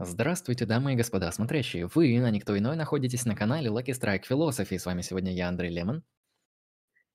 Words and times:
Здравствуйте, 0.00 0.64
дамы 0.64 0.92
и 0.92 0.96
господа 0.96 1.32
смотрящие! 1.32 1.88
Вы, 1.92 2.24
а 2.24 2.30
никто 2.30 2.56
иной, 2.56 2.76
находитесь 2.76 3.24
на 3.24 3.34
канале 3.34 3.68
Lucky 3.68 3.88
Strike 3.88 4.22
Philosophy. 4.30 4.78
С 4.78 4.86
вами 4.86 5.02
сегодня 5.02 5.34
я, 5.34 5.48
Андрей 5.48 5.72
Лемон. 5.72 6.04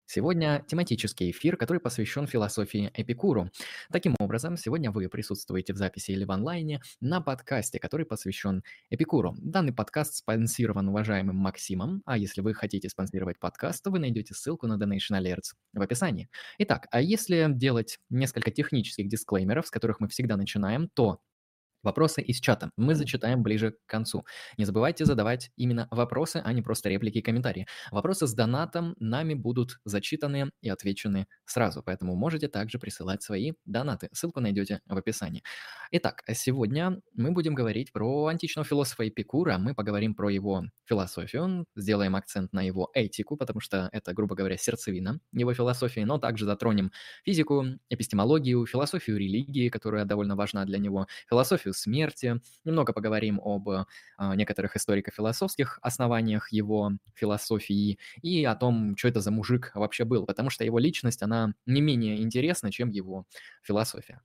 Сегодня 0.06 0.66
тематический 0.68 1.32
эфир, 1.32 1.56
который 1.56 1.80
посвящен 1.80 2.28
философии 2.28 2.92
Эпикуру. 2.94 3.50
Таким 3.90 4.18
образом, 4.20 4.58
сегодня 4.58 4.92
вы 4.92 5.08
присутствуете 5.08 5.72
в 5.72 5.78
записи 5.78 6.12
или 6.12 6.26
в 6.26 6.32
онлайне 6.32 6.82
на 7.00 7.22
подкасте, 7.22 7.80
который 7.80 8.06
посвящен 8.06 8.64
Эпикуру. 8.90 9.34
Данный 9.38 9.72
подкаст 9.72 10.16
спонсирован 10.16 10.90
уважаемым 10.90 11.38
Максимом, 11.38 12.02
а 12.06 12.18
если 12.18 12.42
вы 12.42 12.54
хотите 12.54 12.90
спонсировать 12.90 13.40
подкаст, 13.40 13.82
то 13.82 13.92
вы 13.92 14.00
найдете 14.00 14.34
ссылку 14.34 14.68
на 14.68 14.74
Donation 14.74 15.18
Alerts 15.18 15.54
в 15.72 15.82
описании. 15.82 16.28
Итак, 16.58 16.88
а 16.92 17.00
если 17.00 17.48
делать 17.50 18.00
несколько 18.10 18.52
технических 18.52 19.08
дисклеймеров, 19.08 19.68
с 19.68 19.72
которых 19.72 20.02
мы 20.02 20.10
всегда 20.10 20.36
начинаем, 20.36 20.90
то 20.90 21.22
Вопросы 21.84 22.22
из 22.22 22.40
чата 22.40 22.72
мы 22.78 22.96
зачитаем 22.96 23.44
ближе 23.44 23.72
к 23.72 23.86
концу. 23.86 24.26
Не 24.58 24.66
забывайте 24.66 25.06
задавать 25.06 25.52
именно 25.58 25.88
вопросы, 25.92 26.42
а 26.44 26.54
не 26.54 26.62
просто 26.62 26.90
реплики 26.90 27.18
и 27.20 27.22
комментарии. 27.22 27.68
Вопросы 27.92 28.26
с 28.28 28.34
донатом 28.34 28.96
нами 29.00 29.34
будут 29.34 29.80
зачитаны 29.86 30.52
и 30.62 30.70
отвечены 30.70 31.28
сразу, 31.46 31.84
поэтому 31.84 32.16
можете 32.16 32.48
также 32.48 32.80
присылать 32.80 33.22
свои 33.24 33.54
донаты. 33.66 34.10
Ссылку 34.14 34.40
найдете 34.40 34.82
в 34.86 34.98
описании. 34.98 35.44
Итак, 35.92 36.24
сегодня 36.34 37.02
мы 37.14 37.32
будем 37.32 37.54
говорить 37.54 37.92
про 37.92 38.26
античного 38.28 38.66
философа 38.66 39.08
Эпикура. 39.08 39.58
Мы 39.58 39.76
поговорим 39.76 40.16
про 40.16 40.30
его 40.30 40.64
философию, 40.86 41.66
сделаем 41.76 42.16
акцент 42.16 42.52
на 42.54 42.62
его 42.62 42.90
этику, 42.94 43.38
потому 43.38 43.60
что 43.60 43.90
это, 43.92 44.14
грубо 44.14 44.36
говоря, 44.36 44.58
сердцевина 44.58 45.20
его 45.32 45.54
философии, 45.54 46.02
но 46.02 46.18
также 46.18 46.46
затронем 46.46 46.92
физику, 47.26 47.66
эпистемологию, 47.90 48.66
философию 48.66 49.18
религии, 49.18 49.70
которая 49.70 50.06
довольно 50.06 50.36
важна 50.36 50.66
для 50.66 50.80
него, 50.80 51.08
философию 51.30 51.73
смерти, 51.74 52.42
немного 52.64 52.94
поговорим 52.94 53.40
об 53.44 53.70
а, 53.70 54.36
некоторых 54.36 54.76
историко-философских 54.76 55.80
основаниях 55.82 56.52
его 56.52 56.92
философии 57.16 58.00
и 58.22 58.44
о 58.46 58.56
том, 58.56 58.96
что 58.98 59.08
это 59.08 59.22
за 59.22 59.32
мужик 59.32 59.72
вообще 59.76 60.06
был, 60.06 60.26
потому 60.26 60.50
что 60.50 60.64
его 60.64 60.80
личность, 60.80 61.22
она 61.24 61.54
не 61.66 61.82
менее 61.82 62.22
интересна, 62.22 62.72
чем 62.72 62.90
его 62.90 63.26
философия. 63.64 64.22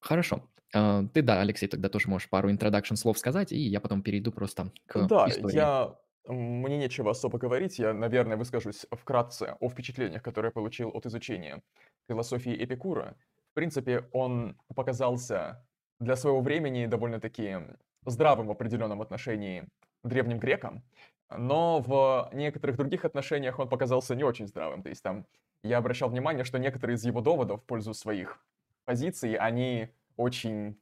Хорошо. 0.00 0.48
А, 0.74 1.04
ты, 1.14 1.22
да, 1.22 1.40
Алексей, 1.40 1.68
тогда 1.68 1.88
тоже 1.88 2.08
можешь 2.08 2.28
пару 2.28 2.50
introduction 2.50 2.96
слов 2.96 3.18
сказать, 3.18 3.52
и 3.52 3.58
я 3.58 3.80
потом 3.80 4.02
перейду 4.02 4.32
просто 4.32 4.72
к 4.86 4.96
Да, 5.08 5.26
истории. 5.26 5.56
я 5.56 5.96
мне 6.26 6.78
нечего 6.78 7.10
особо 7.10 7.38
говорить. 7.38 7.78
Я, 7.78 7.92
наверное, 7.92 8.36
выскажусь 8.36 8.86
вкратце 8.90 9.56
о 9.60 9.68
впечатлениях, 9.68 10.22
которые 10.22 10.48
я 10.50 10.52
получил 10.52 10.90
от 10.90 11.06
изучения 11.06 11.62
философии 12.08 12.64
Эпикура. 12.64 13.16
В 13.52 13.54
принципе, 13.54 14.08
он 14.12 14.56
показался 14.74 15.62
для 16.00 16.16
своего 16.16 16.40
времени 16.40 16.86
довольно-таки 16.86 17.58
здравым 18.06 18.46
в 18.46 18.50
определенном 18.50 19.02
отношении 19.02 19.68
древним 20.02 20.38
грекам, 20.38 20.82
но 21.30 21.80
в 21.80 22.30
некоторых 22.32 22.78
других 22.78 23.04
отношениях 23.04 23.58
он 23.58 23.68
показался 23.68 24.14
не 24.14 24.24
очень 24.24 24.46
здравым. 24.46 24.82
То 24.82 24.88
есть 24.88 25.02
там 25.02 25.26
я 25.62 25.76
обращал 25.76 26.08
внимание, 26.08 26.44
что 26.44 26.58
некоторые 26.58 26.96
из 26.96 27.04
его 27.04 27.20
доводов 27.20 27.60
в 27.60 27.64
пользу 27.64 27.92
своих 27.92 28.42
позиций, 28.86 29.34
они 29.34 29.90
очень 30.16 30.80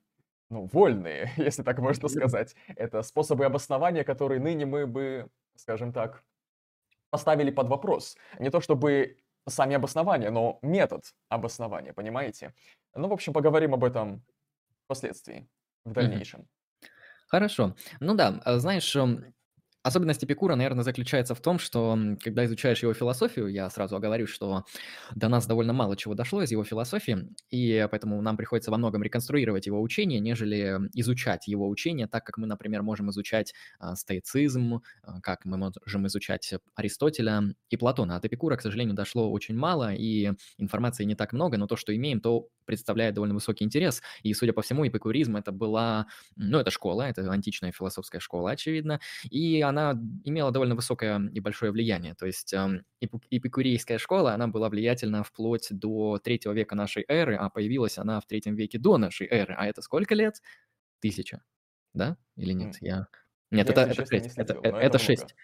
ну, 0.49 0.69
вольные, 0.73 1.33
если 1.37 1.65
так 1.65 1.79
можно 1.81 2.09
сказать. 2.09 2.55
Это 2.77 3.03
способы 3.03 3.45
обоснования, 3.45 4.05
которые 4.05 4.41
ныне 4.41 4.65
мы 4.65 4.87
бы, 4.87 5.29
скажем 5.57 5.93
так, 5.93 6.23
поставили 7.11 7.51
под 7.51 7.69
вопрос. 7.69 8.17
Не 8.39 8.51
то 8.51 8.61
чтобы 8.61 9.19
сами 9.51 9.77
обоснования, 9.77 10.31
но 10.31 10.59
метод 10.63 11.03
обоснования, 11.29 11.93
понимаете? 11.93 12.55
Ну, 12.95 13.09
в 13.09 13.13
общем, 13.13 13.33
поговорим 13.33 13.75
об 13.75 13.85
этом 13.85 14.25
впоследствии, 14.87 15.49
в 15.85 15.93
дальнейшем. 15.93 16.49
Хорошо. 17.29 17.77
Ну 18.01 18.15
да, 18.15 18.41
а 18.45 18.59
знаешь, 18.59 18.95
эм, 18.97 19.35
Особенность 19.83 20.23
Эпикура, 20.23 20.57
наверное, 20.57 20.85
заключается 20.85 21.35
в 21.35 21.41
том, 21.41 21.59
что 21.59 21.99
когда 22.23 22.45
изучаешь 22.45 22.83
его 22.83 22.93
философию, 22.93 23.47
я 23.49 23.71
сразу 23.71 23.97
оговорю, 23.97 24.27
что 24.27 24.65
до 25.15 25.29
нас 25.29 25.47
довольно 25.47 25.73
мало 25.73 25.97
чего 25.97 26.15
дошло 26.15 26.43
из 26.43 26.51
его 26.51 26.65
философии, 26.65 27.29
и 27.49 27.89
поэтому 27.91 28.21
нам 28.21 28.37
приходится 28.37 28.71
во 28.71 28.77
многом 28.77 29.03
реконструировать 29.03 29.67
его 29.67 29.81
учение, 29.81 30.21
нежели 30.21 30.79
изучать 30.93 31.49
его 31.49 31.67
учение, 31.67 32.07
так 32.09 32.25
как 32.27 32.37
мы, 32.37 32.47
например, 32.47 32.83
можем 32.83 33.09
изучать 33.11 33.55
а, 33.79 33.97
стоицизм, 33.97 34.83
а, 35.03 35.21
как 35.23 35.47
мы 35.47 35.57
можем 35.57 36.07
изучать 36.09 36.53
Аристотеля 36.75 37.55
и 37.71 37.77
Платона. 37.79 38.17
От 38.17 38.25
Эпикура, 38.27 38.57
к 38.57 38.63
сожалению, 38.63 38.95
дошло 38.95 39.31
очень 39.31 39.57
мало, 39.57 39.95
и 39.95 40.33
информации 40.59 41.05
не 41.05 41.15
так 41.15 41.33
много, 41.33 41.57
но 41.57 41.67
то, 41.67 41.77
что 41.77 41.97
имеем, 41.97 42.21
то 42.21 42.49
представляет 42.71 43.15
довольно 43.15 43.35
высокий 43.35 43.65
интерес. 43.65 44.01
И, 44.23 44.33
судя 44.33 44.53
по 44.53 44.63
всему, 44.63 44.87
эпикуризм 44.87 45.37
это 45.37 45.51
была, 45.51 46.07
ну, 46.37 46.59
это 46.59 46.71
школа, 46.71 47.03
это 47.03 47.29
античная 47.29 47.73
философская 47.73 48.21
школа, 48.21 48.53
очевидно, 48.53 49.01
и 49.29 49.61
она 49.61 50.01
имела 50.23 50.53
довольно 50.53 50.77
высокое 50.77 51.19
и 51.35 51.41
большое 51.41 51.73
влияние. 51.73 52.15
То 52.15 52.27
есть 52.27 52.55
эм, 52.55 52.85
эпикурейская 53.01 53.99
школа, 53.99 54.35
она 54.35 54.47
была 54.47 54.69
влиятельна 54.69 55.25
вплоть 55.25 55.67
до 55.71 56.21
третьего 56.23 56.53
века 56.53 56.77
нашей 56.77 57.05
эры, 57.09 57.35
а 57.35 57.51
появилась 57.51 57.99
она 57.99 58.21
в 58.21 58.27
третьем 58.27 58.55
веке 58.55 58.79
до 58.79 58.99
нашей 58.99 59.27
эры. 59.27 59.55
А 59.59 59.67
это 59.67 59.83
сколько 59.83 60.15
лет? 60.15 60.41
Тысяча. 61.01 61.43
Да? 61.93 62.17
Или 62.37 62.53
нет? 62.53 62.77
Я... 62.81 63.09
Нет, 63.51 63.67
Я, 63.67 63.73
это, 63.73 63.81
это 63.81 63.95
честно, 63.97 64.15
не 64.15 64.21
6. 64.23 64.39
Это, 64.39 64.53
следил, 64.53 64.63
э- 64.63 64.71
но 64.71 64.79
это 64.79 64.87
это 64.87 64.99
6. 64.99 65.23
много. 65.23 65.35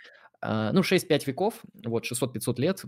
А, 0.41 0.73
Ну, 0.73 0.83
6-5 0.83 1.27
веков, 1.27 1.55
вот 1.85 2.05
600-500 2.05 2.61
лет 2.61 2.85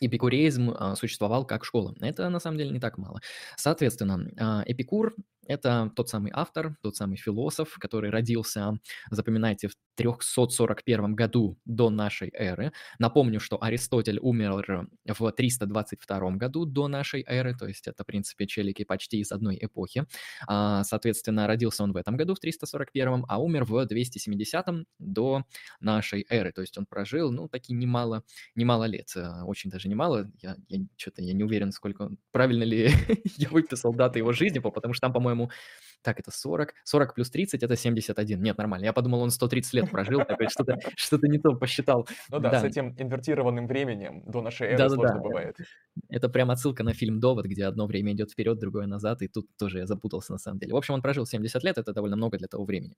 эпикуреизм 0.00 0.70
а, 0.76 0.96
существовал 0.96 1.44
как 1.44 1.64
школа. 1.64 1.94
Это 2.00 2.28
на 2.28 2.40
самом 2.40 2.58
деле 2.58 2.70
не 2.70 2.80
так 2.80 2.98
мало. 2.98 3.20
Соответственно, 3.56 4.30
а, 4.38 4.62
Эпикур 4.66 5.14
это 5.50 5.90
тот 5.96 6.08
самый 6.08 6.30
автор, 6.34 6.76
тот 6.82 6.96
самый 6.96 7.16
философ, 7.16 7.76
который 7.78 8.10
родился, 8.10 8.78
запоминайте, 9.10 9.68
в 9.68 9.74
341 9.96 11.14
году 11.14 11.58
до 11.64 11.90
нашей 11.90 12.30
эры. 12.32 12.72
Напомню, 12.98 13.40
что 13.40 13.62
Аристотель 13.62 14.18
умер 14.20 14.88
в 15.06 15.32
322 15.32 16.30
году 16.32 16.64
до 16.64 16.88
нашей 16.88 17.22
эры, 17.26 17.54
то 17.54 17.66
есть 17.66 17.86
это, 17.88 18.02
в 18.02 18.06
принципе, 18.06 18.46
челики 18.46 18.84
почти 18.84 19.18
из 19.18 19.32
одной 19.32 19.58
эпохи. 19.60 20.06
А, 20.46 20.84
Соответственно, 20.84 21.46
родился 21.46 21.82
он 21.84 21.92
в 21.92 21.96
этом 21.96 22.16
году, 22.16 22.34
в 22.34 22.40
341, 22.40 23.24
а 23.28 23.42
умер 23.42 23.64
в 23.64 23.84
270 23.86 24.66
до 24.98 25.44
нашей 25.80 26.26
эры. 26.30 26.52
То 26.52 26.60
есть 26.60 26.78
он 26.78 26.86
прожил, 26.86 27.30
ну, 27.30 27.48
таки 27.48 27.72
немало, 27.72 28.22
немало 28.54 28.84
лет, 28.84 29.08
э, 29.16 29.42
очень 29.44 29.70
даже 29.70 29.88
немало. 29.88 30.30
Я, 30.42 30.56
я 30.68 30.80
что-то 30.96 31.22
я 31.22 31.32
не 31.34 31.44
уверен, 31.44 31.72
сколько 31.72 32.02
он, 32.02 32.18
правильно 32.32 32.64
ли 32.64 32.90
я 33.36 33.48
выписал 33.50 33.92
даты 33.94 34.18
его 34.18 34.32
жизни, 34.32 34.58
по- 34.60 34.70
потому 34.70 34.94
что 34.94 35.02
там, 35.06 35.12
по-моему, 35.12 35.39
так, 36.02 36.18
это 36.18 36.30
40, 36.30 36.74
40 36.84 37.14
плюс 37.14 37.30
30 37.30 37.62
это 37.62 37.76
71. 37.76 38.42
Нет, 38.42 38.58
нормально. 38.58 38.84
Я 38.84 38.92
подумал, 38.92 39.20
он 39.20 39.30
130 39.30 39.74
лет 39.74 39.90
прожил, 39.90 40.24
такой 40.24 40.48
что-то 40.48 40.78
что-то 40.96 41.28
не 41.28 41.38
то 41.38 41.54
посчитал. 41.54 42.08
Ну 42.30 42.38
да, 42.40 42.54
с 42.54 42.62
Да, 42.62 42.68
этим 42.68 42.94
инвертированным 42.98 43.66
временем 43.66 44.22
до 44.26 44.40
нашей 44.42 44.68
эры 44.68 44.78
да-да-да. 44.78 44.94
сложно 44.94 45.20
бывает. 45.20 45.56
Это 46.08 46.28
прям 46.28 46.50
отсылка 46.50 46.82
на 46.82 46.94
фильм 46.94 47.20
«Довод», 47.20 47.46
где 47.46 47.66
одно 47.66 47.86
время 47.86 48.12
идет 48.12 48.30
вперед, 48.30 48.58
другое 48.58 48.86
назад, 48.86 49.22
и 49.22 49.28
тут 49.28 49.46
тоже 49.58 49.78
я 49.78 49.86
запутался 49.86 50.32
на 50.32 50.38
самом 50.38 50.58
деле. 50.58 50.72
В 50.72 50.76
общем, 50.76 50.94
он 50.94 51.02
прожил 51.02 51.26
70 51.26 51.62
лет, 51.64 51.78
это 51.78 51.92
довольно 51.92 52.16
много 52.16 52.38
для 52.38 52.48
того 52.48 52.64
времени. 52.64 52.94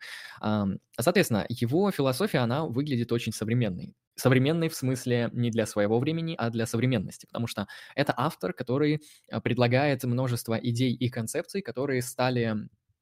Соответственно, 0.99 1.47
его 1.49 1.91
философия, 1.91 2.39
она 2.39 2.67
выглядит 2.67 3.11
очень 3.13 3.33
современной. 3.33 3.95
Современной 4.15 4.69
в 4.69 4.75
смысле 4.75 5.31
не 5.33 5.51
для 5.51 5.67
своего 5.67 5.99
времени, 5.99 6.35
а 6.39 6.51
для 6.51 6.67
современности, 6.67 7.27
потому 7.27 7.47
что 7.47 7.67
это 7.95 8.15
автор, 8.17 8.53
который 8.53 9.01
а, 9.31 9.41
предлагает 9.41 10.05
множество 10.05 10.55
идей 10.55 10.95
и 10.95 11.09
концепций, 11.09 11.63
которые 11.63 12.03
стали 12.03 12.57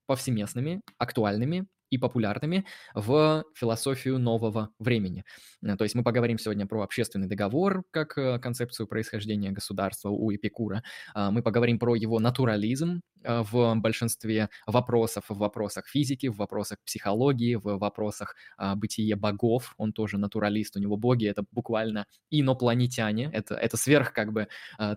повсеместными, 0.07 0.83
актуальными 0.99 1.67
и 1.91 1.99
популярными 1.99 2.65
в 2.95 3.45
философию 3.55 4.19
нового 4.19 4.71
времени. 4.79 5.25
Э, 5.63 5.77
То 5.77 5.85
есть 5.85 5.95
мы 5.95 6.03
поговорим 6.03 6.39
сегодня 6.39 6.67
про 6.67 6.83
общественный 6.83 7.27
договор 7.29 7.85
как 7.91 8.17
э, 8.19 8.39
концепцию 8.39 8.87
происхождения 8.87 9.51
государства 9.51 10.11
у 10.11 10.33
Эпикура. 10.35 10.83
А, 11.15 11.31
Мы 11.31 11.43
поговорим 11.43 11.79
про 11.79 11.95
его 11.95 12.19
натурализм 12.21 13.03
э, 13.25 13.43
в 13.43 13.75
большинстве 13.77 14.49
вопросов, 14.67 15.25
в 15.29 15.37
вопросах 15.39 15.87
физики, 15.89 16.29
в 16.29 16.37
вопросах 16.37 16.79
психологии, 16.85 17.57
в 17.57 17.79
вопросах 17.79 18.35
а, 18.57 18.75
бытия 18.77 19.17
богов. 19.17 19.75
Он 19.77 19.93
тоже 19.93 20.19
натуралист, 20.19 20.77
у 20.77 20.81
него 20.81 20.97
боги— 20.97 21.27
это 21.29 21.45
буквально 21.53 22.07
инопланетяне. 22.31 23.31
Это, 23.33 23.55
это 23.55 23.77
сверх 23.77 24.13
как 24.13 24.33
бы 24.33 24.49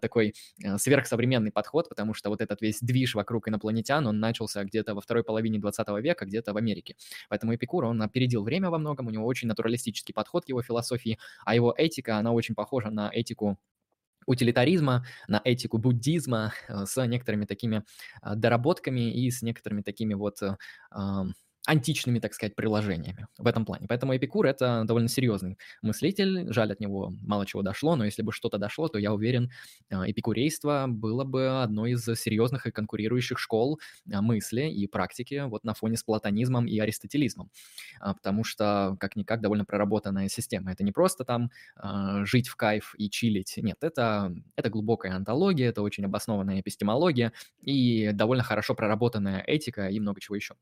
такой 0.01 0.33
сверхсовременный 0.77 1.51
подход, 1.51 1.89
потому 1.89 2.13
что 2.13 2.29
вот 2.29 2.41
этот 2.41 2.61
весь 2.61 2.79
движ 2.81 3.15
вокруг 3.15 3.47
инопланетян, 3.47 4.05
он 4.07 4.19
начался 4.19 4.63
где-то 4.63 4.95
во 4.95 5.01
второй 5.01 5.23
половине 5.23 5.59
20 5.59 5.87
века, 6.01 6.25
где-то 6.25 6.53
в 6.53 6.57
Америке. 6.57 6.82
Поэтому 7.29 7.55
Эпикур, 7.55 7.85
он 7.85 8.01
опередил 8.01 8.43
время 8.43 8.69
во 8.69 8.77
многом, 8.77 9.07
у 9.07 9.09
него 9.09 9.25
очень 9.25 9.47
натуралистический 9.47 10.13
подход 10.13 10.45
к 10.45 10.49
его 10.49 10.61
философии, 10.61 11.17
а 11.45 11.55
его 11.55 11.73
этика, 11.75 12.17
она 12.17 12.31
очень 12.31 12.55
похожа 12.55 12.89
на 12.89 13.09
этику 13.11 13.57
утилитаризма, 14.25 15.05
на 15.27 15.41
этику 15.43 15.77
буддизма 15.77 16.53
э, 16.67 16.85
с 16.85 17.05
некоторыми 17.05 17.45
такими 17.45 17.83
а, 18.21 18.35
доработками 18.35 19.11
и 19.11 19.29
с 19.29 19.41
некоторыми 19.41 19.81
такими 19.81 20.13
вот 20.13 20.41
э, 20.41 20.55
античными, 21.65 22.19
так 22.19 22.33
сказать, 22.33 22.55
приложениями 22.55 23.27
в 23.37 23.47
этом 23.47 23.65
плане. 23.65 23.87
Поэтому 23.87 24.15
Эпикур– 24.15 24.45
это 24.47 24.83
довольно 24.85 25.07
серьезный 25.07 25.57
мыслитель, 25.81 26.51
жаль, 26.51 26.71
от 26.73 26.79
него 26.79 27.13
мало 27.21 27.45
чего 27.45 27.61
дошло, 27.61 27.95
но 27.95 28.05
если 28.05 28.21
бы 28.21 28.33
что-то 28.33 28.57
дошло, 28.57 28.89
то 28.89 28.97
я 28.99 29.13
уверен, 29.13 29.49
а, 29.89 30.09
эпикурейство 30.09 30.85
было 30.89 31.23
бы 31.23 31.61
одной 31.61 31.91
из 31.91 32.03
серьезных 32.05 32.67
и 32.67 32.71
конкурирующих 32.71 33.39
школ 33.39 33.79
а, 34.11 34.21
мысли 34.21 34.63
и 34.63 34.87
практики 34.87 35.43
вот 35.47 35.63
на 35.63 35.73
фоне 35.73 35.95
с 35.95 36.03
платонизмом 36.03 36.65
и 36.65 36.77
аристотелизмом, 36.79 37.49
а, 38.01 38.13
потому 38.13 38.43
что, 38.43 38.97
как-никак, 38.99 39.39
довольно 39.41 39.63
проработанная 39.65 40.27
система. 40.27 40.71
Это 40.71 40.83
не 40.83 40.91
просто 40.91 41.23
там 41.23 41.49
жить 42.25 42.47
в 42.47 42.55
кайф 42.55 42.95
и 42.97 43.09
чилить, 43.09 43.57
нет, 43.57 43.77
это, 43.81 44.33
это 44.55 44.69
глубокая 44.69 45.15
антология, 45.15 45.69
это 45.69 45.81
очень 45.81 46.05
обоснованная 46.05 46.59
эпистемология 46.59 47.31
и 47.61 48.11
довольно 48.13 48.43
хорошо 48.43 48.75
проработанная 48.75 49.41
этика 49.41 49.87
и 49.87 49.99
много 49.99 50.19
чего 50.19 50.35
еще. 50.35 50.55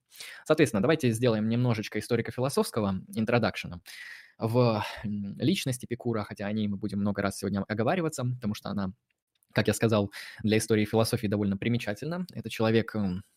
Соответственно, 0.45 0.81
давайте 0.91 1.11
сделаем 1.11 1.47
немножечко 1.47 1.99
историко-философского 1.99 2.95
интродакшена. 3.15 3.79
В 4.37 4.83
личности 5.05 5.85
Пикура, 5.85 6.23
хотя 6.23 6.47
о 6.47 6.51
ней 6.51 6.67
мы 6.67 6.75
будем 6.75 6.99
много 6.99 7.21
раз 7.21 7.37
сегодня 7.37 7.63
оговариваться, 7.65 8.25
потому 8.25 8.55
что 8.55 8.67
она 8.71 8.91
как 9.53 9.67
я 9.67 9.73
сказал, 9.73 10.11
для 10.43 10.57
истории 10.57 10.85
философии 10.85 11.27
довольно 11.27 11.57
примечательно. 11.57 12.25
Это 12.33 12.49
человек, 12.49 12.95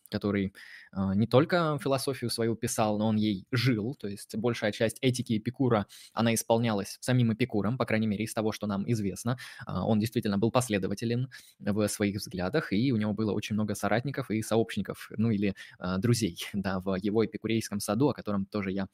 который 0.09 0.53
а, 0.91 1.15
не 1.15 1.27
только 1.27 1.77
философию 1.81 2.29
свою 2.29 2.55
писал, 2.55 2.97
но 2.97 3.07
он 3.07 3.15
ей 3.15 3.45
жил, 3.51 3.95
то 3.95 4.07
есть 4.07 4.35
большая 4.35 4.71
часть 4.71 4.97
этики 5.01 5.37
Эпикура, 5.37 5.87
она 6.13 6.33
исполнялась 6.33 6.97
самим 7.01 7.33
Эпикуром, 7.33 7.77
по 7.77 7.85
крайней 7.85 8.07
мере, 8.07 8.25
из 8.25 8.33
того, 8.33 8.51
что 8.51 8.67
нам 8.67 8.89
известно. 8.91 9.37
А, 9.65 9.85
он 9.85 9.99
действительно 9.99 10.37
был 10.37 10.51
последователен 10.51 11.29
в 11.59 11.87
своих 11.87 12.17
взглядах, 12.17 12.71
и 12.71 12.91
у 12.91 12.97
него 12.97 13.13
было 13.13 13.31
очень 13.31 13.55
много 13.55 13.75
соратников 13.75 14.31
и 14.31 14.41
сообщников, 14.41 15.09
ну 15.17 15.31
или 15.31 15.55
а, 15.79 15.97
друзей, 15.97 16.37
да, 16.53 16.79
в 16.79 16.95
его 16.95 17.25
эпикурейском 17.25 17.79
саду, 17.79 18.09
о 18.09 18.13
котором 18.13 18.45
тоже 18.45 18.71
я 18.71 18.87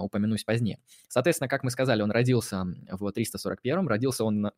упомянусь 0.00 0.44
позднее. 0.44 0.78
Соответственно, 1.08 1.48
как 1.48 1.62
мы 1.62 1.70
сказали, 1.70 2.02
он 2.02 2.10
родился 2.10 2.64
в 2.90 3.06
341-м, 3.08 3.88
родился 3.88 4.24
он 4.24 4.46
Э, 4.46 4.50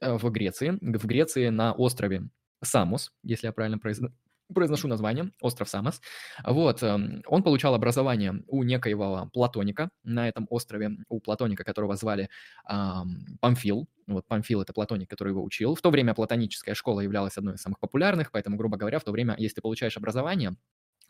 в 0.00 0.30
Греции, 0.30 0.78
в 0.80 1.06
Греции 1.06 1.48
на 1.48 1.72
острове 1.72 2.28
Самос, 2.62 3.12
если 3.22 3.46
я 3.46 3.52
правильно 3.52 3.78
произношу 3.78 4.14
произношу 4.54 4.88
название, 4.88 5.32
остров 5.40 5.68
Самос. 5.68 6.00
Вот, 6.44 6.82
эм, 6.82 7.22
он 7.26 7.42
получал 7.42 7.74
образование 7.74 8.44
у 8.46 8.62
некоего 8.62 9.28
Платоника 9.32 9.90
на 10.04 10.28
этом 10.28 10.46
острове, 10.50 10.98
у 11.08 11.20
Платоника, 11.20 11.64
которого 11.64 11.96
звали 11.96 12.28
эм, 12.70 13.38
Памфил. 13.40 13.88
Вот 14.06 14.26
Памфил– 14.26 14.60
это 14.62 14.72
Платоник, 14.72 15.10
который 15.10 15.30
его 15.30 15.42
учил. 15.42 15.74
В 15.74 15.82
то 15.82 15.90
время 15.90 16.14
платоническая 16.14 16.74
школа 16.74 17.00
являлась 17.00 17.36
одной 17.36 17.54
из 17.54 17.60
самых 17.60 17.80
популярных, 17.80 18.30
поэтому, 18.30 18.56
грубо 18.56 18.76
говоря, 18.76 18.98
в 18.98 19.04
то 19.04 19.10
время, 19.10 19.34
если 19.38 19.56
ты 19.56 19.62
получаешь 19.62 19.96
образование, 19.96 20.54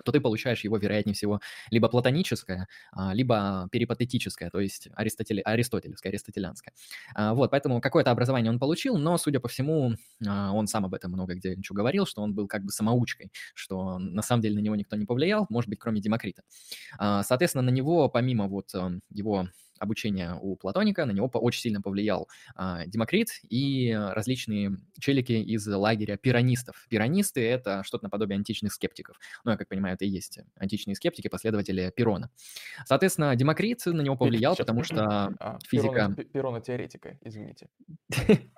то 0.04 0.12
ты 0.12 0.20
получаешь 0.20 0.64
его, 0.64 0.76
вероятнее 0.76 1.14
всего, 1.14 1.40
либо 1.70 1.88
платоническое, 1.88 2.68
а, 2.92 3.14
либо 3.14 3.68
перипатетическое, 3.72 4.50
то 4.50 4.60
есть 4.60 4.88
аристотеле, 4.94 5.42
аристотелевское, 5.42 6.10
аристотелянское. 6.10 6.74
А, 7.14 7.34
вот, 7.34 7.50
поэтому 7.50 7.80
какое-то 7.80 8.10
образование 8.10 8.50
он 8.50 8.58
получил, 8.58 8.98
но, 8.98 9.18
судя 9.18 9.40
по 9.40 9.48
всему, 9.48 9.94
а, 10.26 10.52
он 10.52 10.66
сам 10.66 10.84
об 10.84 10.94
этом 10.94 11.12
много 11.12 11.34
где 11.34 11.54
ничего 11.56 11.76
говорил, 11.76 12.06
что 12.06 12.22
он 12.22 12.34
был 12.34 12.48
как 12.48 12.64
бы 12.64 12.70
самоучкой, 12.72 13.30
что 13.54 13.98
на 13.98 14.22
самом 14.22 14.42
деле 14.42 14.56
на 14.56 14.60
него 14.60 14.76
никто 14.76 14.96
не 14.96 15.04
повлиял, 15.06 15.46
может 15.50 15.68
быть, 15.68 15.78
кроме 15.78 16.00
Демокрита. 16.00 16.42
Соответственно, 16.98 17.62
на 17.62 17.70
него, 17.70 18.08
помимо 18.08 18.48
вот 18.48 18.70
его 19.10 19.48
обучения 19.78 20.38
у 20.40 20.56
Платоника, 20.56 21.04
на 21.04 21.12
него 21.12 21.28
очень 21.34 21.60
сильно 21.60 21.80
повлиял 21.80 22.28
а, 22.54 22.86
Демокрит 22.86 23.28
и 23.48 23.92
различные 23.92 24.76
челики 24.98 25.32
из 25.32 25.66
лагеря 25.66 26.16
пиранистов. 26.16 26.86
Пиранисты— 26.88 27.46
это 27.48 27.82
что-то 27.84 28.04
наподобие 28.04 28.36
античных 28.36 28.72
скептиков. 28.72 29.18
Ну, 29.44 29.52
я 29.52 29.56
как 29.56 29.68
понимаю, 29.68 29.94
это 29.94 30.04
и 30.04 30.08
есть 30.08 30.40
античные 30.56 30.94
скептики, 30.94 31.28
последователи 31.28 31.92
Пирона. 31.94 32.30
Соответственно, 32.84 33.34
Демокрит 33.36 33.84
на 33.86 34.00
него 34.00 34.16
повлиял, 34.16 34.54
Сейчас, 34.54 34.66
потому 34.66 34.82
что 34.82 35.34
а, 35.38 35.58
физика... 35.66 36.14
Пирона 36.32 36.60
теоретика, 36.60 37.18
извините. 37.22 37.68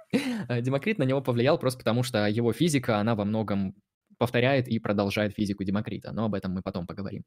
Демокрит 0.49 0.99
на 0.99 1.05
него 1.05 1.21
повлиял 1.21 1.59
просто 1.59 1.79
потому, 1.79 2.03
что 2.03 2.27
его 2.27 2.53
физика, 2.53 2.99
она 2.99 3.15
во 3.15 3.25
многом 3.25 3.75
повторяет 4.19 4.69
и 4.69 4.79
продолжает 4.79 5.35
физику 5.35 5.65
Демокрита, 5.65 6.13
но 6.13 6.25
об 6.25 6.35
этом 6.35 6.53
мы 6.53 6.63
потом 6.63 6.87
поговорим 6.87 7.25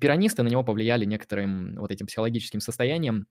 пиранисты 0.00 0.42
на 0.42 0.48
него 0.48 0.64
повлияли 0.64 1.04
некоторым 1.04 1.76
вот 1.76 1.90
этим 1.90 2.06
психологическим 2.06 2.60
состоянием, 2.60 3.26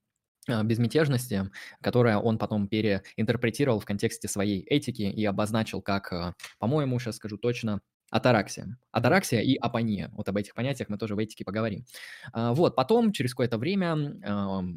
а, 0.47 0.63
безмятежности, 0.63 1.49
которое 1.81 2.17
он 2.17 2.37
потом 2.37 2.67
переинтерпретировал 2.67 3.79
в 3.79 3.85
контексте 3.85 4.27
своей 4.27 4.61
этики 4.61 5.03
и 5.03 5.25
обозначил 5.25 5.81
как, 5.81 6.11
а, 6.13 6.35
по-моему, 6.59 6.99
сейчас 6.99 7.17
скажу 7.17 7.37
точно, 7.37 7.81
атараксия. 8.09 8.77
Атараксия 8.91 9.41
и 9.41 9.55
апония. 9.55 10.09
Вот 10.13 10.27
об 10.29 10.37
этих 10.37 10.55
понятиях 10.55 10.89
мы 10.89 10.97
тоже 10.97 11.15
в 11.15 11.19
этике 11.19 11.45
поговорим. 11.45 11.85
А, 12.33 12.53
вот, 12.53 12.75
потом, 12.75 13.11
через 13.11 13.31
какое-то 13.31 13.57
время, 13.57 14.67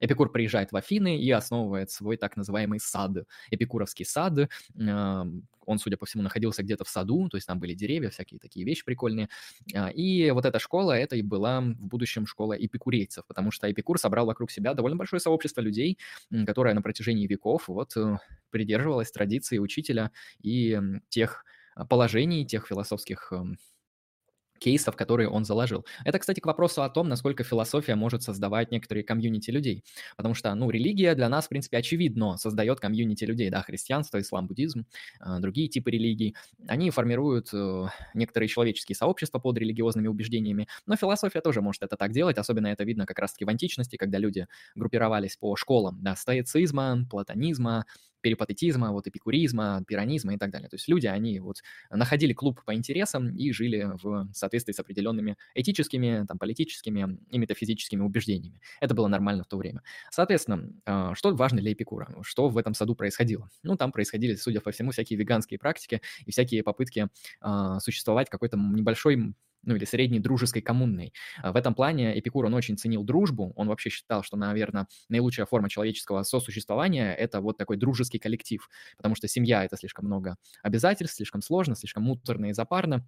Эпикур 0.00 0.32
приезжает 0.32 0.72
в 0.72 0.76
Афины 0.76 1.18
и 1.18 1.30
основывает 1.30 1.90
свой 1.90 2.16
так 2.16 2.36
называемый 2.36 2.80
сад, 2.80 3.12
эпикуровский 3.50 4.04
сад. 4.04 4.50
Он, 4.76 5.78
судя 5.78 5.96
по 5.96 6.06
всему, 6.06 6.22
находился 6.22 6.62
где-то 6.62 6.84
в 6.84 6.88
саду, 6.88 7.28
то 7.28 7.36
есть 7.36 7.46
там 7.46 7.60
были 7.60 7.74
деревья, 7.74 8.10
всякие 8.10 8.40
такие 8.40 8.64
вещи 8.66 8.84
прикольные. 8.84 9.28
А, 9.72 9.88
и 9.88 10.30
вот 10.32 10.44
эта 10.44 10.58
школа, 10.58 10.92
это 10.92 11.14
и 11.14 11.22
была 11.22 11.60
в 11.60 11.74
будущем 11.74 12.26
школа 12.26 12.54
эпикурейцев, 12.54 13.24
потому 13.26 13.52
что 13.52 13.70
Эпикур 13.70 13.98
собрал 13.98 14.26
вокруг 14.26 14.50
себя 14.50 14.74
довольно 14.74 14.96
большое 14.96 15.20
сообщество 15.20 15.60
людей, 15.60 15.98
которое 16.46 16.74
на 16.74 16.82
протяжении 16.82 17.26
веков 17.26 17.68
вот 17.68 17.96
э, 17.96 18.16
придерживалось 18.50 19.12
традиции 19.12 19.58
учителя 19.58 20.10
и 20.42 20.80
тех 21.08 21.44
положений, 21.88 22.46
тех 22.46 22.66
философских 22.66 23.32
кейсов, 24.60 24.94
которые 24.94 25.28
он 25.28 25.44
заложил. 25.44 25.84
Это, 26.04 26.18
кстати, 26.20 26.38
к 26.40 26.46
вопросу 26.46 26.82
о 26.82 26.90
том, 26.90 27.08
насколько 27.08 27.42
философия 27.42 27.96
может 27.96 28.22
создавать 28.22 28.70
некоторые 28.70 29.02
комьюнити 29.02 29.50
людей. 29.50 29.82
Потому 30.16 30.34
что, 30.34 30.54
ну, 30.54 30.70
религия 30.70 31.14
для 31.14 31.28
нас, 31.28 31.46
в 31.46 31.48
принципе, 31.48 31.78
очевидно 31.78 32.36
создает 32.36 32.78
комьюнити 32.78 33.24
людей, 33.24 33.50
да, 33.50 33.62
христианство, 33.62 34.20
ислам, 34.20 34.46
буддизм, 34.46 34.86
а, 35.18 35.40
другие 35.40 35.68
типы 35.68 35.90
религий. 35.90 36.36
Они 36.68 36.90
формируют 36.90 37.48
э, 37.52 37.86
некоторые 38.14 38.48
человеческие 38.48 38.96
сообщества 38.96 39.38
под 39.38 39.58
религиозными 39.58 40.08
убеждениями, 40.08 40.68
но 40.86 40.96
философия 40.96 41.40
тоже 41.40 41.62
может 41.62 41.82
это 41.82 41.96
так 41.96 42.12
делать, 42.12 42.38
особенно 42.38 42.68
это 42.68 42.84
видно 42.84 43.06
как 43.06 43.18
раз-таки 43.18 43.44
в 43.44 43.48
античности, 43.48 43.96
когда 43.96 44.18
люди 44.18 44.46
группировались 44.74 45.36
по 45.36 45.56
школам, 45.56 45.98
да, 46.02 46.14
стоицизма, 46.16 47.06
платонизма, 47.10 47.86
перипатетизма, 48.20 48.92
вот 48.92 49.06
эпикуризма, 49.06 49.84
пиранизма 49.86 50.34
и 50.34 50.38
так 50.38 50.50
далее. 50.50 50.68
То 50.68 50.76
есть 50.76 50.88
люди, 50.88 51.06
они 51.06 51.40
вот 51.40 51.56
находили 51.90 52.32
клуб 52.32 52.62
по 52.64 52.74
интересам 52.74 53.34
и 53.36 53.52
жили 53.52 53.90
в 54.02 54.28
соответствии 54.32 54.72
с 54.72 54.78
определенными 54.80 55.36
этическими, 55.54 56.24
там, 56.26 56.38
политическими 56.38 57.18
и 57.30 57.38
метафизическими 57.38 58.02
убеждениями. 58.02 58.60
Это 58.80 58.94
было 58.94 59.08
нормально 59.08 59.44
в 59.44 59.48
то 59.48 59.56
время. 59.56 59.82
Соответственно, 60.10 60.70
а, 60.84 61.14
что 61.14 61.34
важно 61.34 61.60
для 61.60 61.72
Эпикура? 61.72 62.14
Что 62.22 62.48
в 62.48 62.58
этом 62.58 62.74
саду 62.74 62.94
происходило? 62.94 63.48
Ну, 63.62 63.76
там 63.76 63.92
происходили, 63.92 64.34
судя 64.34 64.60
по 64.60 64.70
всему, 64.70 64.90
всякие 64.92 65.18
веганские 65.18 65.58
практики 65.58 66.00
и 66.26 66.30
всякие 66.30 66.62
попытки 66.62 67.08
а, 67.40 67.80
существовать 67.80 68.28
какой-то 68.28 68.56
небольшой 68.56 69.34
ну 69.62 69.76
или 69.76 69.84
средней 69.84 70.20
дружеской 70.20 70.62
коммунной. 70.62 71.12
А 71.38 71.52
в 71.52 71.56
этом 71.56 71.74
плане 71.74 72.18
Эпикур, 72.18 72.46
он 72.46 72.54
очень 72.54 72.76
ценил 72.76 73.02
дружбу, 73.04 73.52
он 73.56 73.68
вообще 73.68 73.90
считал, 73.90 74.22
что, 74.22 74.36
наверное, 74.36 74.86
наилучшая 75.08 75.46
форма 75.46 75.68
человеческого 75.68 76.22
сосуществования– 76.22 77.14
это 77.18 77.40
вот 77.40 77.58
такой 77.58 77.76
дружеский 77.76 78.18
коллектив, 78.18 78.68
потому 78.96 79.14
что 79.14 79.28
семья– 79.28 79.64
это 79.66 79.76
слишком 79.76 80.06
много 80.06 80.36
обязательств, 80.62 81.16
слишком 81.16 81.42
сложно, 81.42 81.76
слишком 81.76 82.04
муторно 82.04 82.46
и 82.46 82.52
запарно, 82.52 83.06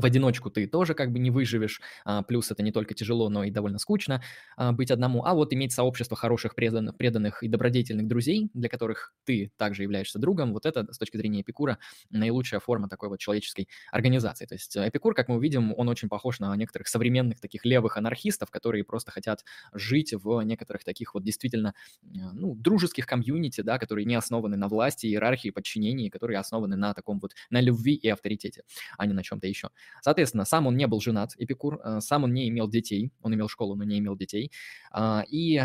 в 0.00 0.04
одиночку 0.04 0.50
ты 0.50 0.66
тоже 0.66 0.94
как 0.94 1.12
бы 1.12 1.18
не 1.18 1.30
выживешь, 1.30 1.80
а, 2.04 2.22
плюс 2.22 2.50
это 2.50 2.62
не 2.62 2.72
только 2.72 2.94
тяжело, 2.94 3.28
но 3.28 3.44
и 3.44 3.50
довольно 3.50 3.78
скучно 3.78 4.22
а, 4.56 4.72
быть 4.72 4.90
одному, 4.90 5.24
а 5.24 5.34
вот 5.34 5.52
иметь 5.52 5.72
сообщество 5.72 6.16
хороших, 6.16 6.54
преданных, 6.54 6.96
преданных 6.96 7.42
и 7.42 7.48
добродетельных 7.48 8.06
друзей, 8.06 8.50
для 8.54 8.68
которых 8.68 9.14
ты 9.24 9.52
также 9.56 9.82
являешься 9.82 10.18
другом, 10.18 10.52
вот 10.52 10.66
это 10.66 10.92
с 10.92 10.98
точки 10.98 11.16
зрения 11.16 11.42
Эпикура 11.42 11.78
наилучшая 12.10 12.60
форма 12.60 12.88
такой 12.88 13.08
вот 13.08 13.18
человеческой 13.18 13.68
организации. 13.92 14.46
То 14.46 14.54
есть 14.54 14.76
Эпикур, 14.76 15.14
как 15.14 15.28
мы 15.28 15.36
увидим, 15.36 15.74
он 15.76 15.88
очень 15.88 16.08
похож 16.08 16.40
на 16.40 16.54
некоторых 16.56 16.88
современных 16.88 17.40
таких 17.40 17.64
левых 17.64 17.96
анархистов, 17.96 18.50
которые 18.50 18.84
просто 18.84 19.10
хотят 19.10 19.44
жить 19.72 20.14
в 20.14 20.40
некоторых 20.42 20.84
таких 20.84 21.14
вот 21.14 21.22
действительно 21.22 21.74
ну, 22.02 22.54
дружеских 22.54 23.06
комьюнити, 23.06 23.60
да, 23.60 23.78
которые 23.78 24.04
не 24.04 24.14
основаны 24.14 24.56
на 24.56 24.68
власти, 24.68 25.06
иерархии, 25.06 25.50
подчинении, 25.50 26.08
которые 26.08 26.38
основаны 26.38 26.76
на 26.76 26.94
таком 26.94 27.18
вот, 27.20 27.34
на 27.50 27.60
любви 27.60 27.94
и 27.94 28.08
авторитете, 28.08 28.62
а 28.96 29.06
не 29.06 29.12
на 29.12 29.22
чем-то 29.22 29.46
еще. 29.46 29.70
Соответственно, 30.02 30.44
сам 30.44 30.66
он 30.66 30.76
не 30.76 30.86
был 30.86 31.00
женат, 31.00 31.32
Эпикур, 31.38 31.80
э, 31.82 32.00
сам 32.00 32.24
он 32.24 32.32
не 32.32 32.48
имел 32.48 32.68
детей, 32.68 33.12
он 33.22 33.34
имел 33.34 33.48
школу, 33.48 33.74
но 33.74 33.84
не 33.84 33.98
имел 33.98 34.16
детей. 34.16 34.52
А, 34.90 35.24
и, 35.28 35.62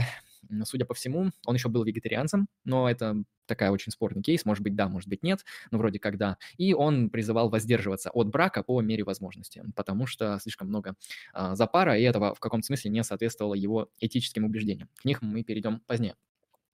судя 0.64 0.86
по 0.86 0.94
всему, 0.94 1.32
он 1.46 1.56
еще 1.56 1.70
был 1.70 1.84
вегетарианцем, 1.84 2.48
но 2.66 2.90
это 2.90 3.24
такая 3.46 3.72
очень 3.72 3.92
спорный 3.92 4.22
кейс, 4.22 4.46
может 4.46 4.64
быть 4.64 4.76
да, 4.76 4.88
может 4.88 5.10
быть 5.10 5.24
нет, 5.24 5.44
но 5.72 5.78
вроде 5.78 6.00
как 6.00 6.18
да. 6.18 6.38
И 6.58 6.74
он 6.74 7.10
призывал 7.10 7.50
воздерживаться 7.50 8.10
от 8.12 8.30
брака 8.30 8.64
по 8.64 8.82
мере 8.82 9.04
возможности, 9.04 9.64
потому 9.76 10.08
что 10.08 10.40
слишком 10.40 10.68
много 10.70 10.96
а, 11.34 11.56
запара, 11.56 11.98
и 11.98 12.04
этого 12.04 12.34
в 12.36 12.40
каком-то 12.40 12.66
смысле 12.66 12.92
не 12.92 13.04
соответствовало 13.04 13.54
его 13.54 13.90
этическим 14.00 14.46
убеждениям. 14.46 14.90
К 14.96 15.06
них 15.06 15.22
мы 15.22 15.44
перейдем 15.44 15.82
позднее. 15.88 16.16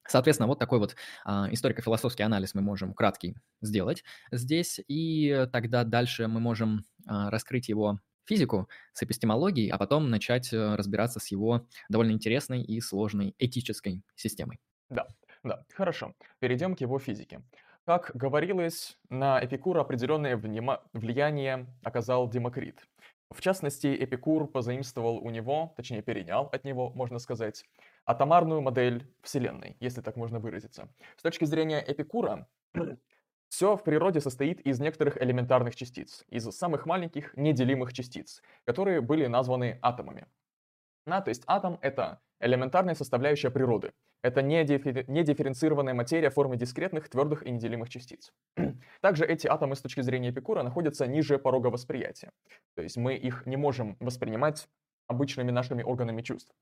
Соответственно, 0.09 0.47
вот 0.47 0.57
такой 0.57 0.79
вот 0.79 0.95
а, 1.23 1.47
историко-философский 1.51 2.23
анализ 2.23 2.55
мы 2.55 2.61
можем 2.61 2.93
краткий 2.93 3.35
сделать 3.61 4.03
здесь, 4.31 4.81
и 4.87 5.47
тогда 5.53 5.83
дальше 5.83 6.27
мы 6.27 6.39
можем 6.39 6.83
а, 7.07 7.29
раскрыть 7.29 7.69
его 7.69 7.99
физику 8.25 8.67
с 8.93 9.03
эпистемологией, 9.03 9.69
а 9.69 9.77
потом 9.77 10.09
начать 10.11 10.53
э, 10.53 10.75
разбираться 10.75 11.19
с 11.19 11.31
его 11.31 11.65
довольно 11.89 12.11
интересной 12.11 12.61
и 12.61 12.79
сложной 12.79 13.33
этической 13.39 14.03
системой. 14.15 14.59
Да, 14.89 15.07
да, 15.43 15.63
хорошо. 15.73 16.13
Перейдем 16.37 16.75
к 16.75 16.81
его 16.81 16.99
физике. 16.99 17.41
Как 17.85 18.11
говорилось, 18.13 18.99
на 19.09 19.43
Эпикура 19.43 19.81
определенное 19.81 20.37
влияние 20.37 21.65
оказал 21.83 22.29
Демокрит. 22.29 22.85
В 23.31 23.41
частности, 23.41 23.87
Эпикур 23.87 24.47
позаимствовал 24.47 25.17
у 25.17 25.29
него, 25.31 25.73
точнее 25.75 26.03
перенял 26.03 26.49
от 26.51 26.63
него, 26.63 26.91
можно 26.91 27.17
сказать, 27.17 27.63
атомарную 28.09 28.61
модель 28.61 29.07
Вселенной, 29.21 29.77
если 29.79 30.01
так 30.01 30.15
можно 30.15 30.39
выразиться. 30.39 30.89
С 31.15 31.21
точки 31.21 31.45
зрения 31.45 31.83
Эпикура, 31.87 32.47
все 33.49 33.75
в 33.75 33.83
природе 33.83 34.19
состоит 34.19 34.61
из 34.61 34.79
некоторых 34.79 35.21
элементарных 35.21 35.75
частиц, 35.75 36.25
из 36.27 36.45
самых 36.49 36.87
маленьких 36.87 37.37
неделимых 37.37 37.93
частиц, 37.93 38.41
которые 38.65 39.01
были 39.01 39.27
названы 39.27 39.77
атомами. 39.83 40.25
Да, 41.05 41.21
то 41.21 41.29
есть 41.29 41.43
атом— 41.45 41.77
это 41.81 42.19
элементарная 42.39 42.95
составляющая 42.95 43.51
природы. 43.51 43.93
Это 44.23 44.41
не, 44.41 44.63
диффер... 44.63 45.07
не 45.07 45.23
дифференцированная 45.23 45.93
материя 45.93 46.31
в 46.31 46.33
форме 46.33 46.57
дискретных, 46.57 47.09
твердых 47.09 47.43
и 47.43 47.51
неделимых 47.51 47.89
частиц. 47.89 48.33
Также 49.01 49.23
эти 49.23 49.45
атомы 49.45 49.75
с 49.75 49.81
точки 49.81 50.01
зрения 50.01 50.31
Эпикура 50.31 50.63
находятся 50.63 51.05
ниже 51.05 51.37
порога 51.37 51.67
восприятия. 51.67 52.31
То 52.75 52.81
есть 52.81 52.97
мы 52.97 53.13
их 53.13 53.45
не 53.45 53.55
можем 53.55 53.97
воспринимать 53.99 54.67
обычными 55.07 55.51
нашими 55.51 55.83
органами 55.83 56.23
чувств. 56.23 56.53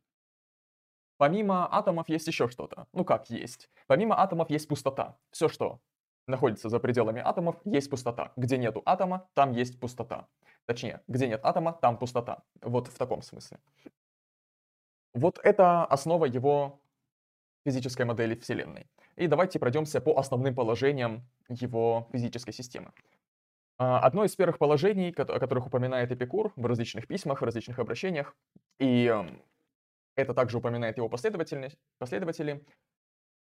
Помимо 1.17 1.67
атомов 1.71 2.09
есть 2.09 2.27
еще 2.27 2.47
что-то. 2.47 2.87
Ну 2.93 3.03
как 3.03 3.29
есть? 3.29 3.69
Помимо 3.87 4.19
атомов 4.19 4.49
есть 4.49 4.67
пустота. 4.67 5.17
Все, 5.31 5.49
что 5.49 5.79
находится 6.27 6.69
за 6.69 6.79
пределами 6.79 7.21
атомов, 7.23 7.55
есть 7.65 7.89
пустота. 7.89 8.33
Где 8.35 8.57
нету 8.57 8.81
атома, 8.85 9.27
там 9.33 9.51
есть 9.51 9.79
пустота. 9.79 10.27
Точнее, 10.65 11.01
где 11.07 11.27
нет 11.27 11.39
атома, 11.43 11.73
там 11.73 11.97
пустота. 11.97 12.43
Вот 12.61 12.87
в 12.87 12.97
таком 12.97 13.21
смысле. 13.21 13.59
Вот 15.13 15.39
это 15.43 15.85
основа 15.85 16.25
его 16.25 16.79
физической 17.65 18.05
модели 18.05 18.35
Вселенной. 18.35 18.87
И 19.15 19.27
давайте 19.27 19.59
пройдемся 19.59 19.99
по 20.01 20.17
основным 20.19 20.53
положениям 20.53 21.27
его 21.49 22.07
физической 22.11 22.51
системы. 22.51 22.91
А, 23.79 23.99
одно 23.99 24.23
из 24.25 24.35
первых 24.35 24.57
положений, 24.57 25.13
о 25.17 25.39
которых 25.39 25.67
упоминает 25.67 26.11
Эпикур 26.11 26.51
в 26.55 26.65
различных 26.65 27.07
письмах, 27.07 27.41
в 27.41 27.45
различных 27.45 27.79
обращениях, 27.79 28.35
и 28.79 29.05
эм, 29.05 29.41
это 30.17 30.33
также 30.33 30.57
упоминает 30.57 30.97
его 30.97 31.07
последователи, 31.07 32.65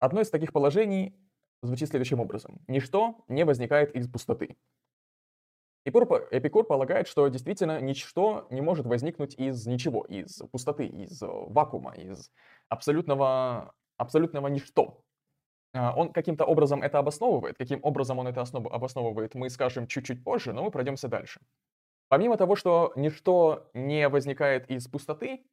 одно 0.01 0.21
из 0.21 0.31
таких 0.31 0.53
положений 0.53 1.15
звучит 1.63 1.89
следующим 1.89 2.21
образом. 2.21 2.61
Ничто 2.67 3.25
не 3.29 3.45
возникает 3.45 3.95
из 3.95 4.09
пустоты. 4.09 4.57
Эпикур, 5.87 6.29
Эпикур 6.31 6.65
полагает, 6.65 7.07
что 7.07 7.29
действительно 7.29 7.79
ничто 7.81 8.47
не 8.51 8.63
может 8.63 8.87
возникнуть 8.87 9.35
из 9.35 9.67
ничего, 9.67 10.05
из 10.05 10.43
пустоты, 10.51 10.87
из 10.87 11.23
э, 11.23 11.27
вакуума, 11.27 11.93
из 11.93 12.31
абсолютного, 12.71 13.75
абсолютного 13.99 14.49
ничто. 14.49 15.03
А, 15.75 15.95
он 15.95 16.13
каким-то 16.13 16.47
образом 16.47 16.83
это 16.83 16.99
обосновывает. 16.99 17.59
Каким 17.59 17.81
образом 17.83 18.19
он 18.19 18.29
это 18.29 18.41
обосновывает, 18.41 19.35
мы 19.35 19.51
скажем 19.51 19.87
чуть-чуть 19.87 20.25
позже, 20.25 20.55
но 20.55 20.65
мы 20.65 20.71
пройдемся 20.71 21.09
дальше. 21.09 21.41
Помимо 22.09 22.39
того, 22.39 22.57
что 22.57 22.93
ничто 22.97 23.71
не 23.75 24.09
возникает 24.09 24.71
из 24.71 24.89
пустоты, 24.89 25.45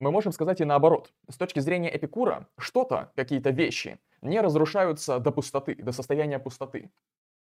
мы 0.00 0.10
можем 0.10 0.32
сказать 0.32 0.60
и 0.60 0.64
наоборот. 0.64 1.12
С 1.28 1.36
точки 1.36 1.60
зрения 1.60 1.94
Эпикура, 1.94 2.48
что-то, 2.58 3.12
какие-то 3.14 3.50
вещи, 3.50 4.00
не 4.22 4.40
разрушаются 4.40 5.18
до 5.18 5.30
пустоты, 5.30 5.74
до 5.74 5.92
состояния 5.92 6.38
пустоты. 6.38 6.90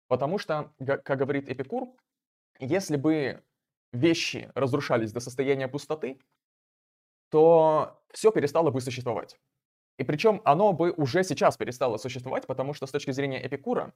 Потому 0.07 0.39
что, 0.39 0.73
как 0.85 1.17
говорит 1.17 1.49
Эпикур, 1.49 1.89
если 2.59 2.97
бы 2.97 3.43
вещи 3.93 4.51
разрушались 4.55 5.13
до 5.13 5.19
состояния 5.19 5.67
пустоты, 5.67 6.19
то 7.29 8.01
все 8.11 8.31
перестало 8.31 8.71
бы 8.71 8.81
существовать. 8.81 9.39
И 9.97 10.03
причем 10.03 10.41
оно 10.43 10.73
бы 10.73 10.91
уже 10.91 11.23
сейчас 11.23 11.57
перестало 11.57 11.97
существовать, 11.97 12.47
потому 12.47 12.73
что 12.73 12.87
с 12.87 12.91
точки 12.91 13.11
зрения 13.11 13.45
Эпикура 13.45 13.93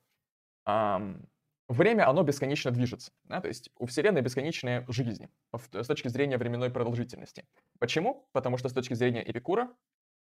эм, 0.66 1.28
время, 1.68 2.10
оно 2.10 2.24
бесконечно 2.24 2.72
движется. 2.72 3.12
Да? 3.24 3.42
То 3.42 3.48
есть 3.48 3.72
у 3.78 3.86
Вселенной 3.86 4.22
бесконечная 4.22 4.86
жизнь 4.88 5.28
с 5.54 5.88
точки 5.88 6.08
зрения 6.08 6.38
временной 6.38 6.70
продолжительности. 6.70 7.46
Почему? 7.80 8.28
Потому 8.32 8.58
что 8.58 8.70
с 8.70 8.74
точки 8.74 8.94
зрения 8.94 9.24
Эпикура 9.30 9.70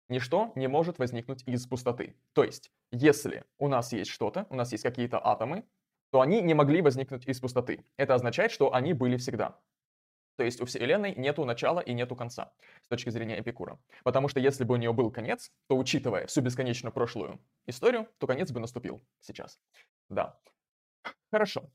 ничто 0.08 0.52
не 0.54 0.68
может 0.68 0.98
возникнуть 0.98 1.42
из 1.46 1.66
пустоты. 1.66 2.14
То 2.32 2.44
есть, 2.44 2.70
если 2.90 3.44
у 3.58 3.68
нас 3.68 3.92
есть 3.92 4.10
что-то, 4.10 4.46
у 4.50 4.54
нас 4.54 4.72
есть 4.72 4.84
какие-то 4.84 5.24
атомы, 5.24 5.64
то 6.10 6.20
они 6.20 6.42
не 6.42 6.54
могли 6.54 6.82
возникнуть 6.82 7.26
из 7.26 7.40
пустоты. 7.40 7.84
Это 7.96 8.14
означает, 8.14 8.52
что 8.52 8.74
они 8.74 8.92
были 8.92 9.16
всегда. 9.16 9.58
То 10.36 10.44
есть 10.44 10.60
у 10.60 10.64
Вселенной 10.64 11.14
нету 11.14 11.44
начала 11.44 11.80
и 11.80 11.92
нету 11.92 12.16
конца 12.16 12.52
с 12.82 12.88
точки 12.88 13.10
зрения 13.10 13.40
Эпикура. 13.40 13.78
Потому 14.02 14.28
что 14.28 14.40
если 14.40 14.64
бы 14.64 14.74
у 14.74 14.76
нее 14.76 14.92
был 14.92 15.10
конец, 15.10 15.52
то 15.68 15.76
учитывая 15.76 16.26
всю 16.26 16.40
бесконечно 16.40 16.90
прошлую 16.90 17.40
историю, 17.66 18.08
то 18.18 18.26
конец 18.26 18.50
бы 18.50 18.60
наступил 18.60 19.02
сейчас. 19.20 19.60
Да. 20.08 20.38
Хорошо. 21.30 21.70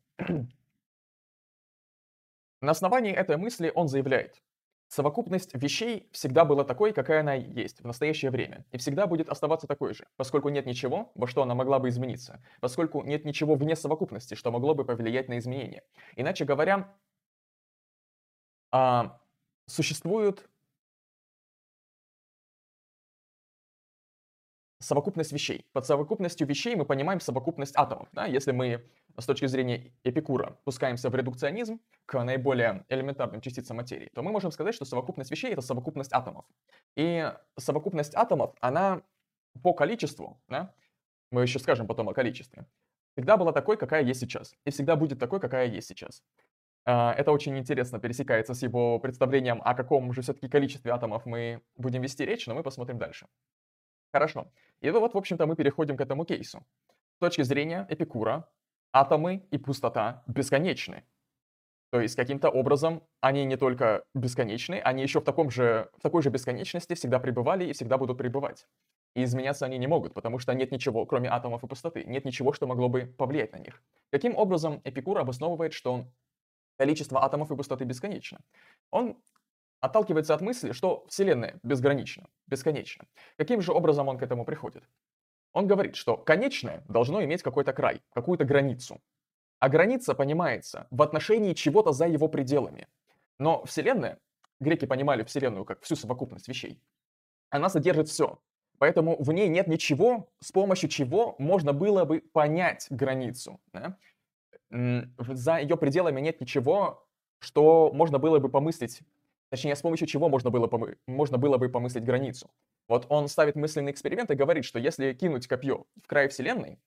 На 2.61 2.71
основании 2.71 3.13
этой 3.13 3.37
мысли 3.37 3.71
он 3.73 3.87
заявляет, 3.87 4.41
Совокупность 4.89 5.53
вещей 5.53 6.07
всегда 6.13 6.45
была 6.45 6.63
такой, 6.63 6.93
какая 6.93 7.19
она 7.19 7.33
есть 7.33 7.81
в 7.81 7.85
настоящее 7.85 8.31
время, 8.31 8.65
и 8.71 8.77
всегда 8.77 9.05
будет 9.05 9.27
оставаться 9.27 9.67
такой 9.67 9.93
же, 9.93 10.07
поскольку 10.15 10.47
нет 10.47 10.65
ничего, 10.65 11.11
во 11.13 11.27
что 11.27 11.43
она 11.43 11.55
могла 11.55 11.79
бы 11.79 11.89
измениться, 11.89 12.41
поскольку 12.61 13.03
нет 13.03 13.25
ничего 13.25 13.55
вне 13.55 13.75
совокупности, 13.75 14.35
что 14.35 14.49
могло 14.49 14.75
бы 14.75 14.85
повлиять 14.85 15.27
на 15.27 15.39
изменения. 15.39 15.83
Иначе 16.15 16.45
говоря, 16.45 16.95
а, 18.71 19.19
существуют 19.65 20.49
совокупность 24.87 25.31
вещей. 25.31 25.65
Под 25.73 25.85
совокупностью 25.85 26.47
вещей 26.47 26.75
мы 26.75 26.85
понимаем 26.85 27.19
совокупность 27.19 27.75
атомов. 27.75 28.07
Да? 28.13 28.25
Если 28.25 28.51
мы 28.51 28.85
с 29.17 29.25
точки 29.25 29.45
зрения 29.45 29.91
Эпикура 30.03 30.57
пускаемся 30.63 31.09
в 31.09 31.15
редукционизм 31.15 31.79
к 32.05 32.23
наиболее 32.23 32.85
элементарным 32.87 33.41
частицам 33.41 33.77
материи, 33.77 34.09
то 34.15 34.23
мы 34.23 34.31
можем 34.31 34.51
сказать, 34.51 34.73
что 34.73 34.85
совокупность 34.85 35.29
вещей— 35.29 35.51
это 35.53 35.61
совокупность 35.61 36.13
атомов. 36.13 36.45
И 36.95 37.31
совокупность 37.57 38.15
атомов, 38.15 38.55
она 38.61 39.01
по 39.61 39.73
количеству, 39.73 40.41
да? 40.47 40.73
мы 41.31 41.41
еще 41.41 41.59
скажем 41.59 41.87
потом 41.87 42.07
о 42.09 42.13
количестве, 42.13 42.65
всегда 43.15 43.35
была 43.35 43.51
такой, 43.51 43.77
какая 43.77 44.03
есть 44.03 44.21
сейчас. 44.21 44.55
И 44.65 44.69
всегда 44.69 44.95
будет 44.95 45.19
такой, 45.19 45.39
какая 45.39 45.67
есть 45.67 45.87
сейчас. 45.87 46.23
А, 46.85 47.13
это 47.17 47.31
очень 47.33 47.57
интересно 47.57 47.99
пересекается 47.99 48.53
с 48.53 48.63
его 48.63 48.99
представлением, 48.99 49.61
о 49.65 49.73
каком 49.73 50.13
же 50.13 50.21
все-таки 50.21 50.47
количестве 50.47 50.91
атомов 50.91 51.25
мы 51.25 51.61
будем 51.75 52.01
вести 52.01 52.25
речь, 52.25 52.47
но 52.47 52.55
мы 52.55 52.63
посмотрим 52.63 52.97
дальше. 52.97 53.27
Хорошо. 54.13 54.47
И 54.81 54.89
вот, 54.89 55.13
в 55.13 55.17
общем-то, 55.17 55.45
мы 55.45 55.55
переходим 55.55 55.97
к 55.97 56.01
этому 56.01 56.25
кейсу. 56.25 56.63
С 57.15 57.19
точки 57.19 57.41
зрения 57.41 57.87
Эпикура, 57.89 58.47
атомы 58.93 59.47
и 59.51 59.57
пустота 59.57 60.23
бесконечны. 60.27 61.03
То 61.89 62.01
есть 62.01 62.15
каким-то 62.15 62.49
образом 62.49 63.01
они 63.21 63.45
не 63.45 63.55
только 63.55 64.03
бесконечны, 64.13 64.75
они 64.75 65.03
еще 65.03 65.21
в, 65.21 65.23
таком 65.23 65.49
же, 65.49 65.89
в 65.97 66.01
такой 66.01 66.21
же 66.21 66.29
бесконечности 66.29 66.95
всегда 66.95 67.19
пребывали 67.19 67.65
и 67.65 67.73
всегда 67.73 67.97
будут 67.97 68.17
пребывать. 68.17 68.67
И 69.15 69.23
изменяться 69.23 69.65
они 69.65 69.77
не 69.77 69.87
могут, 69.87 70.13
потому 70.13 70.37
что 70.37 70.53
нет 70.53 70.71
ничего, 70.71 71.05
кроме 71.05 71.29
атомов 71.29 71.63
и 71.63 71.67
пустоты. 71.67 72.03
Нет 72.03 72.25
ничего, 72.25 72.53
что 72.53 72.67
могло 72.67 72.89
бы 72.89 73.05
повлиять 73.17 73.53
на 73.53 73.57
них. 73.57 73.81
Каким 74.11 74.35
образом 74.35 74.81
Эпикур 74.83 75.17
обосновывает, 75.17 75.73
что 75.73 76.05
количество 76.77 77.23
атомов 77.23 77.51
и 77.51 77.55
пустоты 77.55 77.85
бесконечно? 77.85 78.39
Он 78.91 79.17
отталкивается 79.79 80.33
от 80.33 80.41
мысли, 80.41 80.71
что 80.71 81.05
Вселенная 81.07 81.59
безгранична, 81.63 82.29
бесконечна. 82.47 83.05
Каким 83.37 83.61
же 83.61 83.71
образом 83.71 84.07
он 84.07 84.17
к 84.17 84.23
этому 84.23 84.45
приходит? 84.45 84.83
Он 85.53 85.67
говорит, 85.67 85.95
что 85.95 86.17
конечное 86.17 86.83
должно 86.87 87.23
иметь 87.23 87.41
какой-то 87.41 87.73
край, 87.73 88.01
какую-то 88.13 88.45
границу. 88.45 89.01
А 89.59 89.69
граница 89.69 90.13
понимается 90.13 90.87
в 90.91 91.01
отношении 91.01 91.53
чего-то 91.53 91.91
за 91.91 92.07
его 92.07 92.27
пределами. 92.27 92.87
Но 93.39 93.63
Вселенная, 93.65 94.19
греки 94.59 94.85
понимали 94.85 95.23
Вселенную 95.23 95.65
как 95.65 95.81
всю 95.81 95.95
совокупность 95.95 96.47
вещей, 96.47 96.81
она 97.49 97.69
содержит 97.69 98.09
все. 98.09 98.39
Поэтому 98.77 99.21
в 99.21 99.31
ней 99.31 99.47
нет 99.47 99.67
ничего, 99.67 100.29
с 100.39 100.51
помощью 100.51 100.89
чего 100.89 101.35
можно 101.39 101.73
было 101.73 102.05
бы 102.05 102.19
понять 102.19 102.87
границу. 102.89 103.59
Да? 103.73 103.97
За 104.69 105.57
ее 105.57 105.77
пределами 105.77 106.21
нет 106.21 106.39
ничего, 106.41 107.07
что 107.39 107.91
можно 107.93 108.19
было 108.19 108.39
бы 108.39 108.49
помыслить 108.49 109.01
Точнее, 109.49 109.75
с 109.75 109.81
помощью 109.81 110.07
чего 110.07 110.29
можно 110.29 110.49
было, 110.49 110.67
помы- 110.67 110.97
можно 111.07 111.37
было 111.37 111.57
бы 111.57 111.69
помыслить 111.69 112.03
границу. 112.03 112.51
Вот 112.87 113.05
он 113.09 113.27
ставит 113.27 113.55
мысленный 113.55 113.91
эксперимент 113.91 114.31
и 114.31 114.35
говорит, 114.35 114.65
что 114.65 114.79
если 114.79 115.13
кинуть 115.13 115.47
копье 115.47 115.85
в 116.03 116.07
край 116.07 116.27
Вселенной, 116.27 116.79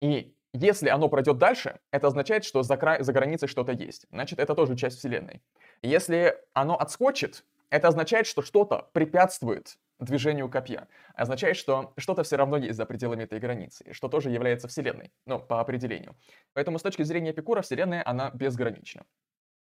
и 0.00 0.34
если 0.52 0.88
оно 0.88 1.08
пройдет 1.08 1.38
дальше, 1.38 1.80
это 1.90 2.06
означает, 2.08 2.44
что 2.44 2.62
за, 2.62 2.76
край, 2.76 3.02
за 3.02 3.12
границей 3.12 3.48
что-то 3.48 3.72
есть. 3.72 4.06
Значит, 4.10 4.38
это 4.38 4.54
тоже 4.54 4.76
часть 4.76 4.98
Вселенной. 4.98 5.42
Если 5.82 6.36
оно 6.54 6.78
отскочит, 6.78 7.44
это 7.70 7.88
означает, 7.88 8.26
что 8.26 8.42
что-то 8.42 8.88
препятствует 8.92 9.78
движению 9.98 10.48
копья. 10.48 10.88
Означает, 11.14 11.56
что 11.56 11.92
что-то 11.98 12.22
все 12.22 12.36
равно 12.36 12.56
есть 12.56 12.76
за 12.76 12.86
пределами 12.86 13.24
этой 13.24 13.40
границы, 13.40 13.92
что 13.92 14.08
тоже 14.08 14.30
является 14.30 14.68
Вселенной, 14.68 15.12
ну, 15.26 15.38
по 15.40 15.60
определению. 15.60 16.16
Поэтому 16.54 16.78
с 16.78 16.82
точки 16.82 17.02
зрения 17.02 17.32
Эпикура 17.32 17.62
Вселенная, 17.62 18.02
она 18.06 18.30
безгранична. 18.30 19.04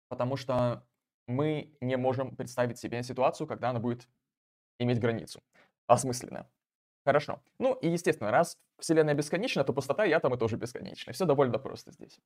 потому 0.08 0.36
что 0.36 0.84
мы 1.26 1.76
не 1.80 1.96
можем 1.96 2.34
представить 2.36 2.78
себе 2.78 3.02
ситуацию, 3.02 3.46
когда 3.46 3.70
она 3.70 3.80
будет 3.80 4.08
иметь 4.78 5.00
границу. 5.00 5.42
Осмысленно. 5.86 6.48
Хорошо. 7.04 7.40
Ну 7.58 7.74
и, 7.74 7.88
естественно, 7.88 8.30
раз 8.30 8.58
Вселенная 8.78 9.14
бесконечна, 9.14 9.64
то 9.64 9.72
пустота 9.72 10.04
и 10.04 10.12
атомы 10.12 10.36
тоже 10.36 10.56
бесконечны. 10.56 11.12
Все 11.12 11.24
довольно 11.24 11.58
просто 11.58 11.92
здесь. 11.92 12.20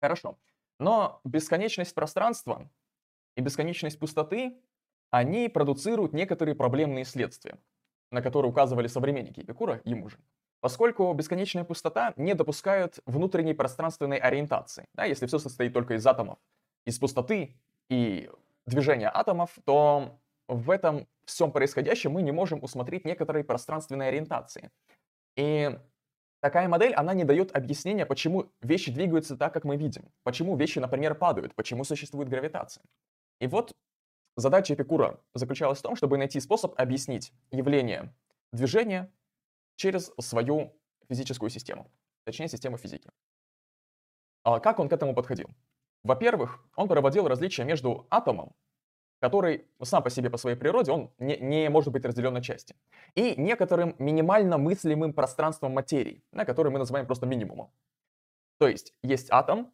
Хорошо. 0.00 0.38
Но 0.78 1.20
бесконечность 1.24 1.94
пространства 1.94 2.70
и 3.36 3.42
бесконечность 3.42 3.98
пустоты, 3.98 4.56
они 5.10 5.48
продуцируют 5.48 6.12
некоторые 6.12 6.54
проблемные 6.54 7.04
следствия, 7.04 7.58
на 8.10 8.22
которые 8.22 8.50
указывали 8.50 8.86
современники 8.86 9.40
Эпикура, 9.40 9.80
ему 9.84 10.08
же. 10.08 10.18
Поскольку 10.60 11.12
бесконечная 11.12 11.64
пустота 11.64 12.14
не 12.16 12.34
допускает 12.34 13.00
внутренней 13.06 13.54
пространственной 13.54 14.18
ориентации. 14.18 14.86
Да, 14.94 15.04
если 15.04 15.26
все 15.26 15.38
состоит 15.38 15.72
только 15.72 15.94
из 15.94 16.06
атомов, 16.06 16.38
из 16.84 16.98
пустоты 16.98 17.56
и 17.88 18.30
движения 18.66 19.10
атомов, 19.12 19.58
то 19.64 20.18
в 20.48 20.70
этом 20.70 21.06
всем 21.24 21.52
происходящем 21.52 22.12
мы 22.12 22.22
не 22.22 22.32
можем 22.32 22.62
усмотреть 22.62 23.04
некоторой 23.04 23.44
пространственной 23.44 24.08
ориентации. 24.08 24.70
И 25.36 25.78
такая 26.40 26.68
модель, 26.68 26.94
она 26.94 27.14
не 27.14 27.24
дает 27.24 27.54
объяснения, 27.56 28.06
почему 28.06 28.52
вещи 28.60 28.90
двигаются 28.90 29.36
так, 29.36 29.54
как 29.54 29.64
мы 29.64 29.76
видим. 29.76 30.10
Почему 30.22 30.56
вещи, 30.56 30.78
например, 30.78 31.14
падают, 31.14 31.54
почему 31.54 31.84
существует 31.84 32.28
гравитация. 32.28 32.84
И 33.40 33.46
вот 33.46 33.72
задача 34.36 34.74
Эпикура 34.74 35.20
заключалась 35.34 35.78
в 35.78 35.82
том, 35.82 35.96
чтобы 35.96 36.18
найти 36.18 36.40
способ 36.40 36.78
объяснить 36.78 37.32
явление 37.50 38.12
движения 38.52 39.12
через 39.76 40.12
свою 40.18 40.74
физическую 41.08 41.50
систему, 41.50 41.90
точнее 42.24 42.48
систему 42.48 42.76
физики. 42.76 43.08
А 44.42 44.58
как 44.60 44.78
он 44.78 44.88
к 44.88 44.92
этому 44.92 45.14
подходил? 45.14 45.48
Во-первых, 46.02 46.64
он 46.76 46.88
проводил 46.88 47.28
различия 47.28 47.64
между 47.64 48.06
атомом 48.10 48.54
который 49.20 49.66
сам 49.82 50.02
по 50.02 50.10
себе, 50.10 50.30
по 50.30 50.38
своей 50.38 50.56
природе, 50.56 50.92
он 50.92 51.10
не, 51.18 51.36
не 51.36 51.68
может 51.68 51.92
быть 51.92 52.04
разделен 52.04 52.32
на 52.32 52.42
части. 52.42 52.74
И 53.14 53.34
некоторым 53.36 53.94
минимально 53.98 54.58
мыслимым 54.58 55.12
пространством 55.12 55.72
материи, 55.72 56.24
на 56.32 56.44
который 56.44 56.72
мы 56.72 56.78
называем 56.78 57.06
просто 57.06 57.26
минимумом. 57.26 57.70
То 58.58 58.66
есть 58.66 58.94
есть 59.02 59.30
атом 59.30 59.72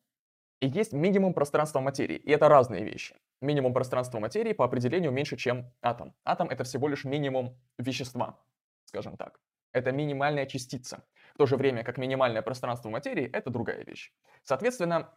и 0.60 0.66
есть 0.66 0.92
минимум 0.92 1.32
пространства 1.32 1.80
материи. 1.80 2.16
И 2.16 2.30
это 2.30 2.48
разные 2.48 2.84
вещи. 2.84 3.14
Минимум 3.40 3.72
пространства 3.72 4.18
материи 4.18 4.52
по 4.52 4.64
определению 4.64 5.12
меньше, 5.12 5.36
чем 5.36 5.70
атом. 5.80 6.14
Атом— 6.24 6.48
это 6.50 6.64
всего 6.64 6.88
лишь 6.88 7.04
минимум 7.04 7.56
вещества, 7.78 8.38
скажем 8.84 9.16
так. 9.16 9.40
Это 9.72 9.92
минимальная 9.92 10.46
частица. 10.46 11.04
В 11.34 11.38
то 11.38 11.46
же 11.46 11.56
время, 11.56 11.84
как 11.84 11.98
минимальное 11.98 12.42
пространство 12.42 12.88
материи— 12.88 13.30
это 13.32 13.50
другая 13.50 13.84
вещь. 13.84 14.12
Соответственно, 14.42 15.12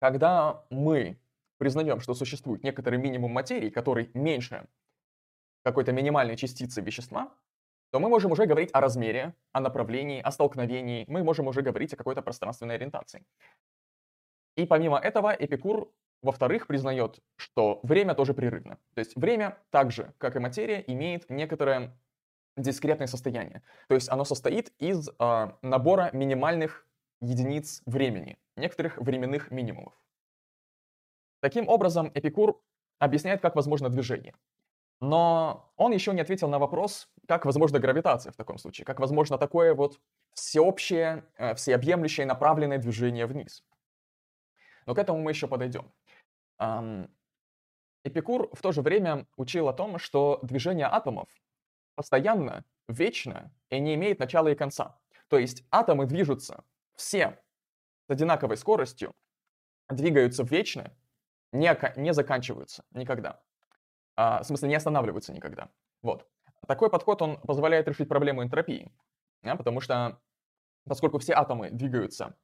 когда 0.00 0.64
мы 0.70 1.18
признаем, 1.58 2.00
что 2.00 2.14
существует 2.14 2.64
некоторый 2.64 2.98
минимум 2.98 3.32
материи, 3.32 3.70
который 3.70 4.10
меньше 4.14 4.66
какой-то 5.62 5.92
минимальной 5.92 6.36
частицы 6.36 6.80
вещества, 6.80 7.32
то 7.90 8.00
мы 8.00 8.08
можем 8.08 8.32
уже 8.32 8.46
говорить 8.46 8.70
о 8.72 8.80
размере, 8.80 9.34
о 9.52 9.60
направлении, 9.60 10.20
о 10.20 10.30
столкновении, 10.30 11.04
мы 11.06 11.22
можем 11.22 11.48
уже 11.48 11.62
говорить 11.62 11.92
о 11.92 11.96
какой-то 11.96 12.22
пространственной 12.22 12.76
ориентации. 12.76 13.24
И 14.56 14.64
помимо 14.64 14.98
этого 14.98 15.34
Эпикур, 15.38 15.92
во-вторых, 16.22 16.66
признает, 16.66 17.20
что 17.36 17.80
время 17.82 18.14
тоже 18.14 18.32
прерывно. 18.32 18.78
То 18.94 19.00
есть 19.00 19.16
время, 19.16 19.58
так 19.70 19.90
же, 19.90 20.14
как 20.18 20.36
и 20.36 20.38
материя, 20.38 20.82
имеет 20.86 21.28
некоторое 21.28 21.96
дискретное 22.56 23.06
состояние. 23.06 23.62
То 23.88 23.94
есть 23.94 24.08
оно 24.08 24.24
состоит 24.24 24.72
из 24.78 25.08
э, 25.08 25.52
набора 25.62 26.10
минимальных 26.12 26.86
единиц 27.20 27.82
времени, 27.86 28.38
некоторых 28.60 28.96
временных 28.98 29.50
минимумов. 29.50 29.94
Таким 31.40 31.68
образом, 31.68 32.10
Эпикур 32.14 32.62
объясняет, 32.98 33.40
как 33.40 33.56
возможно 33.56 33.88
движение. 33.88 34.34
Но 35.00 35.72
он 35.76 35.92
еще 35.92 36.12
не 36.12 36.20
ответил 36.20 36.48
на 36.48 36.58
вопрос, 36.58 37.08
как 37.26 37.46
возможна 37.46 37.78
гравитация 37.78 38.32
в 38.32 38.36
таком 38.36 38.58
случае, 38.58 38.84
как 38.84 39.00
возможно 39.00 39.38
такое 39.38 39.74
вот 39.74 39.98
всеобщее, 40.34 41.24
э, 41.38 41.54
всеобъемлющее 41.54 42.26
направленное 42.26 42.78
движение 42.78 43.26
вниз. 43.26 43.64
Но 44.86 44.94
к 44.94 44.98
этому 44.98 45.20
мы 45.20 45.30
еще 45.30 45.48
подойдем. 45.48 45.90
Эпикур 48.04 48.50
в 48.52 48.60
то 48.60 48.72
же 48.72 48.82
время 48.82 49.26
учил 49.36 49.68
о 49.68 49.72
том, 49.72 49.98
что 49.98 50.38
движение 50.42 50.86
атомов 50.86 51.28
постоянно, 51.94 52.64
вечно 52.88 53.52
и 53.70 53.78
не 53.78 53.94
имеет 53.94 54.18
начала 54.18 54.48
и 54.48 54.54
конца. 54.54 54.98
То 55.28 55.38
есть 55.38 55.64
атомы 55.70 56.06
движутся 56.06 56.64
все 56.94 57.40
с 58.10 58.12
одинаковой 58.12 58.56
скоростью, 58.56 59.14
двигаются 59.88 60.42
вечно 60.42 60.92
не, 61.52 61.72
не 61.96 62.12
заканчиваются 62.12 62.84
никогда. 62.90 63.40
А, 64.16 64.42
в 64.42 64.46
смысле, 64.46 64.68
не 64.68 64.74
останавливаются 64.74 65.32
никогда. 65.32 65.70
Вот. 66.02 66.26
Такой 66.66 66.90
подход, 66.90 67.22
он 67.22 67.40
позволяет 67.40 67.86
решить 67.86 68.08
проблему 68.08 68.42
энтропии. 68.42 68.92
Да, 69.42 69.54
потому 69.54 69.80
что, 69.80 70.20
поскольку 70.88 71.18
все 71.18 71.34
атомы 71.34 71.70
двигаются 71.70 72.36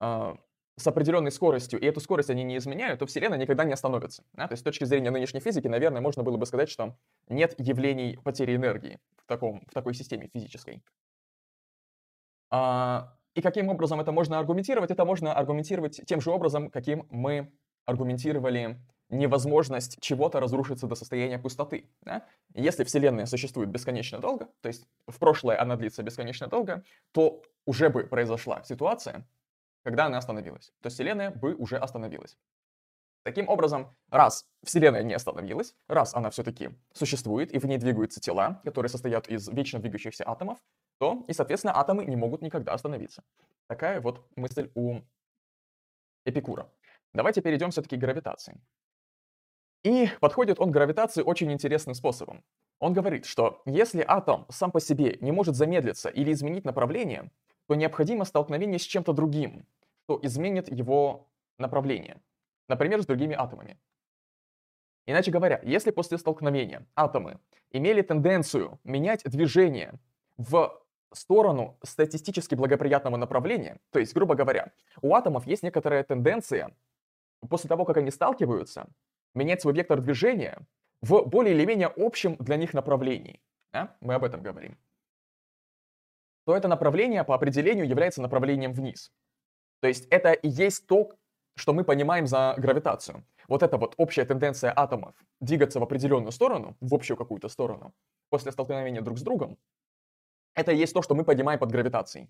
а, 0.00 0.36
с 0.76 0.86
определенной 0.86 1.30
скоростью, 1.30 1.80
и 1.80 1.86
эту 1.86 2.00
скорость 2.00 2.28
они 2.28 2.44
не 2.44 2.58
изменяют, 2.58 3.00
то 3.00 3.06
Вселенная 3.06 3.38
никогда 3.38 3.64
не 3.64 3.72
остановится. 3.72 4.22
Да? 4.34 4.48
То 4.48 4.52
есть 4.52 4.60
с 4.60 4.64
точки 4.64 4.84
зрения 4.84 5.10
нынешней 5.10 5.40
физики, 5.40 5.66
наверное, 5.66 6.02
можно 6.02 6.22
было 6.22 6.36
бы 6.36 6.44
сказать, 6.44 6.68
что 6.68 6.98
нет 7.28 7.54
явлений 7.58 8.18
потери 8.22 8.54
энергии 8.54 9.00
в, 9.16 9.26
таком, 9.26 9.64
в 9.66 9.72
такой 9.72 9.94
системе 9.94 10.28
физической. 10.34 10.84
А, 12.50 13.16
и 13.36 13.42
каким 13.42 13.68
образом 13.68 14.00
это 14.00 14.12
можно 14.12 14.38
аргументировать? 14.38 14.90
Это 14.90 15.04
можно 15.04 15.34
аргументировать 15.34 16.00
тем 16.06 16.22
же 16.22 16.30
образом, 16.30 16.70
каким 16.70 17.06
мы 17.10 17.52
аргументировали 17.84 18.80
невозможность 19.10 20.00
чего-то 20.00 20.40
разрушиться 20.40 20.86
до 20.86 20.94
состояния 20.94 21.38
пустоты. 21.38 21.90
Да? 22.00 22.26
Если 22.54 22.82
Вселенная 22.82 23.26
существует 23.26 23.68
бесконечно 23.68 24.18
долго, 24.20 24.48
то 24.62 24.68
есть 24.68 24.88
в 25.06 25.18
прошлое 25.18 25.60
она 25.60 25.76
длится 25.76 26.02
бесконечно 26.02 26.46
долго, 26.46 26.82
то 27.12 27.42
уже 27.66 27.90
бы 27.90 28.04
произошла 28.04 28.64
ситуация, 28.64 29.28
когда 29.84 30.06
она 30.06 30.16
остановилась. 30.16 30.72
То 30.80 30.86
есть 30.86 30.96
Вселенная 30.96 31.30
бы 31.30 31.54
уже 31.54 31.76
остановилась. 31.76 32.38
Таким 33.22 33.50
образом, 33.50 33.94
раз 34.08 34.46
Вселенная 34.64 35.02
не 35.02 35.12
остановилась, 35.12 35.74
раз 35.88 36.14
она 36.14 36.30
все-таки 36.30 36.70
существует 36.94 37.52
и 37.52 37.58
в 37.58 37.66
ней 37.66 37.76
двигаются 37.76 38.18
тела, 38.18 38.62
которые 38.64 38.88
состоят 38.88 39.28
из 39.28 39.46
вечно 39.48 39.78
двигающихся 39.78 40.24
атомов, 40.26 40.58
то 40.98 41.24
и, 41.28 41.32
соответственно, 41.32 41.76
атомы 41.76 42.04
не 42.04 42.16
могут 42.16 42.42
никогда 42.42 42.72
остановиться. 42.72 43.22
Такая 43.66 44.00
вот 44.00 44.26
мысль 44.36 44.70
у 44.74 45.00
Эпикура. 46.24 46.70
Давайте 47.12 47.40
перейдем 47.40 47.70
все-таки 47.70 47.96
к 47.96 48.00
гравитации. 48.00 48.60
И 49.84 50.08
подходит 50.20 50.58
он 50.58 50.70
к 50.70 50.72
гравитации 50.72 51.22
очень 51.22 51.52
интересным 51.52 51.94
способом. 51.94 52.42
Он 52.78 52.92
говорит, 52.92 53.24
что 53.24 53.62
если 53.64 54.04
атом 54.06 54.46
сам 54.50 54.70
по 54.70 54.80
себе 54.80 55.16
не 55.20 55.32
может 55.32 55.54
замедлиться 55.54 56.08
или 56.08 56.32
изменить 56.32 56.64
направление, 56.64 57.30
то 57.68 57.74
необходимо 57.74 58.24
столкновение 58.24 58.78
с 58.78 58.82
чем-то 58.82 59.12
другим, 59.12 59.66
что 60.04 60.18
изменит 60.22 60.70
его 60.70 61.28
направление, 61.58 62.20
например, 62.68 63.02
с 63.02 63.06
другими 63.06 63.34
атомами. 63.34 63.78
Иначе 65.06 65.30
говоря, 65.30 65.60
если 65.62 65.92
после 65.92 66.18
столкновения 66.18 66.86
атомы 66.96 67.38
имели 67.70 68.02
тенденцию 68.02 68.80
менять 68.82 69.22
движение 69.24 69.94
в 70.36 70.82
сторону 71.12 71.78
статистически 71.82 72.54
благоприятного 72.54 73.16
направления, 73.16 73.78
то 73.90 73.98
есть, 73.98 74.14
грубо 74.14 74.34
говоря, 74.34 74.72
у 75.02 75.14
атомов 75.14 75.46
есть 75.46 75.62
некоторая 75.62 76.02
тенденция 76.04 76.74
после 77.48 77.68
того, 77.68 77.84
как 77.84 77.96
они 77.98 78.10
сталкиваются, 78.10 78.88
менять 79.34 79.60
свой 79.60 79.74
вектор 79.74 80.00
движения 80.00 80.66
в 81.02 81.22
более 81.24 81.54
или 81.54 81.64
менее 81.64 81.92
общем 81.96 82.36
для 82.36 82.56
них 82.56 82.74
направлении. 82.74 83.40
Да? 83.72 83.96
Мы 84.00 84.14
об 84.14 84.24
этом 84.24 84.42
говорим. 84.42 84.76
То 86.46 86.56
это 86.56 86.68
направление 86.68 87.24
по 87.24 87.34
определению 87.34 87.88
является 87.88 88.22
направлением 88.22 88.72
вниз. 88.72 89.12
То 89.80 89.88
есть 89.88 90.06
это 90.10 90.32
и 90.32 90.48
есть 90.48 90.86
то, 90.86 91.12
что 91.56 91.72
мы 91.72 91.84
понимаем 91.84 92.26
за 92.26 92.54
гравитацию. 92.56 93.24
Вот 93.48 93.62
эта 93.62 93.76
вот 93.78 93.94
общая 93.96 94.24
тенденция 94.24 94.72
атомов 94.74 95.14
двигаться 95.40 95.80
в 95.80 95.82
определенную 95.82 96.32
сторону, 96.32 96.76
в 96.80 96.94
общую 96.94 97.16
какую-то 97.16 97.48
сторону, 97.48 97.92
после 98.30 98.52
столкновения 98.52 99.02
друг 99.02 99.18
с 99.18 99.22
другом, 99.22 99.58
это 100.56 100.72
и 100.72 100.76
есть 100.76 100.94
то, 100.94 101.02
что 101.02 101.14
мы 101.14 101.24
понимаем 101.24 101.60
под 101.60 101.70
гравитацией. 101.70 102.28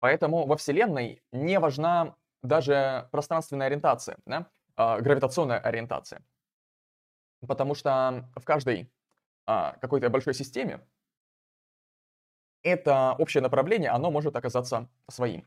Поэтому 0.00 0.46
во 0.46 0.56
Вселенной 0.56 1.22
не 1.32 1.58
важна 1.58 2.16
даже 2.42 3.08
пространственная 3.12 3.68
ориентация, 3.68 4.18
да? 4.26 4.50
а, 4.76 5.00
гравитационная 5.00 5.58
ориентация. 5.58 6.22
Потому 7.46 7.74
что 7.74 8.28
в 8.34 8.44
каждой 8.44 8.90
а, 9.46 9.76
какой-то 9.80 10.10
большой 10.10 10.34
системе 10.34 10.80
это 12.62 13.14
общее 13.18 13.42
направление, 13.42 13.90
оно 13.90 14.10
может 14.10 14.36
оказаться 14.36 14.88
своим. 15.08 15.46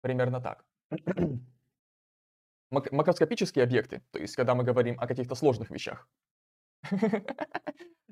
Примерно 0.00 0.40
так. 0.40 0.64
Мак- 2.70 2.92
макроскопические 2.92 3.64
объекты, 3.64 4.02
то 4.10 4.18
есть 4.18 4.36
когда 4.36 4.54
мы 4.54 4.62
говорим 4.62 5.00
о 5.00 5.06
каких-то 5.06 5.34
сложных 5.34 5.70
вещах. 5.70 6.08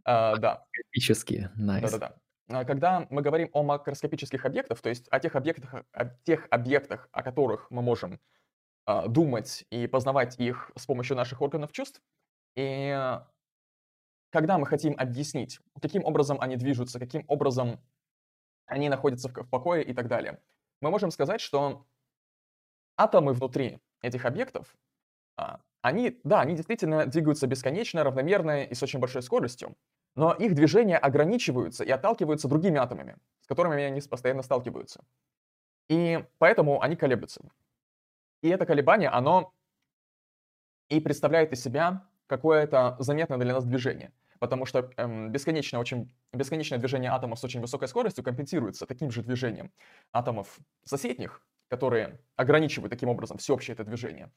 А, 0.09 0.37
да. 0.37 0.65
Макроскопические, 0.69 1.51
nice. 1.59 1.81
Да-да-да. 1.81 2.17
А, 2.49 2.65
когда 2.65 3.07
мы 3.11 3.23
говорим 3.23 3.51
о 3.53 3.63
макроскопических 3.63 4.45
объектах, 4.45 4.81
то 4.81 4.89
есть 4.89 5.09
о 5.11 5.21
тех 5.21 5.35
объектах, 5.37 5.85
о 5.93 6.05
тех 6.25 6.47
объектах, 6.51 7.09
о 7.13 7.23
которых 7.23 7.71
мы 7.71 7.83
можем 7.83 8.21
а, 8.85 9.09
думать 9.09 9.65
и 9.71 9.87
познавать 9.87 10.39
их 10.39 10.71
с 10.77 10.87
помощью 10.87 11.17
наших 11.17 11.43
органов 11.43 11.73
чувств. 11.73 12.01
И 12.55 13.19
когда 14.31 14.59
мы 14.59 14.67
хотим 14.67 14.95
объяснить, 14.99 15.61
каким 15.81 16.05
образом 16.05 16.41
они 16.41 16.57
движутся, 16.57 16.99
каким 16.99 17.25
образом 17.29 17.81
они 18.67 18.89
находятся 18.89 19.29
в 19.29 19.49
покое 19.49 19.85
и 19.85 19.93
так 19.93 20.09
далее, 20.09 20.41
мы 20.81 20.91
можем 20.91 21.11
сказать, 21.11 21.41
что 21.41 21.87
атомы 22.97 23.33
внутри 23.33 23.81
этих 24.03 24.25
объектов, 24.25 24.77
а, 25.37 25.61
они, 25.83 26.21
да, 26.25 26.41
они 26.41 26.55
действительно 26.55 27.07
двигаются 27.07 27.47
бесконечно, 27.47 28.05
равномерно 28.05 28.65
и 28.65 28.75
с 28.75 28.83
очень 28.83 28.99
большой 28.99 29.23
скоростью, 29.23 29.77
но 30.17 30.33
их 30.33 30.55
движения 30.55 30.97
ограничиваются 30.97 31.85
и 31.85 31.91
отталкиваются 31.91 32.49
другими 32.49 32.79
атомами, 32.79 33.17
с 33.43 33.47
которыми 33.47 33.83
они 33.83 34.01
постоянно 34.01 34.43
сталкиваются. 34.43 35.05
И 35.89 36.25
поэтому 36.39 36.83
они 36.83 36.97
колеблются. 36.97 37.43
И 38.43 38.49
это 38.49 38.67
колебание, 38.67 39.11
оно 39.11 39.53
и 40.89 41.01
представляет 41.01 41.53
из 41.53 41.63
себя 41.63 42.09
какое-то 42.27 42.97
заметное 42.99 43.39
для 43.39 43.55
нас 43.55 43.65
движение. 43.65 44.13
Потому 44.39 44.67
что 44.67 44.91
эм, 44.97 45.33
бесконечное, 45.33 45.81
очень, 45.81 46.13
бесконечное 46.33 46.79
движение 46.79 47.11
атомов 47.11 47.39
с 47.39 47.45
очень 47.45 47.61
высокой 47.61 47.89
скоростью 47.89 48.25
компенсируется 48.25 48.87
таким 48.87 49.11
же 49.11 49.23
движением 49.23 49.73
атомов 50.13 50.59
соседних, 50.85 51.43
которые 51.69 52.21
ограничивают 52.37 52.91
таким 52.91 53.09
образом 53.09 53.39
всеобщее 53.39 53.75
это 53.75 53.85
движение. 53.85 54.31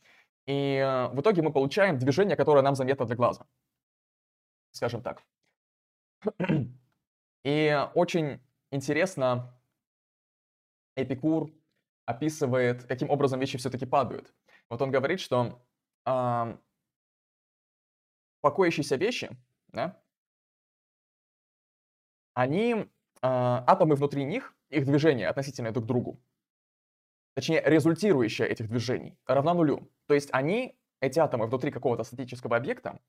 И 0.46 0.78
э, 0.78 1.08
в 1.10 1.20
итоге 1.20 1.42
мы 1.42 1.52
получаем 1.52 1.98
движение, 1.98 2.38
которое 2.38 2.62
нам 2.62 2.76
заметно 2.76 3.06
для 3.06 3.16
глаза. 3.16 3.46
Скажем 4.72 5.02
так. 5.02 5.22
И 7.44 7.88
очень 7.96 8.42
интересно 8.72 9.60
Эпикур 10.96 11.52
описывает, 12.06 12.84
каким 12.84 13.10
образом 13.10 13.40
вещи 13.40 13.58
все-таки 13.58 13.86
падают. 13.86 14.34
Вот 14.70 14.82
он 14.82 14.92
говорит, 14.92 15.20
что 15.20 15.64
э, 16.06 16.58
покоящиеся 18.42 18.96
вещи, 18.96 19.30
да, 19.70 20.02
они, 22.34 22.74
э, 22.74 22.88
атомы 23.22 23.96
внутри 23.96 24.24
них, 24.26 24.56
их 24.70 24.86
движение 24.86 25.28
относительно 25.28 25.72
друг 25.72 25.86
к 25.86 25.88
другу, 25.88 26.22
точнее, 27.36 27.62
результирующее 27.66 28.48
этих 28.48 28.68
движений, 28.68 29.18
равна 29.26 29.54
нулю. 29.54 29.92
То 30.08 30.14
есть 30.14 30.30
они, 30.34 30.80
эти 31.00 31.20
атомы 31.20 31.48
внутри 31.48 31.72
какого-то 31.72 32.04
статического 32.04 32.58
объекта, 32.58 33.00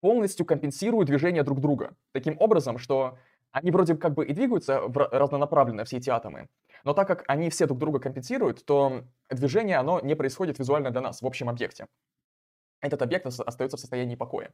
полностью 0.00 0.46
компенсируют 0.46 1.08
движение 1.08 1.42
друг 1.42 1.60
друга. 1.60 1.94
Таким 2.12 2.36
образом, 2.38 2.78
что 2.78 3.18
они 3.52 3.70
вроде 3.70 3.96
как 3.96 4.14
бы 4.14 4.24
и 4.24 4.32
двигаются 4.32 4.80
в 4.80 4.96
разнонаправленно, 4.96 5.84
все 5.84 5.96
эти 5.96 6.10
атомы, 6.10 6.48
но 6.84 6.94
так 6.94 7.08
как 7.08 7.24
они 7.26 7.50
все 7.50 7.66
друг 7.66 7.78
друга 7.78 7.98
компенсируют, 7.98 8.64
то 8.64 9.04
движение, 9.28 9.76
оно 9.76 10.00
не 10.00 10.14
происходит 10.14 10.58
визуально 10.58 10.90
для 10.90 11.00
нас 11.00 11.22
в 11.22 11.26
общем 11.26 11.48
объекте. 11.48 11.86
Этот 12.80 13.02
объект 13.02 13.26
остается 13.26 13.76
в 13.76 13.80
состоянии 13.80 14.14
покоя. 14.14 14.52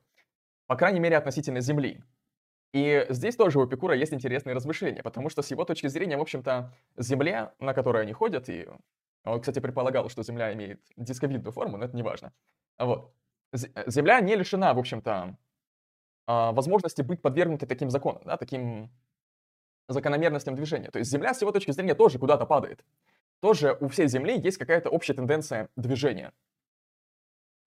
По 0.67 0.77
крайней 0.77 1.01
мере, 1.01 1.17
относительно 1.17 1.61
Земли. 1.61 2.03
И 2.73 3.07
здесь 3.09 3.37
тоже 3.37 3.61
у 3.61 3.67
Эпикура 3.67 3.95
есть 3.95 4.13
интересные 4.13 4.55
размышления, 4.55 5.03
потому 5.03 5.31
что 5.31 5.43
с 5.43 5.51
его 5.51 5.65
точки 5.65 5.87
зрения, 5.87 6.17
в 6.17 6.21
общем-то, 6.21 6.75
Земля, 6.97 7.55
на 7.61 7.73
которой 7.73 8.03
они 8.03 8.13
ходят, 8.13 8.49
и 8.49 8.69
он, 9.25 9.41
кстати, 9.41 9.61
предполагал, 9.61 10.09
что 10.09 10.23
Земля 10.23 10.53
имеет 10.53 10.81
дисковидную 10.97 11.53
форму, 11.53 11.77
но 11.77 11.85
это 11.85 11.97
не 11.97 12.03
важно. 12.03 12.33
Вот. 12.79 13.15
Земля 13.53 14.21
не 14.21 14.37
лишена, 14.37 14.75
в 14.75 14.79
общем-то, 14.79 15.37
а, 16.27 16.53
возможности 16.53 17.03
быть 17.03 17.23
подвергнутой 17.23 17.69
таким 17.69 17.91
законам, 17.91 18.23
да, 18.25 18.37
таким 18.37 18.91
закономерностям 19.89 20.57
движения. 20.57 20.91
То 20.91 20.99
есть 20.99 21.11
Земля 21.11 21.33
с 21.33 21.41
его 21.41 21.53
точки 21.53 21.71
зрения 21.71 21.95
тоже 21.95 22.19
куда-то 22.19 22.47
падает. 22.47 22.85
Тоже 23.41 23.77
у 23.81 23.89
всей 23.89 24.09
Земли 24.09 24.39
есть 24.39 24.59
какая-то 24.59 24.91
общая 24.91 25.15
тенденция 25.15 25.69
движения, 25.77 26.33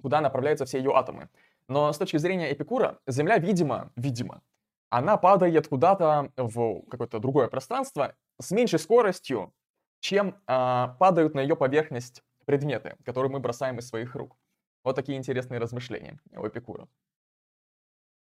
куда 0.02 0.20
направляются 0.20 0.66
все 0.66 0.80
ее 0.80 0.92
атомы. 0.94 1.30
Но 1.68 1.94
с 1.94 1.98
точки 1.98 2.18
зрения 2.18 2.52
Эпикура, 2.52 3.00
Земля, 3.08 3.38
видимо, 3.38 3.92
видимо, 3.96 4.42
она 4.90 5.18
падает 5.18 5.68
куда-то 5.68 6.32
в 6.36 6.82
какое-то 6.90 7.20
другое 7.20 7.48
пространство 7.48 8.16
с 8.42 8.52
меньшей 8.52 8.80
скоростью, 8.80 9.54
чем 10.00 10.36
а, 10.48 10.96
падают 11.00 11.36
на 11.36 11.42
ее 11.42 11.56
поверхность 11.56 12.24
предметы, 12.46 12.98
которые 13.06 13.32
мы 13.32 13.40
бросаем 13.40 13.78
из 13.78 13.88
своих 13.88 14.16
рук. 14.16 14.36
Вот 14.84 14.96
такие 14.96 15.18
интересные 15.18 15.60
размышления 15.60 16.20
у 16.32 16.48
Эпикура. 16.48 16.88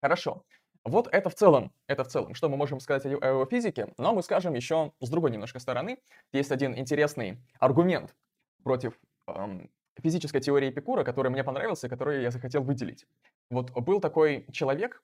Хорошо. 0.02 0.44
Вот 0.84 1.08
это 1.10 1.30
в 1.30 1.34
целом, 1.34 1.72
это 1.86 2.04
в 2.04 2.08
целом, 2.08 2.34
что 2.34 2.50
мы 2.50 2.58
можем 2.58 2.78
сказать 2.78 3.06
о, 3.06 3.42
о 3.42 3.46
физике, 3.46 3.94
но 3.96 4.14
мы 4.14 4.22
скажем 4.22 4.52
еще 4.52 4.92
с 5.00 5.08
другой 5.08 5.30
немножко 5.30 5.58
стороны. 5.58 5.98
Есть 6.32 6.52
один 6.52 6.76
интересный 6.76 7.38
аргумент 7.58 8.14
против 8.62 8.98
эм, 9.26 9.70
физической 10.02 10.40
теории 10.40 10.68
Эпикура, 10.68 11.02
который 11.02 11.30
мне 11.30 11.42
понравился, 11.42 11.88
который 11.88 12.22
я 12.22 12.30
захотел 12.30 12.62
выделить. 12.62 13.06
Вот 13.50 13.70
был 13.70 14.00
такой 14.00 14.46
человек, 14.52 15.02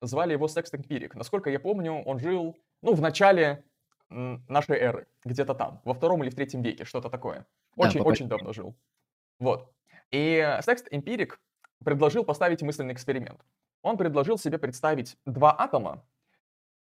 звали 0.00 0.32
его 0.32 0.48
Секст 0.48 0.74
Эмпирик. 0.74 1.14
Насколько 1.14 1.50
я 1.50 1.60
помню, 1.60 2.02
он 2.04 2.18
жил, 2.18 2.56
ну, 2.80 2.94
в 2.94 3.00
начале 3.02 3.64
нашей 4.10 4.78
эры, 4.78 5.06
где-то 5.24 5.54
там, 5.54 5.82
во 5.84 5.92
втором 5.92 6.22
или 6.22 6.30
в 6.30 6.34
третьем 6.34 6.62
веке, 6.62 6.84
что-то 6.84 7.10
такое. 7.10 7.46
Очень-очень 7.76 8.28
да, 8.28 8.36
давно 8.36 8.52
жил. 8.52 8.74
Вот. 9.38 9.70
И 10.10 10.58
Секст 10.62 10.88
Эмпирик 10.90 11.40
предложил 11.84 12.24
поставить 12.24 12.62
мысленный 12.62 12.94
эксперимент 12.94 13.40
он 13.82 13.96
предложил 13.96 14.38
себе 14.38 14.58
представить 14.58 15.16
два 15.24 15.54
атома, 15.58 16.04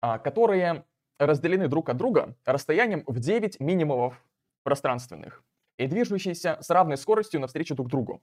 а, 0.01 0.19
которые 0.19 0.85
разделены 1.19 1.69
друг 1.69 1.89
от 1.89 1.97
друга 1.97 2.37
расстоянием 2.45 3.05
в 3.07 3.19
9 3.19 3.61
минимумов 3.61 4.23
пространственных 4.63 5.43
и 5.79 5.87
движущиеся 5.87 6.59
с 6.61 6.71
равной 6.71 6.97
скоростью 6.97 7.41
навстречу 7.41 7.75
друг 7.75 7.89
другу. 7.89 8.23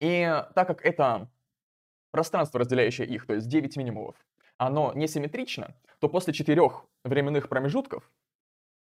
И 0.00 0.24
так 0.54 0.66
как 0.66 0.84
это 0.84 1.30
пространство, 2.10 2.60
разделяющее 2.60 3.06
их, 3.06 3.26
то 3.26 3.34
есть 3.34 3.48
9 3.48 3.76
минимумов, 3.76 4.16
оно 4.56 4.92
несимметрично, 4.94 5.74
то 6.00 6.08
после 6.08 6.32
четырех 6.32 6.84
временных 7.04 7.48
промежутков, 7.48 8.10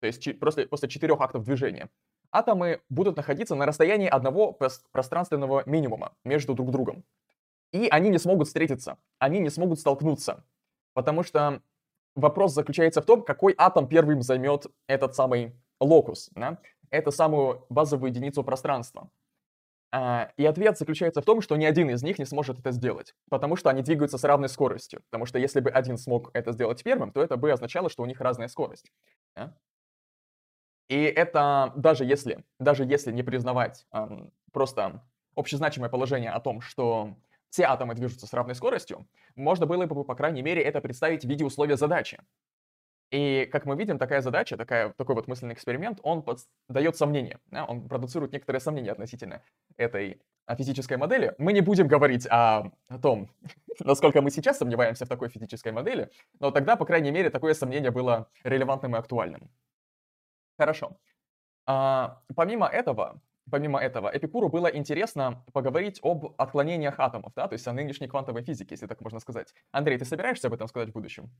то 0.00 0.06
есть 0.06 0.38
после, 0.38 0.66
после 0.66 0.88
четырех 0.88 1.20
актов 1.20 1.44
движения, 1.44 1.90
атомы 2.34 2.80
будут 2.88 3.16
находиться 3.16 3.54
на 3.54 3.66
расстоянии 3.66 4.08
одного 4.08 4.52
пространственного 4.92 5.62
минимума 5.66 6.12
между 6.24 6.54
друг 6.54 6.70
другом. 6.70 7.04
И 7.72 7.88
они 7.90 8.10
не 8.10 8.18
смогут 8.18 8.48
встретиться, 8.48 8.98
они 9.18 9.40
не 9.40 9.50
смогут 9.50 9.80
столкнуться. 9.80 10.44
Потому 10.92 11.22
что 11.22 11.62
вопрос 12.14 12.52
заключается 12.52 13.02
в 13.02 13.06
том, 13.06 13.22
какой 13.22 13.54
атом 13.56 13.88
первым 13.88 14.22
займет 14.22 14.66
этот 14.86 15.14
самый 15.14 15.54
локус, 15.80 16.30
да? 16.34 16.58
эту 16.90 17.10
самую 17.12 17.64
базовую 17.68 18.10
единицу 18.10 18.44
пространства. 18.44 19.10
А, 19.92 20.32
и 20.36 20.44
ответ 20.44 20.76
заключается 20.76 21.22
в 21.22 21.24
том, 21.24 21.40
что 21.40 21.56
ни 21.56 21.64
один 21.64 21.88
из 21.88 22.02
них 22.02 22.18
не 22.18 22.24
сможет 22.24 22.58
это 22.58 22.72
сделать, 22.72 23.14
потому 23.30 23.54
что 23.54 23.70
они 23.70 23.82
двигаются 23.82 24.18
с 24.18 24.24
равной 24.24 24.48
скоростью. 24.48 25.02
Потому 25.10 25.26
что 25.26 25.38
если 25.38 25.60
бы 25.60 25.70
один 25.70 25.98
смог 25.98 26.30
это 26.32 26.52
сделать 26.52 26.82
первым, 26.82 27.12
то 27.12 27.22
это 27.22 27.36
бы 27.36 27.52
означало, 27.52 27.88
что 27.88 28.02
у 28.02 28.06
них 28.06 28.20
разная 28.20 28.48
скорость. 28.48 28.90
Да? 29.36 29.56
И 30.88 31.02
это 31.02 31.72
даже 31.76 32.04
если, 32.04 32.44
даже 32.58 32.84
если 32.84 33.10
не 33.12 33.22
признавать 33.22 33.86
эм, 33.92 34.32
просто 34.52 35.02
общезначимое 35.34 35.88
положение 35.88 36.30
о 36.30 36.40
том, 36.40 36.60
что 36.60 37.16
все 37.50 37.64
атомы 37.64 37.94
движутся 37.94 38.26
с 38.26 38.32
равной 38.32 38.54
скоростью, 38.54 39.06
можно 39.36 39.66
было 39.66 39.86
бы, 39.86 40.04
по 40.04 40.14
крайней 40.14 40.42
мере, 40.42 40.62
это 40.62 40.80
представить 40.80 41.24
в 41.24 41.28
виде 41.28 41.44
условия 41.44 41.76
задачи. 41.76 42.18
И, 43.10 43.48
как 43.52 43.64
мы 43.64 43.76
видим, 43.76 43.96
такая 43.96 44.22
задача, 44.22 44.56
такая, 44.56 44.90
такой 44.90 45.14
вот 45.14 45.28
мысленный 45.28 45.54
эксперимент, 45.54 46.00
он 46.02 46.22
под, 46.22 46.40
дает 46.68 46.96
сомнения, 46.96 47.38
да, 47.50 47.64
он 47.64 47.88
продуцирует 47.88 48.32
некоторые 48.32 48.60
сомнения 48.60 48.90
относительно 48.90 49.40
этой 49.76 50.20
физической 50.56 50.96
модели. 50.96 51.32
Мы 51.38 51.52
не 51.52 51.60
будем 51.60 51.86
говорить 51.86 52.26
о, 52.28 52.72
о 52.88 52.98
том, 52.98 53.30
насколько 53.78 54.20
мы 54.20 54.30
сейчас 54.30 54.58
сомневаемся 54.58 55.06
в 55.06 55.08
такой 55.08 55.28
физической 55.28 55.70
модели, 55.70 56.10
но 56.40 56.50
тогда, 56.50 56.74
по 56.74 56.84
крайней 56.84 57.12
мере, 57.12 57.30
такое 57.30 57.54
сомнение 57.54 57.92
было 57.92 58.28
релевантным 58.42 58.96
и 58.96 58.98
актуальным. 58.98 59.48
Хорошо. 60.58 60.96
А, 61.66 62.22
помимо 62.34 62.66
этого, 62.66 63.20
помимо 63.50 63.80
этого, 63.80 64.10
Эпикуру 64.14 64.48
было 64.48 64.66
интересно 64.68 65.44
поговорить 65.52 65.98
об 66.02 66.34
отклонениях 66.38 66.98
атомов, 66.98 67.32
да, 67.34 67.48
то 67.48 67.54
есть 67.54 67.66
о 67.66 67.72
нынешней 67.72 68.08
квантовой 68.08 68.42
физике, 68.42 68.74
если 68.74 68.86
так 68.86 69.00
можно 69.00 69.20
сказать. 69.20 69.54
Андрей, 69.72 69.98
ты 69.98 70.04
собираешься 70.04 70.48
об 70.48 70.54
этом 70.54 70.68
сказать 70.68 70.90
в 70.90 70.92
будущем? 70.92 71.30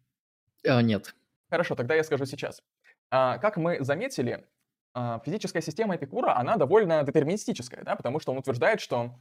А, 0.67 0.83
нет. 0.83 1.15
Хорошо, 1.51 1.75
тогда 1.75 1.95
я 1.95 2.05
скажу 2.05 2.25
сейчас. 2.27 2.63
А, 3.11 3.39
как 3.39 3.57
мы 3.57 3.85
заметили, 3.85 4.47
а, 4.95 5.21
физическая 5.25 5.63
система 5.63 5.97
Эпикура, 5.97 6.37
она 6.37 6.57
довольно 6.57 7.03
детерминистическая, 7.03 7.85
да, 7.85 7.97
потому 7.97 8.21
что 8.21 8.33
он 8.33 8.39
утверждает, 8.39 8.81
что 8.81 9.21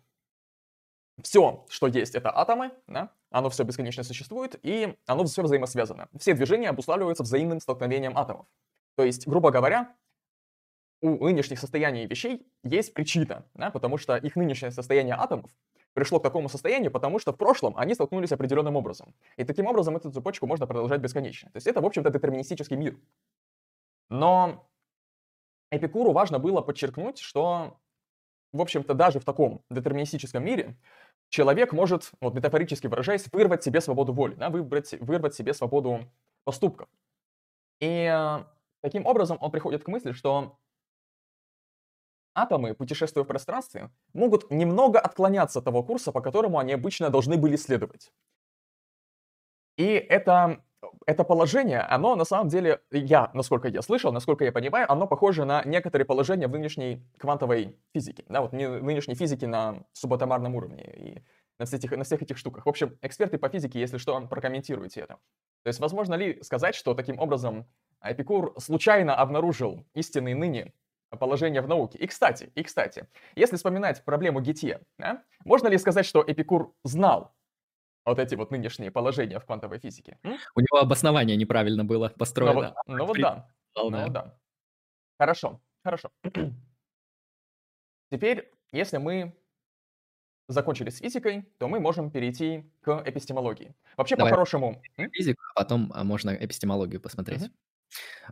все, 1.21 1.65
что 1.69 1.87
есть, 1.87 2.15
это 2.15 2.35
атомы, 2.35 2.71
да, 2.87 3.11
оно 3.29 3.49
все 3.49 3.63
бесконечно 3.63 4.03
существует, 4.03 4.59
и 4.63 4.97
оно 5.05 5.25
все 5.25 5.43
взаимосвязано. 5.43 6.07
Все 6.17 6.33
движения 6.33 6.69
обуславливаются 6.69 7.23
взаимным 7.23 7.59
столкновением 7.59 8.17
атомов. 8.17 8.47
То 8.95 9.03
есть, 9.03 9.27
грубо 9.27 9.51
говоря, 9.51 9.95
у 11.01 11.25
нынешних 11.25 11.59
состояний 11.59 12.05
вещей 12.05 12.47
есть 12.63 12.93
причина, 12.93 13.45
да, 13.53 13.71
потому 13.71 13.97
что 13.97 14.15
их 14.15 14.35
нынешнее 14.35 14.71
состояние 14.71 15.15
атомов 15.15 15.51
пришло 15.93 16.19
к 16.19 16.23
такому 16.23 16.49
состоянию, 16.49 16.91
потому 16.91 17.19
что 17.19 17.33
в 17.33 17.37
прошлом 17.37 17.77
они 17.77 17.93
столкнулись 17.93 18.31
определенным 18.31 18.75
образом. 18.75 19.13
И 19.37 19.43
таким 19.43 19.67
образом 19.67 19.95
эту 19.97 20.11
цепочку 20.11 20.47
можно 20.47 20.65
продолжать 20.65 21.01
бесконечно. 21.01 21.51
То 21.51 21.57
есть 21.57 21.67
это, 21.67 21.81
в 21.81 21.85
общем-то, 21.85 22.09
детерминистический 22.09 22.77
мир. 22.77 22.97
Но 24.09 24.67
Эпикуру 25.71 26.11
важно 26.11 26.39
было 26.39 26.61
подчеркнуть, 26.61 27.19
что 27.19 27.79
в 28.53 28.61
общем-то, 28.61 28.93
даже 28.93 29.19
в 29.19 29.25
таком 29.25 29.63
детерминистическом 29.69 30.45
мире 30.45 30.77
человек 31.29 31.73
может, 31.73 32.11
вот 32.21 32.35
метафорически 32.35 32.87
выражаясь, 32.87 33.25
вырвать 33.31 33.63
себе 33.63 33.81
свободу 33.81 34.13
воли, 34.13 34.35
да, 34.35 34.49
выбрать, 34.49 34.93
вырвать 35.01 35.33
себе 35.33 35.53
свободу 35.53 36.01
поступков. 36.43 36.87
И 37.79 38.07
таким 38.83 39.07
образом 39.07 39.39
он 39.41 39.51
приходит 39.51 39.83
к 39.83 39.87
мысли, 39.87 40.11
что 40.13 40.59
атомы, 42.35 42.73
путешествуя 42.75 43.23
в 43.23 43.27
пространстве, 43.27 43.89
могут 44.13 44.49
немного 44.51 44.99
отклоняться 44.99 45.59
от 45.59 45.65
того 45.65 45.83
курса, 45.83 46.11
по 46.11 46.21
которому 46.21 46.59
они 46.59 46.73
обычно 46.73 47.09
должны 47.09 47.37
были 47.37 47.55
следовать. 47.55 48.11
И 49.77 49.85
это, 49.85 50.63
это 51.07 51.23
положение, 51.23 51.79
оно 51.81 52.15
на 52.15 52.25
самом 52.25 52.49
деле, 52.49 52.81
я, 52.91 53.31
насколько 53.33 53.67
я 53.67 53.81
слышал, 53.81 54.11
насколько 54.11 54.45
я 54.45 54.51
понимаю, 54.51 54.91
оно 54.91 55.07
похоже 55.07 55.45
на 55.45 55.63
некоторые 55.63 56.05
положения 56.05 56.47
в 56.47 56.51
нынешней 56.51 57.03
квантовой 57.17 57.77
физике. 57.93 58.23
Да, 58.29 58.41
вот 58.41 58.53
нынешней 58.53 59.15
физике 59.15 59.47
на 59.47 59.83
субатомарном 59.93 60.55
уровне 60.55 60.83
и 60.95 61.23
на 61.59 61.65
всех, 61.65 61.79
этих, 61.79 61.91
на 61.91 62.03
всех 62.03 62.21
этих 62.21 62.37
штуках. 62.37 62.65
В 62.65 62.69
общем, 62.69 62.97
эксперты 63.01 63.37
по 63.37 63.49
физике, 63.49 63.79
если 63.79 63.97
что, 63.97 64.19
прокомментируйте 64.27 65.01
это. 65.01 65.19
То 65.63 65.67
есть, 65.67 65.79
возможно 65.79 66.15
ли 66.15 66.41
сказать, 66.43 66.75
что 66.75 66.93
таким 66.93 67.19
образом 67.19 67.67
Эпикур 68.01 68.53
случайно 68.59 69.15
обнаружил 69.15 69.85
истинные 69.93 70.35
ныне 70.35 70.73
положение 71.17 71.61
в 71.61 71.67
науке. 71.67 71.97
И 71.99 72.07
кстати, 72.07 72.51
и 72.55 72.63
кстати, 72.63 73.07
если 73.35 73.55
вспоминать 73.55 74.03
проблему 74.03 74.41
Гетье, 74.41 74.81
да, 74.97 75.23
можно 75.45 75.67
ли 75.67 75.77
сказать, 75.77 76.05
что 76.05 76.23
Эпикур 76.25 76.73
знал 76.83 77.35
вот 78.05 78.19
эти 78.19 78.35
вот 78.35 78.51
нынешние 78.51 78.91
положения 78.91 79.39
в 79.39 79.45
квантовой 79.45 79.79
физике? 79.79 80.17
М? 80.23 80.37
У 80.55 80.59
него 80.59 80.79
обоснование 80.79 81.37
неправильно 81.37 81.85
было 81.85 82.09
построено. 82.09 82.75
Ну 82.87 82.97
вот, 82.97 82.97
ну 82.99 83.05
вот 83.05 83.17
да. 83.19 83.49
Ну 83.75 83.89
вот 83.91 84.11
да. 84.11 84.37
Хорошо, 85.19 85.61
хорошо. 85.83 86.09
Теперь, 88.11 88.51
если 88.71 88.97
мы 88.97 89.35
закончили 90.47 90.89
с 90.89 90.97
физикой, 90.97 91.45
то 91.57 91.67
мы 91.67 91.79
можем 91.79 92.11
перейти 92.11 92.65
к 92.81 93.03
эпистемологии. 93.05 93.75
Вообще, 93.97 94.15
по-хорошему... 94.15 94.81
Физику, 95.13 95.41
а 95.55 95.61
потом 95.61 95.91
а, 95.93 96.03
можно 96.03 96.31
эпистемологию 96.31 97.01
посмотреть. 97.01 97.43
Угу. 97.43 97.51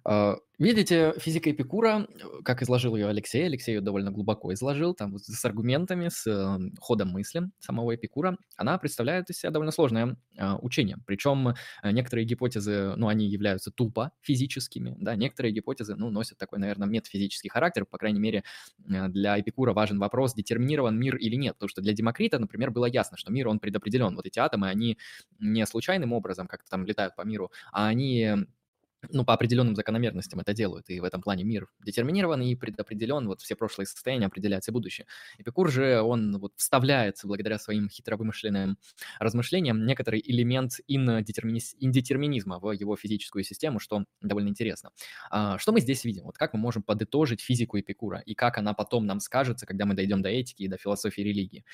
А, 0.04 0.38
видите, 0.58 1.14
физика 1.18 1.52
Эпикура, 1.52 2.08
э, 2.10 2.42
как 2.44 2.62
изложил 2.62 2.96
ее 2.96 3.08
Алексей, 3.08 3.46
Алексей 3.46 3.76
ее 3.76 3.82
довольно 3.82 4.12
глубоко 4.12 4.54
изложил, 4.54 4.94
там 4.94 5.18
с 5.18 5.46
аргументами, 5.46 6.10
с 6.10 6.26
э, 6.28 6.60
ходом 6.80 7.10
мысли 7.10 7.50
самого 7.60 7.96
Эпикура, 7.96 8.38
она 8.56 8.78
представляет 8.78 9.30
из 9.30 9.40
себя 9.40 9.52
довольно 9.52 9.72
сложное 9.72 10.18
а, 10.38 10.58
учение. 10.58 10.98
Причем 11.06 11.50
э, 11.50 11.92
некоторые 11.92 12.26
гипотезы, 12.26 12.96
ну, 12.96 13.08
они 13.08 13.28
являются 13.28 13.72
тупо 13.72 14.12
физическими, 14.22 14.96
да, 15.00 15.16
некоторые 15.16 15.52
гипотезы, 15.52 15.96
ну, 15.96 16.10
носят 16.10 16.38
такой, 16.38 16.60
наверное, 16.60 16.88
метафизический 16.88 17.50
характер, 17.50 17.86
по 17.86 17.98
крайней 17.98 18.20
мере, 18.20 18.44
для 18.80 19.40
Эпикура 19.40 19.74
важен 19.74 20.00
вопрос, 20.00 20.34
детерминирован 20.34 20.98
мир 20.98 21.16
или 21.18 21.36
нет, 21.36 21.56
потому 21.56 21.70
что 21.70 21.82
для 21.82 21.94
Демокрита, 21.94 22.40
например, 22.40 22.72
было 22.72 22.86
ясно, 22.86 23.18
что 23.18 23.32
мир, 23.32 23.48
он 23.48 23.60
предопределен, 23.60 24.16
вот 24.16 24.26
эти 24.26 24.40
атомы, 24.40 24.70
они 24.70 24.98
не 25.40 25.66
случайным 25.66 26.14
образом 26.14 26.48
как-то 26.48 26.70
там 26.70 26.86
летают 26.86 27.16
по 27.16 27.22
миру, 27.24 27.52
а 27.72 27.88
они 27.88 28.46
ну, 29.10 29.26
по 29.26 29.34
определенным 29.34 29.76
закономерностям 29.76 30.40
это 30.40 30.54
делают, 30.54 30.90
и 30.90 31.00
в 31.00 31.04
этом 31.04 31.22
плане 31.22 31.44
мир 31.44 31.68
детерминирован 31.84 32.42
и 32.42 32.56
предопределен, 32.56 33.28
вот 33.28 33.42
все 33.42 33.56
прошлые 33.56 33.88
состояния 33.88 34.28
определяются 34.28 34.72
будущее. 34.72 35.08
Эпикур 35.38 35.72
же, 35.72 36.02
он 36.02 36.38
вот 36.38 36.54
вставляется 36.56 37.28
благодаря 37.28 37.58
своим 37.58 37.90
хитровымышленным 37.90 38.78
размышлениям 39.20 39.86
некоторый 39.86 40.22
элемент 40.24 40.74
индетерминизма 40.88 42.60
в 42.60 42.72
его 42.72 42.96
физическую 42.96 43.44
систему, 43.44 43.80
что 43.80 44.06
довольно 44.22 44.50
интересно. 44.50 44.92
А, 45.30 45.58
что 45.58 45.72
мы 45.72 45.82
здесь 45.82 46.04
видим? 46.06 46.24
Вот 46.26 46.38
как 46.38 46.54
мы 46.54 46.60
можем 46.60 46.84
подытожить 46.84 47.42
физику 47.42 47.80
Эпикура, 47.80 48.20
и 48.20 48.36
как 48.36 48.58
она 48.58 48.74
потом 48.74 49.06
нам 49.06 49.20
скажется, 49.20 49.66
когда 49.66 49.86
мы 49.86 49.96
дойдем 49.96 50.22
до 50.22 50.30
этики 50.30 50.64
и 50.64 50.68
до 50.68 50.78
философии 50.78 51.22
религии? 51.22 51.66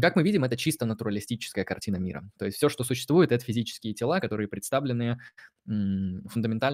Как 0.00 0.16
мы 0.16 0.22
видим, 0.22 0.44
это 0.44 0.56
чисто 0.56 0.86
натуралистическая 0.86 1.64
картина 1.64 1.96
мира. 1.96 2.28
То 2.38 2.46
есть 2.46 2.56
все, 2.58 2.68
что 2.68 2.84
существует, 2.84 3.32
это 3.32 3.44
физические 3.44 3.94
тела, 3.94 4.20
которые 4.20 4.48
представлены 4.48 5.18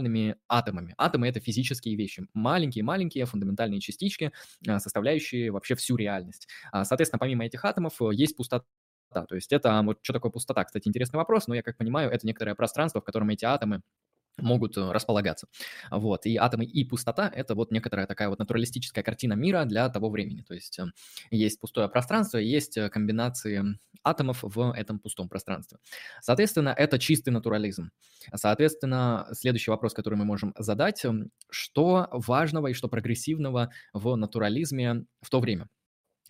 фундаментальными 0.01 0.37
атомами. 0.49 0.95
Атомы— 0.99 1.29
это 1.29 1.41
физические 1.41 1.97
вещи. 1.97 2.27
Маленькие-маленькие 2.35 3.27
фундаментальные 3.27 3.81
частички, 3.81 4.33
а, 4.67 4.79
составляющие 4.79 5.51
вообще 5.51 5.75
всю 5.75 5.97
реальность. 5.97 6.49
А, 6.73 6.85
соответственно, 6.85 7.19
помимо 7.19 7.45
этих 7.45 7.65
атомов 7.65 8.01
э, 8.01 8.11
есть 8.13 8.37
пустота. 8.37 8.65
То 9.13 9.35
есть 9.35 9.53
это 9.53 9.83
вот 9.85 9.99
что 10.03 10.13
такое 10.13 10.31
пустота? 10.31 10.65
Кстати, 10.65 10.89
интересный 10.89 11.19
вопрос, 11.19 11.49
но 11.49 11.55
я 11.55 11.63
как 11.63 11.77
понимаю, 11.77 12.11
это 12.11 12.27
некоторое 12.27 12.55
пространство, 12.55 13.01
в 13.01 13.05
котором 13.05 13.31
эти 13.31 13.45
атомы 13.45 13.83
могут 14.41 14.77
э, 14.77 14.93
располагаться. 14.93 15.47
Вот. 15.91 16.27
И 16.27 16.37
атомы 16.37 16.65
и 16.65 16.85
пустота— 16.85 17.31
это 17.35 17.55
вот 17.55 17.71
некоторая 17.71 18.07
такая 18.07 18.29
вот 18.29 18.39
натуралистическая 18.39 19.05
картина 19.05 19.35
мира 19.35 19.65
для 19.65 19.89
того 19.89 20.11
времени. 20.11 20.43
То 20.43 20.55
есть 20.55 20.79
эм, 20.79 20.93
есть 21.31 21.61
пустое 21.61 21.89
пространство, 21.89 22.39
есть 22.39 22.77
э, 22.77 22.89
комбинации 22.89 23.79
атомов 24.03 24.39
в 24.43 24.73
этом 24.73 24.99
пустом 24.99 25.29
пространстве. 25.29 25.79
Соответственно, 26.21 26.75
это 26.77 26.99
чистый 26.99 27.31
натурализм. 27.31 27.91
Соответственно, 28.35 29.29
следующий 29.33 29.71
вопрос, 29.71 29.95
который 29.95 30.15
мы 30.15 30.25
можем 30.25 30.55
задать, 30.59 31.05
эм, 31.05 31.31
что 31.51 32.09
важного 32.13 32.69
и 32.69 32.73
что 32.75 32.89
прогрессивного 32.89 33.71
в 33.93 34.17
натурализме 34.17 35.05
в 35.21 35.31
то 35.31 35.41
время? 35.41 35.69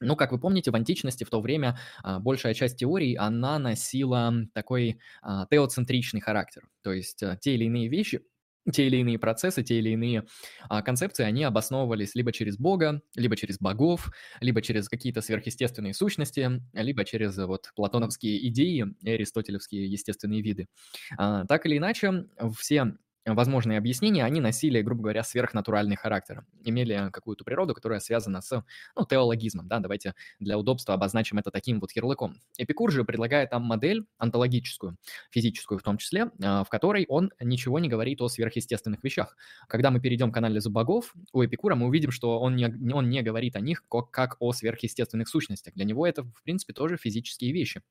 Ну, 0.00 0.16
как 0.16 0.32
вы 0.32 0.38
помните, 0.38 0.70
в 0.70 0.74
античности 0.76 1.24
в 1.24 1.30
то 1.30 1.40
время 1.40 1.78
а, 2.02 2.18
большая 2.20 2.54
часть 2.54 2.78
теорий, 2.78 3.14
она 3.16 3.58
носила 3.58 4.32
такой 4.54 4.98
а, 5.22 5.46
теоцентричный 5.50 6.20
характер. 6.20 6.68
То 6.82 6.92
есть 6.92 7.22
а, 7.22 7.36
те 7.36 7.54
или 7.54 7.64
иные 7.64 7.88
вещи, 7.88 8.22
те 8.72 8.86
или 8.86 8.96
иные 8.98 9.18
процессы, 9.18 9.62
те 9.62 9.78
или 9.78 9.90
иные 9.90 10.24
а, 10.68 10.82
концепции, 10.82 11.24
они 11.24 11.44
обосновывались 11.44 12.14
либо 12.14 12.32
через 12.32 12.56
Бога, 12.58 13.02
либо 13.14 13.36
через 13.36 13.58
богов, 13.58 14.10
либо 14.40 14.62
через 14.62 14.88
какие-то 14.88 15.20
сверхъестественные 15.22 15.92
сущности, 15.94 16.50
либо 16.72 17.04
через 17.04 17.36
вот 17.36 17.70
платоновские 17.74 18.46
идеи 18.48 18.86
аристотелевские 19.04 19.86
естественные 19.90 20.42
виды. 20.42 20.68
А, 21.18 21.44
так 21.46 21.66
или 21.66 21.78
иначе, 21.78 22.26
все 22.58 22.94
возможные 23.26 23.78
объяснения, 23.78 24.24
они 24.24 24.40
носили, 24.40 24.80
грубо 24.82 25.02
говоря, 25.02 25.22
сверхнатуральный 25.22 25.96
характер, 25.96 26.44
имели 26.64 27.10
какую-то 27.12 27.44
природу, 27.44 27.74
которая 27.74 28.00
связана 28.00 28.40
с 28.40 28.64
ну, 28.96 29.06
теологизмом. 29.06 29.68
Да? 29.68 29.78
Давайте 29.78 30.14
для 30.38 30.58
удобства 30.58 30.94
обозначим 30.94 31.38
это 31.38 31.50
таким 31.50 31.80
вот 31.80 31.92
ярлыком. 31.92 32.36
Эпикур 32.56 32.90
же 32.90 33.04
предлагает 33.04 33.50
там 33.50 33.62
модель 33.62 34.06
онтологическую, 34.18 34.96
физическую 35.30 35.78
в 35.78 35.82
том 35.82 35.98
числе, 35.98 36.30
а, 36.42 36.64
в 36.64 36.68
которой 36.68 37.06
он 37.08 37.30
ничего 37.40 37.78
не 37.78 37.88
говорит 37.88 38.20
о 38.20 38.28
сверхъестественных 38.28 39.02
вещах. 39.04 39.36
Когда 39.68 39.90
мы 39.90 40.00
перейдем 40.00 40.32
к 40.32 40.36
анализу 40.36 40.70
богов, 40.70 41.14
у 41.32 41.44
Эпикура 41.44 41.74
мы 41.74 41.86
увидим, 41.86 42.10
что 42.10 42.40
он 42.40 42.56
не, 42.56 42.66
он 42.92 43.08
не 43.08 43.22
говорит 43.22 43.56
о 43.56 43.60
них 43.60 43.84
как, 43.88 44.10
как 44.10 44.36
о 44.40 44.52
сверхъестественных 44.52 45.28
сущностях. 45.28 45.74
Для 45.74 45.84
него 45.84 46.06
это, 46.06 46.22
в 46.22 46.42
принципе, 46.42 46.72
тоже 46.72 46.96
физические 46.96 47.52
вещи. 47.52 47.82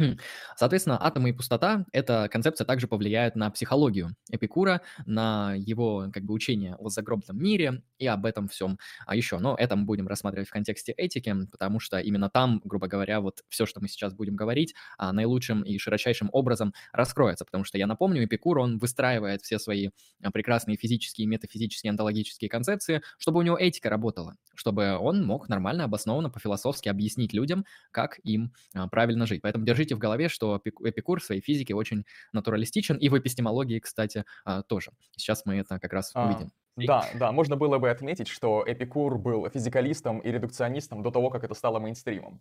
Хм. 0.00 0.16
Соответственно, 0.56 0.96
атомы 1.04 1.30
и 1.30 1.32
пустота– 1.32 1.84
эта 1.92 2.28
концепция 2.30 2.64
также 2.64 2.86
повлияет 2.86 3.34
на 3.34 3.50
психологию 3.50 4.14
Эпикура, 4.30 4.80
на 5.06 5.54
его 5.56 6.08
как 6.12 6.22
бы 6.22 6.34
учение 6.34 6.76
о 6.76 6.88
загробном 6.88 7.36
мире 7.36 7.82
и 7.98 8.06
об 8.06 8.24
этом 8.24 8.46
всем 8.46 8.78
а 9.06 9.16
еще. 9.16 9.38
Но 9.38 9.56
это 9.58 9.74
мы 9.74 9.86
будем 9.86 10.06
рассматривать 10.06 10.48
в 10.48 10.52
контексте 10.52 10.92
этики, 10.92 11.34
потому 11.50 11.80
что 11.80 11.98
именно 11.98 12.30
там, 12.30 12.60
грубо 12.64 12.86
говоря, 12.86 13.20
вот 13.20 13.42
все, 13.48 13.66
что 13.66 13.80
мы 13.80 13.88
сейчас 13.88 14.14
будем 14.14 14.36
говорить, 14.36 14.72
а, 14.98 15.12
наилучшим 15.12 15.62
и 15.62 15.78
широчайшим 15.78 16.28
образом 16.32 16.74
раскроется. 16.92 17.44
Потому 17.44 17.64
что 17.64 17.76
я 17.76 17.88
напомню, 17.88 18.24
Эпикур, 18.24 18.58
он 18.60 18.78
выстраивает 18.78 19.42
все 19.42 19.58
свои 19.58 19.88
а, 20.22 20.30
прекрасные 20.30 20.76
физические, 20.76 21.26
метафизические, 21.26 21.90
онтологические 21.90 22.48
концепции, 22.48 23.02
чтобы 23.18 23.40
у 23.40 23.42
него 23.42 23.58
этика 23.58 23.90
работала, 23.90 24.36
чтобы 24.54 24.96
он 24.96 25.24
мог 25.24 25.48
нормально, 25.48 25.84
обоснованно, 25.84 26.30
по-философски 26.30 26.88
объяснить 26.88 27.32
людям, 27.32 27.64
как 27.90 28.18
им 28.24 28.52
а, 28.74 28.88
правильно 28.88 29.26
жить. 29.26 29.42
Поэтому 29.42 29.64
держите 29.64 29.87
держите 29.88 29.94
в 29.94 29.98
голове, 29.98 30.28
что 30.28 30.60
Эпикур 30.64 31.20
в 31.20 31.24
своей 31.24 31.40
физике 31.40 31.74
очень 31.74 32.04
натуралистичен, 32.32 32.96
и 32.96 33.08
в 33.08 33.18
эпистемологии, 33.18 33.80
кстати, 33.80 34.24
а, 34.44 34.62
тоже. 34.62 34.90
Сейчас 35.16 35.46
мы 35.46 35.56
это 35.56 35.78
как 35.78 35.92
раз 35.92 36.10
а, 36.14 36.26
увидим. 36.26 36.50
Да, 36.76 37.04
да, 37.14 37.32
можно 37.32 37.56
было 37.56 37.78
бы 37.78 37.90
отметить, 37.90 38.28
что 38.28 38.64
Эпикур 38.66 39.18
был 39.18 39.48
физикалистом 39.50 40.20
и 40.20 40.30
редукционистом 40.30 41.02
до 41.02 41.10
того, 41.10 41.30
как 41.30 41.44
это 41.44 41.54
стало 41.54 41.80
мейнстримом. 41.80 42.40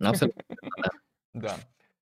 Абсолютно, 0.00 0.42
да. 1.34 1.56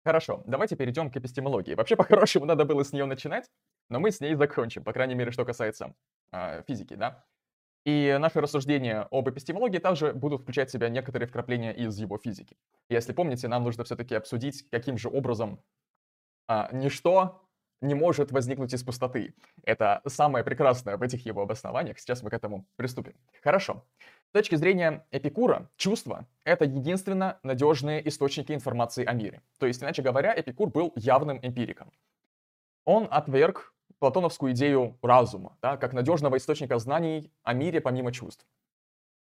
Хорошо, 0.06 0.44
давайте 0.48 0.76
перейдем 0.76 1.12
к 1.12 1.18
эпистемологии. 1.18 1.76
Вообще, 1.76 1.96
по-хорошему, 1.98 2.46
надо 2.46 2.66
было 2.66 2.84
с 2.84 2.94
нее 2.94 3.06
начинать, 3.06 3.50
но 3.90 4.00
мы 4.00 4.10
с 4.10 4.22
ней 4.22 4.36
закончим, 4.36 4.84
по 4.84 4.94
крайней 4.94 5.16
мере, 5.16 5.32
что 5.32 5.46
касается 5.46 5.94
э, 6.32 6.64
физики, 6.68 6.96
да. 6.96 7.24
И 7.90 8.18
наши 8.20 8.40
рассуждения 8.40 9.08
об 9.10 9.28
эпистемологии 9.32 9.80
также 9.80 10.14
будут 10.14 10.44
включать 10.44 10.70
в 10.70 10.72
себя 10.72 10.90
некоторые 10.90 11.28
вкрапления 11.28 11.74
из 11.74 11.98
его 11.98 12.20
физики. 12.20 12.56
Если 12.88 13.14
помните, 13.14 13.48
нам 13.48 13.64
нужно 13.64 13.84
все-таки 13.84 14.14
обсудить, 14.14 14.70
каким 14.70 14.96
же 15.00 15.10
образом 15.10 15.60
а, 16.48 16.70
ничто 16.72 17.42
не 17.82 17.96
может 17.96 18.32
возникнуть 18.32 18.76
из 18.76 18.84
пустоты. 18.84 19.34
Это 19.64 20.04
самое 20.06 20.46
прекрасное 20.46 20.98
в 20.98 21.02
этих 21.02 21.26
его 21.26 21.42
обоснованиях. 21.42 21.98
Сейчас 21.98 22.22
мы 22.22 22.30
к 22.30 22.34
этому 22.34 22.68
приступим. 22.76 23.16
Хорошо. 23.42 23.84
С 24.28 24.34
точки 24.34 24.54
зрения 24.54 25.08
Эпикура, 25.10 25.68
чувства— 25.76 26.28
это 26.44 26.66
единственно 26.66 27.40
надежные 27.42 28.08
источники 28.08 28.52
информации 28.52 29.04
о 29.04 29.14
мире. 29.14 29.42
То 29.58 29.66
есть, 29.66 29.82
иначе 29.82 30.04
говоря, 30.04 30.40
Эпикур 30.40 30.70
был 30.70 30.94
явным 30.96 31.40
эмпириком. 31.42 31.92
Он 32.86 33.08
отверг 33.10 33.74
платоновскую 34.00 34.54
идею 34.54 34.98
разума, 35.02 35.58
да, 35.62 35.78
как 35.78 35.94
надежного 35.94 36.38
источника 36.38 36.80
знаний 36.80 37.32
о 37.44 37.54
мире 37.54 37.82
помимо 37.82 38.12
чувств. 38.12 38.46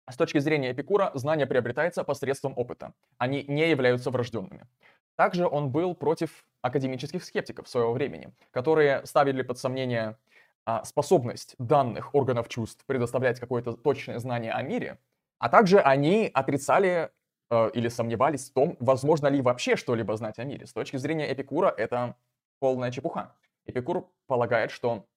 С 0.09 0.17
точки 0.17 0.37
зрения 0.37 0.71
Эпикура, 0.71 1.11
знание 1.15 1.47
приобретается 1.47 2.03
посредством 2.03 2.53
опыта. 2.57 2.93
Они 3.17 3.43
не 3.47 3.69
являются 3.69 4.11
врожденными. 4.11 4.67
Также 5.15 5.47
он 5.47 5.71
был 5.71 5.95
против 5.95 6.45
академических 6.61 7.23
скептиков 7.23 7.67
своего 7.67 7.93
времени, 7.93 8.33
которые 8.51 9.05
ставили 9.05 9.41
под 9.41 9.57
сомнение 9.57 10.17
а, 10.65 10.83
способность 10.83 11.55
данных 11.57 12.13
органов 12.13 12.49
чувств 12.49 12.83
предоставлять 12.85 13.39
какое-то 13.39 13.73
точное 13.73 14.19
знание 14.19 14.51
о 14.51 14.61
мире, 14.61 14.99
а 15.39 15.49
также 15.49 15.79
они 15.79 16.29
отрицали 16.33 17.11
э, 17.49 17.69
или 17.73 17.87
сомневались 17.87 18.49
в 18.49 18.53
том, 18.53 18.77
возможно 18.79 19.27
ли 19.27 19.41
вообще 19.41 19.75
что-либо 19.75 20.15
знать 20.17 20.39
о 20.39 20.43
мире. 20.43 20.65
С 20.65 20.73
точки 20.73 20.97
зрения 20.97 21.31
Эпикура 21.31 21.69
это 21.69 22.15
полная 22.59 22.91
чепуха. 22.91 23.35
Эпикур 23.65 24.11
полагает, 24.27 24.71
что 24.71 25.07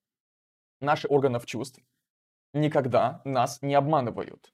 наши 0.79 1.07
органов 1.07 1.45
чувств 1.45 1.79
никогда 2.53 3.21
нас 3.25 3.61
не 3.61 3.75
обманывают. 3.75 4.53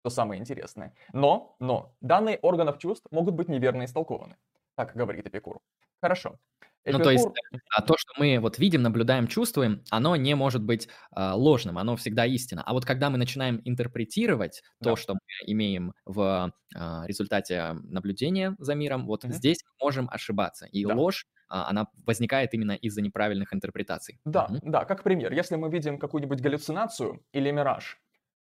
Что 0.00 0.10
самое 0.10 0.40
интересное. 0.40 0.94
Но, 1.12 1.56
но, 1.60 1.96
данные 2.00 2.38
органов 2.38 2.78
чувств 2.78 3.06
могут 3.10 3.34
быть 3.34 3.48
неверно 3.48 3.84
истолкованы. 3.84 4.36
Так 4.76 4.94
говорит 4.94 5.26
Эпикур. 5.26 5.60
Хорошо. 6.00 6.38
Ну, 6.86 6.98
то 6.98 7.10
есть 7.10 7.26
а 7.70 7.82
то, 7.82 7.94
что 7.96 8.12
мы 8.18 8.38
вот 8.40 8.58
видим, 8.58 8.82
наблюдаем, 8.82 9.26
чувствуем, 9.26 9.82
оно 9.90 10.16
не 10.16 10.34
может 10.34 10.62
быть 10.62 10.88
а, 11.12 11.34
ложным, 11.34 11.78
оно 11.78 11.96
всегда 11.96 12.26
истина. 12.26 12.62
А 12.62 12.74
вот 12.74 12.84
когда 12.84 13.08
мы 13.08 13.16
начинаем 13.16 13.62
интерпретировать 13.64 14.62
да. 14.80 14.90
то, 14.90 14.96
что 14.96 15.14
мы 15.14 15.52
имеем 15.52 15.94
в 16.04 16.52
а, 16.74 17.04
результате 17.06 17.72
наблюдения 17.84 18.54
за 18.58 18.74
миром, 18.74 19.06
вот 19.06 19.24
угу. 19.24 19.32
здесь 19.32 19.58
мы 19.64 19.86
можем 19.86 20.08
ошибаться. 20.10 20.66
И 20.66 20.84
да. 20.84 20.94
ложь, 20.94 21.26
а, 21.48 21.70
она 21.70 21.86
возникает 22.06 22.52
именно 22.52 22.72
из-за 22.72 23.00
неправильных 23.00 23.54
интерпретаций. 23.54 24.20
Да, 24.26 24.44
угу. 24.44 24.60
да, 24.62 24.84
как 24.84 25.02
пример. 25.02 25.32
Если 25.32 25.56
мы 25.56 25.70
видим 25.70 25.98
какую-нибудь 25.98 26.40
галлюцинацию 26.40 27.24
или 27.32 27.50
мираж, 27.50 27.98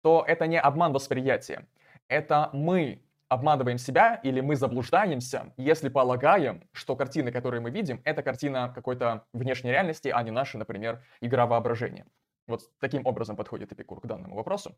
то 0.02 0.26
это 0.28 0.48
не 0.48 0.60
обман 0.60 0.92
восприятия. 0.92 1.68
Это 2.10 2.50
мы 2.52 3.07
обманываем 3.30 3.78
себя 3.78 4.16
или 4.24 4.42
мы 4.42 4.56
заблуждаемся, 4.56 5.54
если 5.58 5.90
полагаем, 5.90 6.68
что 6.72 6.96
картины, 6.96 7.32
которые 7.32 7.62
мы 7.62 7.72
видим, 7.72 8.02
это 8.06 8.24
картина 8.24 8.72
какой-то 8.74 9.26
внешней 9.34 9.72
реальности, 9.72 10.10
а 10.10 10.24
не 10.24 10.32
наша, 10.32 10.58
например, 10.58 11.04
игра 11.22 11.46
воображения. 11.46 12.06
Вот 12.48 12.62
таким 12.80 13.06
образом 13.06 13.36
подходит 13.36 13.72
Эпикур 13.74 14.00
к 14.00 14.06
данному 14.06 14.36
вопросу. 14.36 14.76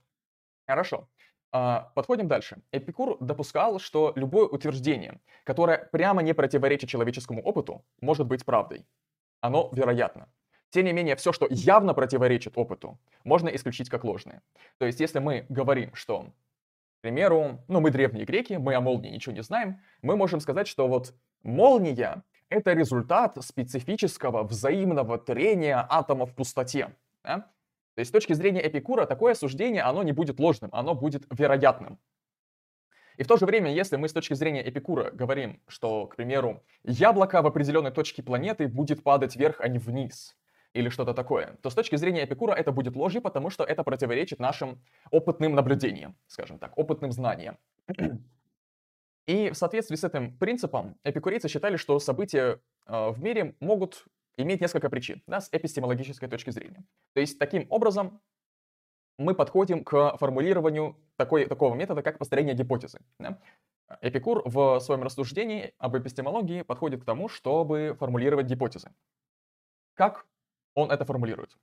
Хорошо. 0.67 1.07
А, 1.51 1.91
подходим 1.95 2.27
дальше. 2.27 2.61
Эпикур 2.71 3.17
допускал, 3.19 3.79
что 3.79 4.13
любое 4.15 4.47
утверждение, 4.47 5.19
которое 5.43 5.89
прямо 5.91 6.21
не 6.21 6.33
противоречит 6.33 6.89
человеческому 6.89 7.41
опыту, 7.41 7.83
может 8.01 8.27
быть 8.27 8.45
правдой. 8.45 8.85
Оно 9.41 9.69
вероятно. 9.71 10.29
Тем 10.69 10.85
не 10.85 10.93
менее, 10.93 11.15
все, 11.15 11.31
что 11.31 11.47
явно 11.49 11.95
противоречит 11.95 12.57
опыту, 12.57 12.99
можно 13.23 13.49
исключить 13.49 13.89
как 13.89 14.03
ложное. 14.03 14.43
То 14.77 14.85
есть, 14.85 14.99
если 14.99 15.19
мы 15.19 15.45
говорим, 15.49 15.95
что 15.95 16.27
к 16.99 17.01
примеру, 17.01 17.63
ну 17.69 17.79
мы 17.79 17.91
древние 17.91 18.25
греки, 18.25 18.53
мы 18.53 18.75
о 18.75 18.81
молнии 18.81 19.09
ничего 19.09 19.33
не 19.33 19.41
знаем, 19.41 19.79
мы 20.01 20.17
можем 20.17 20.41
сказать, 20.41 20.67
что 20.67 20.89
вот 20.89 21.13
молния— 21.43 22.23
это 22.49 22.73
результат 22.73 23.37
специфического 23.39 24.43
взаимного 24.43 25.17
трения 25.17 25.87
атомов 25.89 26.31
в 26.31 26.35
пустоте. 26.35 26.93
Да? 27.23 27.49
То 27.95 28.01
есть 28.01 28.09
с 28.09 28.11
точки 28.11 28.33
зрения 28.33 28.67
Эпикура 28.67 29.05
такое 29.05 29.33
суждение, 29.33 29.83
оно 29.83 30.03
не 30.03 30.11
будет 30.11 30.41
ложным, 30.41 30.71
оно 30.73 30.93
будет 30.93 31.25
вероятным. 31.29 31.99
И 33.15 33.23
в 33.23 33.27
то 33.27 33.37
же 33.37 33.45
время, 33.45 33.73
если 33.73 33.95
мы 33.95 34.09
с 34.09 34.13
точки 34.13 34.33
зрения 34.33 34.67
Эпикура 34.67 35.09
говорим, 35.11 35.61
что, 35.67 36.05
к 36.05 36.17
примеру, 36.17 36.63
яблоко 36.83 37.41
в 37.41 37.47
определенной 37.47 37.91
точке 37.91 38.23
планеты 38.23 38.67
будет 38.67 39.03
падать 39.03 39.37
вверх, 39.37 39.61
а 39.61 39.69
не 39.69 39.79
вниз, 39.79 40.35
или 40.79 40.89
что-то 40.89 41.13
такое, 41.13 41.57
то 41.61 41.69
с 41.69 41.75
точки 41.75 41.95
зрения 41.97 42.23
Эпикура 42.25 42.53
это 42.53 42.71
будет 42.71 42.95
ложью, 42.95 43.21
потому 43.21 43.49
что 43.49 43.63
это 43.63 43.83
противоречит 43.83 44.39
нашим 44.39 44.81
опытным 45.11 45.53
наблюдениям, 45.53 46.15
скажем 46.27 46.59
так, 46.59 46.77
опытным 46.77 47.11
знаниям. 47.11 47.57
И 49.27 49.51
в 49.51 49.55
соответствии 49.55 49.95
с 49.95 50.03
этим 50.03 50.35
принципом 50.37 50.97
эпикурейцы 51.03 51.47
считали, 51.49 51.75
что 51.75 51.99
события 51.99 52.59
э, 52.87 53.09
в 53.11 53.21
мире 53.21 53.55
могут 53.59 54.05
иметь 54.37 54.59
несколько 54.59 54.89
причин, 54.89 55.21
да, 55.27 55.39
с 55.39 55.49
эпистемологической 55.51 56.27
точки 56.27 56.49
зрения. 56.49 56.83
То 57.13 57.19
есть 57.19 57.37
таким 57.37 57.67
образом 57.69 58.21
мы 59.19 59.35
подходим 59.35 59.83
к 59.83 60.17
формулированию 60.17 60.95
такой, 61.15 61.45
такого 61.45 61.75
метода, 61.75 62.01
как 62.01 62.17
построение 62.17 62.55
гипотезы. 62.55 63.01
Да? 63.19 63.37
Эпикур 64.01 64.41
в 64.45 64.79
своем 64.79 65.03
рассуждении 65.03 65.73
об 65.77 65.95
эпистемологии 65.95 66.63
подходит 66.63 67.01
к 67.01 67.05
тому, 67.05 67.27
чтобы 67.27 67.95
формулировать 67.99 68.47
гипотезы. 68.47 68.91
Как 69.93 70.25
он 70.79 70.91
это 70.91 71.05
формулирует. 71.05 71.57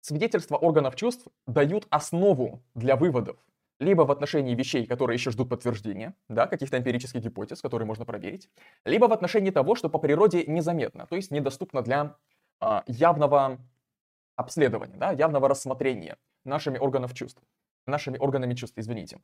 Свидетельства 0.00 0.56
органов 0.56 0.94
чувств 0.96 1.26
дают 1.46 1.86
основу 1.90 2.62
для 2.74 2.96
выводов 2.96 3.36
либо 3.78 4.02
в 4.02 4.10
отношении 4.10 4.54
вещей, 4.54 4.86
которые 4.86 5.16
еще 5.16 5.30
ждут 5.30 5.50
подтверждения, 5.50 6.14
да, 6.28 6.46
каких-то 6.46 6.78
эмпирических 6.78 7.20
гипотез, 7.20 7.60
которые 7.60 7.86
можно 7.86 8.04
проверить, 8.04 8.48
либо 8.84 9.06
в 9.06 9.12
отношении 9.12 9.50
того, 9.50 9.74
что 9.74 9.88
по 9.88 9.98
природе 9.98 10.44
незаметно, 10.46 11.06
то 11.06 11.16
есть 11.16 11.30
недоступно 11.30 11.82
для 11.82 12.16
а, 12.60 12.84
явного 12.86 13.58
обследования, 14.36 14.96
да, 14.96 15.12
явного 15.12 15.48
рассмотрения 15.48 16.16
нашими 16.44 16.78
органов 16.78 17.14
чувств, 17.14 17.42
нашими 17.86 18.18
органами 18.18 18.54
чувств, 18.54 18.78
извините. 18.78 19.20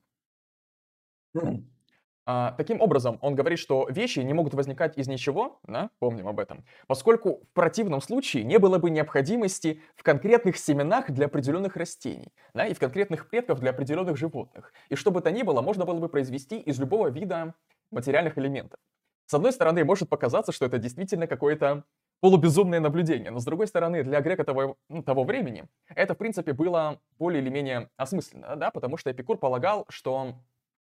А, 2.25 2.53
таким 2.53 2.81
образом, 2.81 3.19
он 3.21 3.35
говорит, 3.35 3.59
что 3.59 3.89
вещи 3.89 4.21
не 4.21 4.33
могут 4.33 4.55
возникать 4.55 4.97
из 4.97 5.09
ничего, 5.09 5.59
да, 5.65 5.91
помним 5.99 6.29
об 6.29 6.39
этом, 6.39 6.65
поскольку 6.87 7.41
в 7.51 7.55
противном 7.55 8.01
случае 8.01 8.45
не 8.45 8.59
было 8.59 8.79
бы 8.79 8.91
необходимости 8.91 9.81
в 9.97 10.05
конкретных 10.05 10.57
семенах 10.57 11.11
для 11.11 11.27
определенных 11.27 11.77
растений, 11.77 12.33
да, 12.55 12.67
и 12.67 12.75
в 12.75 12.79
конкретных 12.79 13.29
предков 13.29 13.59
для 13.59 13.71
определенных 13.71 14.17
животных. 14.17 14.73
И 14.89 14.95
что 14.95 15.11
бы 15.11 15.21
то 15.21 15.33
ни 15.33 15.43
было, 15.43 15.63
можно 15.63 15.85
было 15.85 15.99
бы 15.99 16.09
произвести 16.09 16.61
из 16.61 16.79
любого 16.79 17.09
вида 17.09 17.55
материальных 17.91 18.39
элементов. 18.39 18.79
С 19.27 19.35
одной 19.35 19.53
стороны, 19.53 19.85
может 19.85 20.09
показаться, 20.09 20.53
что 20.53 20.67
это 20.67 20.79
действительно 20.79 21.27
какое-то 21.27 21.85
полубезумное 22.21 22.79
наблюдение, 22.79 23.33
но 23.33 23.41
с 23.41 23.45
другой 23.45 23.67
стороны, 23.67 24.05
для 24.05 24.21
грека 24.21 24.45
того, 24.45 24.77
ну, 24.89 25.03
того 25.03 25.25
времени 25.25 25.65
это, 25.89 26.15
в 26.15 26.19
принципе, 26.19 26.53
было 26.53 27.01
более 27.19 27.43
или 27.43 27.51
менее 27.51 27.91
осмысленно, 27.97 28.55
да, 28.55 28.71
потому 28.71 28.97
что 28.97 29.11
Эпикур 29.11 29.39
полагал, 29.39 29.87
что 29.89 30.37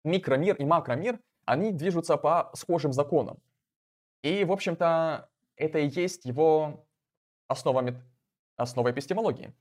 микромир 0.05 0.57
и 0.57 0.65
макромир, 0.65 1.21
они 1.45 1.73
движутся 1.73 2.17
по 2.17 2.51
схожим 2.55 2.93
законам. 2.93 3.39
И, 4.23 4.45
в 4.45 4.53
общем-то, 4.53 5.29
это 5.57 5.79
и 5.79 5.89
есть 5.89 6.25
его 6.25 6.87
основа, 7.49 7.85
основа 8.57 8.91
эпистемологии. 8.91 9.53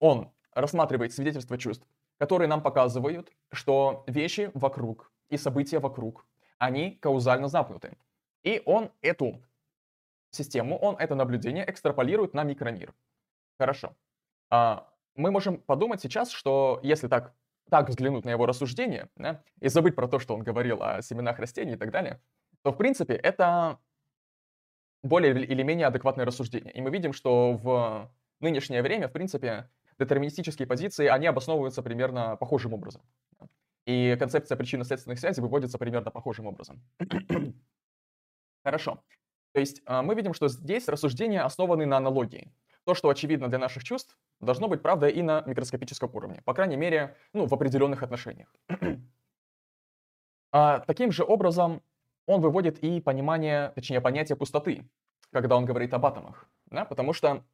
Он 0.00 0.30
рассматривает 0.52 1.12
свидетельства 1.12 1.56
чувств, 1.58 1.86
которые 2.18 2.48
нам 2.48 2.62
показывают, 2.62 3.32
что 3.52 4.04
вещи 4.06 4.50
вокруг 4.54 5.12
и 5.28 5.36
события 5.36 5.78
вокруг, 5.78 6.26
они 6.58 6.92
каузально 6.92 7.48
замкнуты. 7.48 7.96
И 8.42 8.62
он 8.66 8.90
эту 9.00 9.42
систему, 10.30 10.76
он 10.78 10.96
это 10.96 11.14
наблюдение 11.14 11.68
экстраполирует 11.68 12.34
на 12.34 12.44
микромир. 12.44 12.94
Хорошо. 13.58 13.94
А, 14.50 14.88
мы 15.14 15.30
можем 15.30 15.58
подумать 15.58 16.00
сейчас, 16.00 16.30
что 16.30 16.80
если 16.82 17.08
так 17.08 17.34
так 17.70 17.88
взглянуть 17.88 18.24
на 18.24 18.30
его 18.30 18.46
рассуждения, 18.46 19.08
да, 19.16 19.42
и 19.60 19.68
забыть 19.68 19.94
про 19.94 20.08
то, 20.08 20.18
что 20.18 20.34
он 20.34 20.42
говорил 20.42 20.82
о 20.82 21.02
семенах 21.02 21.38
растений 21.38 21.72
и 21.72 21.76
так 21.76 21.90
далее, 21.90 22.20
то, 22.62 22.72
в 22.72 22.76
принципе, 22.76 23.14
это 23.14 23.78
более 25.02 25.44
или 25.44 25.62
менее 25.62 25.86
адекватное 25.86 26.24
рассуждение. 26.24 26.72
И 26.72 26.80
мы 26.80 26.90
видим, 26.90 27.12
что 27.12 27.52
в 27.52 28.10
нынешнее 28.40 28.82
время, 28.82 29.08
в 29.08 29.12
принципе, 29.12 29.70
детерминистические 29.98 30.66
позиции, 30.66 31.06
они 31.06 31.26
обосновываются 31.26 31.82
примерно 31.82 32.36
похожим 32.36 32.72
образом. 32.72 33.02
И 33.86 34.16
концепция 34.18 34.56
причинно-следственных 34.56 35.18
связей 35.18 35.40
выводится 35.40 35.78
примерно 35.78 36.10
похожим 36.10 36.46
образом. 36.46 36.82
Хорошо. 38.64 39.02
То 39.52 39.60
есть 39.60 39.80
а, 39.86 40.02
мы 40.02 40.14
видим, 40.14 40.34
что 40.34 40.48
здесь 40.48 40.88
рассуждения 40.88 41.42
основаны 41.42 41.86
на 41.86 41.96
аналогии. 41.96 42.52
То, 42.88 42.94
что 42.94 43.10
очевидно 43.10 43.48
для 43.48 43.58
наших 43.58 43.84
чувств, 43.84 44.16
должно 44.40 44.66
быть 44.66 44.80
правда 44.80 45.08
и 45.08 45.20
на 45.20 45.42
микроскопическом 45.44 46.08
уровне. 46.14 46.40
По 46.46 46.54
крайней 46.54 46.76
мере, 46.76 47.18
ну, 47.34 47.44
в 47.44 47.52
определенных 47.52 48.02
отношениях. 48.02 48.48
а, 50.52 50.78
таким 50.86 51.12
же 51.12 51.22
образом 51.22 51.82
он 52.24 52.40
выводит 52.40 52.78
и 52.78 53.02
понимание, 53.02 53.72
точнее, 53.74 54.00
понятие 54.00 54.36
пустоты, 54.36 54.88
когда 55.32 55.58
он 55.58 55.66
говорит 55.66 55.92
об 55.92 56.06
атомах. 56.06 56.48
Да? 56.70 56.86
Потому 56.86 57.12
что 57.12 57.44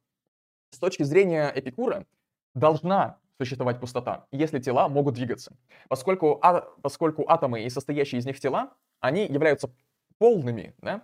с 0.69 0.79
точки 0.79 1.03
зрения 1.03 1.51
Эпикура 1.53 2.05
должна 2.53 3.19
существовать 3.37 3.81
пустота, 3.81 4.27
если 4.31 4.59
тела 4.59 4.87
могут 4.87 5.15
двигаться. 5.15 5.57
Поскольку, 5.89 6.39
а, 6.43 6.61
поскольку 6.81 7.25
атомы 7.27 7.63
и 7.63 7.69
состоящие 7.69 8.19
из 8.19 8.25
них 8.25 8.39
тела, 8.39 8.71
они 9.01 9.25
являются 9.25 9.69
полными, 10.17 10.73
да? 10.77 11.01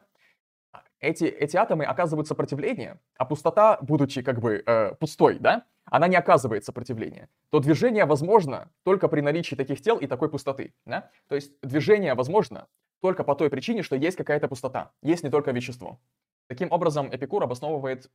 Эти, 1.02 1.26
эти 1.26 1.58
атомы 1.58 1.84
оказывают 1.84 2.28
сопротивление, 2.28 3.00
а 3.18 3.26
пустота, 3.26 3.80
будучи 3.82 4.22
как 4.22 4.40
бы 4.40 4.64
э, 4.66 4.96
пустой, 4.96 5.40
да, 5.40 5.66
она 5.86 6.08
не 6.08 6.16
оказывает 6.16 6.64
сопротивления, 6.64 7.28
то 7.50 7.60
движение 7.60 8.06
возможно 8.06 8.72
только 8.84 9.08
при 9.08 9.22
наличии 9.22 9.56
таких 9.56 9.82
тел 9.82 9.98
и 9.98 10.08
такой 10.08 10.30
пустоты. 10.30 10.74
Да? 10.86 11.10
То 11.28 11.36
есть 11.36 11.52
движение 11.62 12.14
возможно 12.14 12.68
только 13.02 13.24
по 13.24 13.36
той 13.36 13.50
причине, 13.50 13.82
что 13.82 13.96
есть 13.96 14.16
какая-то 14.16 14.48
пустота, 14.48 14.92
есть 15.02 15.24
не 15.24 15.32
только 15.32 15.52
вещество. 15.52 16.00
Таким 16.48 16.72
образом, 16.72 17.10
Эпикур 17.14 17.44
обосновывает 17.44 18.10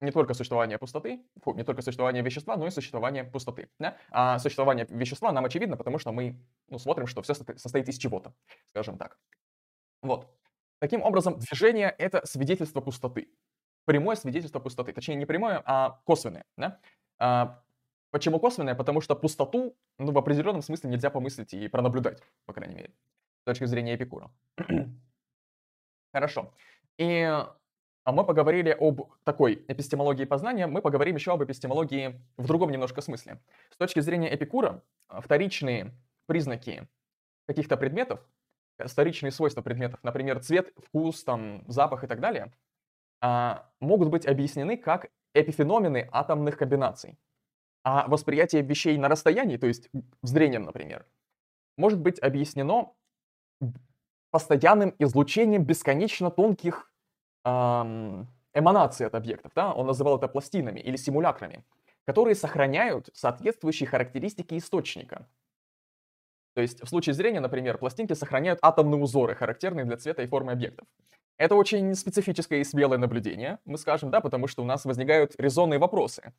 не 0.00 0.12
только 0.12 0.32
существование 0.34 0.78
пустоты, 0.78 1.20
фу, 1.42 1.54
не 1.54 1.64
только 1.64 1.82
существование 1.82 2.22
вещества, 2.22 2.56
но 2.56 2.68
и 2.68 2.70
существование 2.70 3.24
пустоты. 3.24 3.68
Да? 3.80 3.96
А 4.10 4.38
существование 4.38 4.86
вещества 4.88 5.32
нам 5.32 5.44
очевидно, 5.44 5.76
потому 5.76 5.98
что 5.98 6.12
мы 6.12 6.38
ну, 6.68 6.78
смотрим, 6.78 7.08
что 7.08 7.20
все 7.22 7.34
состоит 7.34 7.88
из 7.88 7.98
чего-то, 7.98 8.32
скажем 8.68 8.96
так. 8.96 9.18
Вот. 10.02 10.28
Таким 10.78 11.02
образом, 11.02 11.38
движение— 11.38 11.94
это 11.98 12.24
свидетельство 12.26 12.80
пустоты. 12.80 13.28
Прямое 13.84 14.16
свидетельство 14.16 14.60
пустоты. 14.60 14.92
Точнее, 14.92 15.16
не 15.16 15.26
прямое, 15.26 15.62
а 15.64 16.00
косвенное. 16.04 16.44
Да? 16.56 16.78
А, 17.18 17.62
почему 18.10 18.38
косвенное? 18.38 18.74
Потому 18.74 19.00
что 19.00 19.16
пустоту 19.16 19.76
ну, 19.98 20.12
в 20.12 20.18
определенном 20.18 20.62
смысле 20.62 20.90
нельзя 20.90 21.10
помыслить 21.10 21.54
и 21.54 21.68
пронаблюдать, 21.68 22.22
по 22.46 22.52
крайней 22.52 22.74
мере, 22.74 22.90
с 23.40 23.44
точки 23.44 23.64
зрения 23.64 23.96
Эпикура. 23.96 24.30
Хорошо. 26.12 26.52
И 26.98 27.44
а 28.08 28.12
мы 28.12 28.24
поговорили 28.24 28.70
об 28.70 29.02
такой 29.24 29.62
эпистемологии 29.68 30.24
познания, 30.24 30.66
мы 30.66 30.80
поговорим 30.80 31.16
еще 31.16 31.34
об 31.34 31.44
эпистемологии 31.44 32.18
в 32.38 32.46
другом 32.46 32.70
немножко 32.70 33.02
смысле. 33.02 33.38
С 33.70 33.76
точки 33.76 34.00
зрения 34.00 34.34
Эпикура, 34.34 34.82
вторичные 35.10 35.92
признаки 36.24 36.88
каких-то 37.46 37.76
предметов, 37.76 38.26
вторичные 38.84 39.30
свойства 39.30 39.62
предметов, 39.62 40.00
например, 40.02 40.40
цвет, 40.40 40.72
вкус, 40.76 41.24
там, 41.24 41.64
запах 41.66 42.04
и 42.04 42.06
так 42.06 42.20
далее, 42.20 42.52
а, 43.20 43.70
могут 43.80 44.08
быть 44.08 44.26
объяснены 44.26 44.76
как 44.76 45.10
эпифеномены 45.34 46.08
атомных 46.12 46.56
комбинаций. 46.56 47.18
А 47.84 48.06
восприятие 48.08 48.62
вещей 48.62 48.98
на 48.98 49.08
расстоянии, 49.08 49.56
то 49.56 49.66
есть 49.66 49.88
зрением, 50.22 50.64
например, 50.64 51.06
может 51.76 52.00
быть 52.00 52.20
объяснено 52.20 52.92
постоянным 54.30 54.94
излучением 54.98 55.64
бесконечно 55.64 56.30
тонких 56.30 56.92
эманации 57.44 59.06
от 59.06 59.14
объектов, 59.14 59.52
да, 59.54 59.72
он 59.72 59.86
называл 59.86 60.18
это 60.18 60.28
пластинами 60.28 60.80
или 60.80 60.96
симулякрами, 60.96 61.64
которые 62.04 62.34
сохраняют 62.34 63.08
соответствующие 63.14 63.88
характеристики 63.88 64.58
источника. 64.58 65.26
То 66.58 66.62
есть 66.62 66.82
в 66.82 66.88
случае 66.88 67.14
зрения, 67.14 67.38
например, 67.38 67.78
пластинки 67.78 68.14
сохраняют 68.14 68.58
атомные 68.62 69.00
узоры, 69.00 69.36
характерные 69.36 69.84
для 69.84 69.96
цвета 69.96 70.22
и 70.22 70.26
формы 70.26 70.50
объектов. 70.50 70.88
Это 71.36 71.54
очень 71.54 71.94
специфическое 71.94 72.58
и 72.58 72.64
смелое 72.64 72.98
наблюдение, 72.98 73.60
мы 73.64 73.78
скажем, 73.78 74.10
да, 74.10 74.20
потому 74.20 74.48
что 74.48 74.64
у 74.64 74.66
нас 74.66 74.84
возникают 74.84 75.36
резонные 75.38 75.78
вопросы. 75.78 76.32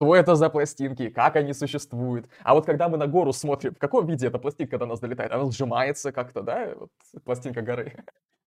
Что 0.00 0.16
это 0.16 0.34
за 0.34 0.50
пластинки, 0.50 1.10
как 1.10 1.36
они 1.36 1.52
существуют. 1.52 2.28
А 2.42 2.54
вот 2.54 2.66
когда 2.66 2.88
мы 2.88 2.98
на 2.98 3.06
гору 3.06 3.32
смотрим, 3.32 3.72
в 3.72 3.78
каком 3.78 4.04
виде 4.04 4.26
эта 4.26 4.40
пластинка 4.40 4.78
до 4.78 4.86
нас 4.86 4.98
долетает? 4.98 5.30
Она 5.30 5.48
сжимается 5.48 6.10
как-то, 6.10 6.42
да, 6.42 6.74
вот 6.74 6.90
пластинка 7.24 7.62
горы. 7.62 8.04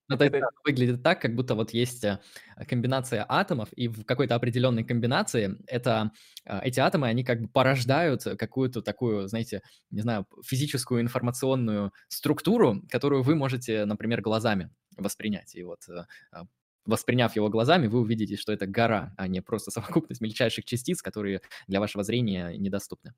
Ну, 0.07 0.17
то 0.17 0.23
есть 0.23 0.35
это 0.35 0.47
выглядит 0.63 1.01
так, 1.01 1.19
как 1.21 1.35
будто 1.35 1.55
вот 1.55 1.71
есть 1.71 2.03
э, 2.03 2.19
комбинация 2.67 3.25
атомов, 3.27 3.69
и 3.73 3.87
в 3.87 4.05
какой-то 4.05 4.35
определенной 4.35 4.83
комбинации 4.83 5.57
это, 5.65 6.11
э, 6.45 6.59
эти 6.61 6.79
атомы, 6.79 7.07
они 7.07 7.23
как 7.23 7.41
бы 7.41 7.47
порождают 7.47 8.23
какую-то 8.23 8.81
такую, 8.83 9.27
знаете, 9.27 9.61
не 9.89 10.01
знаю, 10.01 10.27
физическую 10.43 11.01
информационную 11.01 11.91
структуру, 12.07 12.83
которую 12.89 13.23
вы 13.23 13.35
можете, 13.35 13.85
например, 13.85 14.21
глазами 14.21 14.69
воспринять. 14.95 15.55
И 15.55 15.63
вот 15.63 15.79
э, 15.89 16.05
а, 16.31 16.43
восприняв 16.85 17.35
его 17.35 17.49
глазами, 17.49 17.87
вы 17.87 17.99
увидите, 17.99 18.35
что 18.35 18.53
это 18.53 18.67
гора, 18.67 19.13
а 19.17 19.27
не 19.27 19.41
просто 19.41 19.71
совокупность 20.03 20.21
мельчайших 20.21 20.65
частиц, 20.65 21.01
которые 21.01 21.41
для 21.67 21.79
вашего 21.79 22.03
зрения 22.03 22.55
недоступны. 22.57 23.13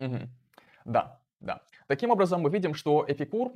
Угу. 0.00 0.30
Да, 0.86 1.20
да. 1.40 1.62
Таким 1.88 2.10
образом, 2.10 2.40
мы 2.40 2.50
видим, 2.50 2.74
что 2.74 3.04
Эпикур 3.06 3.52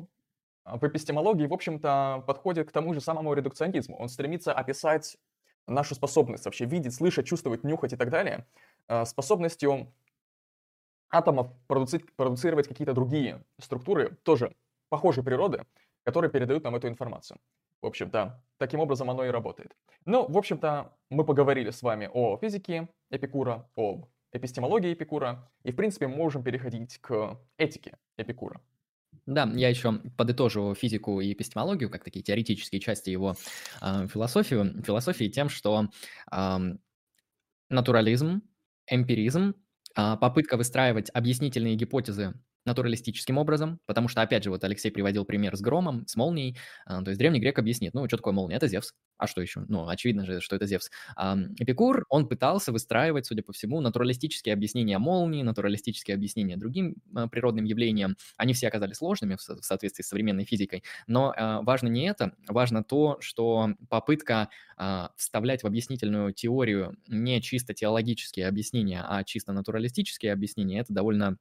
в 0.66 0.84
эпистемологии, 0.86 1.46
в 1.46 1.52
общем-то, 1.52 2.24
подходит 2.26 2.68
к 2.68 2.72
тому 2.72 2.92
же 2.92 3.00
самому 3.00 3.32
редукционизму. 3.34 3.96
Он 3.96 4.08
стремится 4.08 4.52
описать 4.52 5.16
нашу 5.66 5.94
способность 5.94 6.44
вообще 6.44 6.64
видеть, 6.64 6.94
слышать, 6.94 7.26
чувствовать, 7.26 7.64
нюхать 7.64 7.92
и 7.92 7.96
так 7.96 8.10
далее, 8.10 8.46
э, 8.88 9.04
способностью 9.04 9.92
атомов 11.10 11.48
продуци 11.66 12.00
продуцировать 12.16 12.68
какие-то 12.68 12.92
другие 12.92 13.44
структуры, 13.58 14.16
тоже 14.22 14.54
похожей 14.88 15.24
природы, 15.24 15.64
которые 16.04 16.30
передают 16.30 16.64
нам 16.64 16.76
эту 16.76 16.88
информацию. 16.88 17.38
В 17.82 17.86
общем-то, 17.86 18.42
таким 18.58 18.80
образом 18.80 19.10
оно 19.10 19.24
и 19.24 19.28
работает. 19.28 19.76
Ну, 20.04 20.26
в 20.26 20.36
общем-то, 20.36 20.92
мы 21.10 21.24
поговорили 21.24 21.70
с 21.70 21.82
вами 21.82 22.10
о 22.12 22.38
физике 22.38 22.88
Эпикура, 23.10 23.68
об 23.76 24.06
эпистемологии 24.32 24.92
Эпикура, 24.92 25.50
и, 25.62 25.72
в 25.72 25.76
принципе, 25.76 26.06
мы 26.06 26.16
можем 26.16 26.42
переходить 26.42 26.98
к 26.98 27.38
этике 27.56 27.98
Эпикура. 28.16 28.60
Да, 29.26 29.50
я 29.54 29.68
еще 29.68 29.94
подытожу 30.16 30.74
физику 30.74 31.20
и 31.20 31.32
эпистемологию, 31.32 31.90
как 31.90 32.04
такие 32.04 32.22
теоретические 32.22 32.80
части 32.80 33.10
его 33.10 33.34
э, 33.82 34.06
философию, 34.06 34.82
философии 34.84 35.28
тем, 35.28 35.48
что 35.48 35.88
э, 36.30 36.58
натурализм, 37.68 38.42
эмпиризм, 38.86 39.54
э, 39.96 40.16
попытка 40.20 40.56
выстраивать 40.56 41.10
объяснительные 41.12 41.74
гипотезы 41.76 42.34
натуралистическим 42.66 43.38
образом, 43.38 43.80
потому 43.86 44.08
что, 44.08 44.22
опять 44.22 44.44
же, 44.44 44.50
вот 44.50 44.62
Алексей 44.64 44.90
приводил 44.90 45.24
пример 45.24 45.56
с 45.56 45.60
громом, 45.60 46.06
с 46.06 46.16
молнией, 46.16 46.56
а, 46.84 47.02
то 47.02 47.10
есть 47.10 47.18
древний 47.18 47.40
грек 47.40 47.58
объяснит, 47.58 47.94
ну, 47.94 48.06
что 48.06 48.16
такое 48.16 48.34
молния? 48.34 48.56
Это 48.56 48.68
Зевс. 48.68 48.92
А 49.18 49.26
что 49.26 49.40
еще? 49.40 49.64
Ну, 49.68 49.88
очевидно 49.88 50.26
же, 50.26 50.40
что 50.40 50.56
это 50.56 50.66
Зевс. 50.66 50.90
Эпикур, 51.58 52.04
он 52.10 52.28
пытался 52.28 52.70
выстраивать, 52.72 53.26
судя 53.26 53.42
по 53.42 53.52
всему, 53.52 53.80
натуралистические 53.80 54.52
объяснения 54.52 54.98
молнии, 54.98 55.42
натуралистические 55.42 56.14
объяснения 56.14 56.56
другим 56.56 56.96
а, 57.14 57.28
природным 57.28 57.64
явлениям. 57.64 58.16
Они 58.36 58.52
все 58.52 58.68
оказались 58.68 58.96
сложными 58.96 59.36
в 59.36 59.40
соответствии 59.40 60.02
с 60.02 60.08
современной 60.08 60.44
физикой, 60.44 60.82
но 61.06 61.32
а, 61.36 61.62
важно 61.62 61.88
не 61.88 62.06
это, 62.08 62.32
важно 62.48 62.84
то, 62.84 63.16
что 63.20 63.70
попытка 63.88 64.48
вставлять 65.16 65.62
в 65.62 65.66
объяснительную 65.66 66.34
теорию 66.34 66.96
не 67.08 67.40
чисто 67.40 67.72
теологические 67.72 68.46
объяснения, 68.46 69.02
а 69.06 69.24
чисто 69.24 69.52
натуралистические 69.52 70.32
объяснения, 70.32 70.80
это 70.80 70.92
довольно 70.92 71.38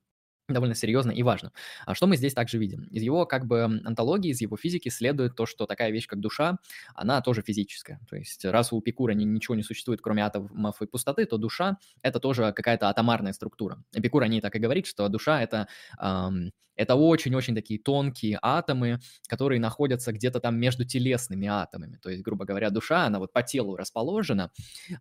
довольно 0.48 0.76
серьезно 0.76 1.12
и 1.12 1.24
важно. 1.24 1.52
А 1.86 1.96
что 1.96 2.08
мы 2.08 2.18
здесь 2.18 2.34
также 2.34 2.58
видим? 2.58 2.84
Из 2.92 3.02
его 3.02 3.26
как 3.26 3.46
бы 3.46 3.64
антологии, 3.64 4.30
из 4.30 4.42
его 4.42 4.58
физики 4.58 4.90
следует 4.90 5.36
то, 5.36 5.46
что 5.46 5.66
такая 5.66 5.92
вещь, 5.92 6.08
как 6.08 6.20
душа, 6.20 6.58
она 6.94 7.22
тоже 7.22 7.42
физическая. 7.42 8.00
То 8.10 8.16
есть 8.16 8.46
раз 8.46 8.72
у 8.72 8.80
Эпикура 8.80 9.14
ничего 9.14 9.56
не 9.56 9.64
существует, 9.64 10.02
кроме 10.02 10.24
атомов 10.24 10.82
и 10.82 10.86
пустоты, 10.88 11.26
то 11.26 11.38
душа— 11.38 11.78
это 12.02 12.20
тоже 12.20 12.54
какая-то 12.54 12.90
атомарная 12.90 13.34
структура. 13.34 13.84
Эпикур 13.94 14.24
о 14.24 14.28
ней 14.28 14.42
так 14.42 14.56
и 14.56 14.60
говорит, 14.60 14.86
что 14.86 15.08
душа— 15.10 15.42
это 15.44 15.68
эм, 16.00 16.52
это 16.76 16.96
очень-очень 16.96 17.56
такие 17.56 17.80
тонкие 17.80 18.40
атомы, 18.42 19.00
которые 19.28 19.60
находятся 19.60 20.12
где-то 20.12 20.40
там 20.40 20.58
между 20.58 20.86
телесными 20.86 21.48
атомами. 21.48 21.98
То 22.02 22.10
есть, 22.10 22.24
грубо 22.24 22.46
говоря, 22.46 22.70
душа, 22.70 23.06
она 23.06 23.20
вот 23.20 23.34
по 23.34 23.44
телу 23.44 23.76
расположена, 23.76 24.52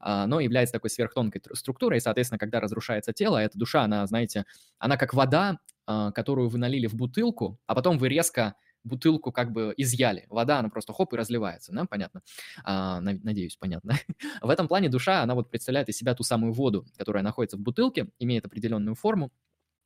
а, 0.00 0.26
но 0.26 0.40
является 0.40 0.72
такой 0.72 0.90
сверхтонкой 0.90 1.42
структурой, 1.54 1.98
и, 1.98 2.00
соответственно, 2.00 2.38
когда 2.38 2.60
разрушается 2.60 3.12
тело, 3.12 3.38
эта 3.38 3.58
душа, 3.58 3.82
она, 3.82 4.06
знаете, 4.06 4.44
она 4.78 4.96
как 4.96 5.14
вода, 5.14 5.58
а, 5.86 6.12
которую 6.12 6.48
вы 6.48 6.58
налили 6.58 6.86
в 6.86 6.94
бутылку, 6.94 7.58
а 7.66 7.74
потом 7.74 7.98
вы 7.98 8.08
резко 8.08 8.54
бутылку 8.84 9.32
как 9.32 9.50
бы 9.52 9.74
изъяли. 9.76 10.26
Вода, 10.28 10.58
она 10.58 10.68
просто 10.68 10.92
хоп 10.92 11.14
и 11.14 11.16
разливается, 11.16 11.72
да, 11.72 11.86
понятно? 11.86 12.22
А, 12.64 13.00
надеюсь, 13.00 13.56
понятно. 13.56 13.94
в 14.42 14.50
этом 14.50 14.68
плане 14.68 14.88
душа, 14.88 15.22
она 15.22 15.34
вот 15.34 15.50
представляет 15.50 15.88
из 15.88 15.96
себя 15.96 16.14
ту 16.14 16.22
самую 16.22 16.52
воду, 16.52 16.86
которая 16.96 17.22
находится 17.22 17.56
в 17.56 17.60
бутылке, 17.60 18.08
имеет 18.18 18.44
определенную 18.44 18.94
форму, 18.94 19.32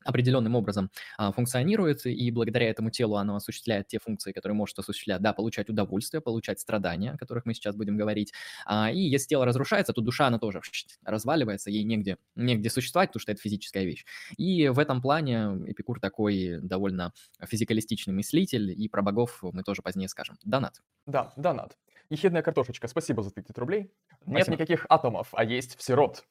определенным 0.04 0.54
образом 0.54 0.90
а, 1.16 1.32
функционирует, 1.32 2.06
и 2.06 2.30
благодаря 2.30 2.68
этому 2.68 2.90
телу 2.90 3.16
оно 3.16 3.36
осуществляет 3.36 3.88
те 3.88 3.98
функции, 3.98 4.32
которые 4.32 4.56
может 4.56 4.78
осуществлять, 4.78 5.20
да, 5.20 5.32
получать 5.32 5.68
удовольствие, 5.68 6.20
получать 6.20 6.60
страдания, 6.60 7.12
о 7.12 7.18
которых 7.18 7.44
мы 7.46 7.54
сейчас 7.54 7.76
будем 7.76 7.96
говорить. 7.96 8.32
А, 8.66 8.90
и 8.90 9.00
если 9.00 9.28
тело 9.28 9.44
разрушается, 9.44 9.92
то 9.92 10.00
душа, 10.00 10.26
она 10.26 10.38
тоже 10.38 10.60
разваливается, 11.04 11.70
ей 11.70 11.84
негде, 11.84 12.18
негде 12.36 12.70
существовать, 12.70 13.10
потому 13.10 13.20
что 13.20 13.32
это 13.32 13.40
физическая 13.40 13.84
вещь. 13.84 14.04
И 14.36 14.68
в 14.68 14.78
этом 14.78 15.02
плане 15.02 15.58
Эпикур 15.66 16.00
такой 16.00 16.58
довольно 16.62 17.12
физикалистичный 17.44 18.14
мыслитель, 18.14 18.70
и 18.70 18.88
про 18.88 19.02
богов 19.02 19.40
мы 19.42 19.62
тоже 19.62 19.82
позднее 19.82 20.08
скажем. 20.08 20.36
Донат. 20.44 20.80
Да, 21.06 21.32
донат. 21.36 21.76
Ехидная 22.10 22.42
картошечка, 22.42 22.88
спасибо 22.88 23.22
за 23.22 23.30
30 23.30 23.58
рублей. 23.58 23.92
Спасибо. 24.22 24.38
Нет 24.38 24.48
никаких 24.48 24.86
атомов, 24.88 25.28
а 25.32 25.44
есть 25.44 25.76
все 25.78 25.94
род. 25.94 26.24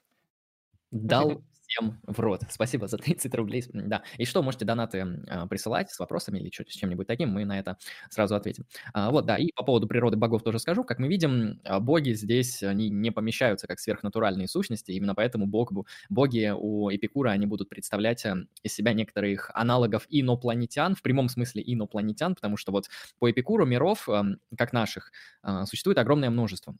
Дал 0.92 1.44
всем 1.68 2.00
в 2.08 2.20
рот. 2.20 2.42
Спасибо 2.50 2.88
за 2.88 2.98
30 2.98 3.34
рублей. 3.36 3.64
Да. 3.74 4.04
И 4.18 4.26
что, 4.26 4.42
можете 4.42 4.64
донаты 4.66 5.00
э, 5.00 5.48
присылать 5.48 5.92
с 5.92 6.00
вопросами 6.00 6.40
или 6.40 6.50
с 6.50 6.74
чем-нибудь 6.76 7.08
таким, 7.08 7.30
мы 7.30 7.44
на 7.44 7.60
это 7.60 7.78
сразу 8.10 8.36
ответим. 8.36 8.66
А, 8.94 9.12
вот, 9.12 9.26
да, 9.26 9.36
и 9.38 9.52
по 9.54 9.64
поводу 9.64 9.86
природы 9.88 10.16
богов 10.18 10.44
тоже 10.44 10.60
скажу. 10.60 10.84
Как 10.86 11.00
мы 11.00 11.08
видим, 11.10 11.60
а, 11.66 11.80
боги 11.82 12.14
здесь, 12.14 12.64
они 12.64 12.90
не 12.90 13.12
помещаются 13.12 13.68
как 13.68 13.80
сверхнатуральные 13.80 14.48
сущности, 14.48 14.92
именно 14.92 15.14
поэтому 15.14 15.46
бог, 15.46 15.74
боги 16.10 16.54
у 16.56 16.90
Эпикура, 16.90 17.32
они 17.32 17.46
будут 17.48 17.68
представлять 17.70 18.26
э, 18.26 18.34
из 18.64 18.74
себя 18.74 18.94
некоторых 18.94 19.52
аналогов 19.54 20.06
инопланетян, 20.10 20.96
в 20.96 21.02
прямом 21.02 21.28
смысле 21.28 21.62
инопланетян, 21.66 22.34
потому 22.36 22.56
что 22.56 22.72
вот 22.72 22.86
по 23.20 23.30
Эпикуру 23.30 23.66
миров, 23.66 24.08
э, 24.08 24.24
как 24.58 24.72
наших, 24.72 25.12
э, 25.44 25.66
существует 25.66 25.98
огромное 25.98 26.30
множество. 26.30 26.76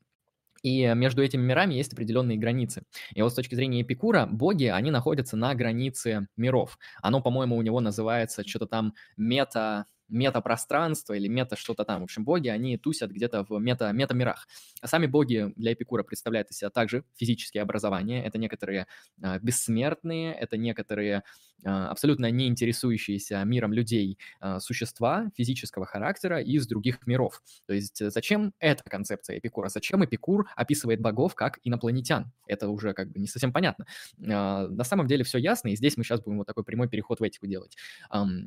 И 0.64 0.86
между 0.96 1.24
этими 1.24 1.42
мирами 1.42 1.76
есть 1.76 1.94
определенные 1.94 2.38
границы. 2.38 2.84
И 3.14 3.22
вот 3.22 3.32
с 3.32 3.36
точки 3.36 3.56
зрения 3.56 3.82
Эпикура, 3.82 4.26
боги, 4.26 4.66
они 4.66 4.92
находятся 4.92 5.38
на 5.38 5.54
границе 5.56 6.28
миров. 6.38 6.78
Оно, 7.02 7.22
по-моему, 7.22 7.58
у 7.58 7.62
него 7.62 7.80
называется 7.80 8.48
что-то 8.48 8.68
там 8.68 8.94
мета 9.18 9.86
метапространство 10.10 11.14
или 11.14 11.28
мета 11.28 11.56
что-то 11.56 11.84
там. 11.86 12.02
В 12.02 12.04
общем, 12.04 12.24
боги, 12.24 12.48
они 12.48 12.78
тусят 12.78 13.12
где-то 13.12 13.46
в 13.48 13.60
мета, 13.60 13.92
мета-мирах. 13.92 14.48
А 14.82 14.88
сами 14.88 15.08
боги 15.08 15.54
для 15.56 15.74
Эпикура 15.74 16.04
представляют 16.04 16.50
из 16.52 16.58
себя 16.58 16.70
также 16.70 17.04
физические 17.16 17.64
образования. 17.64 18.26
Это 18.26 18.38
некоторые 18.38 18.88
а, 19.22 19.40
бессмертные, 19.40 20.34
это 20.34 20.58
некоторые 20.58 21.24
а, 21.66 21.90
абсолютно 21.90 22.30
не 22.30 22.48
интересующиеся 22.48 23.44
миром 23.44 23.74
людей 23.74 24.20
а, 24.40 24.60
существа 24.60 25.30
физического 25.36 25.86
характера 25.86 26.42
из 26.42 26.68
других 26.68 27.06
миров. 27.08 27.42
То 27.66 27.74
есть 27.74 28.02
э, 28.02 28.10
зачем 28.10 28.54
эта 28.60 28.84
концепция 28.84 29.40
Эпикура? 29.40 29.70
Зачем 29.70 30.04
Эпикур 30.06 30.48
описывает 30.56 31.02
богов 31.02 31.36
как 31.36 31.60
инопланетян? 31.64 32.32
Это 32.46 32.70
уже 32.70 32.94
как 32.94 33.12
бы 33.12 33.20
не 33.20 33.28
совсем 33.28 33.52
понятно. 33.52 33.86
А, 34.26 34.68
на 34.68 34.84
самом 34.84 35.08
деле 35.08 35.24
все 35.24 35.40
ясно, 35.40 35.70
и 35.70 35.76
здесь 35.76 35.98
мы 35.98 36.04
сейчас 36.04 36.22
будем 36.22 36.38
вот 36.38 36.48
такой 36.48 36.64
прямой 36.64 36.90
переход 36.90 37.20
в 37.20 37.24
этику 37.24 37.48
делать. 37.48 37.76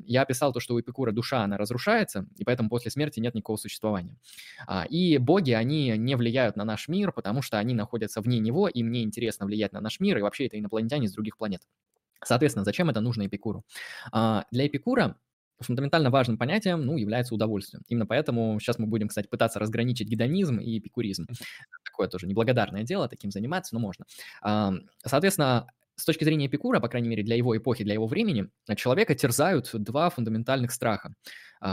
Я 0.06 0.22
описал 0.22 0.52
то, 0.52 0.61
что 0.61 0.74
у 0.74 0.80
Эпикура 0.80 1.12
душа, 1.12 1.46
она 1.51 1.59
разрушается, 1.59 2.26
и 2.36 2.44
поэтому 2.44 2.68
после 2.68 2.90
смерти 2.90 3.20
нет 3.20 3.34
никакого 3.34 3.57
существования. 3.57 4.16
И 4.88 5.18
боги, 5.18 5.53
они 5.53 5.96
не 5.98 6.16
влияют 6.16 6.57
на 6.57 6.64
наш 6.64 6.88
мир, 6.88 7.12
потому 7.12 7.42
что 7.42 7.59
они 7.59 7.74
находятся 7.74 8.20
вне 8.20 8.38
него, 8.38 8.68
и 8.68 8.82
мне 8.82 9.03
интересно 9.03 9.46
влиять 9.46 9.72
на 9.72 9.80
наш 9.80 10.01
мир, 10.01 10.18
и 10.18 10.22
вообще 10.22 10.46
это 10.46 10.59
инопланетяне 10.59 11.09
с 11.09 11.12
других 11.12 11.36
планет. 11.36 11.62
Соответственно, 12.24 12.64
зачем 12.64 12.90
это 12.90 13.01
нужно 13.01 13.26
Эпикуру? 13.26 13.64
А, 14.12 14.44
для 14.51 14.66
Эпикура 14.66 15.16
фундаментально 15.61 16.11
важным 16.11 16.38
понятием 16.38 16.84
ну, 16.84 16.96
является 16.96 17.34
удовольствие. 17.34 17.82
Именно 17.88 18.07
поэтому 18.07 18.59
сейчас 18.61 18.78
мы 18.78 18.86
будем, 18.86 19.09
кстати, 19.09 19.26
пытаться 19.26 19.59
разграничить 19.59 20.09
гедонизм 20.09 20.59
и 20.59 20.78
эпикуризм. 20.78 21.26
Такое 21.84 22.09
тоже 22.09 22.26
неблагодарное 22.26 22.82
дело, 22.82 23.09
таким 23.09 23.30
заниматься, 23.30 23.74
но 23.74 23.80
можно. 23.80 24.07
А, 24.42 24.72
соответственно, 25.05 25.66
с 26.01 26.05
точки 26.05 26.24
зрения 26.24 26.46
Эпикура, 26.46 26.80
по 26.80 26.88
крайней 26.88 27.09
мере, 27.09 27.22
для 27.22 27.36
его 27.36 27.57
эпохи, 27.57 27.84
для 27.84 27.94
его 27.94 28.07
времени, 28.07 28.48
человека 28.76 29.14
терзают 29.14 29.70
два 29.72 30.11
фундаментальных 30.11 30.72
страха, 30.72 31.14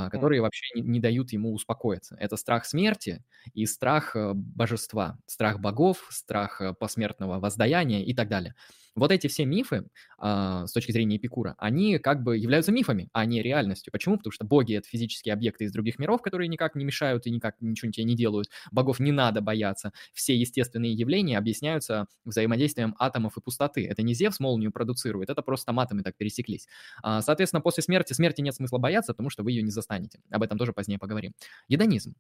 которые 0.10 0.42
вообще 0.42 0.66
не, 0.76 0.82
не 0.82 1.00
дают 1.00 1.32
ему 1.32 1.54
успокоиться. 1.54 2.16
Это 2.20 2.38
страх 2.38 2.66
смерти 2.66 3.24
и 3.54 3.66
страх 3.66 4.16
э, 4.16 4.34
божества, 4.34 5.18
страх 5.26 5.60
богов, 5.60 6.08
страх 6.10 6.62
э, 6.62 6.74
посмертного 6.74 7.40
воздаяния 7.40 8.04
и 8.04 8.14
так 8.14 8.28
далее. 8.28 8.56
Вот 8.98 9.12
эти 9.12 9.28
все 9.28 9.46
мифы, 9.46 9.86
а, 10.18 10.66
с 10.66 10.72
точки 10.72 10.92
зрения 10.92 11.18
Эпикура, 11.18 11.54
они 11.60 12.00
как 12.00 12.24
бы 12.24 12.36
являются 12.36 12.72
мифами, 12.72 13.10
а 13.14 13.26
не 13.26 13.44
реальностью. 13.44 13.92
Почему? 13.92 14.18
Потому 14.18 14.32
что 14.32 14.44
боги— 14.44 14.74
это 14.76 14.90
физические 14.90 15.34
объекты 15.34 15.66
из 15.66 15.72
других 15.72 16.00
миров, 16.00 16.24
которые 16.24 16.48
никак 16.48 16.74
не 16.74 16.84
мешают 16.84 17.28
и 17.28 17.30
никак 17.30 17.58
ничего 17.62 17.92
тебе 17.92 18.06
не 18.06 18.16
делают. 18.16 18.50
Богов 18.72 19.00
не 19.00 19.12
надо 19.12 19.40
бояться. 19.40 19.92
Все 20.14 20.36
естественные 20.36 20.94
явления 20.94 21.38
объясняются 21.38 22.08
взаимодействием 22.26 22.96
атомов 22.98 23.38
и 23.38 23.42
пустоты. 23.42 23.86
Это 23.88 24.02
не 24.02 24.16
Зевс 24.16 24.40
молнию 24.40 24.72
продуцирует, 24.72 25.30
это 25.30 25.44
просто 25.44 25.68
там 25.68 25.80
атомы 25.80 26.02
так 26.02 26.18
пересеклись. 26.18 26.68
А, 27.04 27.22
соответственно, 27.22 27.62
после 27.62 27.84
смерти 27.84 28.14
смерти 28.14 28.42
нет 28.42 28.56
смысла 28.56 28.80
бояться, 28.80 29.14
потому 29.14 29.30
что 29.30 29.44
вы 29.44 29.52
ее 29.52 29.62
не 29.62 29.70
застанете. 29.78 30.20
Об 30.30 30.44
этом 30.44 30.58
тоже 30.58 30.74
позднее 30.74 31.00
поговорим. 31.00 31.34
Гедонизм. 31.70 32.16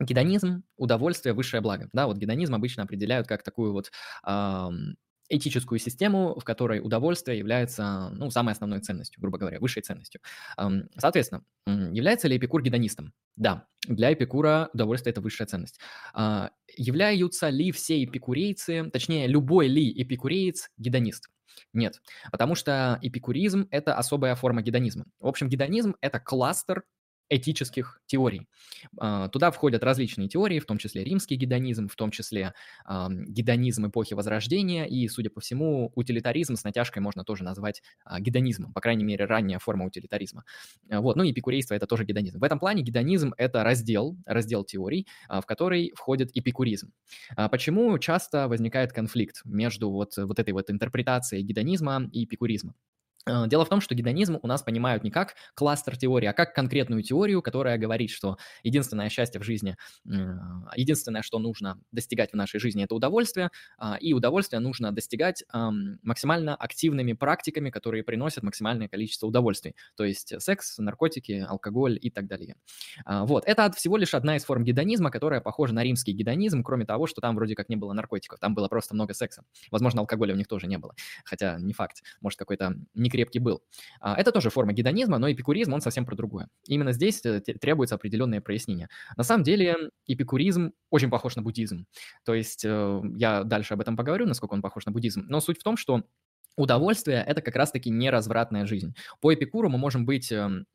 Гедонизм– 0.00 0.64
удовольствие, 0.76 1.34
высшее 1.34 1.60
благо. 1.60 1.88
Да, 1.92 2.06
вот 2.06 2.16
гедонизм 2.16 2.54
обычно 2.54 2.82
определяют 2.82 3.28
как 3.28 3.42
такую 3.42 3.72
вот 3.72 3.90
этическую 5.28 5.78
систему, 5.78 6.38
в 6.38 6.44
которой 6.44 6.80
удовольствие 6.80 7.38
является 7.38 8.10
ну, 8.10 8.30
самой 8.30 8.52
основной 8.52 8.80
ценностью, 8.80 9.20
грубо 9.20 9.38
говоря, 9.38 9.60
высшей 9.60 9.82
ценностью. 9.82 10.20
Соответственно, 10.98 11.44
является 11.66 12.28
ли 12.28 12.36
Эпикур 12.36 12.62
гедонистом? 12.62 13.14
Да, 13.36 13.66
для 13.86 14.12
Эпикура 14.12 14.68
удовольствие– 14.74 15.12
это 15.12 15.22
высшая 15.22 15.46
ценность. 15.46 15.78
А, 16.12 16.50
являются 16.76 17.48
ли 17.48 17.72
все 17.72 18.04
эпикурейцы, 18.04 18.90
точнее, 18.92 19.26
любой 19.26 19.68
ли 19.68 19.90
эпикуреец 20.02 20.70
гедонист? 20.76 21.30
Нет, 21.72 22.02
потому 22.30 22.54
что 22.54 22.98
эпикуризм– 23.00 23.68
это 23.70 23.94
особая 23.94 24.34
форма 24.34 24.60
гедонизма. 24.60 25.06
В 25.18 25.28
общем, 25.28 25.48
гедонизм– 25.48 25.96
это 26.02 26.20
кластер 26.20 26.84
этических 27.34 28.00
теорий. 28.06 28.46
А, 28.98 29.28
туда 29.28 29.50
входят 29.50 29.82
различные 29.82 30.28
теории, 30.28 30.58
в 30.58 30.66
том 30.66 30.78
числе 30.78 31.04
римский 31.04 31.36
гедонизм, 31.36 31.88
в 31.88 31.96
том 31.96 32.10
числе 32.10 32.54
гедонизм 32.88 33.88
эпохи 33.88 34.14
Возрождения, 34.14 34.86
и, 34.86 35.08
судя 35.08 35.30
по 35.30 35.40
всему, 35.40 35.92
утилитаризм 35.94 36.56
с 36.56 36.64
натяжкой 36.64 37.02
можно 37.02 37.24
тоже 37.24 37.44
назвать 37.44 37.82
а, 38.04 38.20
гедонизмом, 38.20 38.72
по 38.72 38.80
крайней 38.80 39.04
мере, 39.04 39.24
ранняя 39.24 39.58
форма 39.58 39.86
утилитаризма. 39.86 40.44
А, 40.90 41.00
вот. 41.00 41.16
Ну 41.16 41.22
и 41.24 41.32
эпикурейство– 41.32 41.74
это 41.76 41.86
тоже 41.86 42.04
гедонизм. 42.04 42.38
В 42.38 42.44
этом 42.44 42.58
плане 42.58 42.82
гедонизм– 42.82 43.34
это 43.36 43.64
раздел, 43.64 44.16
раздел 44.26 44.64
теорий, 44.64 45.06
в 45.28 45.42
который 45.42 45.92
входит 45.96 46.30
эпикуризм. 46.34 46.92
Почему 47.50 47.98
часто 47.98 48.48
возникает 48.48 48.92
конфликт 48.92 49.42
между 49.44 49.90
вот, 49.90 50.16
вот 50.16 50.38
этой 50.38 50.52
вот 50.52 50.70
интерпретацией 50.70 51.42
гедонизма 51.42 52.08
и 52.12 52.24
эпикуризма? 52.24 52.74
Э, 53.26 53.46
дело 53.46 53.64
в 53.64 53.68
том, 53.68 53.80
что 53.80 53.94
гедонизм 53.94 54.38
у 54.42 54.46
нас 54.46 54.62
понимают 54.62 55.04
не 55.04 55.10
как 55.10 55.34
кластер 55.54 55.96
теории, 55.96 56.26
а 56.26 56.32
как 56.32 56.54
конкретную 56.54 57.02
теорию, 57.02 57.42
которая 57.42 57.78
говорит, 57.78 58.10
что 58.10 58.36
единственное 58.62 59.08
счастье 59.08 59.40
в 59.40 59.44
жизни, 59.44 59.76
единственное, 60.76 61.22
что 61.22 61.38
нужно 61.38 61.78
достигать 61.92 62.32
в 62.32 62.34
нашей 62.36 62.60
жизни, 62.60 62.84
это 62.84 62.94
удовольствие, 62.94 63.50
а, 63.78 63.96
и 64.00 64.12
удовольствие 64.12 64.60
нужно 64.60 64.92
достигать 64.92 65.44
максимально 66.02 66.54
активными 66.56 67.12
практиками, 67.12 67.70
которые 67.70 68.02
приносят 68.04 68.42
максимальное 68.42 68.88
количество 68.88 69.26
удовольствий, 69.26 69.74
то 69.96 70.04
есть 70.04 70.40
секс, 70.40 70.78
наркотики, 70.78 71.44
алкоголь 71.48 71.98
и 72.00 72.10
так 72.10 72.26
далее. 72.26 72.56
А, 73.04 73.24
вот, 73.24 73.44
это 73.46 73.70
всего 73.72 73.96
лишь 73.96 74.14
одна 74.14 74.36
из 74.36 74.44
форм 74.44 74.64
гедонизма, 74.64 75.10
которая 75.10 75.40
похожа 75.40 75.74
на 75.74 75.82
римский 75.82 76.12
гедонизм, 76.12 76.62
кроме 76.62 76.84
того, 76.86 77.06
что 77.06 77.20
там 77.20 77.36
вроде 77.36 77.54
как 77.54 77.68
не 77.68 77.76
было 77.76 77.92
наркотиков, 77.92 78.38
там 78.40 78.54
было 78.54 78.68
просто 78.68 78.94
много 78.94 79.14
секса. 79.14 79.44
Возможно, 79.70 80.00
алкоголя 80.00 80.34
у 80.34 80.36
них 80.36 80.48
тоже 80.48 80.66
не 80.66 80.78
было, 80.78 80.94
хотя 81.24 81.58
не 81.58 81.72
факт, 81.72 82.02
может 82.20 82.38
какой-то 82.38 82.74
крепкий 83.12 83.38
был. 83.38 83.62
А, 84.00 84.16
это 84.16 84.32
тоже 84.32 84.50
форма 84.50 84.72
гедонизма, 84.72 85.18
но 85.18 85.30
эпикуризм, 85.30 85.72
он 85.72 85.80
совсем 85.80 86.04
про 86.04 86.16
другое. 86.16 86.48
Именно 86.66 86.92
здесь 86.92 87.24
э, 87.24 87.40
требуется 87.40 87.94
определенное 87.94 88.40
прояснение. 88.40 88.88
На 89.16 89.22
самом 89.22 89.44
деле 89.44 89.90
эпикуризм 90.06 90.72
очень 90.90 91.10
похож 91.10 91.36
на 91.36 91.42
буддизм. 91.42 91.86
То 92.24 92.34
есть 92.34 92.64
э, 92.64 93.02
я 93.16 93.44
дальше 93.44 93.74
об 93.74 93.80
этом 93.80 93.96
поговорю, 93.96 94.26
насколько 94.26 94.54
он 94.54 94.62
похож 94.62 94.86
на 94.86 94.92
буддизм. 94.92 95.24
Но 95.28 95.40
суть 95.40 95.60
в 95.60 95.62
том, 95.62 95.76
что 95.76 96.02
Удовольствие– 96.56 97.24
это 97.26 97.40
как 97.40 97.56
раз-таки 97.56 97.88
неразвратная 97.88 98.66
жизнь. 98.66 98.94
По 99.22 99.32
Эпикуру 99.32 99.70
мы 99.70 99.78
можем 99.78 100.04
быть 100.04 100.30
эм, 100.30 100.66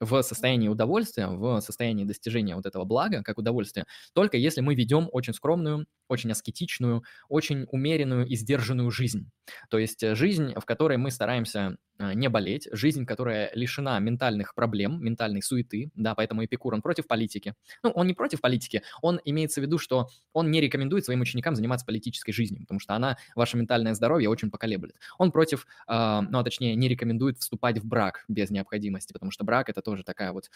в 0.00 0.22
состоянии 0.22 0.68
удовольствия, 0.68 1.28
в 1.28 1.60
состоянии 1.60 2.04
достижения 2.04 2.56
вот 2.56 2.66
этого 2.66 2.84
блага, 2.84 3.22
как 3.22 3.38
удовольствия, 3.38 3.84
только 4.14 4.38
если 4.38 4.62
мы 4.62 4.74
ведем 4.74 5.08
очень 5.12 5.34
скромную, 5.34 5.86
очень 6.08 6.32
аскетичную, 6.32 7.04
очень 7.28 7.66
умеренную 7.70 8.26
и 8.26 8.34
сдержанную 8.34 8.90
жизнь. 8.90 9.30
То 9.68 9.78
есть 9.78 10.02
э, 10.02 10.14
жизнь, 10.14 10.54
в 10.56 10.64
которой 10.64 10.96
мы 10.96 11.10
стараемся 11.10 11.76
э, 11.98 12.14
не 12.14 12.28
болеть, 12.28 12.68
жизнь, 12.72 13.06
которая 13.06 13.50
лишена 13.54 13.98
ментальных 14.00 14.54
проблем, 14.54 15.02
ментальной 15.02 15.42
суеты, 15.42 15.90
да, 15.94 16.14
поэтому 16.14 16.44
Эпикур, 16.44 16.74
он 16.74 16.82
против 16.82 17.06
политики. 17.06 17.54
Ну, 17.82 17.90
он 17.90 18.06
не 18.06 18.14
против 18.14 18.40
политики, 18.40 18.82
он 19.02 19.20
имеется 19.24 19.60
в 19.60 19.64
виду, 19.64 19.78
что 19.78 20.08
он 20.32 20.50
не 20.50 20.60
рекомендует 20.60 21.04
своим 21.04 21.20
ученикам 21.20 21.54
заниматься 21.54 21.86
политической 21.86 22.32
жизнью, 22.32 22.62
потому 22.62 22.80
что 22.80 22.94
она 22.94 23.16
ваше 23.34 23.56
ментальное 23.56 23.94
здоровье 23.94 24.28
очень 24.28 24.50
поколеблет. 24.50 24.96
Он 25.18 25.30
против, 25.30 25.66
э, 25.86 25.92
ну, 25.92 26.38
а 26.38 26.44
точнее, 26.44 26.74
не 26.74 26.88
рекомендует 26.88 27.38
вступать 27.38 27.78
в 27.78 27.86
брак 27.86 28.24
без 28.28 28.50
необходимости, 28.50 29.12
потому 29.12 29.30
что 29.30 29.44
брак– 29.44 29.68
это 29.68 29.82
тоже 29.90 30.04
такая 30.04 30.32
вот 30.32 30.50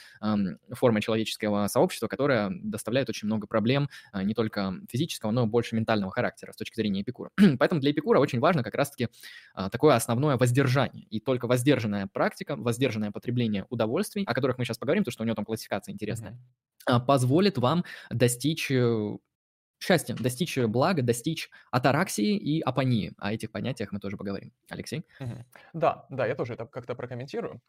форма 0.71 1.01
человеческого 1.01 1.67
сообщества, 1.67 2.07
которая 2.07 2.53
доставляет 2.63 3.09
очень 3.09 3.27
много 3.27 3.47
проблем, 3.47 3.89
э, 4.13 4.23
не 4.23 4.35
только 4.35 4.75
физического, 4.89 5.31
но 5.33 5.45
и 5.45 5.47
больше 5.47 5.75
ментального 5.75 6.13
характера 6.13 6.53
с 6.53 6.57
точки 6.57 6.77
зрения 6.77 7.03
Эпикура. 7.03 7.31
Поэтому 7.59 7.81
для 7.81 7.91
Эпикура 7.91 8.21
очень 8.21 8.39
важно 8.41 8.63
как 8.63 8.75
раз-таки 8.75 9.09
э, 9.57 9.69
такое 9.71 9.97
основное 9.97 10.37
воздержание. 10.37 11.05
И 11.11 11.21
только 11.21 11.47
воздержанная 11.47 12.07
практика, 12.07 12.57
воздержанное 12.57 13.11
потребление 13.11 13.67
удовольствий, 13.71 14.25
о 14.25 14.35
которых 14.35 14.59
мы 14.59 14.65
сейчас 14.65 14.79
поговорим, 14.79 15.03
потому 15.03 15.13
что 15.13 15.23
у 15.23 15.27
него 15.27 15.35
там 15.35 15.45
классификация 15.45 15.93
интересная, 15.93 16.39
mm-hmm. 16.89 17.05
позволит 17.05 17.59
вам 17.59 17.85
достичь 18.11 18.71
э, 18.71 19.17
счастья, 19.81 20.15
достичь 20.15 20.57
блага, 20.59 21.03
достичь 21.03 21.51
атараксии 21.71 22.37
и 22.37 22.61
апонии. 22.61 23.13
О 23.19 23.33
этих 23.33 23.51
понятиях 23.51 23.93
мы 23.93 24.01
тоже 24.01 24.17
поговорим. 24.17 24.53
Алексей? 24.71 25.05
Да, 25.73 26.07
да, 26.11 26.27
я 26.27 26.35
тоже 26.35 26.55
это 26.55 26.67
как-то 26.67 26.95
прокомментирую. 26.95 27.61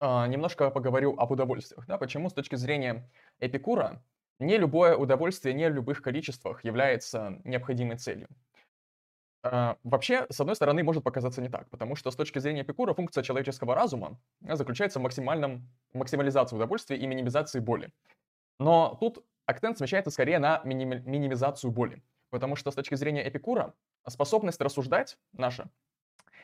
А, 0.00 0.26
немножко 0.26 0.70
поговорю 0.70 1.16
об 1.16 1.32
удовольствиях. 1.32 1.86
Да, 1.86 1.98
почему 1.98 2.30
с 2.30 2.32
точки 2.32 2.54
зрения 2.54 3.10
Эпикура 3.40 4.02
не 4.38 4.56
любое 4.56 4.96
удовольствие, 4.96 5.54
не 5.54 5.68
в 5.68 5.74
любых 5.74 6.02
количествах 6.02 6.64
является 6.64 7.40
необходимой 7.44 7.96
целью. 7.96 8.28
А, 9.42 9.76
вообще, 9.82 10.26
с 10.30 10.40
одной 10.40 10.56
стороны, 10.56 10.82
может 10.84 11.02
показаться 11.02 11.40
не 11.42 11.48
так, 11.48 11.68
потому 11.70 11.96
что 11.96 12.10
с 12.10 12.16
точки 12.16 12.38
зрения 12.38 12.62
Эпикура 12.62 12.94
функция 12.94 13.22
человеческого 13.22 13.74
разума 13.74 14.20
заключается 14.40 15.00
в 15.00 15.02
максимальном 15.02 15.68
максимализации 15.92 16.56
удовольствия 16.56 16.96
и 16.96 17.06
минимизации 17.06 17.60
боли. 17.60 17.92
Но 18.60 18.96
тут 19.00 19.24
акцент 19.46 19.78
смещается 19.78 20.10
скорее 20.10 20.38
на 20.38 20.60
миними- 20.64 21.02
минимизацию 21.04 21.72
боли, 21.72 22.02
потому 22.30 22.56
что 22.56 22.70
с 22.70 22.74
точки 22.74 22.94
зрения 22.94 23.28
Эпикура 23.28 23.74
способность 24.06 24.60
рассуждать 24.60 25.18
наша 25.32 25.70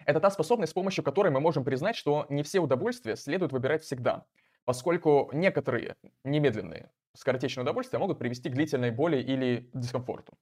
это 0.07 0.21
та 0.21 0.31
способность, 0.31 0.71
с 0.71 0.75
помощью 0.75 1.05
которой 1.05 1.31
мы 1.31 1.41
можем 1.41 1.65
признать, 1.65 1.97
что 1.97 2.27
не 2.29 2.43
все 2.43 2.61
удовольствия 2.61 3.17
следует 3.17 3.53
выбирать 3.53 3.83
всегда, 3.83 4.25
поскольку 4.65 5.31
некоторые 5.33 5.97
немедленные 6.25 6.91
скоротечные 7.15 7.63
удовольствия 7.63 7.99
могут 7.99 8.19
привести 8.19 8.49
к 8.49 8.55
длительной 8.55 8.91
боли 8.91 9.19
или 9.19 9.71
дискомфорту. 9.73 10.37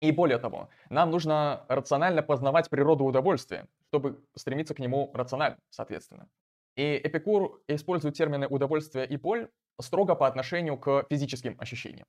И 0.00 0.12
более 0.12 0.38
того, 0.38 0.68
нам 0.90 1.10
нужно 1.10 1.64
рационально 1.68 2.22
познавать 2.22 2.68
природу 2.68 3.04
удовольствия, 3.04 3.66
чтобы 3.88 4.22
стремиться 4.34 4.74
к 4.74 4.78
нему 4.78 5.10
рационально, 5.14 5.58
соответственно. 5.70 6.28
И 6.76 7.00
Эпикур 7.02 7.62
использует 7.68 8.14
термины 8.14 8.46
удовольствие 8.46 9.06
и 9.06 9.16
боль 9.16 9.48
строго 9.80 10.14
по 10.14 10.26
отношению 10.26 10.76
к 10.76 11.06
физическим 11.08 11.56
ощущениям. 11.58 12.06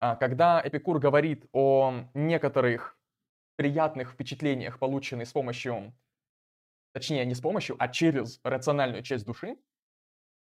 А 0.00 0.16
когда 0.16 0.60
Эпикур 0.62 0.98
говорит 0.98 1.46
о 1.52 1.94
некоторых 2.12 2.98
приятных 3.56 4.12
впечатлениях, 4.12 4.78
полученных 4.78 5.28
с 5.28 5.32
помощью, 5.32 5.94
точнее 6.92 7.24
не 7.24 7.34
с 7.34 7.40
помощью, 7.40 7.76
а 7.78 7.88
через 7.88 8.40
рациональную 8.44 9.02
часть 9.02 9.24
души, 9.24 9.56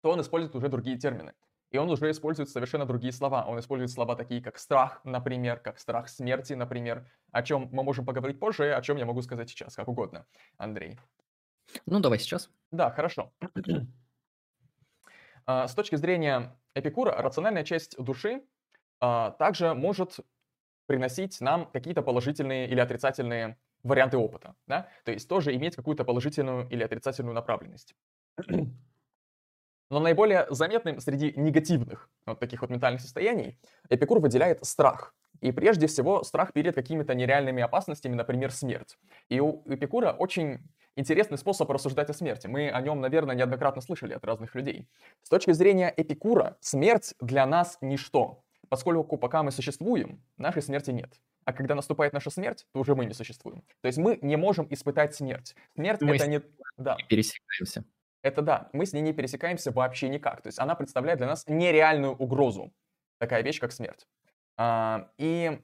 то 0.01 0.11
он 0.11 0.21
использует 0.21 0.55
уже 0.55 0.69
другие 0.69 0.97
термины. 0.97 1.33
И 1.71 1.77
он 1.77 1.89
уже 1.89 2.11
использует 2.11 2.49
совершенно 2.49 2.85
другие 2.85 3.11
слова. 3.11 3.45
Он 3.47 3.59
использует 3.59 3.89
слова 3.89 4.15
такие, 4.15 4.41
как 4.41 4.59
страх, 4.59 5.01
например, 5.03 5.59
как 5.59 5.79
страх 5.79 6.07
смерти, 6.07 6.53
например, 6.53 7.09
о 7.31 7.41
чем 7.41 7.67
мы 7.71 7.83
можем 7.83 8.05
поговорить 8.05 8.39
позже, 8.39 8.75
о 8.75 8.81
чем 8.83 8.97
я 8.97 9.05
могу 9.05 9.23
сказать 9.23 9.49
сейчас, 9.49 9.75
как 9.75 9.87
угодно, 9.87 10.27
Андрей. 10.57 10.99
Ну, 11.87 11.99
давай 11.99 12.19
сейчас. 12.19 12.51
Да, 12.71 12.91
хорошо. 12.91 13.33
А, 15.45 15.67
с 15.67 15.75
точки 15.75 15.97
зрения 15.97 16.55
Эпикура, 16.73 17.11
рациональная 17.21 17.65
часть 17.65 17.97
души 17.97 18.43
а, 19.01 19.31
также 19.31 19.73
может 19.73 20.19
приносить 20.85 21.39
нам 21.41 21.69
какие-то 21.71 22.01
положительные 22.01 22.67
или 22.67 22.79
отрицательные 22.79 23.57
варианты 23.83 24.17
опыта. 24.17 24.55
Да? 24.67 24.89
То 25.05 25.11
есть 25.11 25.27
тоже 25.27 25.55
иметь 25.55 25.75
какую-то 25.75 26.03
положительную 26.03 26.67
или 26.69 26.83
отрицательную 26.83 27.33
направленность. 27.33 27.95
Но 29.89 29.99
наиболее 29.99 30.47
заметным 30.49 30.99
среди 30.99 31.33
негативных 31.35 32.09
вот 32.25 32.39
таких 32.39 32.61
вот 32.61 32.71
ментальных 32.71 33.01
состояний 33.01 33.59
Эпикур 33.89 34.19
выделяет 34.19 34.65
страх. 34.65 35.13
И 35.41 35.51
прежде 35.51 35.87
всего 35.87 36.23
страх 36.23 36.53
перед 36.53 36.73
какими-то 36.73 37.13
нереальными 37.13 37.61
опасностями, 37.61 38.15
например, 38.15 38.51
смерть. 38.51 38.97
И 39.29 39.39
у 39.39 39.61
Эпикура 39.67 40.11
очень 40.11 40.59
интересный 40.95 41.37
способ 41.37 41.69
рассуждать 41.69 42.09
о 42.09 42.13
смерти. 42.13 42.47
Мы 42.47 42.69
о 42.69 42.81
нем, 42.81 43.01
наверное, 43.01 43.35
неоднократно 43.35 43.81
слышали 43.81 44.13
от 44.13 44.23
разных 44.25 44.55
людей. 44.55 44.87
С 45.21 45.29
точки 45.29 45.51
зрения 45.51 45.93
Эпикура, 45.95 46.57
смерть 46.61 47.13
для 47.19 47.45
нас 47.45 47.77
ничто, 47.81 48.43
поскольку 48.73 49.17
пока 49.17 49.43
мы 49.43 49.51
существуем, 49.51 50.19
нашей 50.37 50.63
смерти 50.63 50.89
нет. 50.89 51.21
А 51.45 51.53
когда 51.53 51.75
наступает 51.75 52.11
наша 52.11 52.31
смерть, 52.31 52.65
то 52.71 52.79
уже 52.79 52.95
мы 52.95 53.05
не 53.05 53.13
существуем. 53.13 53.61
То 53.81 53.85
есть 53.87 53.99
мы 53.99 54.17
не 54.23 54.35
можем 54.35 54.65
испытать 54.71 55.13
смерть. 55.13 55.55
Смерть 55.75 56.01
Мы 56.01 56.15
это 56.15 56.25
не... 56.25 56.41
Да. 56.77 56.95
Не 56.95 57.03
пересекаемся. 57.03 57.83
Это 58.23 58.41
да, 58.41 58.71
мы 58.73 58.87
с 58.87 58.93
ней 58.93 59.01
не 59.01 59.13
пересекаемся 59.13 59.71
вообще 59.71 60.09
никак. 60.09 60.41
То 60.41 60.47
есть 60.47 60.57
она 60.57 60.73
представляет 60.73 61.19
для 61.19 61.27
нас 61.27 61.45
нереальную 61.45 62.15
угрозу. 62.15 62.73
Такая 63.19 63.43
вещь, 63.43 63.59
как 63.59 63.71
смерть. 63.71 64.07
А, 64.57 65.11
и 65.19 65.61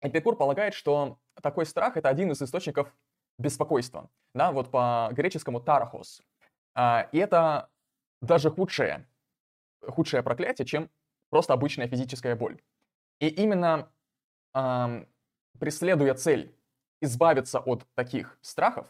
Эпикур 0.00 0.38
полагает, 0.38 0.72
что 0.72 1.18
такой 1.42 1.66
страх— 1.66 1.96
это 1.98 2.08
один 2.08 2.32
из 2.32 2.40
источников 2.40 2.90
беспокойства. 3.36 4.08
Да, 4.34 4.50
вот 4.50 4.70
по 4.70 5.10
греческому 5.12 5.60
тарахос. 5.60 6.22
А, 6.74 7.06
и 7.12 7.18
это 7.18 7.68
даже 8.22 8.50
худшее, 8.50 9.06
худшее 9.82 10.22
проклятие, 10.22 10.64
чем 10.64 10.88
просто 11.34 11.52
обычная 11.52 11.88
физическая 11.88 12.36
боль. 12.36 12.62
И 13.18 13.26
именно 13.26 13.90
ам, 14.52 15.08
преследуя 15.58 16.14
цель 16.14 16.56
избавиться 17.00 17.58
от 17.58 17.84
таких 17.96 18.38
страхов, 18.40 18.86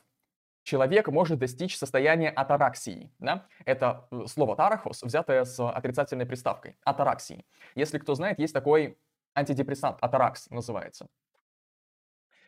человек 0.63 1.09
может 1.09 1.39
достичь 1.39 1.79
состояния 1.79 2.29
атараксии. 2.29 3.11
Да? 3.19 3.47
Это 3.65 4.09
э, 4.11 4.27
слово 4.27 4.57
тарахос, 4.57 5.03
взятое 5.03 5.47
с 5.47 5.59
отрицательной 5.59 6.27
приставкой. 6.27 6.77
Атараксии. 6.85 7.47
Если 7.77 7.99
кто 7.99 8.15
знает, 8.15 8.39
есть 8.39 8.53
такой 8.53 8.99
антидепрессант, 9.35 9.97
атаракс 10.03 10.51
называется. 10.51 11.07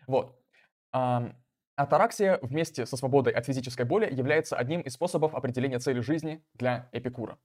Вот. 0.07 0.38
Атараксия 1.74 2.38
вместе 2.42 2.84
со 2.84 2.99
свободой 2.99 3.32
от 3.32 3.47
физической 3.47 3.86
боли 3.86 4.14
является 4.14 4.57
одним 4.57 4.82
из 4.82 4.92
способов 4.92 5.34
определения 5.34 5.78
цели 5.78 6.01
жизни 6.01 6.44
для 6.53 6.90
Эпикура. 6.92 7.38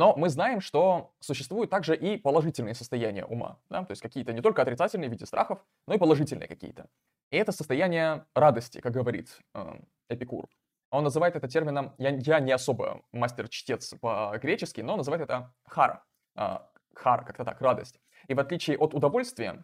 Но 0.00 0.14
мы 0.16 0.30
знаем, 0.30 0.62
что 0.62 1.12
существуют 1.20 1.70
также 1.70 1.94
и 1.94 2.16
положительные 2.16 2.74
состояния 2.74 3.26
ума. 3.26 3.58
Да? 3.68 3.84
То 3.84 3.90
есть 3.90 4.00
какие-то 4.00 4.32
не 4.32 4.40
только 4.40 4.62
отрицательные 4.62 5.10
в 5.10 5.12
виде 5.12 5.26
страхов, 5.26 5.62
но 5.86 5.92
и 5.92 5.98
положительные 5.98 6.48
какие-то. 6.48 6.86
И 7.30 7.36
это 7.36 7.52
состояние 7.52 8.24
радости, 8.34 8.80
как 8.80 8.94
говорит 8.94 9.38
э, 9.54 9.78
Эпикур. 10.08 10.48
Он 10.90 11.04
называет 11.04 11.36
это 11.36 11.48
термином, 11.48 11.92
я, 11.98 12.16
я 12.16 12.40
не 12.40 12.50
особо 12.50 13.02
мастер-чтец 13.12 13.96
по-гречески, 14.00 14.80
но 14.80 14.96
называет 14.96 15.24
это 15.24 15.52
хара. 15.66 16.02
Э, 16.34 16.60
хара, 16.94 17.22
как-то 17.22 17.44
так, 17.44 17.60
радость. 17.60 18.00
И 18.26 18.32
в 18.32 18.40
отличие 18.40 18.78
от 18.78 18.94
удовольствия, 18.94 19.62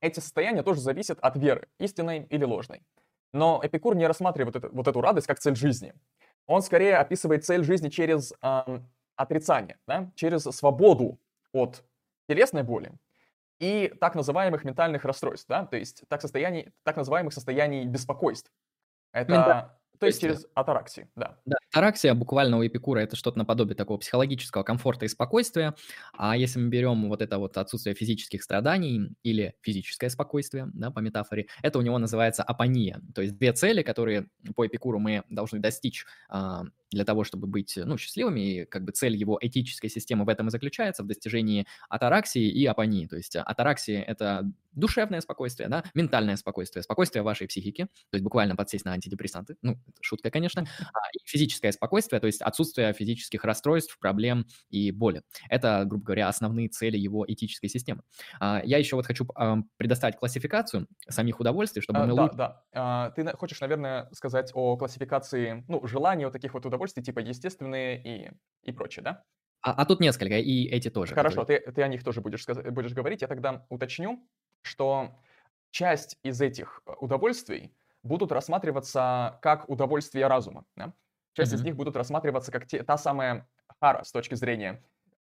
эти 0.00 0.18
состояния 0.18 0.62
тоже 0.62 0.80
зависят 0.80 1.18
от 1.20 1.36
веры, 1.36 1.68
истинной 1.78 2.22
или 2.30 2.44
ложной. 2.44 2.86
Но 3.34 3.60
Эпикур 3.62 3.96
не 3.96 4.06
рассматривает 4.06 4.56
это, 4.56 4.70
вот 4.70 4.88
эту 4.88 5.02
радость 5.02 5.26
как 5.26 5.38
цель 5.40 5.56
жизни. 5.56 5.92
Он 6.46 6.62
скорее 6.62 6.96
описывает 6.96 7.44
цель 7.44 7.64
жизни 7.64 7.90
через 7.90 8.32
э, 8.40 8.80
отрицание, 9.16 9.78
да? 9.86 10.10
через 10.14 10.42
свободу 10.42 11.18
от 11.52 11.84
телесной 12.28 12.62
боли 12.62 12.92
и 13.58 13.92
так 14.00 14.14
называемых 14.14 14.64
ментальных 14.64 15.04
расстройств, 15.04 15.48
да? 15.48 15.66
то 15.66 15.76
есть 15.76 16.02
так, 16.08 16.20
состояний, 16.20 16.72
так 16.82 16.96
называемых 16.96 17.32
состояний 17.32 17.84
беспокойств. 17.86 18.52
Это, 19.12 19.32
Мента- 19.32 19.70
то 19.98 20.06
есть 20.06 20.20
через 20.20 20.46
атараксии, 20.54 21.08
да. 21.16 21.38
Да, 21.46 21.56
атараксия 21.72 22.14
буквально 22.14 22.58
у 22.58 22.66
Эпикура 22.66 23.00
это 23.00 23.16
что-то 23.16 23.38
наподобие 23.38 23.74
такого 23.74 23.98
психологического 23.98 24.62
комфорта 24.62 25.06
и 25.06 25.08
спокойствия. 25.08 25.74
А 26.12 26.36
если 26.36 26.58
мы 26.58 26.68
берем 26.68 27.08
вот 27.08 27.22
это 27.22 27.38
вот 27.38 27.56
отсутствие 27.56 27.94
физических 27.94 28.42
страданий 28.42 29.16
или 29.22 29.54
физическое 29.62 30.10
спокойствие, 30.10 30.68
да, 30.74 30.90
по 30.90 30.98
метафоре, 30.98 31.46
это 31.62 31.78
у 31.78 31.82
него 31.82 31.98
называется 31.98 32.42
апония. 32.42 33.00
То 33.14 33.22
есть 33.22 33.38
две 33.38 33.52
цели, 33.52 33.82
которые 33.82 34.28
по 34.54 34.66
Эпикуру 34.66 34.98
мы 34.98 35.24
должны 35.30 35.58
достичь 35.60 36.04
а, 36.28 36.64
для 36.90 37.04
того, 37.04 37.24
чтобы 37.24 37.46
быть 37.46 37.76
ну, 37.76 37.98
счастливыми, 37.98 38.40
и 38.40 38.64
как 38.64 38.84
бы 38.84 38.92
цель 38.92 39.16
его 39.16 39.38
этической 39.40 39.90
системы 39.90 40.24
в 40.24 40.28
этом 40.28 40.48
и 40.48 40.50
заключается, 40.50 41.02
в 41.02 41.06
достижении 41.06 41.66
атараксии 41.88 42.48
и 42.48 42.64
апонии. 42.66 43.06
То 43.06 43.16
есть 43.16 43.36
атараксия– 43.36 44.02
это 44.06 44.50
душевное 44.72 45.20
спокойствие, 45.20 45.68
да, 45.68 45.84
ментальное 45.94 46.36
спокойствие, 46.36 46.82
спокойствие 46.82 47.22
вашей 47.22 47.48
психики, 47.48 47.84
то 47.86 48.14
есть 48.14 48.22
буквально 48.22 48.56
подсесть 48.56 48.84
на 48.84 48.92
антидепрессанты, 48.92 49.56
ну, 49.62 49.78
шутка, 50.00 50.30
конечно, 50.30 50.66
а, 50.78 50.98
и 51.14 51.18
физическое 51.24 51.72
спокойствие, 51.72 52.20
то 52.20 52.26
есть 52.26 52.42
отсутствие 52.42 52.92
физических 52.92 53.44
расстройств, 53.44 53.98
проблем 53.98 54.46
и 54.68 54.90
боли. 54.90 55.22
Это, 55.48 55.84
грубо 55.86 56.04
говоря, 56.04 56.28
основные 56.28 56.68
цели 56.68 56.98
его 56.98 57.24
этической 57.26 57.70
системы. 57.70 58.02
А, 58.38 58.60
Я 58.64 58.76
еще 58.78 58.96
вот 58.96 59.06
хочу 59.06 59.26
предоставить 59.78 60.16
классификацию 60.16 60.86
самих 61.08 61.40
удовольствий, 61.40 61.80
чтобы 61.80 62.00
А, 62.00 62.06
мы 62.06 62.14
да, 62.14 62.22
лучше... 62.22 62.36
да. 62.36 62.62
А, 62.74 63.10
ты 63.10 63.24
хочешь, 63.32 63.60
наверное, 63.60 64.10
сказать 64.12 64.50
о 64.54 64.76
классификации, 64.76 65.64
ну, 65.68 65.86
желаний 65.86 66.24
вот 66.24 66.32
таких 66.32 66.52
вот 66.52 66.66
удовольствий, 66.66 66.76
типа 66.94 67.20
естественные 67.20 68.02
и, 68.02 68.30
и 68.62 68.72
прочее, 68.72 69.02
да? 69.02 69.22
А, 69.62 69.72
а 69.72 69.84
тут 69.86 70.00
несколько, 70.00 70.38
и 70.38 70.64
эти 70.66 70.90
тоже. 70.90 71.14
Хорошо, 71.14 71.40
которые- 71.42 71.60
ты, 71.60 71.72
ты 71.72 71.82
о 71.82 71.88
них 71.88 72.04
тоже 72.04 72.20
будешь, 72.20 72.46
будешь 72.46 72.92
говорить. 72.92 73.22
Я 73.22 73.28
тогда 73.28 73.66
уточню, 73.68 74.28
что 74.62 75.18
часть 75.70 76.18
из 76.22 76.40
этих 76.40 76.82
э, 76.86 76.92
удовольствий 77.00 77.74
будут 78.02 78.30
рассматриваться 78.32 79.38
как 79.42 79.68
удовольствие 79.68 80.26
разума. 80.28 80.64
да? 80.76 80.92
Часть 81.32 81.52
из 81.52 81.58
Мгм. 81.60 81.66
них 81.66 81.76
будут 81.76 81.96
рассматриваться 81.96 82.52
как 82.52 82.66
те- 82.66 82.82
та 82.82 82.96
самая 82.96 83.48
хара 83.80 84.04
с 84.04 84.12
точки 84.12 84.34
зрения 84.34 84.82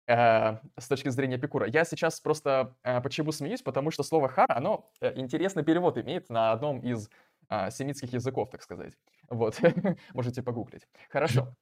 э, 0.09 0.59
с 0.79 0.87
точки 0.87 1.09
зрения 1.09 1.35
Эпикура. 1.35 1.67
Я 1.67 1.83
сейчас 1.83 2.21
просто 2.21 2.75
э, 2.83 3.01
почему 3.01 3.31
смеюсь, 3.33 3.61
потому 3.61 3.91
что 3.91 4.03
слово 4.03 4.29
хара, 4.29 4.55
оно 4.55 4.85
э, 5.01 5.13
интересный 5.19 5.63
перевод 5.65 5.97
имеет 5.97 6.29
на 6.29 6.51
одном 6.53 6.79
из 6.79 7.09
а, 7.49 7.71
семитских 7.71 8.13
языков, 8.13 8.49
так 8.51 8.61
сказать. 8.61 8.93
Вот, 9.29 9.59
можете 10.13 10.41
погуглить. 10.41 10.87
Хорошо. 11.09 11.55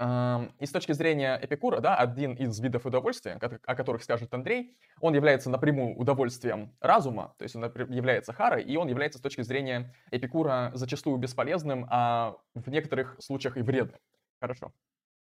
И 0.00 0.66
с 0.66 0.70
точки 0.72 0.92
зрения 0.92 1.38
Эпикура, 1.40 1.80
да, 1.80 1.96
один 1.96 2.32
из 2.34 2.58
видов 2.58 2.86
удовольствия, 2.86 3.38
о 3.66 3.74
которых 3.76 4.02
скажет 4.02 4.34
Андрей, 4.34 4.76
он 5.00 5.14
является 5.14 5.48
напрямую 5.48 5.96
удовольствием 5.96 6.76
разума, 6.80 7.34
то 7.38 7.44
есть 7.44 7.54
он 7.54 7.62
является 7.88 8.32
харой, 8.32 8.64
и 8.64 8.76
он 8.76 8.88
является 8.88 9.18
с 9.18 9.22
точки 9.22 9.42
зрения 9.42 9.94
Эпикура 10.10 10.72
зачастую 10.74 11.18
бесполезным, 11.18 11.86
а 11.88 12.36
в 12.54 12.68
некоторых 12.68 13.16
случаях 13.20 13.56
и 13.56 13.62
вредным. 13.62 14.00
Хорошо. 14.40 14.72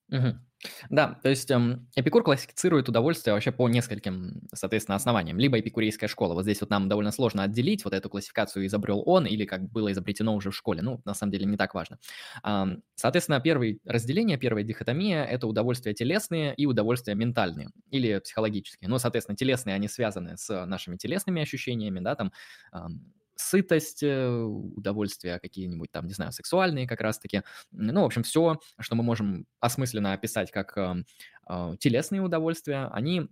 Мгм. 0.09 0.41
Да, 0.89 1.19
то 1.23 1.29
есть 1.29 1.51
эм, 1.51 1.89
Эпикур 1.97 2.23
классифицирует 2.23 2.89
удовольствие 2.89 3.35
вообще 3.35 3.53
по 3.53 3.69
нескольким, 3.69 4.43
соответственно, 4.55 4.97
основаниям. 4.97 5.39
Либо 5.39 5.59
эпикурейская 5.61 6.09
школа, 6.09 6.35
вот 6.35 6.43
здесь 6.45 6.61
вот 6.61 6.71
нам 6.71 6.89
довольно 6.89 7.11
сложно 7.13 7.43
отделить, 7.43 7.85
вот 7.85 7.93
эту 7.93 8.09
классификацию 8.09 8.67
изобрел 8.67 9.03
он 9.05 9.27
или 9.27 9.45
как 9.45 9.69
было 9.71 9.93
изобретено 9.93 10.35
уже 10.35 10.51
в 10.51 10.57
школе. 10.57 10.83
Ну, 10.83 11.03
на 11.05 11.13
самом 11.15 11.33
деле 11.33 11.45
не 11.47 11.57
так 11.57 11.75
важно. 11.75 11.99
Ам, 12.43 12.83
Соответственно, 12.95 13.41
первое 13.41 13.79
разделение, 13.85 14.39
первая 14.39 14.65
дихотомия– 14.65 15.25
это 15.27 15.47
удовольствия 15.47 15.93
телесные 15.93 16.55
и 16.55 16.67
удовольствия 16.67 17.15
ментальные 17.15 17.69
или 17.91 18.19
психологические. 18.21 18.89
Ну, 18.89 18.99
соответственно, 18.99 19.37
телесные, 19.37 19.75
они 19.75 19.89
связаны 19.89 20.37
с 20.37 20.65
нашими 20.67 20.97
телесными 20.97 21.43
ощущениями, 21.43 22.01
да, 22.01 22.15
там 22.15 22.33
ам, 22.73 23.13
сытость, 23.37 24.03
э, 24.03 24.29
удовольствия 24.29 25.39
какие-нибудь 25.39 25.91
там, 25.93 26.07
не 26.07 26.15
знаю, 26.15 26.33
сексуальные 26.33 26.89
как 26.89 27.01
раз-таки. 27.01 27.43
Ну, 27.71 28.03
в 28.03 28.07
общем, 28.07 28.23
все, 28.23 28.59
что 28.81 28.97
мы 28.97 29.03
можем 29.03 29.47
осмысленно 29.61 30.13
описать 30.13 30.51
как 30.51 30.77
э, 30.77 31.05
э, 31.49 31.77
телесные 31.79 32.23
удовольствия, 32.23 32.89
они 32.93 33.29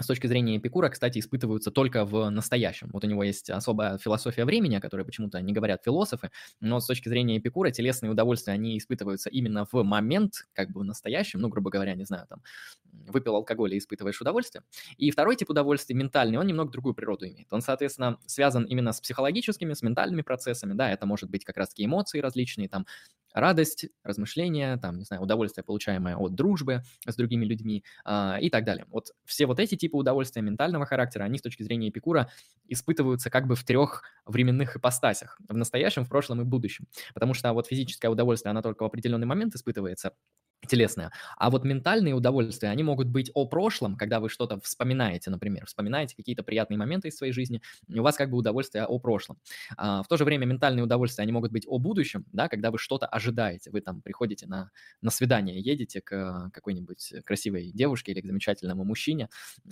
с 0.00 0.06
точки 0.06 0.26
зрения 0.26 0.56
Эпикура, 0.58 0.88
кстати, 0.90 1.18
испытываются 1.18 1.70
только 1.70 2.04
в 2.04 2.28
настоящем. 2.30 2.90
Вот 2.92 3.04
у 3.04 3.06
него 3.08 3.24
есть 3.24 3.50
особая 3.50 3.98
философия 3.98 4.44
времени, 4.44 4.76
о 4.76 4.80
которой 4.80 5.04
почему-то 5.04 5.40
не 5.40 5.52
говорят 5.52 5.82
философы, 5.84 6.30
но 6.60 6.80
с 6.80 6.86
точки 6.86 7.08
зрения 7.08 7.38
Эпикура 7.38 7.70
телесные 7.70 8.10
удовольствия, 8.10 8.52
они 8.54 8.78
испытываются 8.78 9.30
именно 9.30 9.66
в 9.70 9.82
момент, 9.82 10.46
как 10.52 10.70
бы 10.70 10.80
в 10.80 10.84
настоящем, 10.84 11.40
ну, 11.40 11.48
грубо 11.48 11.70
говоря, 11.70 11.94
не 11.94 12.04
знаю, 12.04 12.26
там, 12.28 12.42
выпил 12.92 13.36
алкоголь 13.36 13.74
и 13.74 13.78
испытываешь 13.78 14.20
удовольствие. 14.20 14.62
И 14.96 15.10
второй 15.10 15.36
тип 15.36 15.50
удовольствия, 15.50 15.94
ментальный, 15.96 16.38
он 16.38 16.46
немного 16.46 16.70
другую 16.70 16.94
природу 16.94 17.26
имеет. 17.26 17.52
Он, 17.52 17.60
соответственно, 17.60 18.18
связан 18.26 18.64
именно 18.64 18.92
с 18.92 19.00
психологическими, 19.00 19.72
с 19.74 19.82
ментальными 19.82 20.22
процессами, 20.22 20.74
да, 20.74 20.90
это 20.90 21.06
может 21.06 21.30
быть 21.30 21.44
как 21.44 21.56
раз-таки 21.56 21.84
эмоции 21.84 22.20
различные, 22.20 22.68
там, 22.68 22.86
радость, 23.40 23.86
размышления, 24.02 24.76
там, 24.76 24.98
не 24.98 25.04
знаю, 25.04 25.22
удовольствие, 25.22 25.64
получаемое 25.64 26.16
от 26.16 26.34
дружбы 26.34 26.82
с 27.06 27.16
другими 27.16 27.44
людьми 27.44 27.84
э, 28.04 28.40
и 28.40 28.50
так 28.50 28.64
далее. 28.64 28.86
Вот 28.88 29.12
все 29.24 29.46
вот 29.46 29.60
эти 29.60 29.76
типы 29.76 29.96
удовольствия 29.96 30.42
ментального 30.42 30.86
характера, 30.86 31.24
они 31.24 31.38
с 31.38 31.42
точки 31.42 31.62
зрения 31.62 31.88
Эпикура 31.88 32.30
испытываются 32.66 33.30
как 33.30 33.46
бы 33.46 33.54
в 33.54 33.64
трех 33.64 34.02
временных 34.26 34.76
ипостасях, 34.76 35.38
в 35.48 35.56
настоящем, 35.56 36.04
в 36.04 36.08
прошлом 36.08 36.40
и 36.40 36.44
в 36.44 36.48
будущем. 36.48 36.86
Потому 37.14 37.34
что 37.34 37.52
вот 37.52 37.66
физическое 37.66 38.08
удовольствие, 38.08 38.50
оно 38.50 38.62
только 38.62 38.82
в 38.82 38.86
определенный 38.86 39.26
момент 39.26 39.54
испытывается, 39.54 40.12
телесное. 40.66 41.12
А 41.36 41.50
вот 41.50 41.64
ментальные 41.64 42.14
удовольствия, 42.14 42.70
они 42.70 42.82
могут 42.82 43.08
быть 43.08 43.30
о 43.34 43.46
прошлом, 43.46 43.96
когда 43.96 44.20
вы 44.20 44.28
что-то 44.28 44.60
вспоминаете, 44.60 45.30
например, 45.30 45.66
вспоминаете 45.66 46.16
какие-то 46.16 46.42
приятные 46.42 46.78
моменты 46.78 47.08
из 47.08 47.16
своей 47.16 47.32
жизни, 47.32 47.62
у 47.88 48.02
вас 48.02 48.16
как 48.16 48.30
бы 48.30 48.36
удовольствие 48.38 48.84
о 48.84 48.98
прошлом. 48.98 49.38
А, 49.76 50.02
в 50.02 50.08
то 50.08 50.16
же 50.16 50.24
время 50.24 50.46
ментальные 50.46 50.82
удовольствия, 50.82 51.22
они 51.22 51.32
могут 51.32 51.52
быть 51.52 51.64
о 51.66 51.78
будущем, 51.78 52.24
да, 52.32 52.48
когда 52.48 52.70
вы 52.70 52.78
что-то 52.78 53.06
ожидаете, 53.06 53.70
вы 53.70 53.80
там 53.80 54.02
приходите 54.02 54.46
на, 54.46 54.70
на 55.00 55.10
свидание, 55.10 55.60
едете 55.60 56.00
к 56.00 56.50
какой-нибудь 56.52 57.14
красивой 57.24 57.70
девушке 57.72 58.12
или 58.12 58.20
к 58.20 58.26
замечательному 58.26 58.84
мужчине, 58.84 59.28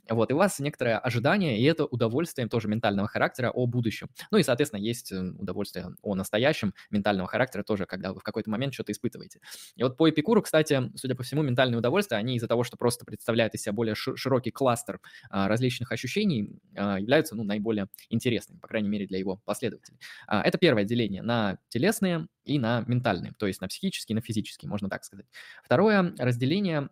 вот, 0.09 0.31
и 0.31 0.35
у 0.35 0.37
вас 0.37 0.59
некоторое 0.61 0.99
ожидание, 0.99 1.59
и 1.59 1.65
это 1.65 1.85
удовольствие 1.85 2.49
тоже 2.49 2.69
ментального 2.69 3.09
характера 3.09 3.51
о 3.51 3.67
будущем. 3.67 4.09
Ну 4.31 4.39
и, 4.39 4.43
соответственно, 4.43 4.81
есть 4.81 5.13
э, 5.13 5.21
удовольствие 5.21 5.89
о 6.03 6.15
настоящем 6.15 6.75
ментального 6.91 7.29
характера 7.29 7.63
тоже, 7.63 7.87
когда 7.87 8.13
вы 8.13 8.21
в 8.21 8.23
какой-то 8.23 8.51
момент 8.51 8.75
что-то 8.75 8.93
испытываете. 8.93 9.41
И 9.77 9.83
вот 9.83 9.97
по 9.97 10.09
Эпикуру, 10.09 10.43
кстати, 10.43 10.76
судя 10.95 11.15
по 11.15 11.23
всему, 11.23 11.43
ментальные 11.43 11.79
удовольствия, 11.79 12.17
они 12.19 12.37
из-за 12.37 12.49
того, 12.49 12.65
что 12.65 12.77
просто 12.77 13.05
представляют 13.05 13.55
из 13.55 13.63
себя 13.63 13.73
более 13.73 13.95
широкий 13.95 14.51
кластер 14.51 15.01
а, 15.31 15.49
различных 15.49 15.93
ощущений, 15.93 16.59
а, 16.77 16.99
являются 16.99 17.35
ну, 17.35 17.45
наиболее 17.45 17.89
интересными, 18.09 18.59
по 18.59 18.69
крайней 18.69 18.89
мере, 18.89 19.07
для 19.07 19.19
его 19.19 19.41
последователей. 19.45 19.99
А, 20.27 20.43
это 20.43 20.59
первое 20.59 20.85
деление 20.85 21.23
на 21.23 21.59
телесные 21.69 22.27
и 22.45 22.59
на 22.59 22.85
ментальные, 22.87 23.33
то 23.39 23.47
есть 23.47 23.61
на 23.61 23.69
психические 23.69 24.15
и 24.15 24.17
на 24.17 24.23
физические, 24.23 24.69
можно 24.69 24.89
так 24.89 25.05
сказать. 25.05 25.27
Второе 25.65 26.15
разделение 26.19 26.89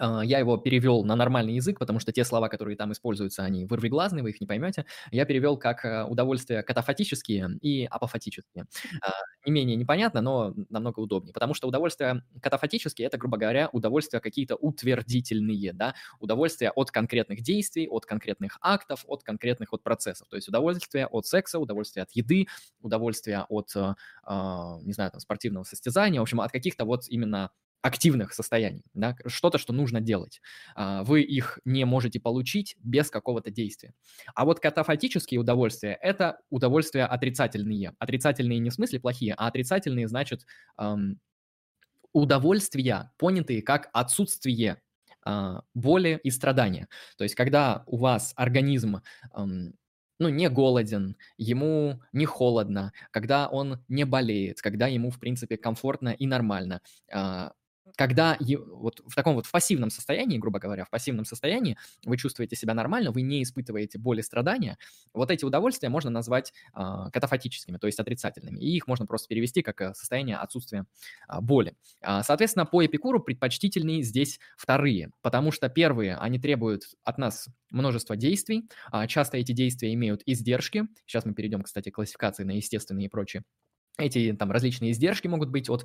я 0.00 0.38
его 0.38 0.56
перевел 0.56 1.04
на 1.04 1.16
нормальный 1.16 1.54
язык, 1.54 1.78
потому 1.78 2.00
что 2.00 2.12
те 2.12 2.24
слова, 2.24 2.48
которые 2.48 2.76
там 2.76 2.92
используются, 2.92 3.44
они 3.44 3.64
вырвиглазные, 3.64 4.22
вы 4.22 4.30
их 4.30 4.40
не 4.40 4.46
поймете. 4.46 4.86
Я 5.10 5.24
перевел 5.24 5.56
как 5.56 5.84
э, 5.84 6.04
удовольствия 6.04 6.62
катафатические 6.62 7.58
и 7.60 7.84
апофатические. 7.84 8.66
А, 9.02 9.10
не 9.46 9.52
менее 9.52 9.76
непонятно, 9.76 10.20
но 10.20 10.54
намного 10.68 11.00
удобнее, 11.00 11.32
потому 11.32 11.54
что 11.54 11.68
удовольствия 11.68 12.22
катафатические– 12.40 13.06
это, 13.08 13.18
грубо 13.18 13.36
говоря, 13.36 13.68
удовольствия 13.72 14.20
какие-то 14.20 14.56
утвердительные, 14.56 15.72
да, 15.72 15.94
удовольствия 16.20 16.70
от 16.70 16.90
конкретных 16.90 17.42
действий, 17.42 17.88
от 17.88 18.06
конкретных 18.06 18.58
актов, 18.60 19.04
от 19.06 19.22
конкретных 19.22 19.72
от 19.72 19.82
процессов. 19.82 20.28
То 20.28 20.36
есть 20.36 20.48
удовольствие 20.48 21.06
от 21.06 21.26
секса, 21.26 21.58
удовольствие 21.58 22.02
от 22.02 22.10
еды, 22.12 22.46
удовольствие 22.80 23.44
от, 23.48 23.74
э, 23.76 23.94
а, 24.24 24.78
не 24.82 24.92
знаю, 24.92 25.10
там, 25.10 25.20
спортивного 25.20 25.64
состязания, 25.64 26.20
в 26.20 26.22
общем, 26.22 26.40
от 26.40 26.50
каких-то 26.52 26.84
вот 26.84 27.04
именно 27.08 27.50
активных 27.84 28.32
состояний, 28.32 28.82
да, 28.94 29.14
что-то, 29.26 29.58
что 29.58 29.74
нужно 29.74 30.00
делать. 30.00 30.40
А, 30.74 31.04
вы 31.04 31.20
их 31.20 31.58
не 31.66 31.84
можете 31.84 32.18
получить 32.18 32.76
без 32.82 33.10
какого-то 33.10 33.50
действия. 33.50 33.92
А 34.34 34.46
вот 34.46 34.58
катафатические 34.58 35.38
удовольствия– 35.38 35.98
это 36.02 36.40
удовольствия 36.48 37.04
отрицательные. 37.04 37.94
Отрицательные 37.98 38.58
не 38.58 38.70
в 38.70 38.74
смысле 38.74 39.00
плохие, 39.00 39.34
а 39.36 39.48
отрицательные 39.48 40.08
значит 40.08 40.46
удовольствия, 42.14 43.12
понятые 43.18 43.60
как 43.60 43.90
отсутствие 43.92 44.80
э, 45.26 45.60
боли 45.74 46.20
и 46.22 46.30
страдания. 46.30 46.88
То 47.18 47.24
есть 47.24 47.34
когда 47.34 47.84
у 47.86 47.98
вас 47.98 48.32
организм 48.36 49.02
ну, 50.18 50.28
не 50.28 50.48
голоден, 50.48 51.16
ему 51.36 52.00
не 52.12 52.24
холодно, 52.24 52.92
когда 53.10 53.48
он 53.48 53.84
не 53.88 54.04
болеет, 54.04 54.62
когда 54.62 54.86
ему, 54.86 55.10
в 55.10 55.18
принципе, 55.18 55.56
комфортно 55.56 56.10
и 56.10 56.26
нормально, 56.26 56.80
а, 57.12 57.52
когда 57.96 58.36
вот 58.40 59.00
в 59.06 59.14
таком 59.14 59.34
вот 59.34 59.46
пассивном 59.50 59.90
состоянии, 59.90 60.38
грубо 60.38 60.58
говоря, 60.58 60.84
в 60.84 60.90
пассивном 60.90 61.24
состоянии 61.24 61.78
вы 62.04 62.16
чувствуете 62.16 62.56
себя 62.56 62.74
нормально, 62.74 63.12
вы 63.12 63.22
не 63.22 63.42
испытываете 63.42 63.98
боли, 63.98 64.20
страдания, 64.20 64.78
вот 65.12 65.30
эти 65.30 65.44
удовольствия 65.44 65.88
можно 65.88 66.10
назвать 66.10 66.52
э, 66.74 66.80
катафатическими, 67.12 67.76
то 67.78 67.86
есть 67.86 68.00
отрицательными, 68.00 68.58
и 68.58 68.76
их 68.76 68.86
можно 68.88 69.06
просто 69.06 69.28
перевести 69.28 69.62
как 69.62 69.80
э, 69.80 69.94
состояние 69.94 70.36
отсутствия 70.36 70.86
э, 71.28 71.40
боли. 71.40 71.76
Э, 72.00 72.22
соответственно, 72.22 72.66
по 72.66 72.84
Эпикуру 72.84 73.20
предпочтительнее 73.20 74.02
здесь 74.02 74.40
вторые, 74.56 75.10
потому 75.22 75.52
что 75.52 75.68
первые, 75.68 76.16
они 76.16 76.38
требуют 76.38 76.84
от 77.04 77.18
нас 77.18 77.48
множество 77.70 78.16
действий, 78.16 78.68
часто 79.08 79.36
эти 79.36 79.52
действия 79.52 79.92
имеют 79.94 80.22
издержки, 80.26 80.84
сейчас 81.06 81.24
мы 81.24 81.34
перейдем, 81.34 81.62
кстати, 81.62 81.90
к 81.90 81.94
классификации 81.94 82.44
на 82.44 82.52
естественные 82.52 83.06
и 83.06 83.08
прочие, 83.08 83.42
эти 83.98 84.32
там 84.32 84.50
различные 84.50 84.92
издержки 84.92 85.28
могут 85.28 85.50
быть 85.50 85.68
от 85.68 85.84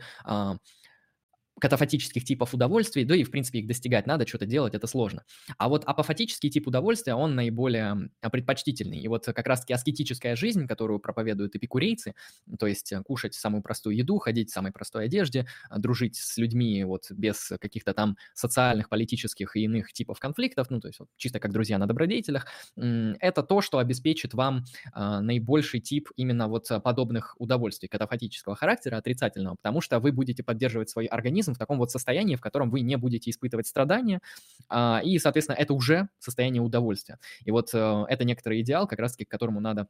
катафатических 1.60 2.24
типов 2.24 2.54
удовольствий, 2.54 3.06
да 3.06 3.16
и, 3.16 3.24
в 3.24 3.32
принципе, 3.32 3.60
их 3.60 3.68
достигать 3.68 4.08
надо, 4.08 4.28
что-то 4.28 4.46
делать, 4.46 4.74
это 4.74 4.88
сложно. 4.88 5.24
А 5.58 5.70
вот 5.70 5.84
апофатический 5.86 6.50
тип 6.50 6.68
удовольствия, 6.68 7.14
он 7.16 7.36
наиболее 7.36 8.10
предпочтительный. 8.22 9.00
И 9.00 9.08
вот 9.08 9.26
как 9.26 9.48
раз-таки 9.48 9.74
аскетическая 9.74 10.36
жизнь, 10.36 10.68
которую 10.68 11.00
проповедуют 11.00 11.56
эпикурейцы, 11.56 12.14
то 12.58 12.68
есть 12.68 12.92
э, 12.92 13.02
кушать 13.04 13.34
самую 13.34 13.62
простую 13.62 13.96
еду, 13.96 14.18
ходить 14.20 14.50
в 14.50 14.54
самой 14.54 14.72
простой 14.72 15.06
одежде, 15.06 15.48
а, 15.70 15.80
дружить 15.80 16.16
с 16.16 16.38
людьми 16.38 16.84
вот 16.84 17.12
без 17.12 17.52
каких-то 17.60 17.94
там 17.94 18.18
социальных, 18.34 18.90
политических 18.90 19.56
и 19.56 19.62
иных 19.62 19.92
типов 19.94 20.20
конфликтов, 20.20 20.70
ну, 20.70 20.80
то 20.80 20.88
есть 20.88 21.00
вот 21.00 21.10
чисто 21.18 21.40
как 21.40 21.52
друзья 21.52 21.78
на 21.78 21.88
добродетелях, 21.88 22.48
это 22.76 23.44
то, 23.44 23.62
что 23.62 23.80
обеспечит 23.80 24.34
вам 24.34 24.64
а, 24.94 25.22
наибольший 25.22 25.80
тип 25.80 26.10
именно 26.16 26.48
вот 26.48 26.68
подобных 26.84 27.36
удовольствий 27.38 27.88
катафатического 27.88 28.56
характера, 28.56 28.98
отрицательного, 28.98 29.56
потому 29.56 29.82
что 29.82 30.00
вы 30.00 30.12
будете 30.12 30.44
поддерживать 30.44 30.90
свой 30.90 31.06
организм 31.06 31.49
организм 31.50 31.54
в 31.54 31.58
таком 31.58 31.78
вот 31.78 31.92
состоянии, 31.92 32.36
в 32.36 32.42
котором 32.42 32.70
вы 32.70 32.82
не 32.82 32.98
будете 32.98 33.30
испытывать 33.30 33.68
страдания, 33.68 34.20
а, 34.70 35.02
и, 35.04 35.20
соответственно, 35.20 35.58
это 35.58 35.74
уже 35.74 36.10
состояние 36.20 36.62
удовольствия. 36.62 37.18
И 37.46 37.52
вот 37.52 37.74
э, 37.74 38.06
это 38.10 38.24
некоторый 38.26 38.62
идеал, 38.62 38.88
как 38.88 39.00
раз-таки 39.00 39.26
к 39.26 39.32
которому 39.32 39.60
надо 39.60 39.88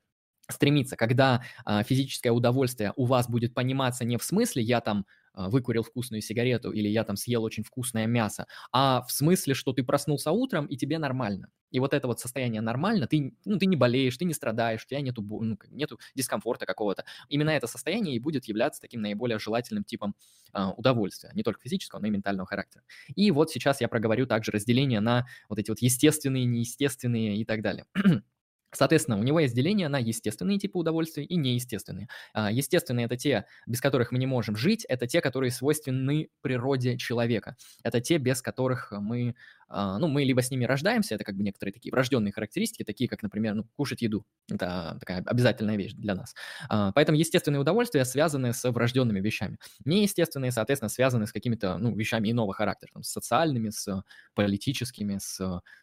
стремиться, 0.50 0.96
когда 0.96 1.44
а, 1.66 1.84
физическое 1.84 2.32
удовольствие 2.32 2.94
у 2.96 3.06
вас 3.06 3.30
будет 3.30 3.54
пониматься 3.54 4.06
не 4.06 4.18
в 4.18 4.24
смысле 4.24 4.64
«я 4.64 4.82
там 4.82 5.06
а, 5.34 5.50
выкурил 5.50 5.84
вкусную 5.84 6.22
сигарету 6.22 6.72
или 6.72 6.88
я 6.88 7.04
там 7.04 7.16
съел 7.16 7.44
очень 7.44 7.64
вкусное 7.64 8.08
мясо, 8.08 8.48
а 8.72 9.04
в 9.04 9.12
смысле, 9.12 9.54
что 9.54 9.74
ты 9.74 9.84
проснулся 9.84 10.32
утром 10.32 10.66
и 10.66 10.76
тебе 10.76 10.98
нормально. 10.98 11.50
И 11.72 11.80
вот 11.80 11.94
это 11.94 12.08
вот 12.08 12.20
состояние 12.20 12.62
нормально, 12.62 13.08
ты, 13.08 13.34
ну, 13.46 13.58
ты 13.60 13.68
не 13.68 13.76
болеешь, 13.76 14.18
ты 14.18 14.26
не 14.26 14.34
страдаешь, 14.34 14.84
у 14.84 14.88
тебя 14.88 15.02
нету, 15.02 15.22
ну, 15.22 15.58
нету 15.70 16.00
дискомфорта 16.16 16.66
какого-то. 16.66 17.06
Именно 17.30 17.52
это 17.52 17.68
состояние 17.68 18.16
и 18.16 18.20
будет 18.20 18.46
являться 18.46 18.82
таким 18.82 19.02
наиболее 19.02 19.38
желательным 19.38 19.84
типом 19.84 20.16
э, 20.54 20.66
удовольствия, 20.78 21.32
не 21.36 21.44
только 21.44 21.62
физического, 21.62 22.00
но 22.00 22.08
и 22.08 22.10
ментального 22.10 22.48
характера. 22.48 22.84
И 23.16 23.30
вот 23.30 23.52
сейчас 23.52 23.82
я 23.82 23.88
проговорю 23.88 24.26
также 24.26 24.52
разделение 24.52 25.00
на 25.00 25.28
вот 25.48 25.60
эти 25.60 25.70
вот 25.70 25.80
естественные, 25.80 26.46
неестественные 26.46 27.38
и 27.38 27.46
так 27.46 27.62
далее. 27.62 27.86
Соответственно, 28.72 29.18
у 29.18 29.24
него 29.24 29.40
есть 29.40 29.56
деление 29.56 29.88
на 29.88 29.98
естественные 29.98 30.60
типы 30.60 30.78
удовольствий 30.78 31.24
и 31.26 31.36
неестественные. 31.36 32.08
А, 32.34 32.52
естественные– 32.52 33.06
это 33.08 33.18
те, 33.18 33.46
без 33.66 33.82
которых 33.82 34.12
мы 34.12 34.20
не 34.20 34.28
можем 34.28 34.56
жить, 34.56 34.86
это 34.88 35.08
те, 35.08 35.22
которые 35.22 35.52
свойственны 35.52 36.30
природе 36.42 36.98
человека. 36.98 37.56
Это 37.84 38.00
те, 38.02 38.18
без 38.18 38.42
которых 38.42 38.92
мы 38.92 39.36
ну, 39.70 40.08
мы 40.08 40.24
либо 40.24 40.42
с 40.42 40.52
ними 40.52 40.66
рождаемся, 40.66 41.16
это 41.16 41.24
как 41.24 41.36
бы 41.36 41.44
некоторые 41.44 41.74
такие 41.74 41.92
врожденные 41.92 42.32
характеристики, 42.32 42.84
такие 42.84 43.10
как, 43.10 43.22
например, 43.24 43.54
ну, 43.56 43.66
кушать 43.76 44.02
еду. 44.02 44.26
Это 44.52 44.98
такая 45.00 45.24
обязательная 45.26 45.76
вещь 45.78 45.94
для 45.94 46.16
нас. 46.16 46.36
А, 46.70 46.92
поэтому 46.92 47.18
естественные 47.18 47.60
удовольствия 47.60 48.06
связаны 48.06 48.54
с 48.54 48.70
врожденными 48.72 49.20
вещами. 49.20 49.58
Неестественные, 49.86 50.52
соответственно, 50.52 50.90
связаны 50.90 51.28
с 51.28 51.32
какими-то, 51.32 51.78
ну, 51.78 51.96
вещами 51.96 52.32
иного 52.32 52.54
характера, 52.54 52.90
там, 52.94 53.04
с 53.04 53.10
социальными, 53.10 53.70
с 53.70 54.04
политическими, 54.34 55.18
с 55.20 55.40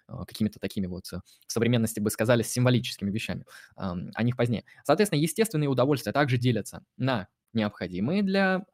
а, 0.08 0.24
какими-то 0.24 0.58
такими 0.58 0.86
вот, 0.86 1.06
в 1.06 1.22
современности 1.46 2.00
бы 2.00 2.10
сказали, 2.10 2.42
символическими 2.42 3.10
вещами. 3.10 3.44
О 3.76 4.22
них 4.22 4.36
позднее. 4.36 4.64
Соответственно, 4.84 5.20
естественные 5.20 5.68
удовольствия 5.68 6.12
также 6.12 6.38
делятся 6.38 6.82
на 6.96 7.28
необходимые 7.52 8.22
для 8.22 8.64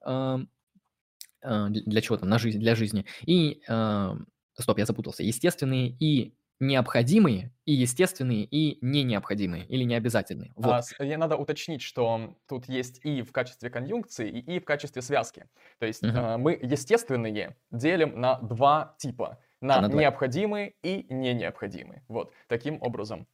для 1.43 2.01
чего-то, 2.01 2.25
на 2.25 2.39
жизнь, 2.39 2.61
для 2.61 2.75
жизни, 2.77 3.05
и 3.27 3.61
Стоп, 4.59 4.79
я 4.79 4.87
запутался. 4.87 5.23
Естественные 5.23 5.97
и 5.99 6.35
необходимые, 6.63 7.53
и 7.65 7.73
естественные, 7.73 8.45
и 8.45 8.79
не 8.85 9.03
необходимые, 9.03 9.67
или 9.67 9.83
необязательные. 9.85 10.53
Вот. 10.55 10.85
А, 10.99 11.05
я 11.05 11.19
надо 11.19 11.37
уточнить, 11.37 11.83
что 11.83 12.37
тут 12.47 12.69
есть 12.69 13.05
и 13.05 13.23
в 13.23 13.33
качестве 13.33 13.69
конъюнкции, 13.69 14.31
и 14.31 14.57
и 14.57 14.61
в 14.61 14.65
качестве 14.65 15.03
связки. 15.03 15.47
То 15.79 15.87
есть 15.87 16.05
uh-huh. 16.05 16.35
э, 16.35 16.37
мы 16.37 16.53
естественные 16.63 17.57
делим 17.71 18.21
на 18.21 18.39
два 18.41 18.95
типа. 18.99 19.39
на 19.61 19.81
на 19.81 19.89
двоих. 19.89 20.03
необходимые 20.03 20.75
и 20.83 21.13
не 21.13 21.35
необходимые. 21.35 22.05
Вот, 22.09 22.33
таким 22.47 22.81
образом. 22.81 23.27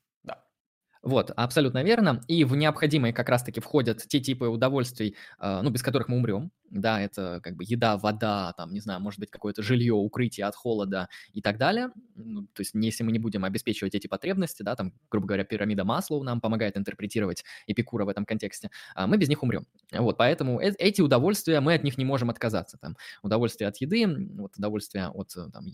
Вот, 1.09 1.31
абсолютно 1.37 1.83
верно. 1.83 2.21
И 2.29 2.45
в 2.45 2.55
необходимые 2.55 3.15
как 3.15 3.31
раз-таки 3.31 3.61
входят 3.61 4.07
те 4.07 4.21
типы 4.21 4.47
удовольствий, 4.49 5.17
а, 5.39 5.63
ну, 5.63 5.71
без 5.71 5.83
которых 5.83 6.09
мы 6.09 6.19
умрем. 6.19 6.51
Да, 6.69 7.01
это 7.01 7.41
как 7.43 7.57
бы 7.57 7.65
еда, 7.67 7.97
вода, 7.97 8.53
там, 8.59 8.75
не 8.75 8.81
знаю, 8.81 9.01
может 9.01 9.19
быть, 9.19 9.31
какое-то 9.31 9.63
жилье, 9.63 9.95
укрытие 9.95 10.45
от 10.45 10.55
холода 10.55 11.09
и 11.33 11.41
так 11.41 11.57
далее. 11.57 11.93
Ну, 12.15 12.43
то 12.43 12.61
есть, 12.61 12.73
если 12.75 13.05
мы 13.05 13.13
не 13.13 13.19
будем 13.19 13.47
обеспечивать 13.47 13.95
эти 13.95 14.07
потребности, 14.07 14.63
да, 14.63 14.77
там, 14.77 14.93
грубо 15.11 15.29
говоря, 15.29 15.45
пирамида 15.45 15.87
Маслоу 15.87 16.23
нам 16.23 16.43
помогает 16.43 16.77
интерпретировать 16.77 17.43
Эпикура 17.67 18.05
в 18.05 18.11
этом 18.11 18.27
контексте, 18.27 18.71
а, 18.95 19.07
мы 19.07 19.17
без 19.17 19.31
них 19.31 19.43
умрем. 19.43 19.67
Вот, 19.93 20.19
поэтому 20.19 20.61
э- 20.61 20.75
эти 20.79 21.01
удовольствия, 21.01 21.61
мы 21.61 21.73
от 21.73 21.85
них 21.85 21.97
не 21.97 22.05
можем 22.05 22.29
отказаться. 22.29 22.77
Там, 22.77 22.99
удовольствие 23.23 23.69
от 23.69 23.79
еды, 23.79 24.07
вот, 24.35 24.59
удовольствие 24.59 25.09
от 25.09 25.35
там, 25.55 25.65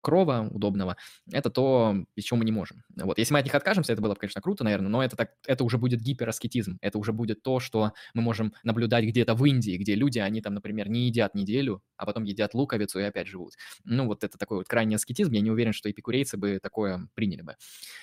крова 0.00 0.48
удобного, 0.50 0.96
это 1.30 1.50
то, 1.50 1.94
без 2.16 2.24
чего 2.24 2.38
мы 2.38 2.44
не 2.44 2.52
можем. 2.52 2.82
Вот, 2.96 3.18
если 3.18 3.32
мы 3.32 3.40
от 3.40 3.44
них 3.44 3.54
откажемся, 3.54 3.92
это 3.92 4.02
было 4.02 4.14
бы, 4.14 4.20
конечно, 4.20 4.40
круто, 4.40 4.64
наверное, 4.64 4.88
но 4.88 5.02
это, 5.02 5.16
так, 5.16 5.32
это 5.46 5.64
уже 5.64 5.78
будет 5.78 6.00
гипераскетизм, 6.00 6.78
это 6.80 6.98
уже 6.98 7.12
будет 7.12 7.42
то, 7.42 7.60
что 7.60 7.92
мы 8.14 8.22
можем 8.22 8.52
наблюдать 8.62 9.04
где-то 9.04 9.34
в 9.34 9.44
Индии, 9.44 9.76
где 9.76 9.94
люди, 9.94 10.18
они 10.18 10.40
там, 10.40 10.54
например, 10.54 10.88
не 10.88 11.06
едят 11.06 11.34
неделю, 11.34 11.82
а 11.96 12.06
потом 12.06 12.24
едят 12.24 12.54
луковицу 12.54 13.00
и 13.00 13.02
опять 13.02 13.26
живут. 13.26 13.54
Ну, 13.84 14.06
вот 14.06 14.24
это 14.24 14.38
такой 14.38 14.58
вот 14.58 14.68
крайний 14.68 14.96
аскетизм, 14.96 15.32
я 15.32 15.40
не 15.40 15.50
уверен, 15.50 15.72
что 15.72 15.90
эпикурейцы 15.90 16.36
бы 16.36 16.58
такое 16.62 17.08
приняли 17.14 17.42
бы. 17.42 17.56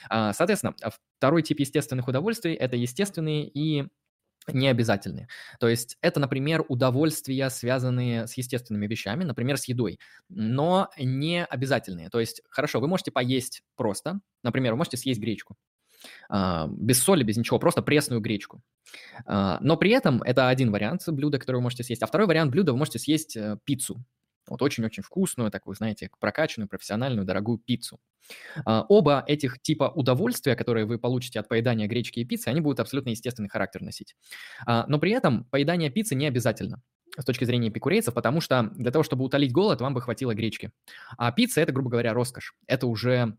А, 0.10 0.34
соответственно, 0.34 0.76
второй 1.18 1.44
тип 1.44 1.60
естественных 1.60 2.08
удовольствий– 2.08 2.54
это 2.56 2.76
естественные 2.76 3.48
и 3.48 3.88
не 4.48 4.68
обязательные. 4.68 5.28
То 5.60 5.68
есть 5.68 5.98
это, 6.02 6.20
например, 6.20 6.64
удовольствия, 6.68 7.50
связанные 7.50 8.28
с 8.28 8.38
естественными 8.38 8.88
вещами, 8.88 9.24
например, 9.24 9.58
с 9.58 9.66
едой, 9.66 10.00
но 10.30 10.90
не 10.98 11.44
обязательные. 11.44 12.10
То 12.10 12.20
есть, 12.20 12.42
хорошо, 12.50 12.80
вы 12.80 12.88
можете 12.88 13.12
поесть 13.12 13.64
просто, 13.76 14.20
например, 14.44 14.74
вы 14.74 14.78
можете 14.78 14.98
съесть 14.98 15.20
гречку, 15.20 15.56
а, 16.30 16.68
без 16.68 17.02
соли, 17.02 17.24
без 17.24 17.38
ничего, 17.38 17.60
просто 17.60 17.82
пресную 17.82 18.22
гречку. 18.22 18.62
А, 19.26 19.58
но 19.62 19.78
при 19.78 19.92
этом 19.92 20.22
это 20.22 20.50
один 20.50 20.72
вариант 20.72 21.02
блюда, 21.08 21.40
который 21.40 21.58
вы 21.58 21.64
можете 21.64 21.84
съесть. 21.84 22.04
А 22.04 22.08
второй 22.08 22.28
вариант 22.28 22.52
блюда 22.52 22.72
вы 22.72 22.78
можете 22.78 23.00
съесть 23.00 23.36
э, 23.36 23.58
пиццу. 23.64 24.04
Вот 24.48 24.62
очень-очень 24.62 25.04
вкусную, 25.04 25.52
такую, 25.52 25.76
знаете, 25.76 26.10
прокачанную, 26.20 26.68
профессиональную, 26.68 27.26
дорогую 27.26 27.58
пиццу. 27.58 28.00
А, 28.66 28.86
оба 28.90 29.24
этих 29.28 29.62
типа 29.62 29.92
удовольствия, 29.96 30.56
которые 30.56 30.86
вы 30.86 31.00
получите 31.00 31.40
от 31.40 31.48
поедания 31.48 31.88
гречки 31.88 32.20
и 32.20 32.26
пиццы, 32.26 32.48
они 32.48 32.62
будут 32.62 32.80
абсолютно 32.80 33.10
естественный 33.10 33.50
характер 33.50 33.82
носить. 33.82 34.16
А, 34.66 34.86
но 34.88 35.00
при 35.00 35.12
этом 35.12 35.46
поедание 35.46 35.90
пиццы 35.90 36.16
не 36.16 36.28
обязательно 36.28 36.82
с 37.18 37.24
точки 37.24 37.46
зрения 37.46 37.70
эпикурейцев, 37.70 38.14
потому 38.14 38.42
что 38.42 38.72
для 38.76 38.92
того, 38.92 39.04
чтобы 39.04 39.24
утолить 39.24 39.54
голод, 39.54 39.82
вам 39.82 39.94
бы 39.94 40.02
хватило 40.02 40.34
гречки. 40.34 40.72
А 41.18 41.32
пицца– 41.32 41.62
это, 41.62 41.72
грубо 41.72 41.90
говоря, 41.90 42.14
роскошь. 42.14 42.56
Это 42.68 42.88
уже 42.88 43.38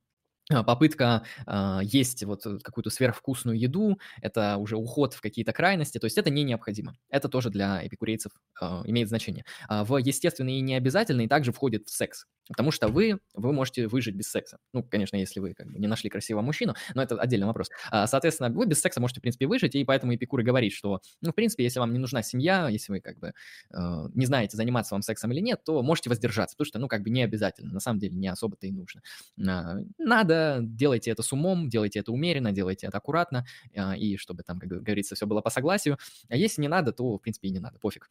попытка 0.48 1.22
э, 1.46 1.80
есть 1.82 2.24
вот 2.24 2.46
э, 2.46 2.58
какую-то 2.62 2.90
сверхвкусную 2.90 3.58
еду, 3.58 3.98
это 4.22 4.56
уже 4.58 4.76
уход 4.76 5.14
в 5.14 5.20
какие-то 5.20 5.52
крайности, 5.52 5.98
то 5.98 6.06
есть 6.06 6.18
это 6.18 6.30
не 6.30 6.44
необходимо. 6.44 6.96
Это 7.10 7.28
тоже 7.28 7.50
для 7.50 7.84
эпикурейцев 7.86 8.32
э, 8.60 8.82
имеет 8.86 9.08
значение. 9.08 9.44
А 9.68 9.84
в 9.84 9.96
естественные 9.98 10.58
и 10.58 10.62
необязательные 10.62 11.28
также 11.28 11.52
входит 11.52 11.88
в 11.88 11.94
секс. 11.96 12.26
Потому 12.48 12.70
что 12.70 12.88
вы, 12.88 13.18
вы 13.34 13.52
можете 13.52 13.88
выжить 13.88 14.14
без 14.14 14.30
секса. 14.30 14.58
Ну, 14.72 14.82
конечно, 14.82 15.16
если 15.16 15.40
вы 15.40 15.54
как 15.54 15.66
бы 15.66 15.78
не 15.78 15.86
нашли 15.86 16.08
красивого 16.10 16.42
мужчину, 16.42 16.74
но 16.94 17.02
это 17.02 17.16
отдельный 17.16 17.46
вопрос. 17.46 17.70
А, 17.90 18.06
соответственно, 18.06 18.50
вы 18.50 18.66
без 18.66 18.80
секса 18.80 19.00
можете, 19.00 19.20
в 19.20 19.22
принципе, 19.22 19.46
выжить, 19.46 19.74
и 19.74 19.84
поэтому 19.84 20.14
Эпикур 20.14 20.40
и 20.40 20.44
говорит, 20.44 20.72
что, 20.72 21.00
ну, 21.20 21.32
в 21.32 21.34
принципе, 21.34 21.64
если 21.64 21.80
вам 21.80 21.92
не 21.92 21.98
нужна 21.98 22.22
семья, 22.22 22.68
если 22.68 22.92
вы 22.92 23.00
как 23.00 23.18
бы 23.18 23.28
э, 23.28 23.74
не 24.14 24.26
знаете, 24.26 24.56
заниматься 24.56 24.94
вам 24.94 25.02
сексом 25.02 25.32
или 25.32 25.40
нет, 25.40 25.64
то 25.64 25.82
можете 25.82 26.08
воздержаться, 26.08 26.56
потому 26.56 26.66
что, 26.66 26.78
ну, 26.78 26.88
как 26.88 27.02
бы 27.02 27.10
не 27.10 27.22
обязательно, 27.22 27.72
на 27.72 27.80
самом 27.80 27.98
деле 27.98 28.14
не 28.14 28.28
особо-то 28.28 28.66
и 28.66 28.72
нужно. 28.72 29.02
А, 29.46 29.76
надо, 29.98 30.60
делайте 30.62 31.10
это 31.10 31.22
с 31.22 31.32
умом, 31.32 31.68
делайте 31.68 31.98
это 31.98 32.12
умеренно, 32.12 32.52
делайте 32.52 32.86
это 32.86 32.98
аккуратно, 32.98 33.44
а, 33.74 33.96
и 33.96 34.16
чтобы 34.16 34.44
там, 34.44 34.60
как 34.60 34.68
говорится, 34.68 35.16
все 35.16 35.26
было 35.26 35.40
по 35.40 35.50
согласию. 35.50 35.98
А 36.28 36.36
если 36.36 36.62
не 36.62 36.68
надо, 36.68 36.92
то, 36.92 37.16
в 37.16 37.18
принципе, 37.18 37.48
и 37.48 37.50
не 37.50 37.58
надо, 37.58 37.78
пофиг. 37.78 38.08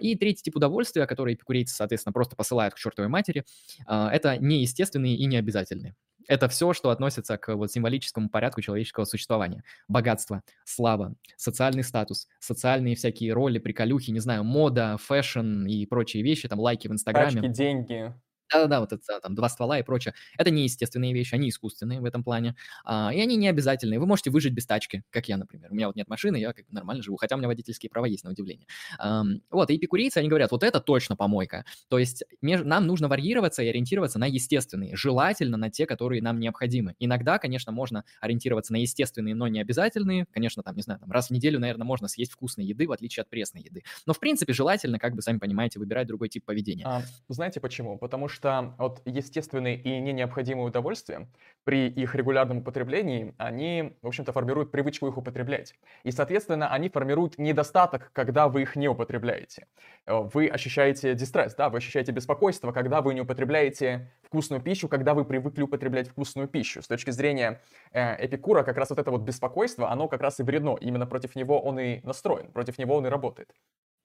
И 0.00 0.16
третий 0.16 0.42
тип 0.42 0.56
удовольствия, 0.56 1.06
который 1.06 1.34
эпикурейцы, 1.34 1.74
соответственно, 1.74 2.12
просто 2.12 2.36
посылают 2.36 2.74
к 2.74 2.78
чертовой 2.78 3.08
матери– 3.08 3.44
это 3.86 4.38
неестественные 4.38 5.16
и 5.16 5.26
необязательные. 5.26 5.94
Это 6.26 6.48
все, 6.48 6.72
что 6.72 6.88
относится 6.88 7.36
к 7.36 7.54
вот 7.54 7.70
символическому 7.70 8.30
порядку 8.30 8.62
человеческого 8.62 9.04
существования. 9.04 9.62
Богатство, 9.88 10.42
слава, 10.64 11.14
социальный 11.36 11.84
статус, 11.84 12.28
социальные 12.38 12.96
всякие 12.96 13.34
роли, 13.34 13.58
приколюхи, 13.58 14.10
не 14.10 14.20
знаю, 14.20 14.42
мода, 14.42 14.96
fashion 14.98 15.66
и 15.66 15.84
прочие 15.84 16.22
вещи, 16.22 16.48
там 16.48 16.60
лайки 16.60 16.88
в 16.88 16.92
Инстаграме. 16.92 17.42
Тачки, 17.42 17.48
деньги. 17.48 18.14
Да-да-да, 18.54 18.80
вот 18.80 18.92
это 18.92 19.20
там 19.20 19.34
два 19.34 19.48
ствола 19.48 19.78
и 19.78 19.82
прочее. 19.82 20.14
Это 20.38 20.50
не 20.50 20.64
естественные 20.64 21.12
вещи, 21.12 21.34
они 21.34 21.48
искусственные 21.48 22.00
в 22.00 22.04
этом 22.04 22.22
плане. 22.22 22.54
А, 22.84 23.12
и 23.12 23.20
они 23.20 23.36
не 23.36 23.48
обязательные. 23.48 23.98
Вы 23.98 24.06
можете 24.06 24.30
выжить 24.30 24.52
без 24.52 24.66
тачки, 24.66 25.02
как 25.10 25.28
я, 25.28 25.36
например. 25.36 25.70
У 25.72 25.74
меня 25.74 25.88
вот 25.88 25.96
нет 25.96 26.08
машины, 26.08 26.36
я 26.36 26.52
как 26.52 26.64
нормально 26.70 27.02
живу, 27.02 27.16
хотя 27.16 27.34
у 27.34 27.38
меня 27.38 27.48
водительские 27.48 27.90
права 27.90 28.06
есть, 28.06 28.24
на 28.24 28.30
удивление. 28.30 28.66
А, 28.98 29.24
вот, 29.50 29.70
и 29.70 29.76
эпикурейцы, 29.76 30.18
они 30.18 30.28
говорят, 30.28 30.50
вот 30.52 30.62
это 30.62 30.80
точно 30.80 31.16
помойка. 31.16 31.64
То 31.88 31.98
есть 31.98 32.24
меж, 32.42 32.62
нам 32.64 32.86
нужно 32.86 33.08
варьироваться 33.08 33.62
и 33.62 33.68
ориентироваться 33.68 34.18
на 34.18 34.26
естественные, 34.26 34.96
желательно 34.96 35.56
на 35.56 35.70
те, 35.70 35.86
которые 35.86 36.22
нам 36.22 36.38
необходимы. 36.38 36.94
Иногда, 36.98 37.38
конечно, 37.38 37.72
можно 37.72 38.04
ориентироваться 38.20 38.72
на 38.72 38.76
естественные, 38.76 39.34
но 39.34 39.48
не 39.48 39.60
обязательные. 39.60 40.26
Конечно, 40.32 40.62
там, 40.62 40.76
не 40.76 40.82
знаю, 40.82 41.00
там 41.00 41.10
раз 41.10 41.28
в 41.28 41.30
неделю, 41.30 41.58
наверное, 41.58 41.84
можно 41.84 42.08
съесть 42.08 42.32
вкусной 42.32 42.66
еды, 42.66 42.86
в 42.86 42.92
отличие 42.92 43.22
от 43.22 43.30
пресной 43.30 43.62
еды. 43.62 43.82
Но, 44.06 44.12
в 44.12 44.20
принципе, 44.20 44.52
желательно, 44.52 44.98
как 44.98 45.14
бы, 45.14 45.22
сами 45.22 45.38
понимаете, 45.38 45.78
выбирать 45.78 46.06
другой 46.06 46.28
тип 46.28 46.44
поведения. 46.44 46.84
А, 46.86 47.02
знаете 47.28 47.60
почему? 47.60 47.98
Потому 47.98 48.28
что 48.28 48.43
что 48.44 48.74
вот 48.76 49.00
естественные 49.06 49.76
и 49.76 49.98
не 50.00 50.12
необходимые 50.12 50.66
удовольствия, 50.66 51.26
при 51.64 51.88
их 51.88 52.14
регулярном 52.14 52.58
употреблении, 52.58 53.34
они, 53.38 53.96
в 54.02 54.06
общем-то, 54.06 54.34
формируют 54.34 54.70
привычку 54.70 55.08
их 55.08 55.16
употреблять. 55.16 55.74
И, 56.02 56.10
соответственно, 56.10 56.68
они 56.68 56.90
формируют 56.90 57.38
недостаток, 57.38 58.10
когда 58.12 58.48
вы 58.48 58.60
их 58.60 58.76
не 58.76 58.86
употребляете. 58.86 59.66
Э, 60.04 60.28
вы 60.34 60.48
ощущаете 60.48 61.14
дистресс, 61.14 61.54
да, 61.54 61.70
вы 61.70 61.78
ощущаете 61.78 62.12
беспокойство, 62.12 62.70
когда 62.72 63.00
вы 63.00 63.14
не 63.14 63.22
употребляете 63.22 64.12
вкусную 64.22 64.60
пищу, 64.60 64.88
когда 64.88 65.14
вы 65.14 65.24
привыкли 65.24 65.62
употреблять 65.62 66.08
вкусную 66.08 66.46
пищу. 66.46 66.82
С 66.82 66.86
точки 66.86 67.12
зрения 67.12 67.62
э, 67.92 68.26
Эпикура, 68.26 68.62
как 68.62 68.76
раз 68.76 68.90
вот 68.90 68.98
это 68.98 69.10
вот 69.10 69.22
беспокойство, 69.22 69.90
оно 69.90 70.06
как 70.06 70.20
раз 70.20 70.38
и 70.40 70.42
вредно. 70.42 70.76
Именно 70.78 71.06
против 71.06 71.34
него 71.34 71.62
он 71.62 71.80
и 71.80 72.00
настроен, 72.02 72.52
против 72.52 72.76
него 72.76 72.94
он 72.94 73.06
и 73.06 73.08
работает. 73.08 73.48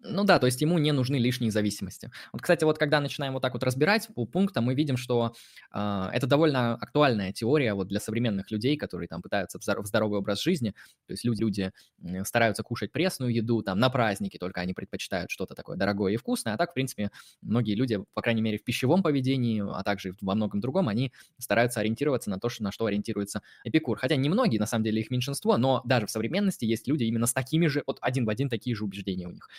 Ну 0.01 0.23
да, 0.23 0.39
то 0.39 0.45
есть 0.45 0.61
ему 0.61 0.77
не 0.77 0.93
нужны 0.93 1.17
лишние 1.17 1.51
зависимости. 1.51 2.09
Вот, 2.31 2.41
кстати, 2.41 2.63
вот 2.63 2.77
когда 2.77 3.01
начинаем 3.01 3.33
вот 3.33 3.41
так 3.41 3.51
вот 3.53 3.63
разбирать 3.63 4.07
по 4.15 4.25
пунктам, 4.25 4.63
мы 4.63 4.73
видим, 4.73 4.95
что 4.95 5.33
э, 5.73 6.09
это 6.13 6.25
довольно 6.25 6.75
актуальная 6.75 7.33
теория 7.33 7.73
вот 7.73 7.89
для 7.89 7.99
современных 7.99 8.49
людей, 8.49 8.77
которые 8.77 9.09
там 9.09 9.21
пытаются 9.21 9.59
в, 9.59 9.63
здоров- 9.63 9.83
в 9.83 9.87
здоровый 9.87 10.19
образ 10.19 10.41
жизни. 10.41 10.73
То 11.05 11.11
есть 11.13 11.25
люди, 11.25 11.43
люди 11.43 11.71
стараются 12.23 12.63
кушать 12.63 12.93
пресную 12.93 13.33
еду, 13.33 13.61
там 13.61 13.77
на 13.77 13.89
праздники 13.89 14.37
только 14.37 14.61
они 14.61 14.73
предпочитают 14.73 15.31
что-то 15.31 15.53
такое 15.53 15.75
дорогое 15.75 16.13
и 16.13 16.17
вкусное, 16.17 16.53
а 16.53 16.57
так, 16.57 16.71
в 16.71 16.73
принципе, 16.75 17.11
многие 17.41 17.75
люди, 17.75 17.99
по 18.13 18.21
крайней 18.21 18.41
мере, 18.41 18.57
в 18.57 18.63
пищевом 18.63 19.03
поведении, 19.03 19.61
а 19.69 19.83
также 19.83 20.15
во 20.21 20.33
многом 20.33 20.61
другом, 20.61 20.87
они 20.87 21.11
стараются 21.39 21.81
ориентироваться 21.81 22.29
на 22.29 22.39
то, 22.39 22.47
что, 22.47 22.63
на 22.63 22.71
что 22.71 22.85
ориентируется 22.85 23.41
Эпикур. 23.65 23.97
Хотя 23.97 24.15
не 24.15 24.29
многие, 24.29 24.59
на 24.59 24.65
самом 24.65 24.85
деле, 24.85 25.01
их 25.01 25.11
меньшинство, 25.11 25.57
но 25.57 25.81
даже 25.83 26.05
в 26.07 26.11
современности 26.11 26.63
есть 26.63 26.87
люди 26.87 27.03
именно 27.03 27.25
с 27.27 27.33
такими 27.33 27.67
же, 27.67 27.83
вот 27.85 27.97
один 27.99 28.23
в 28.25 28.29
один 28.29 28.47
такие 28.47 28.73
же 28.77 28.85
убеждения 28.85 29.27
у 29.27 29.31
них. 29.31 29.49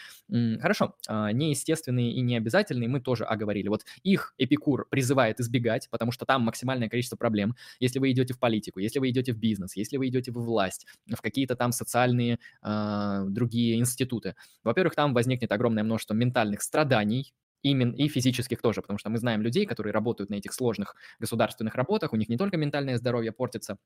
Хорошо, 0.60 0.94
а, 1.08 1.32
неестественные 1.32 2.12
и 2.12 2.20
необязательные 2.20 2.88
мы 2.88 3.00
тоже 3.00 3.24
оговорили. 3.24 3.66
Вот 3.68 3.84
их 4.04 4.32
Эпикур 4.38 4.86
призывает 4.88 5.40
избегать, 5.40 5.88
потому 5.90 6.12
что 6.12 6.24
там 6.24 6.42
максимальное 6.42 6.88
количество 6.88 7.16
проблем. 7.16 7.56
Если 7.80 7.98
вы 7.98 8.12
идете 8.12 8.32
в 8.34 8.38
политику, 8.38 8.78
если 8.78 9.00
вы 9.00 9.10
идете 9.10 9.32
в 9.32 9.38
бизнес, 9.38 9.74
если 9.74 9.96
вы 9.96 10.06
идете 10.08 10.30
в 10.30 10.34
власть, 10.34 10.86
в 11.12 11.20
какие-то 11.20 11.56
там 11.56 11.72
социальные 11.72 12.38
э, 12.62 13.24
другие 13.28 13.76
институты, 13.78 14.36
во-первых, 14.62 14.94
там 14.94 15.14
возникнет 15.14 15.50
огромное 15.50 15.82
множество 15.82 16.14
ментальных 16.14 16.62
страданий, 16.62 17.32
именно 17.62 17.94
и 17.94 18.08
физических 18.08 18.62
тоже, 18.62 18.82
потому 18.82 18.98
что 18.98 19.10
мы 19.10 19.18
знаем 19.18 19.42
людей, 19.42 19.66
которые 19.66 19.92
работают 19.92 20.30
на 20.30 20.34
этих 20.36 20.52
сложных 20.54 20.94
государственных 21.18 21.74
работах, 21.74 22.12
у 22.12 22.16
них 22.16 22.28
не 22.28 22.36
только 22.38 22.56
ментальное 22.56 22.96
здоровье 22.96 23.32
портится, 23.32 23.78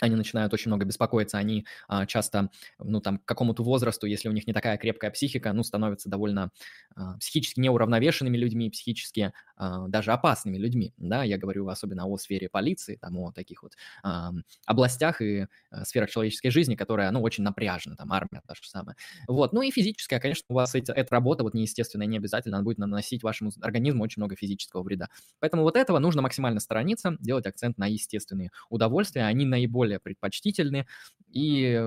они 0.00 0.16
начинают 0.16 0.52
очень 0.54 0.70
много 0.70 0.84
беспокоиться, 0.84 1.38
они 1.38 1.66
а, 1.88 2.06
часто, 2.06 2.50
ну, 2.78 3.00
там, 3.00 3.18
к 3.18 3.24
какому-то 3.24 3.62
возрасту, 3.62 4.06
если 4.06 4.28
у 4.28 4.32
них 4.32 4.46
не 4.46 4.52
такая 4.52 4.76
крепкая 4.78 5.10
психика, 5.10 5.52
ну, 5.52 5.62
становятся 5.62 6.08
довольно 6.08 6.50
а, 6.94 7.16
психически 7.18 7.60
неуравновешенными 7.60 8.36
людьми, 8.36 8.70
психически 8.70 9.32
а, 9.56 9.88
даже 9.88 10.12
опасными 10.12 10.56
людьми, 10.56 10.92
да, 10.96 11.24
я 11.24 11.38
говорю 11.38 11.68
особенно 11.68 12.06
о 12.06 12.16
сфере 12.18 12.48
полиции, 12.48 12.96
там, 12.96 13.16
о 13.18 13.32
таких 13.32 13.62
вот 13.62 13.72
а, 14.02 14.32
областях 14.66 15.20
и 15.20 15.46
а, 15.70 15.84
сферах 15.84 16.10
человеческой 16.10 16.50
жизни, 16.50 16.74
которая, 16.74 17.10
ну, 17.10 17.20
очень 17.22 17.44
напряжена, 17.44 17.96
там, 17.96 18.12
армия 18.12 18.42
та 18.46 18.54
же 18.54 18.60
самая. 18.68 18.96
Вот, 19.26 19.52
ну, 19.52 19.62
и 19.62 19.70
физическая, 19.70 20.20
конечно, 20.20 20.44
у 20.48 20.54
вас 20.54 20.74
эти, 20.74 20.90
эта 20.90 21.14
работа 21.14 21.42
вот 21.44 21.54
неестественная, 21.54 22.06
не 22.06 22.16
обязательно, 22.18 22.56
она 22.58 22.64
будет 22.64 22.78
наносить 22.78 23.22
вашему 23.22 23.50
организму 23.60 24.02
очень 24.04 24.20
много 24.20 24.36
физического 24.36 24.82
вреда. 24.82 25.08
Поэтому 25.40 25.62
вот 25.62 25.76
этого 25.76 25.98
нужно 25.98 26.22
максимально 26.22 26.60
сторониться, 26.60 27.16
делать 27.20 27.46
акцент 27.46 27.78
на 27.78 27.86
естественные 27.86 28.50
удовольствия, 28.70 29.24
они 29.24 29.44
наиболее 29.44 29.87
более 29.88 29.98
предпочтительны. 29.98 30.86
И 31.32 31.80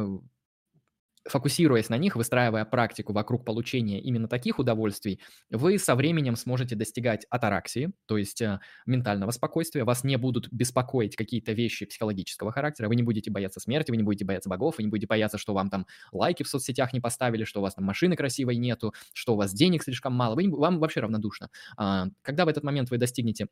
фокусируясь 1.30 1.89
на 1.89 1.99
них, 1.99 2.16
выстраивая 2.16 2.66
практику 2.66 3.14
вокруг 3.14 3.45
получения 3.45 4.02
именно 4.02 4.28
таких 4.28 4.58
удовольствий, 4.58 5.20
вы 5.52 5.78
со 5.78 5.93
временем 5.93 6.36
сможете 6.36 6.76
достигать 6.76 7.28
атараксии, 7.30 7.91
то 8.08 8.18
есть 8.18 8.41
э, 8.41 8.60
ментального 8.88 9.30
спокойствия. 9.30 9.84
Вас 9.84 10.04
не 10.04 10.18
будут 10.18 10.52
беспокоить 10.52 11.16
какие-то 11.16 11.52
вещи 11.52 11.86
психологического 11.86 12.52
характера. 12.52 12.88
Вы 12.88 12.95
не 12.95 13.04
будете 13.04 13.30
бояться 13.30 13.60
смерти, 13.60 13.91
вы 13.91 13.97
не 13.97 14.04
будете 14.04 14.26
бояться 14.26 14.49
богов, 14.49 14.80
вы 14.80 14.84
не 14.84 14.89
будете 14.89 15.06
бояться, 15.06 15.38
что 15.38 15.54
вам 15.54 15.70
там 15.70 15.86
лайки 16.12 16.41
в 16.41 16.47
соцсетях 16.47 16.91
не 16.91 16.99
поставили, 16.99 17.43
что 17.43 17.60
у 17.60 17.62
вас 17.62 17.76
там 17.76 17.86
машины 17.86 18.16
красивой 18.16 18.56
нету, 18.56 18.95
что 19.14 19.34
у 19.34 19.38
вас 19.38 19.54
денег 19.54 19.84
слишком 19.84 20.14
мало. 20.14 20.34
Вы 20.34 20.45
не, 20.45 20.49
вам 20.49 20.80
вообще 20.80 21.02
равнодушно. 21.02 21.49
А, 21.78 22.08
когда 22.24 22.45
в 22.45 22.47
этот 22.47 22.64
момент 22.64 22.89
вы 22.89 22.97
достигнете 22.97 23.45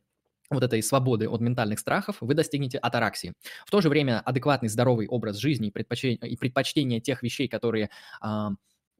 вот 0.50 0.62
этой 0.62 0.82
свободы 0.82 1.28
от 1.28 1.40
ментальных 1.40 1.78
страхов, 1.78 2.16
вы 2.20 2.34
достигнете 2.34 2.78
атараксии. 2.78 3.34
В 3.64 3.70
то 3.70 3.80
же 3.80 3.88
время 3.88 4.20
адекватный 4.20 4.68
здоровый 4.68 5.06
образ 5.06 5.36
жизни 5.36 5.68
и 5.68 5.70
предпочтение, 5.70 6.18
и 6.18 6.36
предпочтение 6.36 7.00
тех 7.00 7.22
вещей, 7.22 7.48
которые 7.48 7.90
а, 8.20 8.50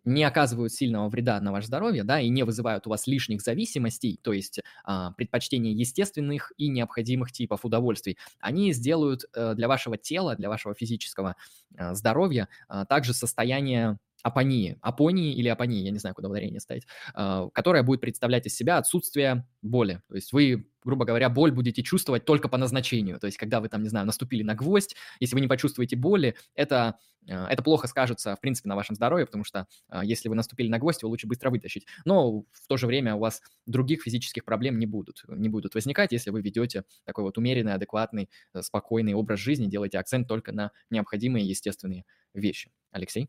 не 0.04 0.24
оказывают 0.24 0.72
сильного 0.72 1.08
вреда 1.08 1.40
на 1.40 1.52
ваше 1.52 1.66
здоровье, 1.66 2.04
да, 2.04 2.20
и 2.20 2.28
не 2.28 2.44
вызывают 2.44 2.86
у 2.86 2.90
вас 2.90 3.06
лишних 3.06 3.42
зависимостей, 3.42 4.18
то 4.22 4.32
есть 4.32 4.60
а, 4.84 5.12
предпочтение 5.12 5.72
естественных 5.72 6.52
и 6.56 6.68
необходимых 6.68 7.32
типов 7.32 7.64
удовольствий, 7.64 8.16
они 8.40 8.72
сделают 8.72 9.24
а, 9.34 9.54
для 9.54 9.68
вашего 9.68 9.98
тела, 9.98 10.36
для 10.36 10.48
вашего 10.48 10.74
физического 10.74 11.36
а, 11.76 11.94
здоровья 11.94 12.48
а, 12.68 12.86
также 12.86 13.12
состояние 13.12 13.98
апонии, 14.22 14.78
апонии 14.82 15.34
или 15.34 15.48
апонии, 15.48 15.82
я 15.82 15.90
не 15.90 15.98
знаю, 15.98 16.14
куда 16.14 16.28
ударение 16.28 16.60
ставить, 16.60 16.86
а, 17.14 17.48
которая 17.50 17.82
будет 17.82 18.00
представлять 18.00 18.46
из 18.46 18.54
себя 18.54 18.78
отсутствие 18.78 19.46
боли. 19.62 20.02
То 20.08 20.14
есть 20.14 20.32
вы, 20.32 20.66
грубо 20.84 21.04
говоря, 21.04 21.28
боль 21.28 21.52
будете 21.52 21.82
чувствовать 21.82 22.24
только 22.24 22.48
по 22.48 22.58
назначению. 22.58 23.18
То 23.18 23.26
есть 23.26 23.38
когда 23.38 23.60
вы 23.60 23.68
там, 23.68 23.82
не 23.82 23.88
знаю, 23.88 24.06
наступили 24.06 24.42
на 24.42 24.54
гвоздь, 24.54 24.96
если 25.20 25.34
вы 25.34 25.40
не 25.40 25.48
почувствуете 25.48 25.96
боли, 25.96 26.36
это, 26.54 26.98
а, 27.28 27.48
это 27.50 27.62
плохо 27.62 27.86
скажется, 27.86 28.36
в 28.36 28.40
принципе, 28.40 28.68
на 28.68 28.76
вашем 28.76 28.94
здоровье, 28.94 29.26
потому 29.26 29.44
что 29.44 29.66
а, 29.88 30.04
если 30.04 30.28
вы 30.28 30.34
наступили 30.34 30.68
на 30.68 30.78
гвоздь, 30.78 31.02
его 31.02 31.10
лучше 31.10 31.26
быстро 31.26 31.50
вытащить. 31.50 31.86
Но 32.04 32.40
в 32.52 32.66
то 32.68 32.76
же 32.76 32.86
время 32.86 33.14
у 33.14 33.20
вас 33.20 33.42
других 33.66 34.02
физических 34.02 34.44
проблем 34.44 34.78
не 34.78 34.86
будут, 34.86 35.24
не 35.28 35.48
будут 35.48 35.74
возникать, 35.74 36.12
если 36.12 36.30
вы 36.30 36.42
ведете 36.42 36.84
такой 37.04 37.24
вот 37.24 37.38
умеренный, 37.38 37.74
адекватный, 37.74 38.28
э, 38.54 38.62
спокойный 38.62 39.14
образ 39.14 39.40
жизни, 39.40 39.66
делаете 39.66 39.98
акцент 39.98 40.28
только 40.28 40.52
на 40.52 40.72
необходимые 40.90 41.46
естественные 41.46 42.04
вещи. 42.34 42.70
Алексей? 42.92 43.28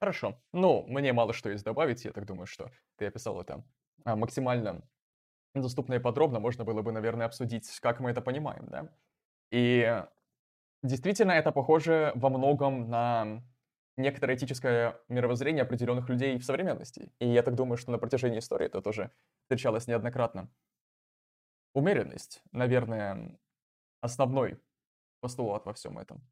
Хорошо. 0.00 0.40
Ну, 0.52 0.84
мне 0.88 1.12
мало 1.12 1.32
что 1.34 1.50
есть 1.50 1.64
добавить. 1.64 2.04
Я 2.04 2.12
так 2.12 2.24
думаю, 2.24 2.46
что 2.46 2.70
ты 2.96 3.06
описал 3.06 3.40
это 3.40 3.62
а, 4.04 4.16
максимально 4.16 4.82
доступно 5.54 5.94
и 5.94 5.98
подробно. 5.98 6.40
Можно 6.40 6.64
было 6.64 6.80
бы, 6.80 6.90
наверное, 6.90 7.26
обсудить, 7.26 7.68
как 7.80 8.00
мы 8.00 8.10
это 8.10 8.22
понимаем, 8.22 8.66
да? 8.68 8.88
И 9.50 10.02
действительно, 10.82 11.32
это 11.32 11.52
похоже 11.52 12.12
во 12.14 12.30
многом 12.30 12.88
на 12.88 13.42
некоторое 13.98 14.36
этическое 14.36 14.98
мировоззрение 15.08 15.62
определенных 15.62 16.08
людей 16.08 16.38
в 16.38 16.44
современности. 16.44 17.12
И 17.18 17.28
я 17.28 17.42
так 17.42 17.54
думаю, 17.54 17.76
что 17.76 17.90
на 17.90 17.98
протяжении 17.98 18.38
истории 18.38 18.66
это 18.66 18.80
тоже 18.80 19.10
встречалось 19.42 19.86
неоднократно. 19.86 20.48
Умеренность, 21.74 22.42
наверное, 22.52 23.38
основной 24.00 24.58
постулат 25.20 25.66
во 25.66 25.74
всем 25.74 25.98
этом. 25.98 26.26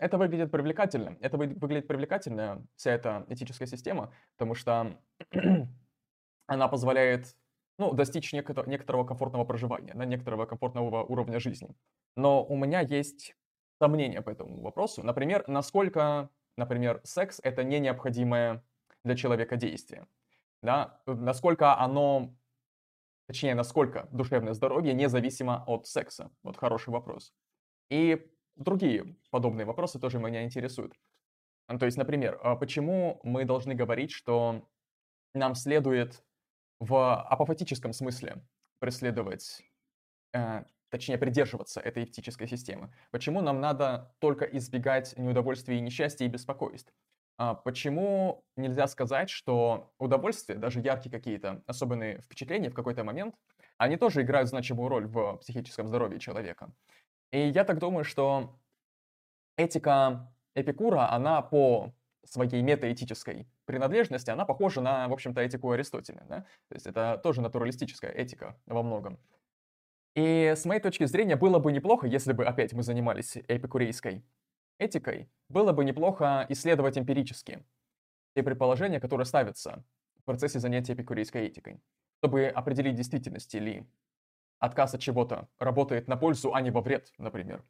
Это 0.00 0.18
выглядит 0.18 0.50
привлекательно. 0.50 1.16
Это 1.20 1.36
выглядит 1.36 1.86
привлекательно, 1.86 2.66
вся 2.76 2.92
эта 2.92 3.24
этическая 3.28 3.68
система, 3.68 4.12
потому 4.36 4.54
что 4.54 4.98
она 6.46 6.68
позволяет 6.68 7.36
ну, 7.78 7.92
достичь 7.92 8.32
некотор- 8.34 8.68
некоторого 8.68 9.04
комфортного 9.04 9.44
проживания, 9.44 9.94
на 9.94 10.04
некоторого 10.04 10.46
комфортного 10.46 11.04
уровня 11.04 11.38
жизни. 11.38 11.76
Но 12.16 12.44
у 12.44 12.56
меня 12.56 12.80
есть 12.80 13.36
сомнения 13.80 14.20
по 14.20 14.30
этому 14.30 14.60
вопросу. 14.62 15.04
Например, 15.04 15.44
насколько, 15.46 16.28
например, 16.56 17.00
секс— 17.04 17.40
это 17.44 17.62
не 17.62 17.78
необходимое 17.78 18.64
для 19.04 19.14
человека 19.14 19.56
действие. 19.56 20.08
Да? 20.60 21.00
Насколько 21.06 21.78
оно, 21.78 22.34
точнее, 23.28 23.54
насколько 23.54 24.08
душевное 24.10 24.54
здоровье 24.54 24.92
независимо 24.92 25.62
от 25.68 25.86
секса. 25.86 26.32
Вот 26.42 26.56
хороший 26.56 26.90
вопрос. 26.90 27.32
И 27.90 28.28
другие 28.58 29.16
подобные 29.30 29.64
вопросы 29.64 29.98
тоже 29.98 30.18
меня 30.18 30.44
интересуют. 30.44 30.94
То 31.78 31.86
есть, 31.86 31.98
например, 31.98 32.38
а 32.42 32.56
почему 32.56 33.20
мы 33.22 33.44
должны 33.44 33.74
говорить, 33.74 34.10
что 34.10 34.66
нам 35.34 35.54
следует 35.54 36.24
в 36.80 37.22
апофатическом 37.22 37.92
смысле 37.92 38.44
преследовать, 38.80 39.62
э, 40.34 40.64
точнее 40.90 41.18
придерживаться 41.18 41.80
этой 41.80 42.04
этической 42.04 42.48
системы? 42.48 42.92
Почему 43.10 43.42
нам 43.42 43.60
надо 43.60 44.14
только 44.20 44.46
избегать 44.46 45.16
неудовольствий, 45.18 45.80
несчастья 45.80 46.24
и 46.24 46.28
беспокойств? 46.28 46.92
А 47.36 47.54
почему 47.54 48.44
нельзя 48.56 48.86
сказать, 48.88 49.30
что 49.30 49.92
удовольствия, 49.98 50.56
даже 50.56 50.80
яркие 50.80 51.12
какие-то 51.12 51.62
особенные 51.66 52.20
впечатления 52.20 52.70
в 52.70 52.74
какой-то 52.74 53.04
момент, 53.04 53.36
они 53.76 53.96
тоже 53.96 54.22
играют 54.22 54.48
значимую 54.48 54.88
роль 54.88 55.06
в 55.06 55.36
психическом 55.36 55.86
здоровье 55.86 56.18
человека? 56.18 56.72
И 57.30 57.48
я 57.48 57.64
так 57.64 57.78
думаю, 57.78 58.04
что 58.04 58.58
этика 59.56 60.32
Эпикура, 60.54 61.10
она 61.12 61.42
по 61.42 61.92
своей 62.24 62.62
метаэтической 62.62 63.46
принадлежности, 63.64 64.30
она 64.30 64.44
похожа 64.44 64.80
на, 64.80 65.08
в 65.08 65.12
общем-то, 65.12 65.40
этику 65.40 65.70
Аристотеля. 65.70 66.24
Да? 66.28 66.40
То 66.68 66.74
есть 66.74 66.86
это 66.86 67.20
тоже 67.22 67.40
натуралистическая 67.40 68.10
этика 68.10 68.58
во 68.66 68.82
многом. 68.82 69.18
И 70.14 70.54
с 70.56 70.64
моей 70.64 70.80
точки 70.80 71.04
зрения 71.04 71.36
было 71.36 71.58
бы 71.58 71.70
неплохо, 71.70 72.06
если 72.06 72.32
бы 72.32 72.44
опять 72.44 72.72
мы 72.72 72.82
занимались 72.82 73.36
эпикурейской 73.36 74.24
этикой, 74.78 75.30
было 75.48 75.72
бы 75.72 75.84
неплохо 75.84 76.46
исследовать 76.48 76.98
эмпирически 76.98 77.64
те 78.34 78.42
предположения, 78.42 79.00
которые 79.00 79.26
ставятся 79.26 79.84
в 80.16 80.24
процессе 80.24 80.58
занятия 80.58 80.94
эпикурейской 80.94 81.46
этикой, 81.46 81.80
чтобы 82.18 82.46
определить 82.46 82.96
действительности 82.96 83.58
ли 83.58 83.86
отказ 84.58 84.94
от 84.94 85.00
чего-то 85.00 85.48
работает 85.58 86.08
на 86.08 86.16
пользу, 86.16 86.54
а 86.54 86.60
не 86.60 86.70
во 86.70 86.80
вред, 86.80 87.12
например. 87.18 87.64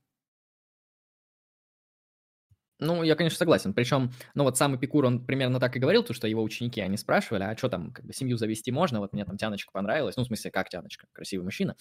Ну, 2.81 3.03
я, 3.03 3.17
конечно, 3.17 3.39
согласен. 3.39 3.75
Причем, 3.75 4.13
ну 4.35 4.45
вот 4.45 4.57
сам 4.57 4.77
Эпикур, 4.77 5.05
он 5.05 5.27
примерно 5.27 5.59
так 5.59 5.75
и 5.77 5.81
говорил, 5.81 6.05
то, 6.05 6.15
что 6.15 6.29
его 6.29 6.43
ученики, 6.43 6.81
они 6.81 6.97
спрашивали, 6.97 7.43
а 7.43 7.57
что 7.57 7.69
там, 7.69 7.91
как 7.93 8.05
бы 8.05 8.13
семью 8.13 8.37
завести 8.37 8.71
можно? 8.71 9.01
Вот 9.01 9.13
мне 9.13 9.25
там 9.25 9.37
Тяночка 9.37 9.73
понравилась. 9.73 10.17
Ну, 10.17 10.23
в 10.23 10.27
смысле, 10.27 10.53
как 10.53 10.69
Тяночка? 10.69 11.09
Красивый 11.13 11.45
мужчина. 11.45 11.75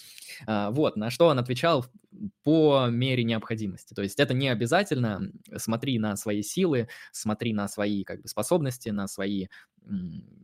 А, 0.48 0.72
вот, 0.72 0.96
на 0.96 1.12
что 1.12 1.28
он 1.28 1.38
отвечал 1.38 1.86
по 2.44 2.88
мере 2.90 3.24
необходимости. 3.24 3.94
То 3.94 4.02
есть 4.02 4.20
это 4.20 4.34
не 4.34 4.50
обязательно. 4.50 5.22
Смотри 5.58 6.00
на 6.00 6.16
свои 6.16 6.42
силы, 6.42 6.88
смотри 7.12 7.54
на 7.54 7.68
свои 7.68 8.04
как 8.04 8.24
бы 8.24 8.28
способности, 8.28 8.90
на 8.90 9.08
свои 9.08 9.48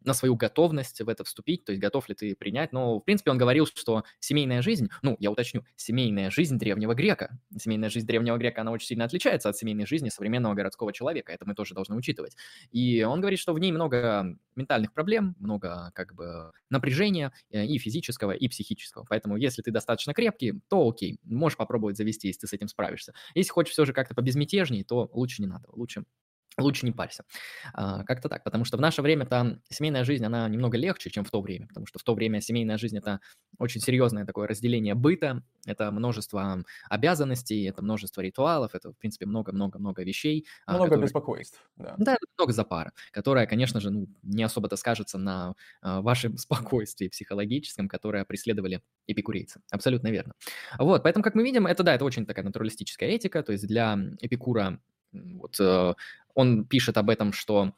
на 0.05 0.13
свою 0.13 0.35
готовность 0.35 1.01
в 1.01 1.09
это 1.09 1.23
вступить, 1.23 1.65
то 1.65 1.71
есть 1.71 1.81
готов 1.81 2.09
ли 2.09 2.15
ты 2.15 2.35
принять. 2.35 2.73
Но, 2.73 2.99
в 2.99 3.01
принципе, 3.01 3.31
он 3.31 3.37
говорил, 3.37 3.65
что 3.65 4.03
семейная 4.19 4.61
жизнь, 4.61 4.89
ну, 5.01 5.15
я 5.19 5.31
уточню, 5.31 5.65
семейная 5.75 6.29
жизнь 6.29 6.57
древнего 6.57 6.93
грека, 6.93 7.39
семейная 7.57 7.89
жизнь 7.89 8.05
древнего 8.05 8.37
грека, 8.37 8.61
она 8.61 8.71
очень 8.71 8.87
сильно 8.87 9.05
отличается 9.05 9.49
от 9.49 9.57
семейной 9.57 9.85
жизни 9.85 10.09
современного 10.09 10.53
городского 10.53 10.91
человека, 10.93 11.31
это 11.31 11.45
мы 11.45 11.55
тоже 11.55 11.73
должны 11.73 11.95
учитывать. 11.95 12.35
И 12.71 13.03
он 13.03 13.21
говорит, 13.21 13.39
что 13.39 13.53
в 13.53 13.59
ней 13.59 13.71
много 13.71 14.37
ментальных 14.55 14.93
проблем, 14.93 15.35
много 15.39 15.91
как 15.93 16.13
бы 16.13 16.51
напряжения 16.69 17.31
э, 17.49 17.65
и 17.65 17.77
физического, 17.77 18.31
и 18.31 18.47
психического. 18.47 19.05
Поэтому, 19.09 19.37
если 19.37 19.61
ты 19.61 19.71
достаточно 19.71 20.13
крепкий, 20.13 20.61
то 20.69 20.87
окей, 20.87 21.19
можешь 21.23 21.57
попробовать 21.57 21.97
завести, 21.97 22.27
если 22.27 22.41
ты 22.41 22.47
с 22.47 22.53
этим 22.53 22.67
справишься. 22.67 23.13
Если 23.35 23.51
хочешь 23.51 23.73
все 23.73 23.85
же 23.85 23.93
как-то 23.93 24.15
побезмятежнее, 24.15 24.83
то 24.83 25.09
лучше 25.13 25.41
не 25.41 25.47
надо, 25.47 25.69
лучше 25.71 26.03
Лучше 26.57 26.85
не 26.85 26.91
парься. 26.91 27.23
А, 27.73 28.03
как-то 28.03 28.29
так, 28.29 28.43
потому 28.43 28.65
что 28.65 28.77
в 28.77 28.81
наше 28.81 29.01
время 29.01 29.25
там 29.25 29.61
семейная 29.69 30.03
жизнь, 30.03 30.25
она 30.25 30.47
немного 30.47 30.77
легче, 30.77 31.09
чем 31.09 31.23
в 31.23 31.31
то 31.31 31.41
время, 31.41 31.67
потому 31.67 31.87
что 31.87 31.99
в 31.99 32.03
то 32.03 32.13
время 32.13 32.41
семейная 32.41 32.77
жизнь– 32.77 32.97
это 32.99 33.19
очень 33.59 33.81
серьезное 33.81 34.25
такое 34.25 34.47
разделение 34.47 34.93
быта, 34.93 35.43
это 35.65 35.91
множество 35.91 36.63
обязанностей, 36.89 37.63
это 37.65 37.81
множество 37.81 38.21
ритуалов, 38.21 38.75
это, 38.75 38.91
в 38.91 38.97
принципе, 38.97 39.25
много-много-много 39.25 40.03
вещей. 40.03 40.45
А, 40.65 40.73
много 40.73 40.89
которые... 40.89 41.05
беспокойств, 41.07 41.63
да. 41.77 41.95
Да, 41.97 42.17
много 42.37 42.53
запара, 42.53 42.93
которая, 43.11 43.47
конечно 43.47 43.79
же, 43.79 43.89
ну, 43.89 44.07
не 44.21 44.43
особо-то 44.43 44.75
скажется 44.75 45.17
на 45.17 45.55
а, 45.81 46.01
вашем 46.01 46.37
спокойствии 46.37 47.07
психологическом, 47.07 47.87
которое 47.87 48.25
преследовали 48.25 48.81
эпикурейцы. 49.07 49.61
Абсолютно 49.71 50.09
верно. 50.09 50.33
Вот, 50.77 51.03
поэтому, 51.03 51.23
как 51.23 51.35
мы 51.35 51.43
видим, 51.43 51.65
это, 51.65 51.83
да, 51.83 51.95
это 51.95 52.05
очень 52.05 52.25
такая 52.25 52.45
натуралистическая 52.45 53.09
этика, 53.09 53.41
то 53.43 53.51
есть 53.51 53.65
для 53.67 53.97
эпикура 54.21 54.79
вот 55.13 55.59
э, 55.59 55.93
он 56.33 56.65
пишет 56.65 56.97
об 56.97 57.09
этом, 57.09 57.33
что 57.33 57.73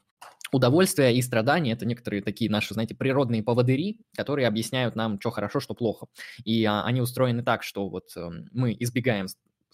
удовольствие 0.52 1.14
и 1.16 1.22
страдания– 1.22 1.72
это 1.74 1.86
некоторые 1.86 2.22
такие 2.22 2.50
наши, 2.50 2.74
знаете, 2.74 2.94
природные 2.94 3.42
поводыри, 3.42 4.00
которые 4.16 4.48
объясняют 4.48 4.96
нам, 4.96 5.20
что 5.20 5.30
хорошо, 5.30 5.60
что 5.60 5.74
плохо. 5.74 6.06
И 6.44 6.64
а, 6.64 6.82
они 6.84 7.00
устроены 7.00 7.42
так, 7.42 7.62
что 7.62 7.88
вот 7.88 8.16
э, 8.16 8.30
мы 8.52 8.76
избегаем 8.78 9.26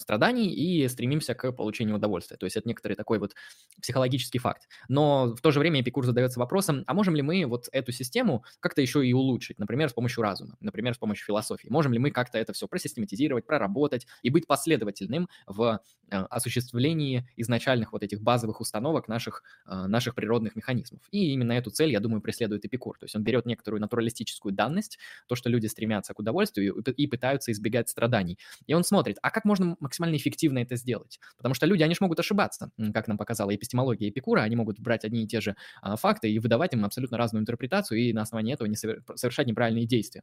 страданий 0.03 0.49
и 0.49 0.87
стремимся 0.89 1.35
к 1.35 1.53
получению 1.53 1.97
удовольствия. 1.97 2.37
То 2.37 2.45
есть 2.45 2.57
это 2.57 2.69
некоторый 2.69 2.95
такой 2.95 3.19
вот 3.19 3.35
психологический 3.81 4.39
факт. 4.39 4.69
Но 4.89 5.35
в 5.35 5.41
то 5.41 5.51
же 5.51 5.61
время 5.61 5.81
Эпикур 5.81 6.05
задается 6.05 6.39
вопросом, 6.39 6.85
а 6.87 6.95
можем 6.95 7.15
ли 7.15 7.23
мы 7.23 7.47
вот 7.47 7.69
эту 7.73 7.93
систему 7.93 8.45
как-то 8.61 8.81
еще 8.81 9.07
и 9.07 9.13
улучшить, 9.13 9.59
например, 9.59 9.89
с 9.89 9.93
помощью 9.93 10.23
разума, 10.23 10.57
например, 10.61 10.95
с 10.95 10.99
помощью 10.99 11.25
философии? 11.25 11.69
Можем 11.71 11.93
ли 11.93 11.99
мы 11.99 12.11
как-то 12.11 12.39
это 12.39 12.53
все 12.53 12.69
просистематизировать, 12.69 13.47
проработать 13.47 14.07
и 14.23 14.31
быть 14.31 14.47
последовательным 14.47 15.29
в 15.47 15.81
э, 16.11 16.17
осуществлении 16.17 17.29
изначальных 17.37 17.93
вот 17.93 18.03
этих 18.03 18.21
базовых 18.21 18.61
установок 18.61 19.09
наших, 19.09 19.43
э, 19.67 19.87
наших 19.87 20.15
природных 20.15 20.57
механизмов. 20.57 21.01
И 21.11 21.33
именно 21.33 21.53
эту 21.53 21.71
цель, 21.71 21.91
я 21.91 22.01
думаю, 22.01 22.21
преследует 22.21 22.65
Эпикур. 22.65 22.99
То 22.99 23.05
есть 23.05 23.17
он 23.17 23.23
берет 23.23 23.47
некоторую 23.47 23.81
натуралистическую 23.81 24.53
данность, 24.53 24.99
то, 25.27 25.35
что 25.35 25.49
люди 25.49 25.67
стремятся 25.67 26.15
к 26.15 26.19
удовольствию 26.19 26.75
и 26.75 27.07
пытаются 27.07 27.53
избегать 27.53 27.89
страданий. 27.89 28.39
И 28.67 28.75
он 28.75 28.85
смотрит, 28.85 29.19
а 29.23 29.31
как 29.31 29.45
можно 29.45 29.77
максимально 29.93 30.17
эффективно 30.17 30.59
это 30.59 30.77
сделать? 30.77 31.21
Потому 31.37 31.55
что 31.55 31.67
люди, 31.67 31.83
они 31.83 31.95
же 31.95 31.99
могут 32.01 32.19
ошибаться, 32.19 32.71
как 32.95 33.09
нам 33.09 33.19
показала 33.19 33.55
эпистемология 33.55 34.09
Эпикура, 34.09 34.41
они 34.41 34.57
могут 34.57 34.81
брать 34.81 35.05
одни 35.05 35.25
и 35.25 35.27
те 35.27 35.41
же 35.41 35.57
а, 35.83 35.97
факты 35.97 36.31
и 36.31 36.39
выдавать 36.39 36.73
им 36.73 36.85
абсолютно 36.85 37.19
разную 37.19 37.43
интерпретацию 37.43 38.01
и 38.01 38.13
на 38.13 38.23
основании 38.23 38.55
этого 38.55 38.67
не 38.67 38.77
совершать 38.77 39.47
неправильные 39.47 39.87
действия. 39.87 40.23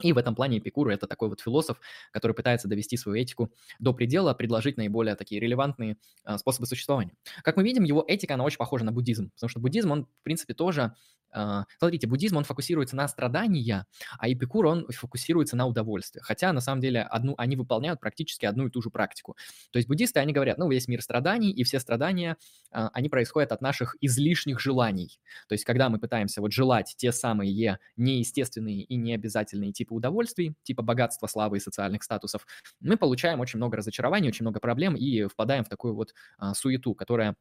И 0.00 0.12
в 0.12 0.18
этом 0.18 0.34
плане 0.34 0.58
Эпикур– 0.58 0.88
это 0.90 1.06
такой 1.06 1.28
вот 1.28 1.40
философ, 1.40 1.80
который 2.10 2.32
пытается 2.32 2.66
довести 2.66 2.96
свою 2.96 3.20
этику 3.20 3.52
до 3.78 3.92
предела, 3.92 4.34
предложить 4.34 4.76
наиболее 4.76 5.14
такие 5.14 5.40
релевантные 5.40 5.96
а, 6.24 6.38
способы 6.38 6.66
существования. 6.66 7.12
Как 7.42 7.56
мы 7.56 7.62
видим, 7.62 7.84
его 7.84 8.04
этика, 8.06 8.34
она 8.34 8.44
очень 8.44 8.58
похожа 8.58 8.84
на 8.84 8.92
буддизм, 8.92 9.30
потому 9.30 9.48
что 9.48 9.60
буддизм, 9.60 9.92
он, 9.92 10.06
в 10.06 10.22
принципе, 10.22 10.54
тоже 10.54 10.94
смотрите, 11.78 12.06
буддизм, 12.06 12.36
он 12.36 12.44
фокусируется 12.44 12.96
на 12.96 13.08
страдания, 13.08 13.86
а 14.18 14.30
Эпикур, 14.30 14.66
он 14.66 14.86
фокусируется 14.88 15.56
на 15.56 15.66
удовольствие. 15.66 16.22
Хотя, 16.22 16.52
на 16.52 16.60
самом 16.60 16.80
деле, 16.80 17.02
одну, 17.02 17.34
они 17.38 17.56
выполняют 17.56 18.00
практически 18.00 18.46
одну 18.46 18.66
и 18.66 18.70
ту 18.70 18.82
же 18.82 18.90
практику. 18.90 19.36
То 19.70 19.78
есть 19.78 19.88
буддисты, 19.88 20.20
они 20.20 20.32
говорят, 20.32 20.58
ну, 20.58 20.68
весь 20.70 20.88
мир 20.88 21.02
страданий, 21.02 21.50
и 21.50 21.64
все 21.64 21.80
страдания, 21.80 22.36
а, 22.70 22.90
они 22.92 23.08
происходят 23.08 23.52
от 23.52 23.60
наших 23.60 23.96
излишних 24.00 24.60
желаний. 24.60 25.18
То 25.48 25.54
есть 25.54 25.64
когда 25.64 25.88
мы 25.88 25.98
пытаемся 25.98 26.40
вот 26.40 26.52
желать 26.52 26.94
те 26.96 27.12
самые 27.12 27.78
неестественные 27.96 28.82
и 28.82 28.96
необязательные 28.96 29.72
типы 29.72 29.94
удовольствий, 29.94 30.54
типа 30.62 30.82
богатства, 30.82 31.26
славы 31.26 31.58
и 31.58 31.60
социальных 31.60 32.02
статусов, 32.02 32.46
мы 32.80 32.96
получаем 32.96 33.40
очень 33.40 33.58
много 33.58 33.76
разочарований, 33.76 34.28
очень 34.28 34.44
много 34.44 34.60
проблем 34.60 34.96
и 34.96 35.24
впадаем 35.26 35.64
в 35.64 35.68
такую 35.68 35.94
вот 35.94 36.14
а, 36.38 36.54
суету, 36.54 36.94
которая 36.94 37.36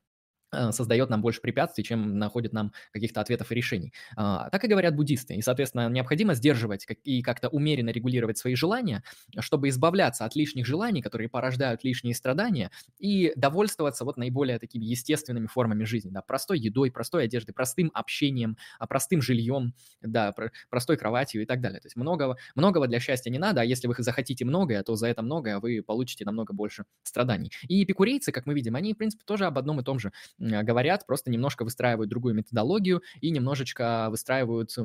создает 0.72 1.10
нам 1.10 1.22
больше 1.22 1.42
препятствий, 1.42 1.84
чем 1.84 2.18
находит 2.18 2.54
нам 2.54 2.74
каких-то 2.92 3.22
ответов 3.22 3.52
и 3.52 3.56
решений. 3.56 3.94
А, 4.16 4.50
так 4.50 4.64
и 4.64 4.68
говорят 4.68 4.96
буддисты. 4.96 5.36
И, 5.36 5.42
соответственно, 5.42 5.90
необходимо 5.90 6.34
сдерживать 6.34 6.86
и 7.04 7.22
как-то 7.22 7.50
умеренно 7.50 7.90
регулировать 7.90 8.38
свои 8.38 8.56
желания, 8.56 9.04
чтобы 9.40 9.70
избавляться 9.70 10.26
от 10.26 10.36
лишних 10.36 10.66
желаний, 10.66 11.02
которые 11.02 11.30
порождают 11.30 11.84
лишние 11.84 12.16
страдания, 12.16 12.72
и 13.00 13.34
довольствоваться 13.36 14.06
вот 14.06 14.18
наиболее 14.18 14.60
такими 14.60 14.86
естественными 14.86 15.48
формами 15.48 15.84
жизни. 15.84 16.10
Да, 16.12 16.22
простой 16.22 16.60
едой, 16.60 16.92
простой 16.92 17.26
одеждой, 17.26 17.54
простым 17.54 17.92
общением, 17.94 18.58
а, 18.80 18.88
простым 18.88 19.22
жильем, 19.22 19.74
да, 20.02 20.34
простой 20.70 20.98
кроватью 20.98 21.42
и 21.42 21.46
так 21.46 21.62
далее. 21.62 21.80
То 21.80 21.88
есть 21.88 21.96
многого, 21.96 22.38
многого 22.56 22.88
для 22.88 23.00
счастья 23.00 23.30
не 23.30 23.40
надо, 23.40 23.62
а 23.62 23.64
если 23.66 23.88
вы 23.88 23.96
захотите 23.98 24.46
многое, 24.46 24.84
то 24.84 24.96
за 24.96 25.08
это 25.08 25.22
многое 25.22 25.60
вы 25.60 25.82
получите 25.82 26.26
намного 26.26 26.54
больше 26.54 26.86
страданий. 27.04 27.52
И 27.68 27.84
эпикурейцы, 27.84 28.32
как 28.32 28.46
мы 28.46 28.54
видим, 28.54 28.76
они, 28.76 28.94
в 28.94 28.98
принципе, 28.98 29.24
тоже 29.26 29.46
об 29.46 29.58
одном 29.58 29.80
и 29.80 29.84
том 29.84 30.00
же 30.00 30.12
говорят, 30.42 31.06
просто 31.06 31.30
немножко 31.30 31.64
выстраивают 31.64 32.10
другую 32.10 32.34
методологию 32.34 33.02
и 33.22 33.30
немножечко 33.32 34.08
выстраивают 34.10 34.76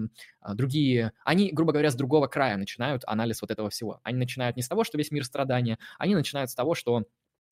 а, 0.41 0.55
другие... 0.55 1.13
Они, 1.25 1.51
грубо 1.53 1.73
говоря, 1.73 1.91
с 1.91 1.95
другого 1.95 2.27
края 2.27 2.57
начинают 2.57 3.03
анализ 3.07 3.41
вот 3.43 3.51
этого 3.51 3.71
всего. 3.71 4.01
Они 4.03 4.19
начинают 4.19 4.57
не 4.57 4.63
с 4.63 4.69
того, 4.69 4.85
что 4.85 4.99
весь 4.99 5.11
мир 5.11 5.25
страдания, 5.25 5.79
они 5.99 6.15
начинают 6.15 6.51
с 6.51 6.55
того, 6.55 6.75
что 6.75 7.05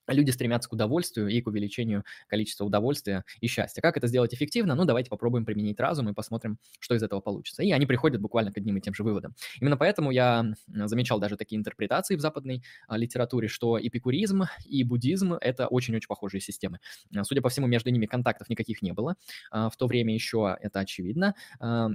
люди 0.07 0.31
стремятся 0.31 0.69
к 0.69 0.73
удовольствию 0.73 1.27
и 1.27 1.41
к 1.41 1.47
увеличению 1.47 2.03
количества 2.27 2.65
удовольствия 2.65 3.23
и 3.41 3.47
счастья. 3.47 3.81
Как 3.81 3.97
это 3.97 4.07
сделать 4.07 4.33
эффективно? 4.33 4.75
Ну, 4.75 4.85
давайте 4.85 5.09
попробуем 5.09 5.45
применить 5.45 5.79
разум 5.79 6.09
и 6.09 6.13
посмотрим, 6.13 6.57
что 6.79 6.95
из 6.95 7.03
этого 7.03 7.19
получится. 7.21 7.63
И 7.63 7.71
они 7.71 7.85
приходят 7.85 8.21
буквально 8.21 8.51
к 8.51 8.57
одним 8.57 8.77
и 8.77 8.81
тем 8.81 8.93
же 8.93 9.03
выводам. 9.03 9.35
Именно 9.59 9.77
поэтому 9.77 10.11
я 10.11 10.45
замечал 10.67 11.19
даже 11.19 11.37
такие 11.37 11.57
интерпретации 11.57 12.15
в 12.15 12.21
западной 12.21 12.63
а, 12.87 12.97
литературе, 12.97 13.47
что 13.47 13.79
эпикуризм 13.79 14.43
и 14.65 14.83
буддизм— 14.83 15.33
это 15.41 15.67
очень-очень 15.67 16.07
похожие 16.07 16.41
системы. 16.41 16.79
А, 17.15 17.23
судя 17.23 17.41
по 17.41 17.49
всему, 17.49 17.67
между 17.67 17.89
ними 17.89 18.05
контактов 18.05 18.49
никаких 18.49 18.81
не 18.81 18.93
было. 18.93 19.15
А, 19.51 19.69
в 19.69 19.77
то 19.77 19.87
время 19.87 20.13
еще 20.13 20.57
это 20.61 20.79
очевидно. 20.79 21.35
А, 21.59 21.89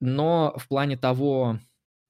но 0.00 0.54
в 0.56 0.66
плане 0.66 0.96
того, 0.96 1.58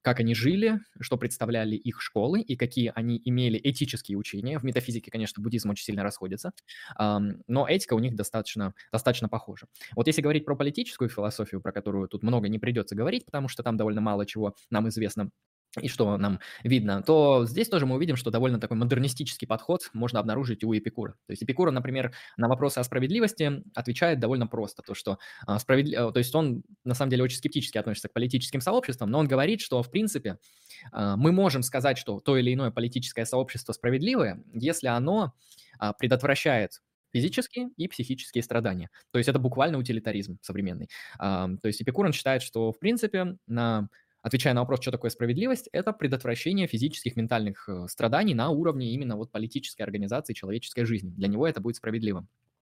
как 0.02 0.20
они 0.20 0.34
жили, 0.34 0.80
что 1.00 1.16
представляли 1.16 1.76
их 1.76 2.00
школы 2.00 2.40
и 2.40 2.56
какие 2.56 2.92
они 2.94 3.20
имели 3.24 3.60
этические 3.62 4.18
учения. 4.18 4.58
В 4.58 4.64
метафизике, 4.64 5.10
конечно, 5.10 5.42
буддизм 5.42 5.70
очень 5.70 5.84
сильно 5.84 6.02
расходится, 6.02 6.52
но 6.98 7.68
этика 7.68 7.94
у 7.94 7.98
них 7.98 8.14
достаточно, 8.14 8.74
достаточно 8.92 9.28
похожа. 9.28 9.66
Вот 9.94 10.06
если 10.06 10.22
говорить 10.22 10.44
про 10.44 10.56
политическую 10.56 11.08
философию, 11.08 11.60
про 11.60 11.72
которую 11.72 12.08
тут 12.08 12.22
много 12.22 12.48
не 12.48 12.58
придется 12.58 12.94
говорить, 12.94 13.24
потому 13.26 13.48
что 13.48 13.62
там 13.62 13.76
довольно 13.76 14.00
мало 14.00 14.26
чего 14.26 14.54
нам 14.70 14.88
известно, 14.88 15.30
и 15.78 15.88
что 15.88 16.16
нам 16.16 16.40
видно, 16.64 17.02
то 17.02 17.46
здесь 17.46 17.68
тоже 17.68 17.86
мы 17.86 17.94
увидим, 17.94 18.16
что 18.16 18.30
довольно 18.30 18.58
такой 18.58 18.76
модернистический 18.76 19.46
подход 19.46 19.88
можно 19.92 20.18
обнаружить 20.18 20.64
у 20.64 20.76
Эпикура. 20.76 21.12
То 21.26 21.32
есть 21.32 21.42
Эпикура, 21.44 21.70
например, 21.70 22.12
на 22.36 22.48
вопросы 22.48 22.78
о 22.78 22.84
справедливости 22.84 23.62
отвечает 23.74 24.18
довольно 24.18 24.46
просто, 24.46 24.82
то 24.82 24.94
что 24.94 25.18
а, 25.46 25.58
справедли... 25.58 25.96
Э, 25.96 26.12
то 26.12 26.18
есть 26.18 26.34
он 26.34 26.64
на 26.84 26.94
самом 26.94 27.10
деле 27.10 27.22
очень 27.22 27.38
скептически 27.38 27.78
относится 27.78 28.08
к 28.08 28.12
политическим 28.12 28.60
сообществам, 28.60 29.10
но 29.10 29.18
он 29.20 29.28
говорит, 29.28 29.60
что 29.60 29.82
в 29.82 29.90
принципе 29.90 30.38
а, 30.92 31.16
мы 31.16 31.30
можем 31.30 31.62
сказать, 31.62 31.98
что 31.98 32.18
то 32.20 32.36
или 32.36 32.52
иное 32.52 32.72
политическое 32.72 33.24
сообщество 33.24 33.72
справедливое, 33.72 34.42
если 34.52 34.88
оно 34.88 35.34
а, 35.78 35.92
предотвращает 35.92 36.80
физические 37.12 37.70
и 37.76 37.88
психические 37.88 38.42
страдания. 38.42 38.88
То 39.12 39.18
есть 39.18 39.28
это 39.28 39.40
буквально 39.40 39.78
утилитаризм 39.78 40.38
современный. 40.42 40.88
То 41.18 41.58
есть 41.64 41.82
Эпикур 41.82 42.06
он 42.06 42.12
считает, 42.12 42.40
что 42.40 42.70
в 42.70 42.78
принципе 42.78 43.36
на 43.48 43.88
отвечая 44.22 44.54
на 44.54 44.60
вопрос, 44.60 44.80
что 44.80 44.90
такое 44.90 45.10
справедливость, 45.10 45.68
это 45.72 45.92
предотвращение 45.92 46.66
физических, 46.66 47.16
ментальных 47.16 47.68
э, 47.68 47.86
страданий 47.88 48.34
на 48.34 48.50
уровне 48.50 48.92
именно 48.92 49.16
вот 49.16 49.30
политической 49.30 49.82
организации 49.82 50.34
человеческой 50.34 50.84
жизни. 50.84 51.10
Для 51.10 51.28
него 51.28 51.46
это 51.46 51.60
будет 51.60 51.76
справедливым. 51.76 52.28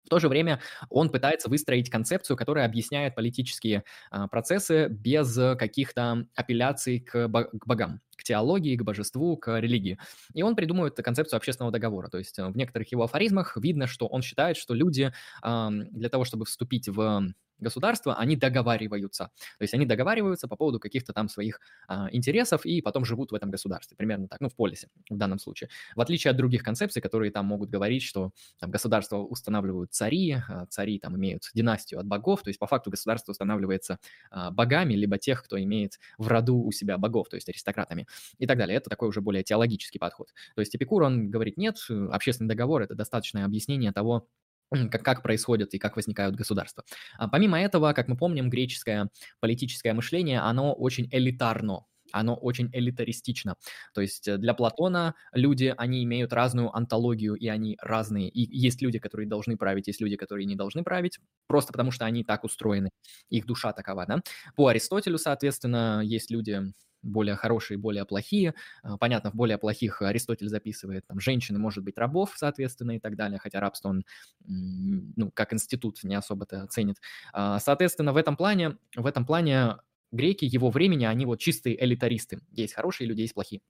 В 0.05 0.11
то 0.11 0.19
же 0.19 0.29
время 0.29 0.61
он 0.91 1.11
пытается 1.11 1.49
выстроить 1.49 1.89
концепцию, 1.89 2.37
которая 2.37 2.67
объясняет 2.67 3.15
политические 3.15 3.85
а, 4.11 4.29
процессы 4.29 4.89
без 4.89 5.35
каких-то 5.35 6.27
апелляций 6.35 7.01
к, 7.01 7.27
богам, 7.27 8.01
к 8.15 8.23
теологии, 8.23 8.77
к 8.77 8.83
божеству, 8.83 9.39
к 9.39 9.59
религии. 9.59 9.99
И 10.35 10.43
он 10.43 10.57
придумывает 10.57 10.97
концепцию 10.97 11.39
общественного 11.39 11.73
договора. 11.73 12.09
То 12.09 12.19
есть 12.19 12.39
э, 12.39 12.47
в 12.47 12.57
некоторых 12.57 12.93
его 12.93 13.05
афоризмах 13.05 13.57
видно, 13.57 13.87
что 13.87 14.07
он 14.07 14.21
считает, 14.21 14.59
что 14.59 14.75
люди 14.75 15.13
для 15.43 16.09
того, 16.11 16.25
чтобы 16.25 16.45
вступить 16.45 16.89
в 16.89 17.33
государства, 17.59 18.15
они 18.17 18.37
договариваются. 18.37 19.31
То 19.59 19.63
есть 19.63 19.75
они 19.75 19.87
договариваются 19.87 20.49
по 20.49 20.57
поводу 20.57 20.81
каких-то 20.81 21.13
там 21.13 21.29
своих 21.29 21.61
а, 21.89 22.09
интересов 22.13 22.65
и 22.67 22.81
потом 22.81 23.05
живут 23.05 23.33
в 23.33 23.35
этом 23.35 23.51
государстве. 23.51 23.97
Примерно 23.97 24.29
так, 24.29 24.41
ну, 24.41 24.49
в 24.49 24.55
полисе 24.55 24.89
в 25.11 25.17
данном 25.17 25.39
случае. 25.39 25.71
В 25.95 26.01
отличие 26.01 26.31
от 26.31 26.37
других 26.37 26.63
концепций, 26.63 27.01
которые 27.01 27.31
там 27.31 27.47
могут 27.47 27.71
говорить, 27.71 28.03
что 28.03 28.33
там 28.59 28.71
государство 28.71 29.19
устанавливают 29.19 29.93
цари, 29.93 30.43
а 30.49 30.67
цари 30.67 30.99
там 30.99 31.17
имеют 31.17 31.51
династию 31.55 32.01
от 32.01 32.07
богов, 32.07 32.43
то 32.43 32.49
есть 32.49 32.59
по 32.59 32.67
факту 32.67 32.91
государство 32.91 33.33
устанавливается 33.33 33.99
а, 34.31 34.51
богами, 34.51 34.95
либо 34.95 35.19
тех, 35.19 35.43
кто 35.45 35.61
имеет 35.63 35.99
в 36.19 36.29
роду 36.29 36.57
у 36.57 36.73
себя 36.73 36.99
богов, 36.99 37.29
то 37.29 37.37
есть 37.37 37.49
аристократами 37.49 38.07
и 38.39 38.47
так 38.47 38.59
далее. 38.59 38.77
Это 38.77 38.91
такой 38.91 39.09
уже 39.09 39.21
более 39.21 39.43
теологический 39.43 39.99
подход. 39.99 40.29
То 40.55 40.61
есть 40.61 40.75
Эпикур, 40.75 41.03
он 41.03 41.31
говорит, 41.31 41.57
нет, 41.57 41.77
общественный 42.11 42.49
договор– 42.49 42.83
это 42.83 42.95
достаточное 42.95 43.45
объяснение 43.45 43.93
того, 43.93 44.29
как, 44.91 45.03
как 45.03 45.23
происходят 45.23 45.75
и 45.75 45.79
как 45.79 45.97
возникают 45.97 46.37
государства. 46.37 46.85
А 47.19 47.29
помимо 47.29 47.61
этого, 47.61 47.93
как 47.93 48.09
мы 48.09 48.17
помним, 48.17 48.51
греческое 48.51 49.09
политическое 49.41 49.93
мышление, 49.93 50.41
оно 50.41 50.73
очень 50.73 51.09
элитарно, 51.11 51.87
оно 52.13 52.35
очень 52.37 52.71
элитаристично. 52.73 53.57
То 53.93 54.01
есть 54.01 54.29
э, 54.29 54.39
для 54.39 54.55
Платона 54.55 55.15
люди, 55.33 55.75
они 55.77 56.05
имеют 56.05 56.33
разную 56.33 56.75
антологию, 56.75 57.35
и 57.35 57.49
они 57.49 57.77
разные. 57.83 58.29
И 58.29 58.41
есть 58.57 58.81
люди, 58.83 58.99
которые 58.99 59.29
должны 59.29 59.57
править, 59.57 59.89
есть 59.89 60.01
люди, 60.01 60.17
которые 60.17 60.47
не 60.47 60.57
должны 60.57 60.85
править, 60.85 61.19
просто 61.47 61.73
потому 61.73 61.91
что 61.91 62.05
они 62.05 62.25
так 62.25 62.45
устроены, 62.45 62.91
их 63.31 63.47
душа 63.47 63.73
такова, 63.73 64.07
да. 64.07 64.21
По 64.57 64.69
Аристотелю, 64.69 65.19
соответственно, 65.19 66.03
есть 66.05 66.31
люди, 66.31 66.63
более 67.05 67.37
хорошие, 67.37 67.79
более 67.79 68.05
плохие. 68.05 68.55
А, 68.83 68.97
понятно, 68.99 69.31
в 69.31 69.35
более 69.35 69.59
плохих 69.59 70.03
Аристотель 70.03 70.49
записывает 70.49 71.07
там 71.07 71.21
женщины, 71.21 71.59
может 71.59 71.85
быть, 71.85 71.99
рабов, 71.99 72.33
соответственно, 72.37 72.93
и 72.93 72.99
так 72.99 73.17
далее, 73.17 73.39
хотя 73.39 73.61
рабство 73.61 73.91
он, 73.91 74.05
ну, 74.45 75.31
как 75.33 75.53
институт 75.53 76.03
не 76.05 76.15
особо-то 76.15 76.67
ценит. 76.69 76.97
А, 77.33 77.59
соответственно, 77.61 78.13
в 78.13 78.17
этом 78.17 78.37
плане, 78.37 78.79
в 78.97 79.07
этом 79.07 79.27
плане 79.27 79.77
греки 80.13 80.45
его 80.45 80.71
времени, 80.71 81.05
они 81.05 81.27
вот 81.27 81.41
чистые 81.41 81.83
элитаристы. 81.83 82.41
Есть 82.53 82.75
хорошие 82.75 83.07
люди, 83.09 83.23
есть 83.23 83.35
плохие. 83.35 83.61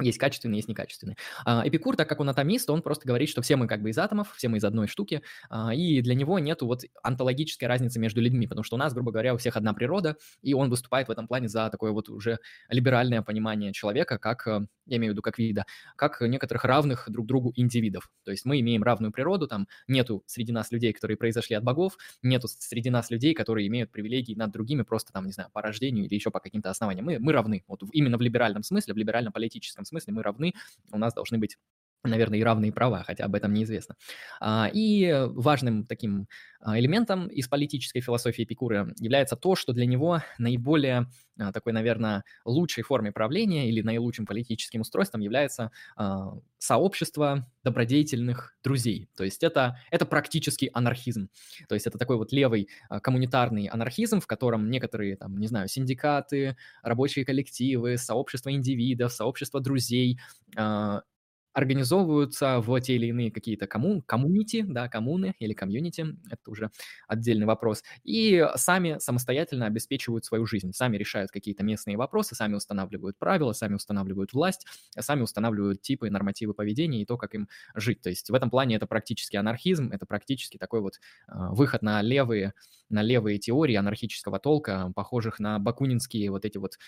Есть 0.00 0.18
качественные, 0.18 0.58
есть 0.58 0.68
некачественные. 0.68 1.16
А, 1.44 1.62
Эпикур, 1.66 1.94
так 1.94 2.08
как 2.08 2.18
он 2.18 2.28
атомист, 2.28 2.68
он 2.68 2.82
просто 2.82 3.06
говорит, 3.06 3.28
что 3.28 3.42
все 3.42 3.54
мы 3.54 3.68
как 3.68 3.80
бы 3.80 3.90
из 3.90 3.98
атомов, 3.98 4.34
все 4.34 4.48
мы 4.48 4.58
из 4.58 4.64
одной 4.64 4.88
штуки, 4.88 5.22
а, 5.48 5.72
и 5.72 6.00
для 6.00 6.16
него 6.16 6.40
нету 6.40 6.66
вот 6.66 6.82
онтологической 7.04 7.68
разницы 7.68 8.00
между 8.00 8.20
людьми, 8.20 8.48
потому 8.48 8.64
что 8.64 8.74
у 8.74 8.78
нас, 8.78 8.92
грубо 8.92 9.12
говоря, 9.12 9.34
у 9.34 9.36
всех 9.36 9.56
одна 9.56 9.72
природа, 9.72 10.16
и 10.42 10.52
он 10.52 10.68
выступает 10.68 11.06
в 11.06 11.12
этом 11.12 11.28
плане 11.28 11.46
за 11.48 11.70
такое 11.70 11.92
вот 11.92 12.08
уже 12.08 12.40
либеральное 12.68 13.22
понимание 13.22 13.72
человека, 13.72 14.18
как, 14.18 14.48
э, 14.48 14.66
я 14.86 14.96
имею 14.96 15.12
в 15.12 15.14
виду, 15.14 15.22
как 15.22 15.38
вида, 15.38 15.64
как 15.94 16.20
некоторых 16.22 16.64
равных 16.64 17.08
друг 17.08 17.26
другу 17.26 17.52
индивидов. 17.54 18.10
То 18.24 18.32
есть 18.32 18.44
мы 18.44 18.58
имеем 18.58 18.82
равную 18.82 19.12
природу, 19.12 19.46
там 19.46 19.68
нету 19.86 20.24
среди 20.26 20.50
нас 20.50 20.72
людей, 20.72 20.92
которые 20.92 21.16
произошли 21.16 21.54
от 21.54 21.62
богов, 21.62 21.96
нету 22.20 22.48
среди 22.48 22.90
нас 22.90 23.10
людей, 23.10 23.32
которые 23.32 23.68
имеют 23.68 23.92
привилегии 23.92 24.34
над 24.34 24.50
другими 24.50 24.82
просто 24.82 25.12
там, 25.12 25.26
не 25.26 25.32
знаю, 25.32 25.50
по 25.52 25.62
рождению 25.62 26.06
или 26.06 26.14
еще 26.16 26.32
по 26.32 26.40
каким-то 26.40 26.70
основаниям. 26.70 27.06
Мы, 27.06 27.20
мы 27.20 27.32
равны, 27.32 27.62
вот 27.68 27.84
именно 27.92 28.18
в 28.18 28.22
либеральном 28.22 28.64
смысле, 28.64 28.94
в 28.94 28.96
либерально-политическом 28.96 29.83
этом 29.84 29.86
смысле 29.86 30.14
мы 30.14 30.22
равны, 30.22 30.54
у 30.90 30.98
нас 30.98 31.14
должны 31.14 31.38
быть 31.38 31.58
наверное, 32.04 32.38
и 32.38 32.42
равные 32.42 32.72
права, 32.72 33.02
хотя 33.02 33.24
об 33.24 33.34
этом 33.34 33.52
неизвестно. 33.52 33.96
А, 34.40 34.70
и 34.72 35.12
важным 35.30 35.84
таким 35.84 36.28
а, 36.60 36.78
элементом 36.78 37.28
из 37.28 37.48
политической 37.48 38.00
философии 38.00 38.44
Эпикура 38.44 38.92
является 38.98 39.36
то, 39.36 39.56
что 39.56 39.72
для 39.72 39.86
него 39.86 40.22
наиболее 40.38 41.06
а, 41.38 41.52
такой, 41.52 41.72
наверное, 41.72 42.24
лучшей 42.44 42.84
формой 42.84 43.12
правления 43.12 43.68
или 43.68 43.80
наилучшим 43.80 44.26
политическим 44.26 44.82
устройством 44.82 45.20
является 45.20 45.70
сообщество 46.58 47.46
добродетельных 47.62 48.56
друзей. 48.62 49.08
То 49.16 49.24
есть 49.24 49.42
это, 49.42 49.78
это 49.90 50.06
практически 50.06 50.70
анархизм. 50.72 51.28
То 51.68 51.74
есть 51.74 51.86
это 51.86 51.98
такой 51.98 52.16
вот 52.16 52.32
левый 52.32 52.68
коммунитарный 53.02 53.66
анархизм, 53.66 54.20
в 54.20 54.26
котором 54.26 54.70
некоторые, 54.70 55.16
там, 55.16 55.36
не 55.38 55.46
знаю, 55.46 55.68
синдикаты, 55.68 56.56
рабочие 56.82 57.24
коллективы, 57.24 57.98
сообщества 57.98 58.50
индивидов, 58.50 59.12
сообщества 59.12 59.60
друзей 59.60 60.18
организовываются 61.54 62.60
в 62.60 62.80
те 62.80 62.96
или 62.96 63.06
иные 63.06 63.30
какие-то 63.30 63.66
коммун, 63.66 64.02
коммунити, 64.02 64.62
да, 64.62 64.88
коммуны 64.88 65.34
или 65.38 65.54
комьюнити, 65.54 66.06
это 66.30 66.50
уже 66.50 66.70
отдельный 67.08 67.46
вопрос, 67.46 67.82
и 68.02 68.46
сами 68.56 68.98
самостоятельно 68.98 69.66
обеспечивают 69.66 70.24
свою 70.24 70.46
жизнь, 70.46 70.72
сами 70.72 70.96
решают 70.96 71.30
какие-то 71.30 71.64
местные 71.64 71.96
вопросы, 71.96 72.34
сами 72.34 72.54
устанавливают 72.54 73.18
правила, 73.18 73.52
сами 73.52 73.74
устанавливают 73.74 74.32
власть, 74.32 74.66
сами 74.98 75.22
устанавливают 75.22 75.80
типы, 75.80 76.10
нормативы 76.10 76.54
поведения 76.54 77.00
и 77.02 77.06
то, 77.06 77.16
как 77.16 77.34
им 77.34 77.48
жить. 77.74 78.00
То 78.02 78.10
есть 78.10 78.28
в 78.28 78.34
этом 78.34 78.50
плане 78.50 78.76
это 78.76 78.86
практически 78.86 79.36
анархизм, 79.36 79.90
это 79.92 80.06
практически 80.06 80.58
такой 80.58 80.80
вот 80.80 80.94
э, 81.28 81.32
выход 81.50 81.82
на 81.82 82.02
левые, 82.02 82.54
на 82.88 83.02
левые 83.02 83.38
теории 83.38 83.76
анархического 83.76 84.38
толка, 84.38 84.92
похожих 84.94 85.38
на 85.38 85.58
бакунинские 85.58 86.30
вот 86.30 86.44
эти 86.44 86.58
вот 86.58 86.78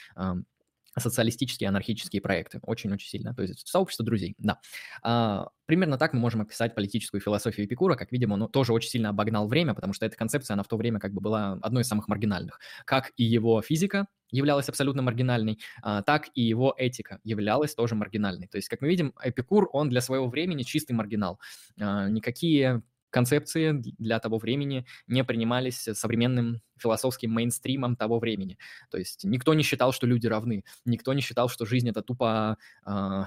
социалистические 0.98 1.68
анархические 1.68 2.22
проекты. 2.22 2.60
Очень-очень 2.62 3.08
сильно. 3.08 3.34
То 3.34 3.42
есть 3.42 3.66
сообщество 3.66 4.04
друзей, 4.04 4.34
да. 4.38 4.60
А, 5.02 5.48
примерно 5.66 5.98
так 5.98 6.12
мы 6.12 6.20
можем 6.20 6.42
описать 6.42 6.74
политическую 6.74 7.20
философию 7.20 7.66
Эпикура. 7.66 7.96
Как 7.96 8.12
видим, 8.12 8.32
он 8.32 8.48
тоже 8.50 8.72
очень 8.72 8.90
сильно 8.90 9.10
обогнал 9.10 9.48
время, 9.48 9.74
потому 9.74 9.92
что 9.92 10.06
эта 10.06 10.16
концепция, 10.16 10.54
она 10.54 10.62
в 10.62 10.68
то 10.68 10.76
время 10.76 11.00
как 11.00 11.12
бы 11.12 11.20
была 11.20 11.58
одной 11.62 11.82
из 11.82 11.88
самых 11.88 12.08
маргинальных. 12.08 12.60
Как 12.84 13.12
и 13.16 13.24
его 13.24 13.60
физика 13.62 14.06
являлась 14.30 14.68
абсолютно 14.68 15.02
маргинальной, 15.02 15.60
а, 15.82 16.02
так 16.02 16.28
и 16.34 16.42
его 16.42 16.74
этика 16.76 17.20
являлась 17.24 17.74
тоже 17.74 17.94
маргинальной. 17.94 18.48
То 18.48 18.56
есть, 18.56 18.68
как 18.68 18.80
мы 18.80 18.88
видим, 18.88 19.14
Эпикур, 19.22 19.68
он 19.72 19.88
для 19.88 20.00
своего 20.00 20.28
времени 20.28 20.62
чистый 20.62 20.92
маргинал. 20.92 21.38
А, 21.80 22.08
никакие 22.08 22.82
концепции 23.16 23.72
для 23.98 24.18
того 24.20 24.36
времени 24.36 24.84
не 25.06 25.24
принимались 25.24 25.88
современным 25.94 26.60
философским 26.76 27.30
мейнстримом 27.30 27.96
того 27.96 28.18
времени. 28.18 28.58
То 28.90 28.98
есть 28.98 29.24
никто 29.24 29.54
не 29.54 29.62
считал, 29.62 29.92
что 29.92 30.06
люди 30.06 30.26
равны, 30.26 30.64
никто 30.84 31.14
не 31.14 31.22
считал, 31.22 31.48
что 31.48 31.64
жизнь 31.64 31.88
это 31.88 32.02
тупо 32.02 32.58
э, 32.86 33.24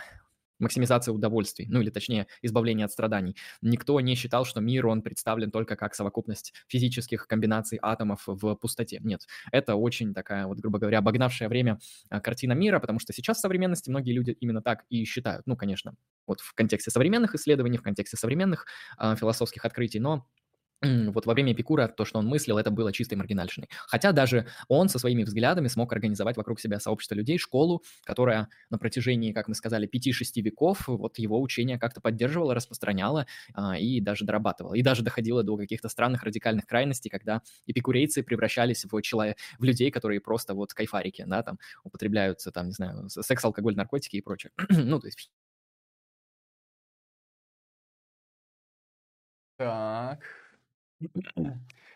максимизация 0.60 1.14
удовольствий, 1.14 1.68
ну 1.70 1.82
или 1.82 1.90
точнее 1.90 2.28
избавление 2.42 2.86
от 2.86 2.92
страданий. 2.92 3.36
Никто 3.62 4.00
не 4.02 4.16
считал, 4.16 4.46
что 4.46 4.62
мир, 4.62 4.88
он 4.88 5.02
представлен 5.02 5.52
только 5.52 5.76
как 5.76 5.96
совокупность 5.96 6.54
физических 6.68 7.28
комбинаций 7.28 7.80
атомов 7.82 8.24
в 8.26 8.56
пустоте. 8.56 9.00
Нет, 9.02 9.26
это 9.52 9.76
очень 9.76 10.14
такая, 10.14 10.46
вот, 10.46 10.60
грубо 10.60 10.80
говоря, 10.80 11.00
обогнавшая 11.00 11.50
время 11.50 11.80
а, 12.10 12.20
картина 12.20 12.54
мира, 12.54 12.80
потому 12.80 13.00
что 13.00 13.14
сейчас 13.14 13.38
в 13.38 13.42
современности 13.42 13.90
многие 13.90 14.12
люди 14.12 14.32
именно 14.32 14.62
так 14.62 14.86
и 14.90 15.04
считают. 15.06 15.48
Ну, 15.48 15.56
конечно, 15.56 15.96
вот 16.28 16.42
в 16.42 16.54
контексте 16.54 16.92
современных 16.92 17.36
исследований, 17.36 17.78
в 17.78 17.82
контексте 17.82 18.18
современных 18.18 18.66
э, 19.00 19.16
философских 19.16 19.66
открытий, 19.66 20.00
но 20.00 20.28
вот 20.82 21.26
во 21.26 21.34
время 21.34 21.54
Эпикура 21.54 21.88
то, 21.88 22.06
что 22.06 22.20
он 22.20 22.28
мыслил, 22.28 22.58
это 22.58 22.72
было 22.72 22.92
чистой 22.94 23.16
маргинальщиной. 23.16 23.70
Хотя 23.88 24.12
даже 24.12 24.48
он 24.68 24.90
со 24.90 25.00
своими 25.00 25.24
взглядами 25.24 25.68
смог 25.68 25.92
организовать 25.92 26.38
вокруг 26.38 26.60
себя 26.60 26.80
сообщество 26.80 27.16
людей, 27.16 27.38
школу, 27.38 27.84
которая 28.04 28.48
на 28.70 28.78
протяжении, 28.78 29.34
как 29.34 29.48
мы 29.48 29.56
сказали, 29.56 29.88
5-6 29.88 30.42
веков 30.42 30.88
вот 30.88 31.20
его 31.20 31.42
учение 31.42 31.78
как-то 31.78 32.02
поддерживала, 32.02 32.54
распространяла 32.56 33.26
а, 33.54 33.78
и 33.78 34.00
даже 34.00 34.26
дорабатывала. 34.26 34.74
И 34.74 34.82
даже 34.82 35.04
доходило 35.04 35.44
до 35.44 35.58
каких-то 35.58 35.90
странных 35.90 36.24
радикальных 36.24 36.66
крайностей, 36.66 37.10
когда 37.10 37.42
эпикурейцы 37.68 38.24
превращались 38.24 38.86
в, 38.86 39.02
человек, 39.02 39.38
в 39.58 39.64
людей, 39.64 39.92
которые 39.92 40.22
просто 40.22 40.54
вот 40.54 40.74
кайфарики, 40.74 41.26
да, 41.28 41.44
там 41.44 41.60
употребляются, 41.84 42.52
там, 42.52 42.68
не 42.68 42.74
знаю, 42.74 43.10
секс, 43.10 43.44
алкоголь, 43.44 43.76
наркотики 43.76 44.18
и 44.18 44.22
прочее. 44.22 44.52
ну, 44.70 45.00
то 45.00 45.08
есть 45.08 45.30
Так. 49.58 50.39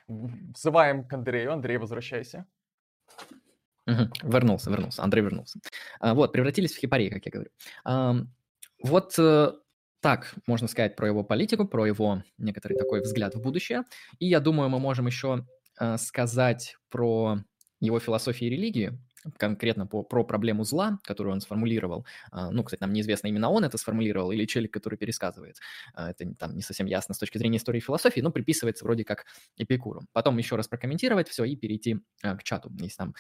Взываем 0.08 1.08
к 1.08 1.14
Андрею. 1.14 1.54
Андрей, 1.54 1.78
возвращайся. 1.78 2.46
Вернулся, 3.86 4.70
вернулся. 4.70 5.04
Андрей 5.04 5.22
вернулся. 5.22 5.60
А, 6.00 6.14
вот, 6.14 6.32
превратились 6.32 6.74
в 6.74 6.80
хипарей, 6.80 7.10
как 7.10 7.26
я 7.26 7.32
говорю. 7.32 8.28
Вот 8.82 9.16
э, 9.18 9.54
так 10.02 10.36
можно 10.46 10.68
сказать 10.68 10.98
про 10.98 11.08
его 11.08 11.24
политику, 11.24 11.66
про 11.66 11.86
его 11.86 12.22
некоторый 12.38 12.78
такой 12.78 13.02
взгляд 13.02 13.36
в 13.36 13.42
будущее. 13.42 13.84
И 14.20 14.28
я 14.28 14.42
думаю, 14.42 14.70
мы 14.70 14.80
можем 14.80 15.08
еще 15.08 15.48
э, 15.80 15.98
сказать 15.98 16.76
про 16.90 17.40
его 17.80 18.00
философию 18.00 18.52
и 18.52 18.56
религию 18.56 19.00
конкретно 19.38 19.88
по, 19.88 20.04
про 20.04 20.24
проблему 20.24 20.64
зла, 20.64 21.00
которую 21.04 21.34
он 21.34 21.42
сформулировал. 21.42 22.06
А, 22.32 22.52
ну, 22.52 22.64
кстати, 22.64 22.82
нам 22.82 22.94
неизвестно, 22.94 23.28
именно 23.28 23.50
он 23.50 23.64
это 23.64 23.78
сформулировал 23.78 24.32
или 24.32 24.46
челик, 24.46 24.72
который 24.74 24.98
пересказывает. 24.98 25.58
А, 25.94 26.12
это 26.12 26.34
там 26.36 26.56
не 26.56 26.62
совсем 26.62 26.86
ясно 26.88 27.14
с 27.14 27.18
точки 27.18 27.38
зрения 27.38 27.58
истории 27.58 27.80
и 27.80 27.82
философии, 27.82 28.22
но 28.22 28.32
приписывается 28.32 28.86
вроде 28.86 29.04
как 29.04 29.26
Эпикуру. 29.58 30.02
Потом 30.14 30.38
еще 30.38 30.56
раз 30.56 30.68
прокомментировать 30.68 31.30
все 31.30 31.44
и 31.44 31.56
перейти 31.56 32.00
а, 32.22 32.36
к 32.36 32.44
чату, 32.44 32.72
если 32.80 32.98
там 32.98 33.16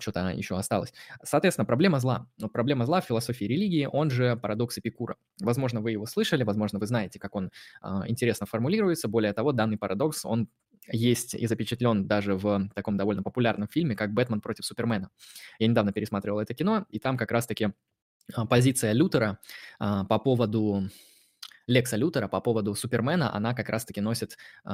что-то 0.00 0.28
еще 0.30 0.56
осталось. 0.56 0.92
Соответственно, 1.22 1.64
проблема 1.64 2.00
зла. 2.00 2.28
Проблема 2.52 2.86
зла 2.86 3.00
в 3.00 3.06
философии 3.06 3.44
религии, 3.44 3.88
он 3.90 4.10
же 4.10 4.36
парадокс 4.36 4.78
Эпикура. 4.78 5.16
Возможно, 5.40 5.80
вы 5.80 5.92
его 5.92 6.06
слышали, 6.06 6.42
возможно, 6.42 6.78
вы 6.78 6.86
знаете, 6.86 7.18
как 7.18 7.34
он 7.34 7.50
интересно 8.06 8.46
формулируется. 8.46 9.08
Более 9.08 9.32
того, 9.32 9.52
данный 9.52 9.76
парадокс, 9.76 10.24
он 10.24 10.48
есть 10.90 11.34
и 11.34 11.46
запечатлен 11.46 12.06
даже 12.06 12.34
в 12.34 12.68
таком 12.74 12.96
довольно 12.96 13.22
популярном 13.22 13.68
фильме, 13.68 13.96
как 13.96 14.12
«Бэтмен 14.12 14.40
против 14.40 14.64
Супермена». 14.64 15.10
Я 15.58 15.66
недавно 15.68 15.92
пересматривал 15.92 16.40
это 16.40 16.54
кино, 16.54 16.86
и 16.90 16.98
там 16.98 17.16
как 17.16 17.30
раз-таки 17.30 17.72
а, 18.34 18.46
позиция 18.46 18.92
Лютера 18.92 19.38
а, 19.78 20.04
по 20.04 20.18
поводу 20.18 20.88
Лекса 21.66 21.96
Лютера 21.96 22.28
по 22.28 22.40
поводу 22.40 22.74
Супермена, 22.74 23.34
она 23.34 23.52
как 23.52 23.68
раз-таки 23.68 24.00
носит 24.00 24.36
э, 24.64 24.70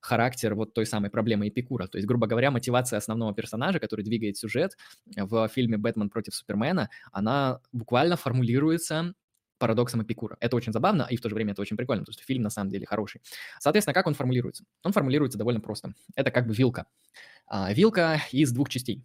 характер 0.00 0.54
вот 0.54 0.72
той 0.72 0.86
самой 0.86 1.10
проблемы 1.10 1.48
Эпикура. 1.48 1.86
То 1.86 1.98
есть, 1.98 2.08
грубо 2.08 2.26
говоря, 2.26 2.50
мотивация 2.50 2.96
основного 2.96 3.34
персонажа, 3.34 3.78
который 3.78 4.04
двигает 4.04 4.38
сюжет 4.38 4.76
в 5.16 5.48
фильме 5.48 5.76
«Бэтмен 5.76 6.08
против 6.08 6.34
Супермена», 6.34 6.88
она 7.12 7.60
буквально 7.72 8.16
формулируется 8.16 9.12
парадоксом 9.60 10.02
Эпикура. 10.02 10.36
Это 10.40 10.56
очень 10.56 10.72
забавно, 10.72 11.06
и 11.08 11.16
в 11.16 11.20
то 11.20 11.28
же 11.28 11.36
время 11.36 11.52
это 11.52 11.62
очень 11.62 11.76
прикольно, 11.76 12.02
потому 12.02 12.14
что 12.14 12.24
фильм 12.24 12.42
на 12.42 12.50
самом 12.50 12.70
деле 12.70 12.86
хороший. 12.86 13.20
Соответственно, 13.60 13.94
как 13.94 14.08
он 14.08 14.14
формулируется? 14.14 14.64
Он 14.82 14.92
формулируется 14.92 15.38
довольно 15.38 15.60
просто. 15.60 15.94
Это 16.16 16.32
как 16.32 16.48
бы 16.48 16.54
вилка. 16.54 16.86
А, 17.46 17.72
вилка 17.72 18.20
из 18.32 18.50
двух 18.50 18.68
частей. 18.68 19.04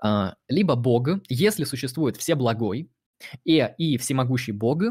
А, 0.00 0.36
либо 0.48 0.76
Бог, 0.76 1.08
если 1.28 1.64
существует 1.64 2.16
все 2.16 2.36
благой 2.36 2.90
и, 3.44 3.68
и 3.78 3.98
всемогущий 3.98 4.52
Бог, 4.52 4.82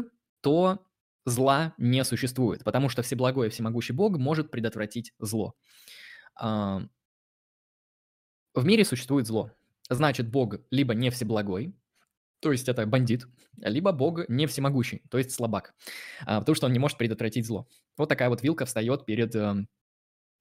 то 0.42 0.84
зла 1.24 1.74
не 1.78 2.04
существует, 2.04 2.64
потому 2.64 2.88
что 2.88 3.02
всеблагой 3.02 3.46
и 3.46 3.50
всемогущий 3.50 3.92
Бог 3.92 4.18
может 4.18 4.50
предотвратить 4.50 5.12
зло. 5.18 5.54
А, 6.34 6.82
в 8.54 8.64
мире 8.64 8.84
существует 8.84 9.26
зло. 9.26 9.52
Значит, 9.88 10.28
Бог 10.28 10.56
либо 10.70 10.94
не 10.94 11.10
всеблагой, 11.10 11.74
то 12.40 12.52
есть 12.52 12.68
это 12.68 12.86
бандит, 12.86 13.26
либо 13.56 13.92
бог 13.92 14.28
не 14.28 14.46
всемогущий, 14.46 15.02
то 15.10 15.18
есть 15.18 15.32
слабак, 15.32 15.74
а, 16.26 16.40
потому 16.40 16.54
что 16.54 16.66
он 16.66 16.72
не 16.72 16.78
может 16.78 16.98
предотвратить 16.98 17.46
зло. 17.46 17.66
Вот 17.96 18.08
такая 18.08 18.28
вот 18.28 18.42
вилка 18.42 18.64
встает 18.64 19.04
перед 19.04 19.34
э, 19.34 19.66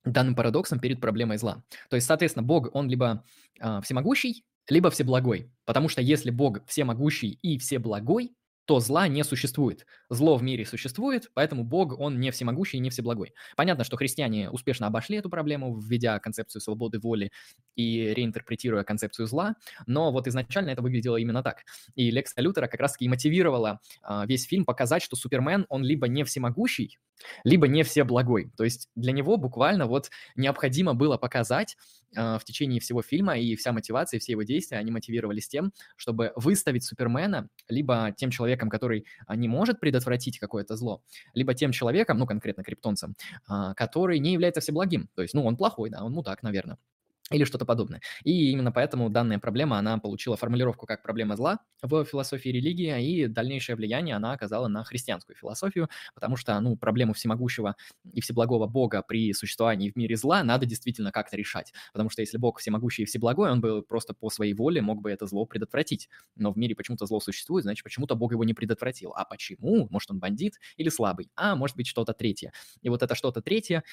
данным 0.06 0.36
парадоксом, 0.36 0.80
перед 0.80 1.02
проблемой 1.02 1.38
зла. 1.38 1.64
То 1.90 1.96
есть, 1.96 2.08
соответственно, 2.08 2.44
бог, 2.44 2.70
он 2.74 2.88
либо 2.88 3.24
э, 3.60 3.82
всемогущий, 3.84 4.46
либо 4.70 4.90
всеблагой, 4.90 5.52
потому 5.66 5.90
что 5.90 6.02
если 6.02 6.30
бог 6.30 6.66
всемогущий 6.68 7.40
и 7.42 7.58
всеблагой, 7.58 8.36
то 8.68 8.82
зла 8.82 9.08
не 9.08 9.24
существует. 9.24 9.86
Зло 10.10 10.36
в 10.36 10.44
мире 10.44 10.66
существует, 10.66 11.32
поэтому 11.34 11.64
Бог, 11.64 11.98
он 11.98 12.20
не 12.20 12.32
всемогущий 12.32 12.78
и 12.78 12.82
не 12.82 12.90
всеблагой. 12.90 13.34
Понятно, 13.56 13.86
что 13.86 13.96
христиане 13.96 14.50
успешно 14.50 14.88
обошли 14.88 15.18
эту 15.18 15.30
проблему, 15.30 15.80
введя 15.80 16.20
концепцию 16.20 16.62
свободы 16.62 17.00
воли 17.00 17.32
и 17.76 18.14
реинтерпретируя 18.14 18.84
концепцию 18.84 19.26
зла, 19.26 19.56
но 19.86 20.12
вот 20.12 20.28
изначально 20.28 20.72
это 20.72 20.82
выглядело 20.82 21.16
именно 21.16 21.42
так. 21.44 21.64
И 21.96 22.12
Лекса 22.12 22.42
Лютера 22.42 22.68
как 22.68 22.82
раз-таки 22.82 23.08
мотивировала 23.08 23.80
а, 24.04 24.26
весь 24.26 24.44
фильм 24.44 24.66
показать, 24.66 25.02
что 25.02 25.16
Супермен, 25.16 25.66
он 25.70 25.84
либо 25.84 26.10
не 26.10 26.26
всемогущий, 26.26 26.98
либо 27.44 27.68
не 27.68 27.84
всеблагой. 27.84 28.52
То 28.58 28.64
есть 28.64 28.90
для 28.96 29.12
него 29.12 29.38
буквально 29.38 29.86
вот 29.86 30.10
необходимо 30.36 30.94
было 30.94 31.18
показать 31.18 31.78
а, 32.16 32.38
в 32.40 32.44
течение 32.44 32.80
всего 32.80 33.02
фильма, 33.02 33.38
и 33.38 33.56
вся 33.56 33.72
мотивация, 33.72 34.20
все 34.20 34.34
его 34.34 34.44
действия, 34.44 34.78
они 34.78 34.92
мотивировались 34.92 35.48
тем, 35.48 35.74
чтобы 35.96 36.32
выставить 36.36 36.84
Супермена 36.84 37.50
либо 37.68 38.14
тем 38.16 38.32
человеком, 38.32 38.70
который 38.70 39.06
а, 39.26 39.36
не 39.36 39.48
может 39.48 39.80
предотвратить 39.80 40.40
какое-то 40.40 40.76
зло, 40.76 41.02
либо 41.34 41.54
тем 41.54 41.72
человеком, 41.72 42.18
ну, 42.18 42.26
конкретно 42.26 42.64
криптонцем, 42.64 43.16
а, 43.48 43.74
который 43.74 44.20
не 44.20 44.34
является 44.34 44.62
всеблагим. 44.62 45.10
То 45.16 45.22
есть, 45.22 45.34
ну, 45.34 45.46
он 45.46 45.58
плохой, 45.58 45.90
да, 45.90 46.04
он 46.04 46.14
мудак, 46.14 46.44
наверное 46.44 46.78
или 47.32 47.44
что-то 47.44 47.66
подобное. 47.66 48.02
И 48.24 48.52
именно 48.52 48.72
поэтому 48.72 49.10
данная 49.10 49.40
проблема, 49.40 49.78
она 49.78 49.98
получила 49.98 50.38
формулировку 50.38 50.86
как 50.86 51.04
проблема 51.04 51.36
зла 51.36 51.60
в 51.82 52.06
философии 52.06 52.50
религии, 52.50 53.06
и 53.06 53.28
дальнейшее 53.28 53.76
влияние 53.76 54.16
она 54.16 54.32
оказала 54.34 54.68
на 54.68 54.84
христианскую 54.84 55.36
философию, 55.36 55.90
потому 56.16 56.38
что, 56.38 56.60
ну, 56.60 56.78
проблему 56.78 57.14
всемогущего 57.14 57.76
и 58.14 58.22
всеблагого 58.22 58.68
Бога 58.68 59.04
при 59.08 59.34
существовании 59.34 59.90
в 59.92 59.96
мире 59.96 60.16
зла 60.16 60.44
надо 60.44 60.66
действительно 60.66 61.12
как-то 61.12 61.36
решать, 61.38 61.74
потому 61.94 62.10
что 62.10 62.22
если 62.22 62.38
Бог 62.38 62.60
всемогущий 62.60 63.04
и 63.04 63.06
всеблагой, 63.06 63.52
он 63.52 63.60
бы 63.62 63.82
просто 63.84 64.14
по 64.14 64.30
своей 64.30 64.54
воле 64.54 64.82
мог 64.82 65.02
бы 65.02 65.12
это 65.12 65.26
зло 65.26 65.46
предотвратить, 65.46 66.10
но 66.36 66.52
в 66.52 66.58
мире 66.58 66.76
почему-то 66.76 67.06
зло 67.06 67.20
существует, 67.20 67.64
значит, 67.64 67.84
почему-то 67.84 68.16
Бог 68.16 68.32
его 68.32 68.44
не 68.44 68.54
предотвратил. 68.54 69.12
А 69.14 69.26
почему? 69.26 69.88
Может, 69.90 70.12
он 70.12 70.20
бандит 70.20 70.54
или 70.78 70.90
слабый? 70.90 71.30
А 71.36 71.56
может 71.56 71.76
быть, 71.76 71.88
что-то 71.88 72.14
третье. 72.14 72.54
И 72.82 72.90
вот 72.90 73.04
это 73.04 73.16
что-то 73.16 73.42
третье 73.42 73.84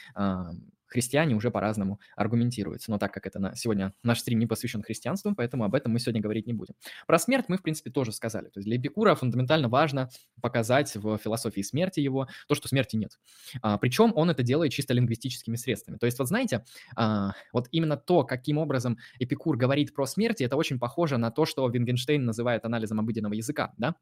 христиане 0.95 1.35
уже 1.35 1.51
по-разному 1.51 1.99
аргументируются. 2.17 2.91
Но 2.91 2.99
так 2.99 3.13
как 3.13 3.27
это 3.27 3.41
на, 3.41 3.57
сегодня 3.57 3.93
наш 4.05 4.21
стрим 4.21 4.39
не 4.39 4.47
посвящен 4.47 4.83
христианству, 4.83 5.35
поэтому 5.35 5.65
об 5.65 5.75
этом 5.75 5.93
мы 5.93 5.99
сегодня 5.99 6.23
говорить 6.23 6.47
не 6.47 6.53
будем. 6.53 6.75
Про 7.09 7.19
смерть 7.19 7.47
мы, 7.49 7.59
в 7.59 7.63
принципе, 7.63 7.91
тоже 7.91 8.13
сказали. 8.13 8.47
То 8.47 8.61
есть 8.61 8.69
для 8.69 8.77
Эпикура 8.77 9.17
фундаментально 9.17 9.69
важно 9.69 10.09
показать 10.41 10.95
в 10.95 11.19
философии 11.19 11.63
смерти 11.63 11.99
его 11.99 12.29
то, 12.47 12.55
что 12.55 12.69
смерти 12.69 12.95
нет. 12.95 13.19
А, 13.61 13.77
причем 13.77 14.13
он 14.15 14.31
это 14.31 14.45
делает 14.45 14.73
чисто 14.73 14.95
лингвистическими 14.95 15.57
средствами. 15.57 15.97
То 15.97 16.07
есть 16.07 16.19
вот 16.19 16.29
знаете, 16.29 16.65
а, 16.97 17.33
вот 17.53 17.67
именно 17.73 17.97
то, 17.97 18.23
каким 18.23 18.59
образом 18.59 18.99
Эпикур 19.19 19.57
говорит 19.57 19.95
про 19.95 20.07
смерть, 20.07 20.41
это 20.41 20.57
очень 20.57 20.79
похоже 20.79 21.17
на 21.19 21.33
то, 21.33 21.45
что 21.45 21.69
Вингенштейн 21.69 22.25
называет 22.25 22.65
анализом 22.65 23.01
обыденного 23.01 23.35
языка, 23.35 23.73
да? 23.79 23.97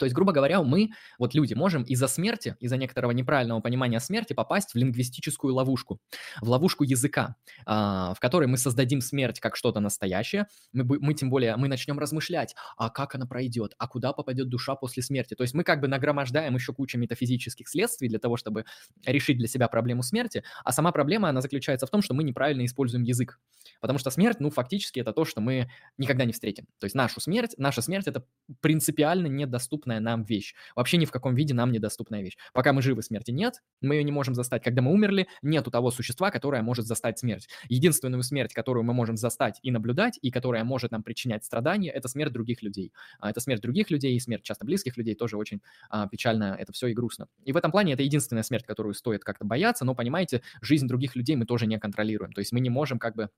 То 0.00 0.06
есть, 0.06 0.14
грубо 0.14 0.32
говоря, 0.32 0.62
мы, 0.62 0.92
вот 1.18 1.34
люди, 1.34 1.52
можем 1.52 1.82
из-за 1.82 2.08
смерти, 2.08 2.56
из-за 2.58 2.78
некоторого 2.78 3.10
неправильного 3.10 3.60
понимания 3.60 4.00
смерти 4.00 4.32
попасть 4.32 4.72
в 4.72 4.76
лингвистическую 4.76 5.54
ловушку, 5.54 6.00
в 6.40 6.48
ловушку 6.48 6.84
языка, 6.84 7.36
а, 7.66 8.14
в 8.14 8.20
которой 8.20 8.46
мы 8.46 8.56
создадим 8.56 9.02
смерть 9.02 9.40
как 9.40 9.56
что-то 9.56 9.78
настоящее, 9.80 10.46
мы, 10.72 10.98
мы 11.00 11.12
тем 11.12 11.28
более, 11.28 11.54
мы 11.56 11.68
начнем 11.68 11.98
размышлять, 11.98 12.54
а 12.78 12.88
как 12.88 13.14
она 13.14 13.26
пройдет, 13.26 13.74
а 13.76 13.88
куда 13.88 14.14
попадет 14.14 14.48
душа 14.48 14.74
после 14.74 15.02
смерти. 15.02 15.34
То 15.34 15.42
есть 15.42 15.52
мы 15.52 15.64
как 15.64 15.82
бы 15.82 15.88
нагромождаем 15.88 16.54
еще 16.54 16.72
кучу 16.72 16.96
метафизических 16.96 17.68
следствий 17.68 18.08
для 18.08 18.18
того, 18.18 18.38
чтобы 18.38 18.64
решить 19.04 19.36
для 19.36 19.48
себя 19.48 19.68
проблему 19.68 20.02
смерти, 20.02 20.44
а 20.64 20.72
сама 20.72 20.92
проблема, 20.92 21.28
она 21.28 21.42
заключается 21.42 21.86
в 21.86 21.90
том, 21.90 22.00
что 22.00 22.14
мы 22.14 22.24
неправильно 22.24 22.64
используем 22.64 23.02
язык. 23.02 23.38
Потому 23.82 23.98
что 23.98 24.10
смерть, 24.10 24.40
ну, 24.40 24.48
фактически 24.48 25.00
это 25.00 25.12
то, 25.12 25.26
что 25.26 25.42
мы 25.42 25.70
никогда 25.98 26.24
не 26.24 26.32
встретим. 26.32 26.66
То 26.78 26.86
есть 26.86 26.94
нашу 26.94 27.20
смерть, 27.20 27.54
наша 27.58 27.82
смерть– 27.82 28.06
это 28.06 28.24
принципиально 28.62 29.26
недоступно 29.26 29.79
недоступная 29.80 30.00
нам 30.00 30.22
вещь. 30.22 30.54
Вообще 30.76 30.96
ни 30.96 31.04
в 31.04 31.10
каком 31.10 31.34
виде 31.34 31.54
нам 31.54 31.72
недоступная 31.72 32.22
вещь. 32.22 32.36
Пока 32.52 32.72
мы 32.72 32.82
живы, 32.82 33.02
смерти 33.02 33.30
нет, 33.30 33.62
мы 33.80 33.96
ее 33.96 34.04
не 34.04 34.12
можем 34.12 34.34
застать. 34.34 34.62
Когда 34.62 34.82
мы 34.82 34.92
умерли, 34.92 35.26
нету 35.42 35.70
того 35.70 35.90
существа, 35.90 36.30
которое 36.30 36.62
может 36.62 36.86
застать 36.86 37.18
смерть. 37.18 37.48
Единственную 37.68 38.22
смерть, 38.22 38.52
которую 38.52 38.84
мы 38.84 38.94
можем 38.94 39.16
застать 39.16 39.58
и 39.62 39.70
наблюдать, 39.70 40.18
и 40.22 40.30
которая 40.30 40.64
может 40.64 40.90
нам 40.92 41.02
причинять 41.02 41.44
страдания, 41.44 41.90
это 41.90 42.08
смерть 42.08 42.32
других 42.32 42.62
людей. 42.62 42.92
А 43.18 43.30
это 43.30 43.40
смерть 43.40 43.62
других 43.62 43.90
людей, 43.90 44.16
и 44.16 44.20
смерть 44.20 44.42
часто 44.42 44.64
близких 44.64 44.96
людей 44.96 45.14
тоже 45.14 45.36
очень 45.36 45.60
а, 45.88 46.06
печально, 46.08 46.56
это 46.58 46.72
все 46.72 46.88
и 46.88 46.94
грустно. 46.94 47.26
И 47.44 47.52
в 47.52 47.56
этом 47.56 47.70
плане 47.70 47.94
это 47.94 48.02
единственная 48.02 48.42
смерть, 48.42 48.64
которую 48.66 48.94
стоит 48.94 49.24
как-то 49.24 49.44
бояться, 49.44 49.84
но, 49.84 49.94
понимаете, 49.94 50.42
жизнь 50.60 50.86
других 50.86 51.16
людей 51.16 51.36
мы 51.36 51.46
тоже 51.46 51.66
не 51.66 51.78
контролируем. 51.78 52.32
То 52.32 52.40
есть 52.40 52.52
мы 52.52 52.60
не 52.60 52.70
можем 52.70 52.98
как 52.98 53.16
бы 53.16 53.30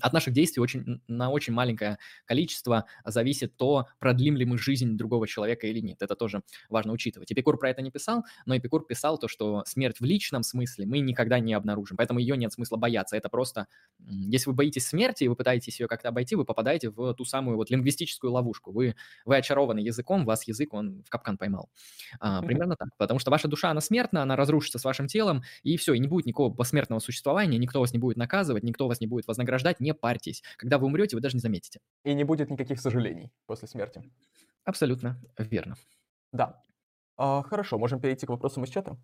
от 0.00 0.12
наших 0.12 0.32
действий 0.32 0.60
очень, 0.60 1.00
на 1.08 1.30
очень 1.30 1.52
маленькое 1.52 1.98
количество 2.24 2.86
зависит 3.04 3.56
то, 3.56 3.86
продлим 3.98 4.36
ли 4.36 4.44
мы 4.44 4.58
жизнь 4.58 4.96
другого 4.96 5.26
человека 5.26 5.66
или 5.66 5.80
нет. 5.80 6.02
Это 6.02 6.14
тоже 6.14 6.42
важно 6.68 6.92
учитывать. 6.92 7.30
Эпикур 7.32 7.58
про 7.58 7.70
это 7.70 7.82
не 7.82 7.90
писал, 7.90 8.24
но 8.46 8.56
Эпикур 8.56 8.86
писал 8.86 9.18
то, 9.18 9.28
что 9.28 9.62
смерть 9.66 10.00
в 10.00 10.04
личном 10.04 10.42
смысле 10.42 10.86
мы 10.86 11.00
никогда 11.00 11.38
не 11.38 11.54
обнаружим, 11.54 11.96
поэтому 11.96 12.18
ее 12.18 12.36
нет 12.36 12.52
смысла 12.52 12.76
бояться. 12.76 13.16
Это 13.16 13.28
просто, 13.28 13.66
если 13.98 14.50
вы 14.50 14.56
боитесь 14.56 14.86
смерти 14.86 15.24
и 15.24 15.28
вы 15.28 15.36
пытаетесь 15.36 15.80
ее 15.80 15.88
как-то 15.88 16.08
обойти, 16.08 16.36
вы 16.36 16.44
попадаете 16.44 16.90
в 16.90 17.14
ту 17.14 17.24
самую 17.24 17.56
вот 17.56 17.70
лингвистическую 17.70 18.32
ловушку. 18.32 18.72
Вы, 18.72 18.94
вы 19.24 19.36
очарованы 19.36 19.80
языком, 19.80 20.24
вас 20.24 20.46
язык, 20.46 20.72
он 20.72 21.02
в 21.02 21.10
капкан 21.10 21.36
поймал. 21.38 21.68
А, 22.20 22.42
примерно 22.42 22.76
так, 22.76 22.88
потому 22.96 23.18
что 23.20 23.30
ваша 23.30 23.48
душа, 23.48 23.70
она 23.70 23.80
смертна, 23.80 24.22
она 24.22 24.36
разрушится 24.36 24.78
с 24.78 24.84
вашим 24.84 25.06
телом, 25.06 25.42
и 25.62 25.76
все, 25.76 25.94
и 25.94 25.98
не 25.98 26.08
будет 26.08 26.26
никакого 26.26 26.52
посмертного 26.54 27.00
существования, 27.00 27.58
никто 27.58 27.80
вас 27.80 27.92
не 27.92 27.98
будет 27.98 28.16
наказывать, 28.16 28.62
никто 28.62 28.88
вас 28.88 29.00
не 29.00 29.06
будет 29.06 29.26
вознаграждать, 29.26 29.73
страдать, 29.74 29.80
не 29.80 29.94
парьтесь. 29.94 30.42
Когда 30.56 30.78
вы 30.78 30.86
умрете, 30.86 31.16
вы 31.16 31.20
даже 31.22 31.36
не 31.36 31.40
заметите. 31.40 31.80
И 32.04 32.14
не 32.14 32.24
будет 32.24 32.50
никаких 32.50 32.80
сожалений 32.80 33.32
после 33.46 33.68
смерти. 33.68 34.02
Абсолютно 34.64 35.20
верно. 35.38 35.76
Да. 36.32 36.62
А, 37.16 37.42
хорошо, 37.42 37.78
можем 37.78 38.00
перейти 38.00 38.26
к 38.26 38.30
вопросам 38.30 38.64
из 38.64 38.70
чата? 38.70 38.96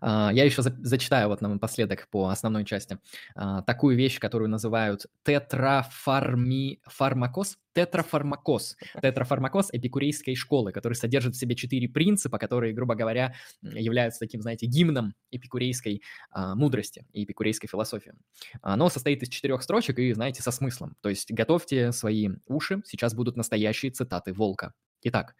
А, 0.00 0.30
я 0.32 0.44
еще 0.44 0.62
зачитаю 0.62 1.28
вот 1.28 1.40
напоследок 1.40 2.08
по 2.10 2.28
основной 2.28 2.64
части 2.64 2.98
а, 3.34 3.62
такую 3.62 3.96
вещь, 3.96 4.18
которую 4.18 4.48
называют 4.48 5.06
тетрафармакоз, 5.24 7.58
тетрафармакоз, 7.74 8.76
тетрафармакоз 9.00 9.70
эпикурейской 9.72 10.34
школы, 10.34 10.72
который 10.72 10.94
содержит 10.94 11.34
в 11.34 11.38
себе 11.38 11.54
четыре 11.54 11.88
принципа, 11.88 12.38
которые, 12.38 12.74
грубо 12.74 12.94
говоря, 12.94 13.34
являются 13.62 14.20
таким, 14.20 14.42
знаете, 14.42 14.66
гимном 14.66 15.14
эпикурейской 15.30 16.02
а, 16.30 16.54
мудрости 16.54 17.06
и 17.12 17.24
эпикурейской 17.24 17.68
философии. 17.68 18.12
Оно 18.60 18.88
состоит 18.88 19.22
из 19.22 19.28
четырех 19.28 19.62
строчек 19.62 19.98
и, 19.98 20.12
знаете, 20.12 20.42
со 20.42 20.50
смыслом. 20.50 20.96
То 21.00 21.08
есть 21.08 21.32
готовьте 21.32 21.92
свои 21.92 22.28
уши, 22.46 22.82
сейчас 22.86 23.14
будут 23.14 23.36
настоящие 23.36 23.92
цитаты 23.92 24.32
Волка. 24.32 24.74
Итак, 25.02 25.34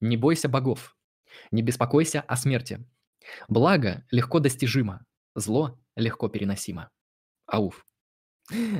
не 0.00 0.16
бойся 0.16 0.48
богов, 0.48 0.96
не 1.50 1.62
беспокойся 1.62 2.20
о 2.20 2.36
смерти, 2.36 2.84
Благо 3.48 4.04
легко 4.10 4.40
достижимо, 4.40 5.04
зло 5.34 5.78
легко 5.96 6.28
переносимо. 6.28 6.90
Ауф. 7.46 7.84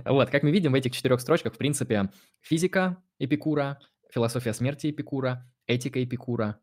Вот, 0.05 0.31
как 0.31 0.43
мы 0.43 0.51
видим 0.51 0.73
в 0.73 0.75
этих 0.75 0.93
четырех 0.93 1.21
строчках, 1.21 1.55
в 1.55 1.59
принципе, 1.59 2.11
физика 2.43 3.03
Эпикура, 3.19 3.79
философия 4.13 4.53
смерти 4.53 4.91
Эпикура, 4.91 5.51
этика 5.67 6.03
Эпикура 6.03 6.61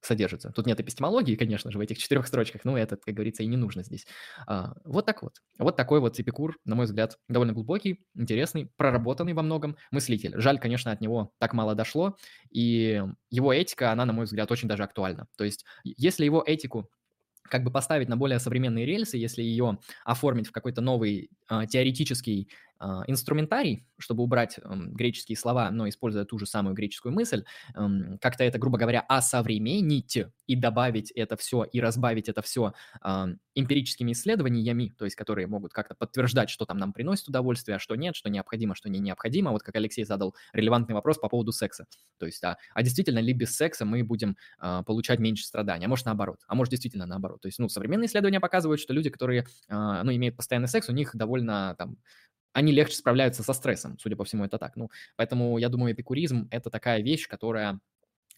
содержится. 0.00 0.52
Тут 0.52 0.66
нет 0.66 0.78
эпистемологии, 0.80 1.34
конечно 1.34 1.70
же, 1.70 1.78
в 1.78 1.80
этих 1.80 1.98
четырех 1.98 2.26
строчках, 2.26 2.64
но 2.64 2.78
это, 2.78 2.96
как 2.96 3.14
говорится, 3.14 3.42
и 3.42 3.46
не 3.46 3.56
нужно 3.56 3.82
здесь. 3.82 4.06
А, 4.46 4.74
вот 4.84 5.06
так 5.06 5.22
вот. 5.22 5.38
Вот 5.58 5.76
такой 5.76 6.00
вот 6.00 6.18
Эпикур, 6.20 6.56
на 6.64 6.76
мой 6.76 6.86
взгляд, 6.86 7.18
довольно 7.28 7.52
глубокий, 7.52 8.04
интересный, 8.14 8.70
проработанный 8.76 9.32
во 9.32 9.42
многом 9.42 9.76
мыслитель. 9.90 10.34
Жаль, 10.40 10.58
конечно, 10.58 10.92
от 10.92 11.00
него 11.00 11.32
так 11.38 11.52
мало 11.52 11.74
дошло, 11.74 12.16
и 12.50 13.02
его 13.30 13.52
этика, 13.52 13.90
она, 13.90 14.04
на 14.04 14.12
мой 14.12 14.26
взгляд, 14.26 14.50
очень 14.52 14.68
даже 14.68 14.84
актуальна. 14.84 15.26
То 15.36 15.44
есть, 15.44 15.64
если 15.82 16.24
его 16.24 16.42
этику 16.46 16.90
как 17.48 17.64
бы 17.64 17.70
поставить 17.70 18.08
на 18.08 18.16
более 18.16 18.38
современные 18.38 18.86
рельсы, 18.86 19.16
если 19.16 19.42
ее 19.42 19.78
оформить 20.04 20.48
в 20.48 20.52
какой-то 20.52 20.80
новый 20.80 21.30
э, 21.50 21.66
теоретический 21.68 22.48
инструментарий, 23.06 23.86
чтобы 23.98 24.22
убрать 24.22 24.58
греческие 24.64 25.36
слова, 25.36 25.70
но 25.70 25.88
используя 25.88 26.24
ту 26.24 26.38
же 26.38 26.46
самую 26.46 26.74
греческую 26.74 27.12
мысль, 27.12 27.44
как-то 28.20 28.44
это, 28.44 28.58
грубо 28.58 28.78
говоря, 28.78 29.00
осовременить 29.00 30.18
и 30.46 30.56
добавить 30.56 31.10
это 31.10 31.36
все 31.36 31.64
и 31.64 31.80
разбавить 31.80 32.28
это 32.28 32.42
все 32.42 32.72
эмпирическими 33.54 34.12
исследованиями, 34.12 34.94
то 34.96 35.04
есть 35.04 35.16
которые 35.16 35.46
могут 35.48 35.72
как-то 35.72 35.94
подтверждать, 35.94 36.50
что 36.50 36.64
там 36.64 36.78
нам 36.78 36.92
приносит 36.92 37.28
удовольствие, 37.28 37.76
а 37.76 37.78
что 37.78 37.96
нет, 37.96 38.14
что 38.14 38.30
необходимо, 38.30 38.74
что 38.74 38.88
не 38.88 39.00
необходимо. 39.00 39.50
Вот 39.50 39.62
как 39.62 39.74
Алексей 39.76 40.04
задал 40.04 40.34
релевантный 40.52 40.94
вопрос 40.94 41.18
по 41.18 41.28
поводу 41.28 41.52
секса. 41.52 41.86
То 42.18 42.26
есть, 42.26 42.42
а, 42.44 42.56
а 42.74 42.82
действительно 42.82 43.18
ли 43.18 43.32
без 43.32 43.56
секса 43.56 43.84
мы 43.84 44.04
будем 44.04 44.36
а, 44.58 44.82
получать 44.82 45.18
меньше 45.18 45.44
страданий? 45.44 45.86
А 45.86 45.88
может 45.88 46.06
наоборот? 46.06 46.38
А 46.46 46.54
может 46.54 46.70
действительно 46.70 47.06
наоборот? 47.06 47.40
То 47.40 47.48
есть, 47.48 47.58
ну, 47.58 47.68
современные 47.68 48.06
исследования 48.06 48.40
показывают, 48.40 48.80
что 48.80 48.92
люди, 48.92 49.10
которые, 49.10 49.46
а, 49.68 50.02
ну, 50.04 50.12
имеют 50.12 50.36
постоянный 50.36 50.68
секс, 50.68 50.88
у 50.88 50.92
них 50.92 51.14
довольно 51.14 51.74
там 51.78 51.96
они 52.58 52.72
легче 52.72 52.96
справляются 52.96 53.42
со 53.42 53.52
стрессом, 53.52 53.98
судя 53.98 54.16
по 54.16 54.24
всему, 54.24 54.44
это 54.44 54.58
так. 54.58 54.76
Ну, 54.76 54.90
поэтому 55.16 55.58
я 55.58 55.68
думаю, 55.68 55.94
эпикуризм– 55.94 56.48
это 56.50 56.70
такая 56.70 57.00
вещь, 57.02 57.28
которая 57.28 57.80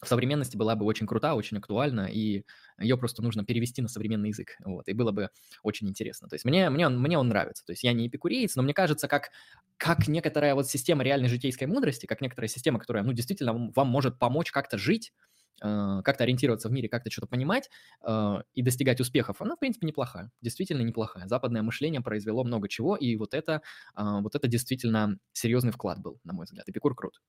в 0.02 0.09
современности 0.09 0.56
была 0.56 0.76
бы 0.76 0.86
очень 0.86 1.06
крута, 1.06 1.34
очень 1.34 1.59
актуальна, 1.59 2.09
и 2.10 2.44
ее 2.78 2.97
просто 2.97 3.22
нужно 3.22 3.44
перевести 3.44 3.82
на 3.82 3.88
современный 3.88 4.30
язык, 4.30 4.56
вот, 4.64 4.88
и 4.88 4.94
было 4.94 5.12
бы 5.12 5.28
очень 5.62 5.88
интересно. 5.88 6.28
То 6.28 6.34
есть 6.34 6.44
мне, 6.44 6.70
мне, 6.70 6.86
он, 6.86 6.98
мне 6.98 7.18
он 7.18 7.28
нравится, 7.28 7.64
то 7.64 7.72
есть 7.72 7.84
я 7.84 7.92
не 7.92 8.09
эпикуреец, 8.09 8.56
но 8.56 8.62
мне 8.62 8.72
кажется, 8.72 9.09
как, 9.09 9.30
как 9.76 10.09
некоторая 10.09 10.55
вот 10.55 10.68
система 10.68 11.02
реальной 11.02 11.28
житейской 11.28 11.64
мудрости, 11.64 12.06
как 12.06 12.22
некоторая 12.22 12.48
система, 12.48 12.78
которая, 12.78 13.05
ну, 13.05 13.12
действительно 13.12 13.70
вам, 13.74 13.88
может 13.88 14.18
помочь 14.18 14.51
как-то 14.52 14.78
жить, 14.78 15.12
как-то 15.59 16.24
ориентироваться 16.24 16.68
в 16.68 16.72
мире, 16.72 16.89
как-то 16.89 17.10
что-то 17.10 17.27
понимать 17.27 17.68
э, 18.06 18.36
и 18.55 18.62
достигать 18.62 19.01
успехов, 19.01 19.43
она, 19.43 19.56
в 19.56 19.59
принципе, 19.59 19.86
неплохая. 19.86 20.31
Действительно 20.40 20.82
неплохая. 20.82 21.28
Западное 21.28 21.62
мышление 21.62 22.01
произвело 22.01 22.44
много 22.44 22.68
чего, 22.68 22.97
и 22.97 23.16
вот 23.16 23.35
это, 23.35 23.60
э, 23.94 24.02
вот 24.22 24.35
это 24.35 24.48
действительно 24.48 25.18
серьезный 25.32 25.72
вклад 25.72 26.01
был, 26.01 26.18
на 26.24 26.32
мой 26.32 26.47
взгляд. 26.47 26.68
Эпикур 26.68 26.94
крут. 26.94 27.20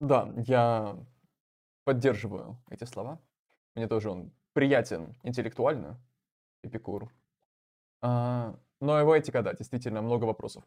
Да, 0.00 0.32
я 0.46 0.96
поддерживаю 1.84 2.62
эти 2.70 2.84
слова. 2.84 3.20
Мне 3.74 3.88
тоже 3.88 4.10
он 4.10 4.32
приятен 4.52 5.16
интеллектуально, 5.22 6.00
Эпикур. 6.62 7.12
А, 8.00 8.58
но 8.80 8.98
его 8.98 9.16
этика, 9.16 9.42
да, 9.42 9.54
действительно 9.54 10.02
много 10.02 10.24
вопросов 10.24 10.64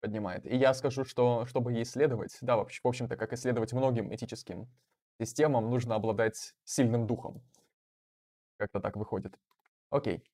поднимает. 0.00 0.46
И 0.46 0.56
я 0.56 0.74
скажу, 0.74 1.04
что 1.04 1.46
чтобы 1.46 1.72
ей 1.72 1.82
исследовать, 1.82 2.36
да, 2.40 2.56
в 2.56 2.68
общем-то, 2.82 3.16
как 3.16 3.32
исследовать 3.32 3.72
многим 3.72 4.14
этическим 4.14 4.68
системам, 5.20 5.70
нужно 5.70 5.94
обладать 5.94 6.54
сильным 6.64 7.06
духом. 7.06 7.42
Как-то 8.56 8.80
так 8.80 8.96
выходит. 8.96 9.38
Окей. 9.90 10.22